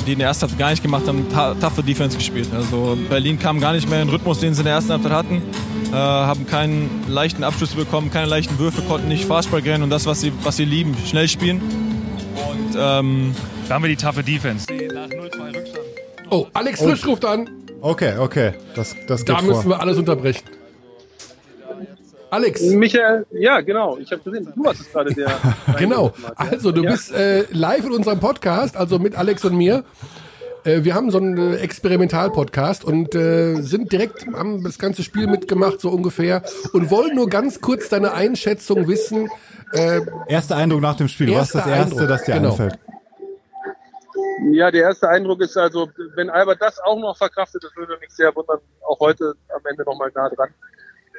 die 0.05 0.11
in 0.11 0.19
der 0.19 0.27
ersten 0.27 0.41
Halbzeit 0.41 0.59
gar 0.59 0.71
nicht 0.71 0.83
gemacht 0.83 1.07
haben, 1.07 1.25
ta 1.31 1.53
taffe 1.53 1.81
Defense 1.81 2.17
gespielt. 2.17 2.49
Also 2.53 2.97
Berlin 3.09 3.39
kam 3.39 3.61
gar 3.61 3.71
nicht 3.71 3.89
mehr 3.89 4.01
in 4.01 4.09
den 4.09 4.13
Rhythmus, 4.13 4.39
den 4.41 4.53
sie 4.53 4.59
in 4.59 4.65
der 4.65 4.73
ersten 4.73 4.91
Halbzeit 4.91 5.13
hatten, 5.13 5.41
äh, 5.91 5.95
haben 5.95 6.45
keinen 6.47 7.05
leichten 7.07 7.45
Abschluss 7.45 7.69
bekommen, 7.69 8.11
keine 8.11 8.25
leichten 8.25 8.59
Würfe, 8.59 8.81
konnten 8.81 9.07
nicht 9.07 9.23
Fastball 9.23 9.61
rennen 9.61 9.83
und 9.83 9.91
das, 9.91 10.05
was 10.05 10.19
sie, 10.19 10.33
was 10.43 10.57
sie 10.57 10.65
lieben, 10.65 10.93
schnell 11.05 11.29
spielen. 11.29 11.61
Und 11.61 12.75
ähm, 12.77 13.33
da 13.69 13.75
haben 13.75 13.83
wir 13.85 13.89
die 13.89 13.95
taffe 13.95 14.21
Defense. 14.21 14.67
Oh, 16.29 16.47
Alex 16.51 16.81
Frisch 16.81 17.07
ruft 17.07 17.23
an. 17.23 17.49
Okay, 17.79 18.17
okay. 18.17 18.55
Das, 18.75 18.93
das 19.07 19.23
Da 19.23 19.35
geht 19.35 19.43
müssen 19.47 19.61
vor. 19.61 19.71
wir 19.71 19.79
alles 19.79 19.97
unterbrechen. 19.97 20.43
Alex. 22.31 22.61
Michael, 22.61 23.25
ja, 23.31 23.59
genau. 23.61 23.97
Ich 23.97 24.11
habe 24.11 24.21
gesehen, 24.23 24.51
du 24.55 24.65
hast 24.65 24.79
es 24.79 24.91
gerade 24.91 25.13
der. 25.13 25.29
Genau. 25.77 26.13
Also, 26.35 26.71
du 26.71 26.81
Ja. 26.83 26.91
bist 26.91 27.11
äh, 27.13 27.43
live 27.51 27.85
in 27.85 27.91
unserem 27.91 28.19
Podcast, 28.19 28.77
also 28.77 28.99
mit 28.99 29.15
Alex 29.15 29.43
und 29.45 29.55
mir. 29.55 29.83
Äh, 30.63 30.83
wir 30.83 30.93
haben 30.95 31.11
so 31.11 31.17
einen 31.17 31.37
äh, 31.37 31.55
Experimental-Podcast 31.57 32.85
und 32.85 33.15
äh, 33.15 33.55
sind 33.61 33.91
direkt, 33.91 34.27
haben 34.33 34.63
das 34.63 34.79
ganze 34.79 35.03
Spiel 35.03 35.27
mitgemacht, 35.27 35.81
so 35.81 35.89
ungefähr, 35.89 36.43
und 36.73 36.89
wollen 36.89 37.15
nur 37.15 37.27
ganz 37.29 37.59
kurz 37.61 37.89
deine 37.89 38.13
Einschätzung 38.13 38.87
wissen. 38.87 39.29
Äh, 39.73 40.01
Erster 40.27 40.55
Eindruck 40.55 40.81
nach 40.81 40.95
dem 40.95 41.07
Spiel. 41.09 41.33
Was 41.35 41.47
ist 41.47 41.55
das 41.55 41.67
Erste, 41.67 41.81
Eindruck, 41.95 42.07
das 42.07 42.23
dir 42.23 42.33
genau. 42.35 42.49
einfällt? 42.51 42.79
Ja, 44.51 44.71
der 44.71 44.83
erste 44.83 45.07
Eindruck 45.09 45.41
ist 45.41 45.57
also, 45.57 45.89
wenn 46.15 46.29
Albert 46.29 46.61
das 46.61 46.79
auch 46.79 46.99
noch 46.99 47.17
verkraftet, 47.17 47.63
das 47.63 47.75
würde 47.75 47.97
mich 47.99 48.09
sehr 48.09 48.35
wundern. 48.35 48.59
Auch 48.87 48.99
heute 48.99 49.33
am 49.53 49.61
Ende 49.69 49.83
nochmal 49.83 50.11
nah 50.15 50.29
dran. 50.29 50.49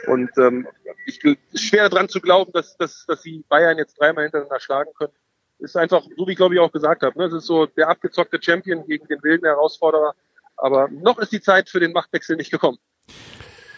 Und 0.07 0.31
ähm, 0.39 0.67
ich 1.07 1.19
gl- 1.21 1.39
schwer 1.55 1.89
dran 1.89 2.09
zu 2.09 2.21
glauben, 2.21 2.53
dass, 2.53 2.77
dass, 2.77 3.05
dass 3.07 3.23
sie 3.23 3.45
Bayern 3.49 3.79
jetzt 3.79 4.01
dreimal 4.01 4.25
hintereinander 4.25 4.61
schlagen 4.61 4.93
können. 4.95 5.13
Ist 5.59 5.77
einfach, 5.77 6.03
so 6.17 6.27
wie 6.27 6.33
ich 6.33 6.37
glaube 6.37 6.55
ich 6.55 6.61
auch 6.61 6.73
gesagt 6.73 7.03
habe, 7.03 7.17
ne? 7.19 7.27
es 7.27 7.33
ist 7.33 7.47
so 7.47 7.67
der 7.67 7.89
abgezockte 7.89 8.39
Champion 8.43 8.85
gegen 8.87 9.07
den 9.07 9.23
wilden 9.23 9.47
Herausforderer. 9.47 10.15
Aber 10.57 10.89
noch 10.89 11.19
ist 11.19 11.33
die 11.33 11.41
Zeit 11.41 11.69
für 11.69 11.81
den 11.81 11.93
Machtwechsel 11.93 12.37
nicht 12.37 12.51
gekommen. 12.51 12.79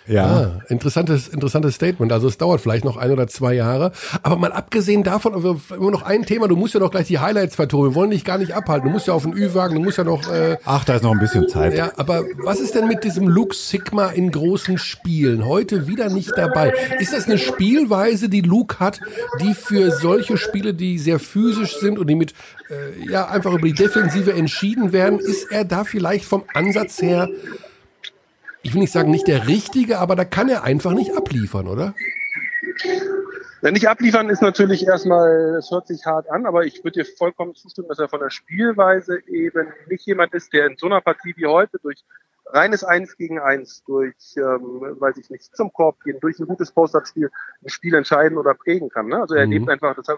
Ja. 0.06 0.26
Ah, 0.26 0.62
interessantes, 0.68 1.28
interessantes 1.28 1.76
Statement. 1.76 2.12
Also 2.12 2.28
es 2.28 2.36
dauert 2.36 2.60
vielleicht 2.60 2.84
noch 2.84 2.96
ein 2.96 3.10
oder 3.10 3.26
zwei 3.26 3.54
Jahre. 3.54 3.92
Aber 4.22 4.36
mal 4.36 4.52
abgesehen 4.52 5.02
davon, 5.02 5.34
aber 5.34 5.56
immer 5.74 5.90
noch 5.90 6.02
ein 6.02 6.24
Thema, 6.26 6.46
du 6.46 6.56
musst 6.56 6.74
ja 6.74 6.80
noch 6.80 6.90
gleich 6.90 7.06
die 7.06 7.18
Highlights 7.18 7.56
vertonen. 7.56 7.92
Wir 7.92 7.94
wollen 7.94 8.10
dich 8.10 8.24
gar 8.24 8.36
nicht 8.36 8.52
abhalten. 8.52 8.88
Du 8.88 8.92
musst 8.92 9.06
ja 9.06 9.14
auf 9.14 9.22
den 9.22 9.32
Ü-Wagen, 9.32 9.76
du 9.76 9.80
musst 9.80 9.96
ja 9.98 10.04
noch. 10.04 10.30
Äh, 10.30 10.58
Ach, 10.64 10.84
da 10.84 10.96
ist 10.96 11.02
noch 11.02 11.12
ein 11.12 11.20
bisschen 11.20 11.48
Zeit. 11.48 11.74
ja, 11.74 11.92
aber 11.96 12.24
was 12.42 12.60
ist 12.60 12.74
denn 12.74 12.86
mit 12.86 13.04
diesem 13.04 13.28
Luke 13.28 13.54
Sigma 13.54 14.08
in 14.08 14.30
großen 14.30 14.76
Spielen? 14.76 15.46
Heute 15.46 15.86
wieder 15.88 16.10
nicht 16.10 16.32
dabei. 16.36 16.74
Ist 16.98 17.12
das 17.14 17.24
eine 17.26 17.38
Spielweise, 17.38 18.28
die 18.28 18.42
Luke 18.42 18.80
hat, 18.80 19.00
die 19.40 19.54
für 19.54 19.90
solche 19.90 20.36
Spiele, 20.36 20.74
die 20.74 20.98
sehr 20.98 21.18
physisch 21.18 21.78
sind 21.78 21.98
und 21.98 22.08
die 22.08 22.14
mit 22.14 22.34
äh, 22.68 23.10
ja 23.10 23.28
einfach 23.28 23.52
über 23.52 23.66
die 23.66 23.72
Defensive 23.74 24.32
entschieden 24.34 24.92
werden, 24.92 25.18
ist 25.18 25.50
er 25.50 25.64
da 25.64 25.84
vielleicht 25.84 26.26
vom 26.26 26.44
Ansatz 26.52 27.00
her 27.00 27.28
ich 28.64 28.72
will 28.74 28.80
nicht 28.80 28.92
sagen, 28.92 29.10
nicht 29.10 29.28
der 29.28 29.46
Richtige, 29.46 29.98
aber 29.98 30.16
da 30.16 30.24
kann 30.24 30.48
er 30.48 30.64
einfach 30.64 30.92
nicht 30.92 31.16
abliefern, 31.16 31.68
oder? 31.68 31.94
Ja, 33.62 33.70
nicht 33.70 33.88
abliefern 33.88 34.28
ist 34.30 34.42
natürlich 34.42 34.86
erstmal, 34.86 35.56
es 35.58 35.70
hört 35.70 35.86
sich 35.86 36.04
hart 36.04 36.28
an, 36.30 36.44
aber 36.46 36.64
ich 36.64 36.82
würde 36.82 37.02
dir 37.02 37.06
vollkommen 37.06 37.54
zustimmen, 37.54 37.88
dass 37.88 37.98
er 37.98 38.08
von 38.08 38.20
der 38.20 38.30
Spielweise 38.30 39.20
eben 39.28 39.68
nicht 39.88 40.06
jemand 40.06 40.34
ist, 40.34 40.52
der 40.52 40.66
in 40.66 40.76
so 40.76 40.86
einer 40.86 41.00
Partie 41.00 41.34
wie 41.36 41.46
heute 41.46 41.78
durch 41.82 42.04
reines 42.46 42.84
Eins 42.84 43.16
gegen 43.16 43.38
Eins, 43.38 43.82
durch, 43.86 44.14
ähm, 44.36 44.96
weiß 44.98 45.16
ich 45.18 45.30
nicht, 45.30 45.56
zum 45.56 45.72
Korb 45.72 46.02
gehen, 46.04 46.18
durch 46.20 46.38
ein 46.38 46.46
gutes 46.46 46.72
Post-Up-Spiel 46.72 47.30
ein 47.62 47.68
Spiel 47.68 47.94
entscheiden 47.94 48.36
oder 48.38 48.54
prägen 48.54 48.90
kann. 48.90 49.06
Ne? 49.06 49.20
Also 49.20 49.34
er 49.34 49.46
Mhm. 49.46 49.52
lebt 49.52 49.68
einfach 49.70 49.94
das 49.96 50.08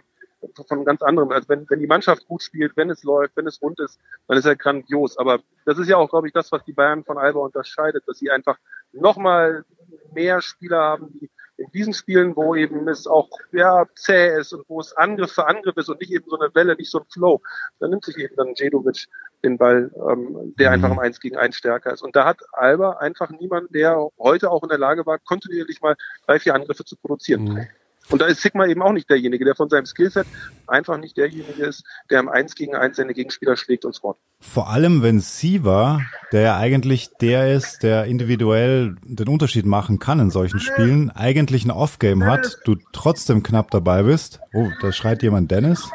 von 0.68 0.84
ganz 0.84 1.02
anderem. 1.02 1.30
Also 1.30 1.48
wenn, 1.48 1.68
wenn 1.68 1.80
die 1.80 1.86
Mannschaft 1.86 2.26
gut 2.26 2.42
spielt, 2.42 2.76
wenn 2.76 2.90
es 2.90 3.02
läuft, 3.02 3.36
wenn 3.36 3.46
es 3.46 3.60
rund 3.62 3.80
ist, 3.80 3.98
dann 4.28 4.38
ist 4.38 4.46
er 4.46 4.56
grandios. 4.56 5.18
Aber 5.18 5.40
das 5.64 5.78
ist 5.78 5.88
ja 5.88 5.96
auch, 5.96 6.08
glaube 6.08 6.28
ich, 6.28 6.32
das, 6.32 6.52
was 6.52 6.64
die 6.64 6.72
Bayern 6.72 7.04
von 7.04 7.18
Alba 7.18 7.40
unterscheidet, 7.40 8.04
dass 8.06 8.18
sie 8.18 8.30
einfach 8.30 8.58
nochmal 8.92 9.64
mehr 10.12 10.40
Spieler 10.40 10.78
haben, 10.78 11.12
die 11.12 11.30
in 11.58 11.70
diesen 11.70 11.94
Spielen, 11.94 12.36
wo 12.36 12.54
eben 12.54 12.86
es 12.88 13.06
auch 13.06 13.28
ja, 13.52 13.86
zäh 13.94 14.38
ist 14.38 14.52
und 14.52 14.68
wo 14.68 14.80
es 14.80 14.92
Angriff 14.92 15.32
für 15.32 15.46
Angriff 15.46 15.76
ist 15.76 15.88
und 15.88 16.00
nicht 16.00 16.12
eben 16.12 16.28
so 16.28 16.38
eine 16.38 16.54
Welle, 16.54 16.76
nicht 16.76 16.90
so 16.90 16.98
ein 16.98 17.06
Flow, 17.10 17.40
dann 17.78 17.90
nimmt 17.90 18.04
sich 18.04 18.18
eben 18.18 18.36
dann 18.36 18.54
Jedovic 18.54 19.06
den 19.42 19.56
Ball, 19.56 19.90
ähm, 20.10 20.54
der 20.58 20.70
einfach 20.70 20.90
im 20.90 20.98
1 20.98 21.20
gegen 21.20 21.36
1 21.36 21.56
stärker 21.56 21.92
ist. 21.92 22.02
Und 22.02 22.16
da 22.16 22.24
hat 22.24 22.40
Alba 22.52 22.92
einfach 22.98 23.30
niemanden, 23.30 23.72
der 23.72 24.08
heute 24.18 24.50
auch 24.50 24.62
in 24.62 24.68
der 24.68 24.78
Lage 24.78 25.06
war, 25.06 25.18
kontinuierlich 25.18 25.80
mal 25.80 25.96
drei, 26.26 26.38
vier 26.38 26.54
Angriffe 26.54 26.84
zu 26.84 26.96
produzieren. 26.96 27.68
Und 28.08 28.22
da 28.22 28.26
ist 28.26 28.40
Sigma 28.40 28.66
eben 28.66 28.82
auch 28.82 28.92
nicht 28.92 29.10
derjenige, 29.10 29.44
der 29.44 29.54
von 29.54 29.68
seinem 29.68 29.86
Skillset 29.86 30.26
einfach 30.66 30.98
nicht 30.98 31.16
derjenige 31.16 31.64
ist, 31.64 31.84
der 32.10 32.20
im 32.20 32.28
1 32.28 32.54
gegen 32.54 32.74
1 32.74 32.96
seine 32.96 33.14
Gegenspieler 33.14 33.56
schlägt 33.56 33.84
und 33.84 33.94
scoret. 33.94 34.16
Vor 34.40 34.68
allem, 34.68 35.02
wenn 35.02 35.20
Siva, 35.20 36.00
der 36.30 36.40
ja 36.42 36.56
eigentlich 36.56 37.10
der 37.20 37.54
ist, 37.54 37.82
der 37.82 38.04
individuell 38.04 38.96
den 39.02 39.28
Unterschied 39.28 39.66
machen 39.66 39.98
kann 39.98 40.20
in 40.20 40.30
solchen 40.30 40.60
Spielen, 40.60 41.10
eigentlich 41.10 41.64
ein 41.64 41.70
Off-Game 41.70 42.24
hat, 42.24 42.58
du 42.64 42.76
trotzdem 42.92 43.42
knapp 43.42 43.70
dabei 43.70 44.04
bist. 44.04 44.40
Oh, 44.52 44.68
da 44.80 44.92
schreit 44.92 45.22
jemand 45.22 45.50
Dennis. 45.50 45.90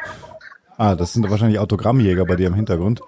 Ah, 0.81 0.95
das 0.95 1.13
sind 1.13 1.29
wahrscheinlich 1.29 1.59
Autogrammjäger 1.59 2.25
bei 2.25 2.35
dir 2.35 2.47
im 2.47 2.55
Hintergrund. 2.55 3.01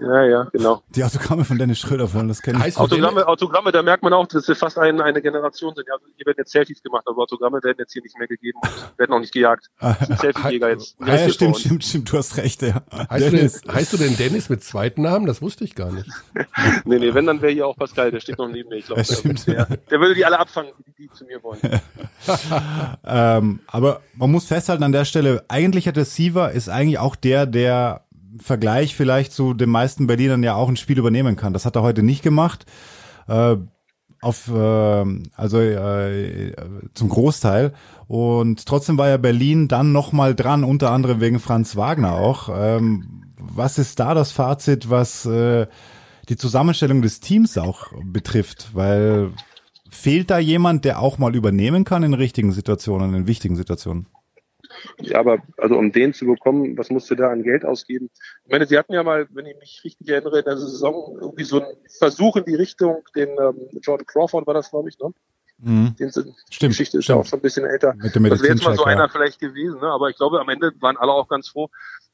Ja, 0.00 0.24
ja, 0.24 0.42
genau. 0.52 0.82
Die 0.94 1.04
Autogramme 1.04 1.44
von 1.44 1.56
Dennis 1.56 1.78
Schröder 1.78 2.12
wollen, 2.12 2.26
das 2.26 2.42
kenne 2.42 2.66
ich. 2.66 2.76
Autogramme, 2.76 3.26
Autogramme, 3.26 3.70
da 3.70 3.82
merkt 3.82 4.02
man 4.02 4.12
auch, 4.12 4.26
dass 4.26 4.48
wir 4.48 4.56
fast 4.56 4.78
ein, 4.78 5.00
eine 5.00 5.22
Generation 5.22 5.74
sind. 5.76 5.86
Ja, 5.86 5.94
also 5.94 6.06
hier 6.16 6.26
werden 6.26 6.36
jetzt 6.38 6.50
Selfies 6.50 6.82
gemacht, 6.82 7.04
aber 7.06 7.22
Autogramme 7.22 7.62
werden 7.62 7.76
jetzt 7.78 7.92
hier 7.92 8.02
nicht 8.02 8.18
mehr 8.18 8.26
gegeben 8.26 8.58
und 8.62 8.98
werden 8.98 9.12
auch 9.12 9.20
nicht 9.20 9.32
gejagt. 9.32 9.70
Das 9.80 9.98
sind 9.98 10.20
Selfie-Jäger 10.20 10.70
jetzt. 10.70 10.96
Ah, 11.00 11.14
ja, 11.14 11.28
stimmt, 11.28 11.58
stimmt, 11.58 11.84
stimmt, 11.84 12.12
du 12.12 12.18
hast 12.18 12.36
recht, 12.36 12.62
ja. 12.62 12.82
Heißt 12.92 13.26
du, 13.26 13.30
denn, 13.30 13.32
Dennis. 13.32 13.62
heißt 13.70 13.92
du 13.92 13.96
denn 13.96 14.16
Dennis 14.16 14.48
mit 14.48 14.64
zweiten 14.64 15.02
Namen? 15.02 15.26
Das 15.26 15.40
wusste 15.40 15.64
ich 15.64 15.74
gar 15.74 15.92
nicht. 15.92 16.08
Nee, 16.84 16.98
nee, 16.98 17.14
wenn, 17.14 17.26
dann 17.26 17.40
wäre 17.40 17.52
hier 17.52 17.66
auch 17.66 17.76
Pascal, 17.76 18.10
der 18.10 18.20
steht 18.20 18.38
noch 18.38 18.48
neben 18.48 18.68
mir. 18.68 18.76
Ich 18.76 18.86
glaube, 18.86 19.02
Ja, 19.02 19.64
der, 19.64 19.76
der 19.76 20.00
würde 20.00 20.14
die 20.14 20.24
alle 20.24 20.38
abfangen, 20.38 20.72
die, 20.86 20.92
die 20.92 21.10
zu 21.12 21.24
mir 21.24 21.42
wollen. 21.42 21.60
ähm, 23.06 23.60
aber 23.66 24.00
man 24.14 24.30
muss 24.30 24.46
festhalten 24.46 24.82
an 24.82 24.92
der 24.92 25.04
Stelle, 25.04 25.44
eigentlich 25.48 25.86
hat 25.86 25.96
der 25.96 26.04
Siva 26.04 26.48
ist 26.48 26.68
eigentlich 26.68 26.87
auch 26.96 27.16
der, 27.16 27.44
der 27.44 28.06
Vergleich 28.40 28.94
vielleicht 28.94 29.32
zu 29.32 29.52
den 29.52 29.68
meisten 29.68 30.06
Berlinern 30.06 30.42
ja 30.42 30.54
auch 30.54 30.68
ein 30.68 30.76
Spiel 30.76 30.98
übernehmen 30.98 31.36
kann. 31.36 31.52
Das 31.52 31.66
hat 31.66 31.76
er 31.76 31.82
heute 31.82 32.02
nicht 32.02 32.22
gemacht. 32.22 32.64
Äh, 33.26 33.56
auf 34.20 34.48
äh, 34.48 35.04
also 35.36 35.60
äh, 35.60 36.52
zum 36.94 37.08
Großteil 37.08 37.72
und 38.08 38.66
trotzdem 38.66 38.98
war 38.98 39.08
ja 39.08 39.16
Berlin 39.16 39.68
dann 39.68 39.92
noch 39.92 40.12
mal 40.12 40.34
dran 40.34 40.64
unter 40.64 40.90
anderem 40.90 41.20
wegen 41.20 41.38
Franz 41.38 41.76
Wagner 41.76 42.14
auch 42.14 42.48
ähm, 42.52 43.24
was 43.38 43.78
ist 43.78 44.00
da 44.00 44.14
das 44.14 44.32
Fazit 44.32 44.90
was 44.90 45.24
äh, 45.26 45.66
die 46.28 46.36
Zusammenstellung 46.36 47.00
des 47.00 47.20
Teams 47.20 47.58
auch 47.58 47.92
betrifft 48.04 48.70
weil 48.72 49.30
fehlt 49.88 50.30
da 50.30 50.38
jemand 50.38 50.84
der 50.84 51.00
auch 51.00 51.18
mal 51.18 51.36
übernehmen 51.36 51.84
kann 51.84 52.02
in 52.02 52.14
richtigen 52.14 52.50
Situationen 52.50 53.14
in 53.14 53.26
wichtigen 53.28 53.54
Situationen 53.54 54.06
Ja, 55.00 55.18
aber 55.18 55.42
also 55.56 55.76
um 55.76 55.92
den 55.92 56.12
zu 56.12 56.26
bekommen, 56.26 56.76
was 56.76 56.90
musst 56.90 57.10
du 57.10 57.14
da 57.14 57.30
an 57.30 57.42
Geld 57.42 57.64
ausgeben? 57.64 58.10
Ich 58.44 58.50
meine, 58.50 58.66
sie 58.66 58.78
hatten 58.78 58.92
ja 58.92 59.02
mal, 59.02 59.28
wenn 59.30 59.46
ich 59.46 59.56
mich 59.58 59.82
richtig 59.84 60.08
erinnere, 60.08 60.40
in 60.40 60.44
der 60.44 60.56
Saison 60.56 61.18
irgendwie 61.20 61.44
so 61.44 61.60
einen 61.60 61.76
Versuch 61.98 62.36
in 62.36 62.44
die 62.44 62.54
Richtung, 62.54 63.02
den 63.14 63.30
ähm, 63.30 63.68
Jordan 63.82 64.06
Crawford 64.06 64.46
war 64.46 64.54
das, 64.54 64.70
glaube 64.70 64.88
ich, 64.88 64.98
ne? 64.98 65.12
Mhm. 65.58 65.96
Die 65.98 66.04
Geschichte 66.68 66.98
ist 66.98 67.08
ja 67.08 67.14
stimmt. 67.14 67.18
auch 67.20 67.26
schon 67.26 67.38
ein 67.40 67.42
bisschen 67.42 67.64
älter. 67.64 67.94
Das 68.00 68.14
wäre 68.14 68.28
jetzt 68.28 68.40
mal 68.64 68.76
so 68.76 68.84
Medizincheck, 68.84 68.86
ja. 68.86 68.92
einer 68.92 69.08
vielleicht 69.08 69.40
gewesen, 69.40 69.80
ne? 69.80 69.88
aber 69.88 70.08
ich 70.08 70.16
glaube, 70.16 70.40
am 70.40 70.48
Ende 70.48 70.72
waren 70.80 70.96
alle 70.96 71.12
auch 71.12 71.28
ganz 71.28 71.48
froh. 71.48 71.68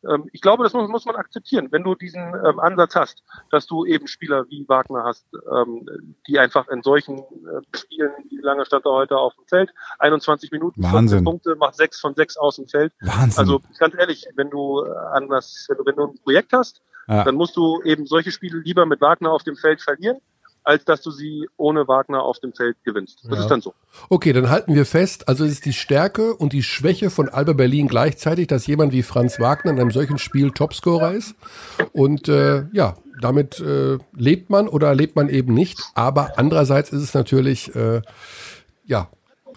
Ähm, 0.09 0.28
ich 0.32 0.40
glaube, 0.40 0.62
das 0.64 0.72
muss, 0.72 0.88
muss 0.88 1.05
man 1.05 1.16
akzeptieren, 1.16 1.68
wenn 1.70 1.82
du 1.82 1.95
diesen 1.95 2.22
ähm, 2.22 2.59
Ansatz 2.59 2.95
hast, 2.95 3.22
dass 3.51 3.66
du 3.66 3.84
eben 3.84 4.07
Spieler 4.07 4.47
wie 4.49 4.66
Wagner 4.68 5.05
hast, 5.05 5.26
ähm, 5.55 6.16
die 6.26 6.38
einfach 6.38 6.68
in 6.68 6.82
solchen 6.82 7.18
äh, 7.18 7.76
Spielen, 7.76 8.12
wie 8.30 8.38
lange 8.42 8.64
stand 8.64 8.84
er 8.86 8.92
heute 8.92 9.16
auf 9.16 9.34
dem 9.34 9.47
Feld? 9.47 9.70
21 9.99 10.51
Minuten, 10.51 10.80
14 10.82 10.95
Wahnsinn. 10.97 11.24
Punkte, 11.24 11.57
macht 11.57 11.76
sechs 11.76 12.01
von 12.01 12.14
sechs 12.14 12.36
aus 12.36 12.57
dem 12.57 12.66
Feld. 12.68 12.92
Wahnsinn. 13.01 13.38
Also 13.40 13.61
ganz 13.78 13.95
ehrlich, 13.99 14.26
wenn 14.36 14.51
du 14.51 14.84
äh, 14.84 14.90
anders, 15.12 15.66
wenn 15.68 15.76
du, 15.78 15.84
wenn 15.84 15.97
du 15.97 16.03
ein 16.09 16.18
Projekt 16.22 16.53
hast, 16.53 16.82
Ja. 17.09 17.24
dann 17.24 17.34
musst 17.34 17.57
du 17.57 17.82
eben 17.82 18.07
solche 18.07 18.30
Spiele 18.30 18.59
lieber 18.59 18.86
mit 18.86 19.01
Wagner 19.03 19.30
auf 19.32 19.42
dem 19.42 19.57
Feld 19.57 19.82
verlieren, 19.82 20.18
als 20.64 20.84
dass 20.84 21.02
du 21.02 21.10
sie 21.10 21.46
ohne 21.56 21.86
Wagner 21.86 22.22
auf 22.22 22.40
dem 22.40 22.52
Feld 22.52 22.76
gewinnst. 22.84 23.20
Das 23.24 23.38
Ja. 23.38 23.40
ist 23.44 23.50
dann 23.50 23.60
so. 23.60 23.74
Okay, 24.08 24.32
dann 24.32 24.50
halten 24.50 24.74
wir 24.74 24.86
fest, 24.86 25.28
also 25.28 25.44
es 25.44 25.52
ist 25.52 25.64
die 25.66 25.72
Stärke 25.72 26.34
und 26.34 26.52
die 26.52 26.62
Schwäche 26.62 27.10
von 27.10 27.28
Alba 27.28 27.52
Berlin 27.52 27.86
gleichzeitig, 27.86 28.46
dass 28.48 28.66
jemand 28.66 28.92
wie 28.92 29.02
Franz 29.02 29.38
Wagner 29.38 29.70
in 29.72 29.80
einem 29.80 29.90
solchen 29.90 30.18
Spiel 30.18 30.50
Topscorer 30.50 31.12
ist. 31.12 31.34
Und 31.92 32.28
äh, 32.28 32.64
ja, 32.72 32.96
damit 33.20 33.60
äh, 33.60 33.98
lebt 34.16 34.50
man 34.50 34.66
oder 34.68 34.94
lebt 34.94 35.16
man 35.16 35.28
eben 35.28 35.54
nicht. 35.54 35.78
Aber 35.94 36.32
andererseits 36.38 36.90
ist 36.90 37.02
es 37.02 37.14
natürlich, 37.14 37.74
äh, 37.76 38.00
ja, 38.86 39.08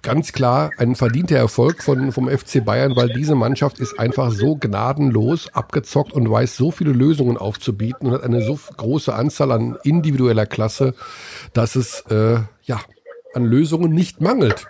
ganz 0.01 0.31
klar 0.31 0.71
ein 0.77 0.95
verdienter 0.95 1.37
Erfolg 1.37 1.83
von, 1.83 2.11
vom 2.11 2.29
FC 2.29 2.63
Bayern, 2.63 2.95
weil 2.95 3.09
diese 3.09 3.35
Mannschaft 3.35 3.79
ist 3.79 3.99
einfach 3.99 4.31
so 4.31 4.55
gnadenlos 4.55 5.53
abgezockt 5.53 6.13
und 6.13 6.29
weiß 6.29 6.55
so 6.55 6.71
viele 6.71 6.91
Lösungen 6.91 7.37
aufzubieten 7.37 8.07
und 8.07 8.13
hat 8.13 8.23
eine 8.23 8.41
so 8.41 8.59
große 8.77 9.13
Anzahl 9.13 9.51
an 9.51 9.77
individueller 9.83 10.45
Klasse, 10.45 10.93
dass 11.53 11.75
es 11.75 12.01
äh, 12.09 12.39
ja 12.63 12.79
an 13.33 13.45
Lösungen 13.45 13.91
nicht 13.91 14.21
mangelt. 14.21 14.67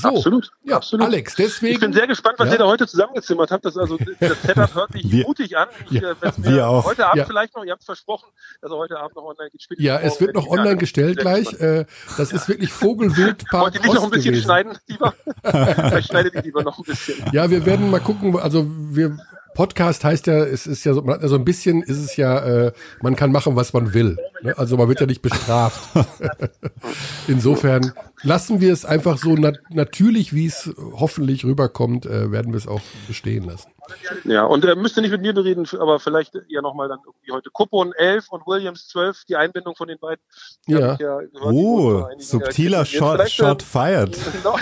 So, 0.00 0.08
Absolut. 0.08 0.50
ja, 0.64 0.76
absolut. 0.76 1.06
Alex, 1.06 1.34
deswegen. 1.36 1.74
Ich 1.74 1.80
bin 1.80 1.92
sehr 1.92 2.06
gespannt, 2.06 2.38
was 2.38 2.48
Ja. 2.48 2.54
ihr 2.54 2.58
da 2.58 2.66
heute 2.66 2.86
zusammengezimmert 2.86 3.50
habt. 3.50 3.64
Das, 3.64 3.76
also, 3.76 3.96
das 4.20 4.42
Setup 4.42 4.74
hört 4.74 4.92
sich 4.92 5.10
Wir- 5.10 5.24
mutig 5.26 5.56
an. 5.56 5.68
Ich, 5.90 6.00
Ja, 6.00 6.10
äh, 6.10 6.14
wir 6.36 6.68
auch. 6.68 6.84
Heute 6.84 7.06
Abend 7.06 7.18
Ja. 7.18 7.24
vielleicht 7.26 7.54
noch, 7.56 7.64
ihr 7.64 7.72
habt 7.72 7.82
es 7.82 7.86
versprochen, 7.86 8.28
dass 8.60 8.70
er 8.70 8.76
heute 8.76 8.98
Abend 8.98 9.16
noch 9.16 9.24
online 9.24 9.50
geht. 9.50 9.66
Ja, 9.78 9.98
es 9.98 10.20
wird 10.20 10.34
noch 10.34 10.46
online 10.48 10.76
gestellt 10.76 11.18
gleich. 11.18 11.52
Äh, 11.60 11.84
das 12.16 12.32
ist 12.32 12.48
wirklich 12.48 12.72
Vogelwildpark 12.72 13.62
Wollt 13.64 13.74
ihr 13.76 13.80
nicht 13.82 13.94
noch 13.94 14.04
ein 14.04 14.10
bisschen 14.10 14.32
gewesen. 14.32 14.44
schneiden, 14.44 14.78
lieber? 14.86 15.14
Vielleicht 15.44 16.08
schneidet 16.08 16.34
ihr 16.34 16.42
lieber 16.42 16.62
noch 16.62 16.78
ein 16.78 16.84
bisschen. 16.84 17.24
Ja, 17.32 17.48
wir 17.50 17.64
werden 17.66 17.90
mal 17.90 18.00
gucken. 18.00 18.36
Also 18.38 18.66
wir 18.68 19.16
Podcast 19.54 20.04
heißt 20.04 20.26
ja, 20.26 20.44
es 20.44 20.66
ist 20.66 20.84
ja 20.84 20.94
so, 20.94 21.02
man 21.02 21.14
hat 21.14 21.22
ja 21.22 21.28
so 21.28 21.36
ein 21.36 21.44
bisschen, 21.44 21.82
ist 21.82 21.98
es 21.98 22.16
ja, 22.16 22.38
äh, 22.38 22.72
man 23.02 23.16
kann 23.16 23.32
machen, 23.32 23.56
was 23.56 23.72
man 23.72 23.94
will. 23.94 24.16
Ne? 24.42 24.56
Also 24.58 24.76
man 24.76 24.88
wird 24.88 25.00
ja 25.00 25.06
nicht 25.06 25.22
bestraft. 25.22 25.88
Insofern 27.28 27.92
lassen 28.22 28.60
wir 28.60 28.72
es 28.72 28.84
einfach 28.84 29.18
so 29.18 29.34
nat 29.34 29.58
natürlich, 29.70 30.34
wie 30.34 30.46
es 30.46 30.70
hoffentlich 30.76 31.44
rüberkommt, 31.44 32.06
äh, 32.06 32.30
werden 32.30 32.52
wir 32.52 32.58
es 32.58 32.66
auch 32.66 32.82
bestehen 33.06 33.44
lassen. 33.44 33.73
Ja, 34.24 34.44
und 34.44 34.64
er 34.64 34.76
müsste 34.76 35.00
nicht 35.02 35.10
mit 35.10 35.20
mir 35.20 35.32
bereden, 35.34 35.66
aber 35.78 36.00
vielleicht 36.00 36.34
ja 36.48 36.62
nochmal 36.62 36.88
dann 36.88 37.00
irgendwie 37.04 37.32
heute. 37.32 37.50
Kuppon 37.50 37.92
11 37.92 38.30
und 38.30 38.46
Williams 38.46 38.88
12, 38.88 39.24
die 39.28 39.36
Einbindung 39.36 39.76
von 39.76 39.88
den 39.88 39.98
beiden. 39.98 40.22
Ja. 40.66 40.96
die 40.96 41.04
Oh, 41.42 42.06
subtiler. 42.18 42.84
Shot, 42.84 43.28
Shot 43.30 43.62
äh, 43.62 43.64
fired. 43.64 44.18
noch, 44.44 44.58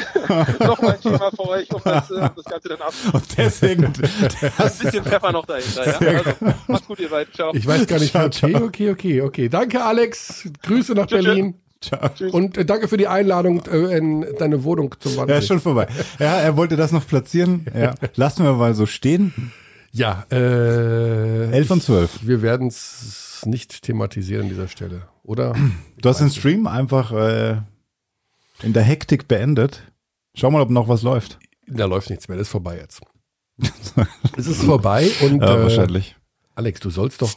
noch 0.61 0.83
mal 0.83 0.93
ein 0.93 1.01
Thema 1.01 1.31
für 1.31 1.49
euch, 1.49 1.73
um 1.73 1.81
das, 1.85 2.11
äh, 2.11 2.31
das 2.35 2.45
Ganze 2.45 2.69
dann 2.71 2.83
ab. 2.83 2.95
Und 3.13 3.39
deswegen. 3.39 3.85
ein 3.87 3.93
bisschen 3.93 5.05
Pfeffer 5.05 5.33
noch 5.33 5.47
dahinter. 5.47 5.87
Ja? 5.87 6.19
Also, 6.19 6.55
macht's 6.67 6.87
gut, 6.87 7.01
ihr 7.01 7.11
beiden. 7.11 7.33
Ciao. 7.33 7.53
Ich 7.55 7.67
weiß 7.67 7.87
gar 7.87 7.99
nicht, 7.99 8.13
Ciao, 8.13 8.27
okay, 8.27 8.53
ciao. 8.53 8.65
okay, 8.65 8.91
okay, 8.91 9.21
okay. 9.23 9.49
Danke, 9.49 9.85
Alex. 9.85 10.49
Grüße 10.63 10.95
nach 10.95 11.07
tschüss. 11.07 11.25
Berlin. 11.25 11.63
Ciao. 11.83 12.11
Und 12.31 12.57
äh, 12.57 12.65
danke 12.65 12.89
für 12.89 12.97
die 12.97 13.09
Einladung 13.09 13.65
äh, 13.67 13.97
in 13.97 14.27
deine 14.39 14.65
Wohnung 14.65 14.95
zum 14.99 15.17
Wannsee. 15.17 15.33
Ja, 15.33 15.39
ist 15.39 15.49
schon 15.49 15.61
vorbei. 15.61 15.87
Ja, 16.19 16.41
er 16.41 16.57
wollte 16.57 16.77
das 16.77 16.93
noch 16.93 17.07
platzieren. 17.07 17.67
Ja. 17.77 17.95
Lassen 18.15 18.45
wir 18.45 18.53
mal 18.55 18.75
so 18.75 18.87
stehen. 18.87 19.53
Ja, 19.91 20.25
äh, 20.31 21.51
11 21.51 21.71
und 21.71 21.83
12. 21.83 22.27
wir 22.27 22.41
werden 22.41 22.69
es 22.69 23.43
nicht 23.45 23.83
thematisieren 23.83 24.45
an 24.45 24.49
dieser 24.49 24.69
Stelle, 24.69 25.03
oder? 25.23 25.55
Du 26.01 26.09
hast 26.09 26.21
den 26.21 26.31
Stream 26.31 26.67
einfach 26.67 27.13
äh, 27.13 27.57
in 28.63 28.73
der 28.73 28.83
Hektik 28.83 29.29
beendet. 29.29 29.83
Schau 30.35 30.51
mal, 30.51 30.63
ob 30.63 30.71
noch 30.71 30.89
was 30.89 31.03
läuft. 31.03 31.39
Da 31.67 31.85
läuft 31.85 32.09
nichts 32.09 32.29
mehr, 32.29 32.39
das 32.39 32.47
ist 32.47 32.53
vorbei 32.53 32.79
jetzt. 32.79 33.03
es 34.39 34.47
ist 34.47 34.63
vorbei 34.63 35.11
und 35.21 35.41
Ja, 35.43 35.57
äh, 35.57 35.63
wahrscheinlich. 35.63 36.17
Alex, 36.55 36.81
du 36.81 36.91
sollst 36.91 37.21
doch. 37.21 37.35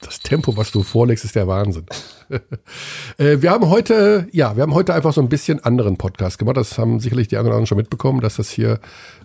Das 0.00 0.20
Tempo, 0.20 0.56
was 0.56 0.70
du 0.70 0.82
vorlegst, 0.82 1.24
ist 1.24 1.34
der 1.34 1.48
Wahnsinn. 1.48 1.86
äh, 3.18 3.40
wir 3.40 3.50
haben 3.50 3.68
heute, 3.68 4.28
ja, 4.32 4.54
wir 4.56 4.62
haben 4.62 4.74
heute 4.74 4.94
einfach 4.94 5.12
so 5.12 5.20
ein 5.20 5.28
bisschen 5.28 5.62
anderen 5.64 5.96
Podcast 5.96 6.38
gemacht. 6.38 6.56
Das 6.56 6.78
haben 6.78 7.00
sicherlich 7.00 7.28
die 7.28 7.36
anderen 7.36 7.66
schon 7.66 7.78
mitbekommen, 7.78 8.20
dass 8.20 8.36
das 8.36 8.50
hier 8.50 8.78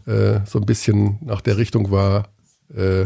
äh, 0.08 0.40
so 0.46 0.60
ein 0.60 0.66
bisschen 0.66 1.20
nach 1.22 1.42
der 1.42 1.58
Richtung 1.58 1.92
war. 1.92 2.30
Äh, 2.76 3.06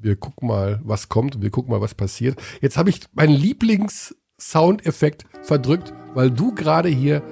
wir 0.00 0.16
gucken 0.16 0.48
mal, 0.48 0.80
was 0.82 1.08
kommt 1.08 1.40
wir 1.40 1.50
gucken 1.50 1.70
mal, 1.72 1.80
was 1.80 1.94
passiert. 1.94 2.36
Jetzt 2.60 2.76
habe 2.76 2.90
ich 2.90 3.02
meinen 3.12 3.34
Lieblings-Soundeffekt 3.34 5.24
verdrückt, 5.42 5.92
weil 6.14 6.30
du 6.30 6.52
gerade 6.54 6.88
hier. 6.88 7.22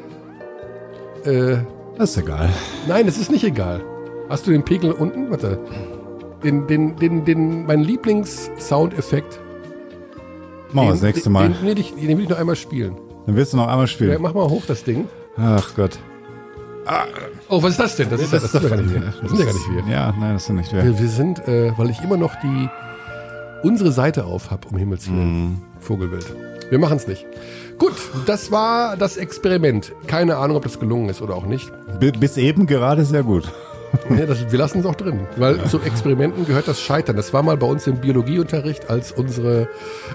Äh, 1.25 1.59
Das 1.99 2.11
ist 2.11 2.18
egal. 2.18 2.49
Nein, 2.87 3.09
es 3.09 3.18
ist 3.18 3.31
nicht 3.31 3.45
egal. 3.45 3.83
Hast 4.29 4.47
du 4.47 4.53
den 4.53 4.64
Pegel 4.64 4.93
unten? 4.93 5.29
Warte. 5.31 5.59
Den, 6.43 6.66
den, 6.66 6.97
den, 6.97 7.24
den, 7.24 7.66
mein 7.66 7.80
Lieblings-Soundeffekt. 7.80 9.41
Machen 10.72 10.74
wir 10.74 10.82
den- 10.84 10.91
das 10.93 11.03
nächste 11.03 11.24
den, 11.28 11.32
Mal. 11.32 11.49
Den, 11.51 11.62
will 11.66 11.78
ich, 11.78 11.95
den 11.95 12.16
will 12.16 12.24
ich 12.24 12.28
noch 12.30 12.38
einmal 12.38 12.57
spielen. 12.57 12.97
Dann 13.26 13.36
willst 13.36 13.53
du 13.53 13.57
noch 13.59 13.66
einmal 13.68 13.82
Ja, 13.82 13.86
spielen. 13.88 14.22
mach 14.22 14.32
mal 14.34 14.49
hoch 14.49 14.62
das 14.66 14.82
Ding. 14.84 15.07
Ach 15.36 15.74
Gott. 15.76 15.99
Oh, 17.49 17.62
was 17.62 17.72
ist 17.72 17.80
das 17.80 17.97
denn? 17.97 18.09
Das, 18.11 18.20
ist, 18.20 18.32
ja- 18.32 18.38
das, 18.38 18.53
sind 18.53 18.62
ja 18.64 18.68
gar 18.70 18.76
nicht 18.80 18.95
wir. 18.95 19.01
Das 19.20 19.30
sind 19.30 19.38
ja 19.38 19.45
gar 19.45 19.53
nicht 19.53 19.70
wir. 19.86 19.93
Ja, 19.93 20.14
nein, 20.18 20.32
das 20.34 20.47
sind 20.47 20.57
nicht 20.57 20.72
wir. 20.72 20.82
Wir, 20.84 20.99
wir 20.99 21.09
sind, 21.09 21.47
äh, 21.47 21.72
weil 21.76 21.91
ich 21.91 22.03
immer 22.03 22.16
noch 22.16 22.34
die 22.43 22.68
unsere 23.62 23.93
Seite 23.93 24.24
auf 24.24 24.51
habe, 24.51 24.66
um 24.68 24.78
Himmels 24.78 25.09
Willen. 25.09 25.43
Mhm. 25.51 25.59
Vogelwild. 25.80 26.34
Wir 26.70 26.78
machen 26.78 26.97
es 26.97 27.07
nicht. 27.07 27.26
Gut, 27.78 27.93
das 28.26 28.51
war 28.51 28.97
das 28.97 29.16
Experiment. 29.18 29.93
Keine 30.07 30.36
Ahnung, 30.36 30.57
ob 30.57 30.62
das 30.62 30.78
gelungen 30.80 31.09
ist 31.11 31.20
oder 31.20 31.34
auch 31.34 31.45
nicht. 31.47 31.70
Bi- 32.01 32.12
Bis 32.12 32.36
eben 32.36 32.66
gerade 32.66 33.05
sehr 33.05 33.22
gut. 33.22 33.45
Ja, 34.16 34.26
das, 34.26 34.51
wir 34.51 34.59
lassen 34.59 34.80
es 34.80 34.86
auch 34.86 34.95
drin, 34.95 35.20
weil 35.36 35.64
zu 35.64 35.80
Experimenten 35.80 36.47
gehört 36.47 36.68
das 36.68 36.80
Scheitern. 36.80 37.16
Das 37.16 37.32
war 37.32 37.43
mal 37.43 37.57
bei 37.57 37.66
uns 37.66 37.86
im 37.86 37.97
Biologieunterricht, 37.97 38.88
als 38.91 39.12
unsere 39.12 39.68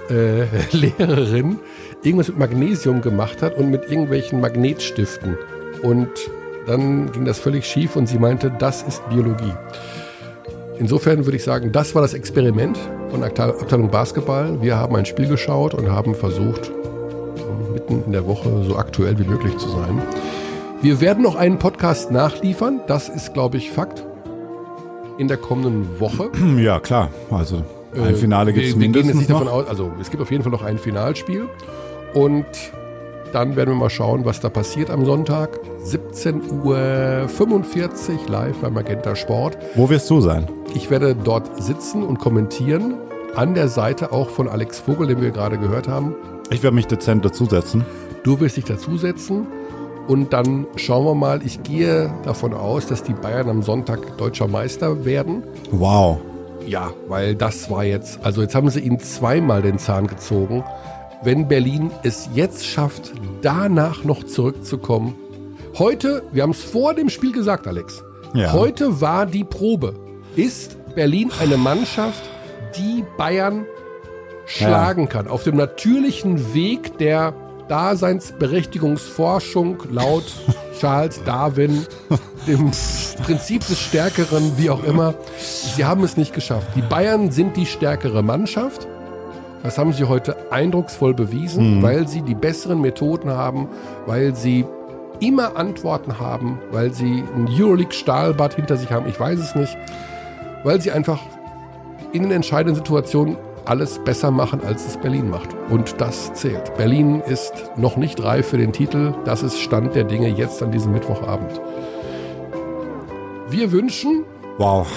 äh, 0.09 0.45
Lehrerin 0.71 1.59
irgendwas 2.03 2.29
mit 2.29 2.39
Magnesium 2.39 3.01
gemacht 3.01 3.41
hat 3.41 3.55
und 3.57 3.71
mit 3.71 3.89
irgendwelchen 3.89 4.39
Magnetstiften. 4.39 5.37
Und 5.81 6.09
dann 6.67 7.11
ging 7.11 7.25
das 7.25 7.39
völlig 7.39 7.65
schief 7.65 7.95
und 7.95 8.07
sie 8.07 8.17
meinte, 8.17 8.51
das 8.57 8.83
ist 8.83 9.07
Biologie. 9.09 9.53
Insofern 10.77 11.25
würde 11.25 11.37
ich 11.37 11.43
sagen, 11.43 11.71
das 11.71 11.95
war 11.95 12.01
das 12.01 12.13
Experiment 12.13 12.77
von 13.09 13.23
Abte- 13.23 13.43
Abteilung 13.61 13.89
Basketball. 13.89 14.61
Wir 14.61 14.75
haben 14.77 14.95
ein 14.95 15.05
Spiel 15.05 15.27
geschaut 15.27 15.73
und 15.73 15.89
haben 15.89 16.15
versucht, 16.15 16.71
mitten 17.73 18.03
in 18.05 18.11
der 18.11 18.25
Woche 18.25 18.63
so 18.67 18.75
aktuell 18.77 19.17
wie 19.19 19.23
möglich 19.23 19.55
zu 19.57 19.69
sein. 19.69 20.01
Wir 20.81 21.01
werden 21.01 21.23
noch 21.23 21.35
einen 21.35 21.57
Podcast 21.59 22.11
nachliefern. 22.11 22.81
Das 22.87 23.09
ist, 23.09 23.33
glaube 23.33 23.57
ich, 23.57 23.71
Fakt. 23.71 24.05
In 25.17 25.27
der 25.27 25.37
kommenden 25.37 25.99
Woche. 25.99 26.29
Ja, 26.57 26.79
klar. 26.79 27.09
Also 27.31 27.63
ein 27.95 28.13
Äh, 28.13 28.13
Finale 28.15 28.47
wir- 28.47 28.53
gibt 28.61 28.65
es 28.67 28.73
Wir 28.75 28.81
gehen 28.81 28.93
jetzt 28.93 29.05
mindestens 29.05 29.19
nicht 29.19 29.29
davon 29.29 29.47
noch. 29.47 29.53
aus, 29.53 29.67
also 29.67 29.91
es 30.01 30.09
gibt 30.11 30.21
auf 30.21 30.29
jeden 30.31 30.43
Fall 30.43 30.51
noch 30.51 30.63
ein 30.63 30.77
Finalspiel. 30.77 31.47
Und 32.13 32.45
dann 33.33 33.55
werden 33.55 33.69
wir 33.71 33.75
mal 33.75 33.89
schauen, 33.89 34.25
was 34.25 34.39
da 34.41 34.49
passiert 34.49 34.89
am 34.89 35.05
Sonntag. 35.05 35.59
17.45 35.85 36.63
Uhr 36.63 38.29
live 38.29 38.57
bei 38.59 38.69
Magenta 38.69 39.15
Sport. 39.15 39.57
Wo 39.75 39.89
wirst 39.89 40.09
du 40.09 40.21
sein? 40.21 40.47
Ich 40.73 40.89
werde 40.89 41.15
dort 41.15 41.61
sitzen 41.61 42.03
und 42.03 42.19
kommentieren. 42.19 42.95
An 43.35 43.53
der 43.53 43.67
Seite 43.67 44.11
auch 44.13 44.29
von 44.29 44.47
Alex 44.47 44.79
Vogel, 44.79 45.07
den 45.07 45.21
wir 45.21 45.31
gerade 45.31 45.57
gehört 45.57 45.87
haben. 45.87 46.15
Ich 46.51 46.63
werde 46.63 46.75
mich 46.75 46.87
dezent 46.87 47.25
dazusetzen. 47.25 47.83
Du 48.23 48.39
wirst 48.39 48.55
dich 48.57 48.63
dazusetzen. 48.65 49.45
Und 50.07 50.33
dann 50.33 50.67
schauen 50.75 51.05
wir 51.05 51.15
mal. 51.15 51.41
Ich 51.43 51.63
gehe 51.63 52.13
davon 52.23 52.53
aus, 52.53 52.85
dass 52.87 53.03
die 53.03 53.13
Bayern 53.13 53.49
am 53.49 53.63
Sonntag 53.63 54.17
deutscher 54.17 54.47
Meister 54.47 55.03
werden. 55.05 55.43
Wow. 55.71 56.19
Ja, 56.67 56.91
weil 57.07 57.35
das 57.35 57.69
war 57.69 57.83
jetzt, 57.83 58.19
also 58.23 58.41
jetzt 58.41 58.55
haben 58.55 58.69
sie 58.69 58.79
ihnen 58.79 58.99
zweimal 58.99 59.61
den 59.61 59.77
Zahn 59.77 60.07
gezogen. 60.07 60.63
Wenn 61.23 61.47
Berlin 61.47 61.91
es 62.03 62.29
jetzt 62.33 62.65
schafft, 62.65 63.13
danach 63.41 64.03
noch 64.03 64.23
zurückzukommen. 64.23 65.15
Heute, 65.77 66.23
wir 66.31 66.43
haben 66.43 66.51
es 66.51 66.63
vor 66.63 66.93
dem 66.93 67.09
Spiel 67.09 67.31
gesagt, 67.31 67.67
Alex. 67.67 68.03
Ja. 68.33 68.53
Heute 68.53 69.01
war 69.01 69.25
die 69.25 69.43
Probe. 69.43 69.93
Ist 70.35 70.77
Berlin 70.95 71.31
eine 71.39 71.57
Mannschaft, 71.57 72.23
die 72.77 73.03
Bayern 73.17 73.65
schlagen 74.45 75.09
kann? 75.09 75.27
Auf 75.27 75.43
dem 75.43 75.55
natürlichen 75.55 76.53
Weg 76.53 76.97
der 76.97 77.33
Daseinsberechtigungsforschung 77.67 79.77
laut 79.91 80.23
Charles 80.79 81.23
Darwin, 81.23 81.85
dem 82.47 82.71
Prinzip 83.23 83.65
des 83.67 83.79
Stärkeren, 83.79 84.53
wie 84.57 84.69
auch 84.69 84.83
immer. 84.83 85.13
Sie 85.37 85.85
haben 85.85 86.03
es 86.03 86.17
nicht 86.17 86.33
geschafft. 86.33 86.67
Die 86.75 86.81
Bayern 86.81 87.31
sind 87.31 87.55
die 87.57 87.65
stärkere 87.65 88.21
Mannschaft. 88.23 88.87
Das 89.63 89.77
haben 89.77 89.93
sie 89.93 90.03
heute 90.03 90.35
eindrucksvoll 90.51 91.13
bewiesen, 91.13 91.77
Mhm. 91.79 91.83
weil 91.83 92.07
sie 92.07 92.21
die 92.21 92.35
besseren 92.35 92.81
Methoden 92.81 93.31
haben, 93.31 93.67
weil 94.05 94.35
sie 94.35 94.65
immer 95.21 95.55
Antworten 95.57 96.19
haben, 96.19 96.59
weil 96.71 96.93
sie 96.93 97.23
ein 97.35 97.47
Euroleague-Stahlbad 97.49 98.55
hinter 98.55 98.75
sich 98.77 98.91
haben. 98.91 99.07
Ich 99.07 99.19
weiß 99.19 99.39
es 99.39 99.55
nicht. 99.55 99.75
Weil 100.63 100.81
sie 100.81 100.91
einfach 100.91 101.19
in 102.11 102.23
den 102.23 102.31
entscheidenden 102.31 102.75
Situationen 102.75 103.37
alles 103.65 103.99
besser 103.99 104.31
machen, 104.31 104.61
als 104.63 104.85
es 104.85 104.97
Berlin 104.97 105.29
macht. 105.29 105.49
Und 105.69 105.99
das 105.99 106.33
zählt. 106.33 106.75
Berlin 106.77 107.21
ist 107.21 107.51
noch 107.77 107.97
nicht 107.97 108.21
reif 108.23 108.49
für 108.49 108.57
den 108.57 108.71
Titel. 108.73 109.13
Das 109.25 109.43
ist 109.43 109.59
Stand 109.59 109.95
der 109.95 110.03
Dinge 110.03 110.29
jetzt 110.29 110.61
an 110.63 110.71
diesem 110.71 110.91
Mittwochabend. 110.93 111.59
Wir 113.49 113.71
wünschen 113.71 114.23
Wow. 114.57 114.87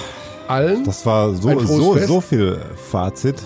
allen. 0.48 0.84
Das 0.84 1.04
war 1.06 1.34
so, 1.34 1.58
so, 1.60 1.94
Fest. 1.94 2.06
so 2.08 2.20
viel 2.20 2.60
Fazit. 2.90 3.36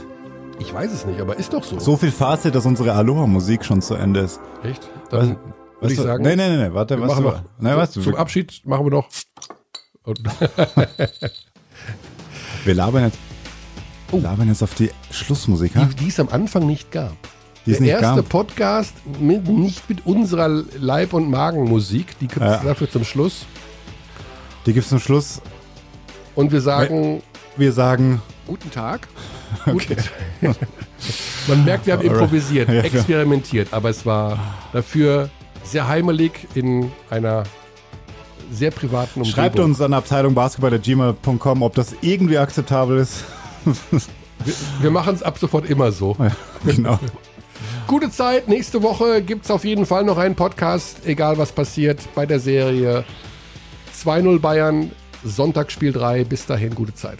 Ich 0.58 0.72
weiß 0.72 0.92
es 0.92 1.06
nicht, 1.06 1.20
aber 1.20 1.36
ist 1.38 1.52
doch 1.52 1.64
so. 1.64 1.78
So 1.80 1.96
viel 1.96 2.12
Fazit, 2.12 2.54
dass 2.54 2.66
unsere 2.66 2.92
Aloha-Musik 2.92 3.64
schon 3.64 3.82
zu 3.82 3.94
Ende 3.94 4.20
ist. 4.20 4.40
Echt? 4.62 4.88
Was- 5.10 5.20
Dann 5.20 5.28
würde 5.30 5.38
weißt 5.80 5.92
ich 5.92 5.98
du- 5.98 6.04
sagen. 6.04 6.22
Nee, 6.22 6.36
nee, 6.36 6.56
nee, 6.56 6.72
warte, 6.72 6.96
wir 6.96 7.02
was 7.02 7.10
machen 7.12 7.24
du- 7.24 7.30
noch. 7.30 7.40
Nein, 7.58 7.76
weißt 7.76 7.96
du, 7.96 8.00
zum 8.02 8.12
wir- 8.12 8.18
Abschied 8.20 8.62
machen 8.64 8.86
wir 8.86 8.90
noch. 8.90 9.08
Wir 12.64 12.74
labern 12.74 13.04
jetzt, 13.04 13.18
Oh. 14.12 14.18
labern 14.20 14.48
jetzt 14.48 14.62
auf 14.62 14.74
die 14.74 14.90
Schlussmusik, 15.10 15.74
ha? 15.76 15.84
die, 15.86 15.94
die 16.04 16.08
es 16.08 16.20
am 16.20 16.28
Anfang 16.28 16.66
nicht 16.66 16.90
gab. 16.92 17.12
Die 17.66 17.72
es 17.72 17.78
Der 17.78 18.00
erste 18.00 18.16
gab. 18.22 18.28
Podcast 18.28 18.94
mit, 19.20 19.48
nicht 19.48 19.88
mit 19.88 20.04
unserer 20.06 20.48
Leib- 20.78 21.12
und 21.12 21.30
Magenmusik. 21.30 22.18
Die 22.18 22.26
gibt 22.28 22.40
es 22.44 22.52
Ja. 22.52 22.62
dafür 22.64 22.90
zum 22.90 23.04
Schluss. 23.04 23.46
Die 24.66 24.72
gibt's 24.72 24.88
zum 24.90 24.98
Schluss. 25.00 25.40
Und 26.34 26.52
wir 26.52 26.60
sagen 26.60 27.22
Wir 27.56 27.72
sagen 27.72 28.20
guten 28.46 28.70
Tag. 28.70 29.08
Okay. 29.66 29.96
Guten- 30.40 30.56
Man 31.48 31.64
merkt, 31.64 31.86
wir 31.86 31.92
haben 31.94 32.02
improvisiert, 32.06 32.68
experimentiert, 32.70 33.68
aber 33.72 33.90
es 33.90 34.06
war 34.06 34.38
dafür 34.72 35.28
sehr 35.64 35.86
heimelig 35.88 36.32
in 36.54 36.90
einer 37.10 37.42
sehr 38.50 38.70
privaten 38.70 39.20
Umgebung. 39.20 39.34
Schreibt 39.34 39.58
uns 39.60 39.80
an 39.80 39.92
Abteilung 39.92 40.32
Basketball.gmail.com, 40.34 41.62
ob 41.62 41.74
das 41.74 41.94
irgendwie 42.00 42.38
akzeptabel 42.38 42.98
ist. 42.98 43.24
Wir, 44.44 44.54
wir 44.80 44.90
machen 44.90 45.14
es 45.14 45.22
ab 45.22 45.38
sofort 45.38 45.68
immer 45.68 45.92
so. 45.92 46.16
genau. 46.64 46.98
Gute 47.86 48.10
Zeit. 48.10 48.48
Nächste 48.48 48.82
Woche 48.82 49.22
gibt 49.22 49.44
es 49.44 49.50
auf 49.50 49.64
jeden 49.64 49.86
Fall 49.86 50.04
noch 50.04 50.18
einen 50.18 50.34
Podcast, 50.34 51.06
egal 51.06 51.38
was 51.38 51.52
passiert 51.52 52.00
bei 52.14 52.26
der 52.26 52.40
Serie. 52.40 53.04
2-0 53.94 54.40
Bayern, 54.40 54.90
Sonntagsspiel 55.22 55.92
3. 55.92 56.24
Bis 56.24 56.46
dahin, 56.46 56.74
gute 56.74 56.94
Zeit. 56.94 57.18